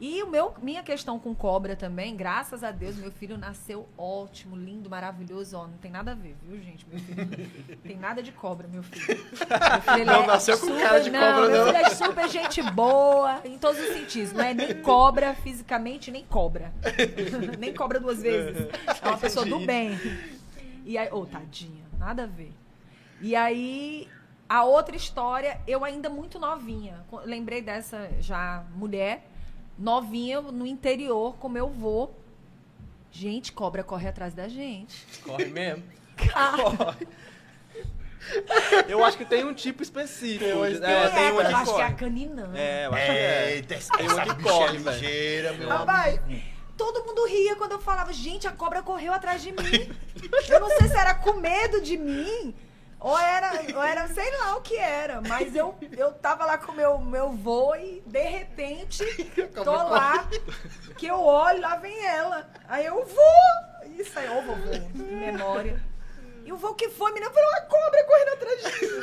E 0.00 0.22
o 0.22 0.28
meu, 0.30 0.54
minha 0.62 0.80
questão 0.80 1.18
com 1.18 1.34
cobra 1.34 1.74
também, 1.74 2.14
graças 2.16 2.62
a 2.62 2.70
Deus, 2.70 2.94
meu 2.94 3.10
filho 3.10 3.36
nasceu 3.36 3.88
ótimo, 3.98 4.54
lindo, 4.56 4.88
maravilhoso. 4.88 5.56
Ó, 5.56 5.66
não 5.66 5.76
tem 5.78 5.90
nada 5.90 6.12
a 6.12 6.14
ver, 6.14 6.36
viu, 6.40 6.56
gente? 6.62 6.86
Meu 6.88 7.00
filho 7.00 7.78
tem 7.82 7.96
nada 7.96 8.22
de 8.22 8.30
cobra, 8.30 8.68
meu 8.68 8.82
filho. 8.82 9.06
Meu 9.08 9.16
filho, 9.94 10.06
Não 10.06 10.24
nasceu 10.24 10.56
com 10.56 10.68
cara 10.78 11.00
de 11.00 11.10
cobra, 11.10 11.48
meu 11.48 11.66
não. 11.66 11.66
filho 11.72 11.76
é 11.86 11.90
super 11.90 12.28
gente 12.28 12.62
boa, 12.70 13.40
em 13.44 13.58
todos 13.58 13.80
os 13.80 13.88
sentidos. 13.88 14.32
Não 14.32 14.44
é 14.44 14.54
nem 14.54 14.72
cobra 14.82 15.34
fisicamente, 15.34 16.12
nem 16.12 16.24
cobra. 16.24 16.72
nem 17.58 17.74
cobra 17.74 17.98
duas 17.98 18.22
vezes. 18.22 18.68
É 19.02 19.08
uma 19.08 19.18
pessoa 19.18 19.44
do 19.44 19.58
bem. 19.66 19.98
E 20.84 20.96
aí, 20.96 21.08
ô, 21.10 21.26
tadinha, 21.26 21.84
nada 21.98 22.22
a 22.22 22.26
ver. 22.26 22.52
E 23.20 23.34
aí, 23.34 24.08
a 24.48 24.64
outra 24.64 24.94
história, 24.96 25.60
eu 25.66 25.84
ainda 25.84 26.08
muito 26.08 26.38
novinha. 26.38 27.04
Lembrei 27.24 27.60
dessa 27.62 28.08
já 28.20 28.64
mulher, 28.74 29.26
novinha 29.78 30.40
no 30.40 30.66
interior, 30.66 31.36
com 31.36 31.48
meu 31.48 31.68
vô. 31.68 32.10
Gente, 33.10 33.52
cobra 33.52 33.82
corre 33.82 34.08
atrás 34.08 34.34
da 34.34 34.48
gente. 34.48 35.04
Corre 35.22 35.46
mesmo. 35.46 35.82
Cara, 36.16 36.62
Corre. 36.62 37.08
Eu 38.88 39.02
acho 39.04 39.16
que 39.16 39.24
tem 39.24 39.44
um 39.44 39.54
tipo 39.54 39.82
específico. 39.82 40.44
Tem 40.44 40.52
uma 40.52 40.66
É, 40.66 41.08
tem 41.08 41.30
uma 41.32 41.42
eu 41.42 41.48
que 41.48 41.54
acho 41.54 41.74
que 41.74 41.80
é 41.80 41.84
a 41.84 41.86
corre. 41.86 41.94
caninã. 41.94 42.50
É, 42.54 42.86
eu 42.86 42.92
acho 42.94 43.04
que 43.06 43.10
é. 43.10 43.54
Eita, 43.54 43.74
Tem 43.96 44.08
uma 44.08 44.22
que 44.34 44.42
corre, 44.42 44.76
é 44.76 44.78
velho. 44.80 44.90
ligeira, 44.96 45.52
meu 45.54 45.68
Rapaz, 45.68 46.20
todo 46.76 47.04
mundo 47.06 47.24
ria 47.26 47.56
quando 47.56 47.72
eu 47.72 47.78
falava, 47.80 48.12
gente, 48.12 48.46
a 48.46 48.52
cobra 48.52 48.82
correu 48.82 49.14
atrás 49.14 49.40
de 49.40 49.52
mim. 49.52 49.96
Eu 50.48 50.60
não 50.60 50.68
sei 50.76 50.88
se 50.88 50.96
era 50.96 51.14
com 51.14 51.34
medo 51.34 51.80
de 51.80 51.96
mim, 51.96 52.54
ou 53.00 53.16
era, 53.16 53.52
ou 53.76 53.82
era 53.82 54.08
sei 54.08 54.30
lá 54.38 54.56
o 54.56 54.60
que 54.60 54.76
era, 54.76 55.20
mas 55.20 55.54
eu, 55.54 55.76
eu 55.96 56.12
tava 56.12 56.44
lá 56.44 56.58
com 56.58 56.72
meu, 56.72 56.98
meu 56.98 57.30
vô 57.30 57.74
e, 57.76 58.02
de 58.04 58.22
repente, 58.22 59.04
tô 59.64 59.72
lá, 59.72 60.28
que 60.96 61.06
eu 61.06 61.20
olho, 61.22 61.60
lá 61.60 61.76
vem 61.76 62.04
ela. 62.04 62.48
Aí 62.68 62.86
eu 62.86 63.04
vou! 63.04 63.88
Isso 63.96 64.18
aí, 64.18 64.28
ô 64.28 64.42
vovô, 64.42 64.72
em 64.94 65.16
memória. 65.16 65.82
E 66.44 66.52
o 66.52 66.56
vô 66.56 66.74
que 66.74 66.88
foi, 66.88 67.12
menina, 67.12 67.32
falou, 67.32 67.50
uma 67.50 67.60
cobra 67.62 68.04
correndo 68.04 68.28
atrás 68.34 68.62
de 68.62 68.86
mim. 68.86 69.02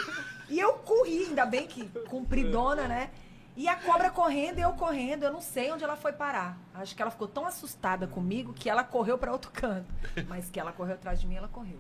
E 0.50 0.60
eu 0.60 0.74
corri, 0.74 1.26
ainda 1.26 1.46
bem 1.46 1.66
que 1.66 1.88
compridona, 2.08 2.88
né? 2.88 3.10
E 3.56 3.70
a 3.70 3.76
cobra 3.76 4.10
correndo, 4.10 4.60
e 4.60 4.62
eu 4.62 4.74
correndo, 4.74 5.24
eu 5.24 5.32
não 5.32 5.42
sei 5.42 5.72
onde 5.72 5.84
ela 5.84 5.96
foi 5.96 6.12
parar. 6.12 6.58
Acho 6.74 6.94
que 6.94 7.02
ela 7.02 7.10
ficou 7.10 7.28
tão 7.28 7.46
assustada 7.46 8.06
comigo 8.06 8.54
que 8.54 8.70
ela 8.70 8.84
correu 8.84 9.18
para 9.18 9.32
outro 9.32 9.50
canto. 9.52 9.88
Mas 10.28 10.50
que 10.50 10.60
ela 10.60 10.74
correu 10.74 10.96
atrás 10.96 11.22
de 11.22 11.28
mim, 11.28 11.36
ela 11.36 11.48
correu. 11.48 11.80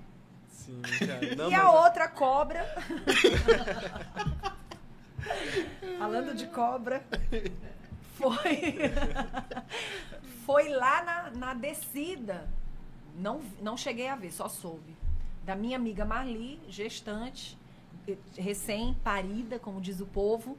Sim, 0.65 0.81
cara. 0.81 1.35
Não, 1.35 1.49
e 1.49 1.53
a 1.53 1.63
mas- 1.63 1.75
outra 1.75 2.07
cobra. 2.07 2.65
Falando 5.99 6.35
de 6.35 6.47
cobra. 6.47 7.05
Foi. 8.15 8.79
foi 10.45 10.69
lá 10.69 11.03
na, 11.03 11.31
na 11.31 11.53
descida. 11.53 12.49
Não, 13.15 13.41
não 13.61 13.77
cheguei 13.77 14.07
a 14.07 14.15
ver, 14.15 14.31
só 14.31 14.47
soube. 14.47 14.95
Da 15.43 15.55
minha 15.55 15.77
amiga 15.77 16.03
Marli, 16.03 16.59
gestante, 16.67 17.57
recém-parida, 18.35 19.59
como 19.59 19.79
diz 19.79 19.99
o 19.99 20.05
povo. 20.07 20.57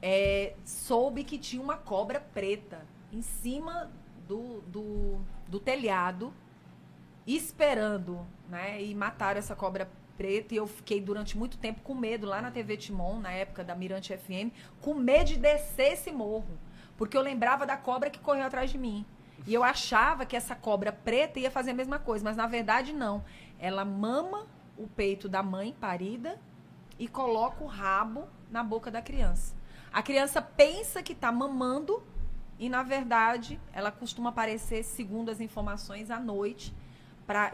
É, 0.00 0.54
soube 0.64 1.24
que 1.24 1.38
tinha 1.38 1.62
uma 1.62 1.76
cobra 1.76 2.20
preta 2.20 2.86
em 3.12 3.20
cima 3.22 3.90
do, 4.26 4.60
do, 4.62 5.20
do 5.48 5.60
telhado 5.60 6.32
esperando, 7.26 8.26
né? 8.48 8.82
E 8.82 8.94
mataram 8.94 9.38
essa 9.38 9.54
cobra 9.54 9.90
preta 10.16 10.54
e 10.54 10.56
eu 10.56 10.66
fiquei 10.66 11.00
durante 11.00 11.36
muito 11.36 11.58
tempo 11.58 11.82
com 11.82 11.94
medo 11.94 12.26
lá 12.26 12.40
na 12.40 12.50
TV 12.50 12.76
Timon, 12.76 13.18
na 13.18 13.32
época 13.32 13.64
da 13.64 13.74
Mirante 13.74 14.16
FM, 14.16 14.52
com 14.80 14.94
medo 14.94 15.28
de 15.28 15.36
descer 15.36 15.92
esse 15.92 16.12
morro, 16.12 16.58
porque 16.96 17.16
eu 17.16 17.22
lembrava 17.22 17.66
da 17.66 17.76
cobra 17.76 18.10
que 18.10 18.20
correu 18.20 18.44
atrás 18.44 18.70
de 18.70 18.78
mim. 18.78 19.04
E 19.46 19.52
eu 19.52 19.62
achava 19.62 20.24
que 20.24 20.36
essa 20.36 20.54
cobra 20.54 20.92
preta 20.92 21.38
ia 21.38 21.50
fazer 21.50 21.72
a 21.72 21.74
mesma 21.74 21.98
coisa, 21.98 22.24
mas 22.24 22.36
na 22.36 22.46
verdade 22.46 22.92
não. 22.92 23.24
Ela 23.58 23.84
mama 23.84 24.46
o 24.76 24.86
peito 24.86 25.28
da 25.28 25.42
mãe 25.42 25.76
parida 25.78 26.40
e 26.98 27.06
coloca 27.08 27.62
o 27.62 27.66
rabo 27.66 28.28
na 28.50 28.62
boca 28.62 28.90
da 28.90 29.02
criança. 29.02 29.54
A 29.92 30.02
criança 30.02 30.40
pensa 30.40 31.02
que 31.02 31.12
está 31.12 31.30
mamando 31.30 32.02
e 32.58 32.68
na 32.68 32.82
verdade 32.82 33.60
ela 33.72 33.90
costuma 33.90 34.30
aparecer, 34.30 34.82
segundo 34.82 35.30
as 35.30 35.40
informações, 35.40 36.10
à 36.10 36.18
noite 36.18 36.74
para 37.26 37.50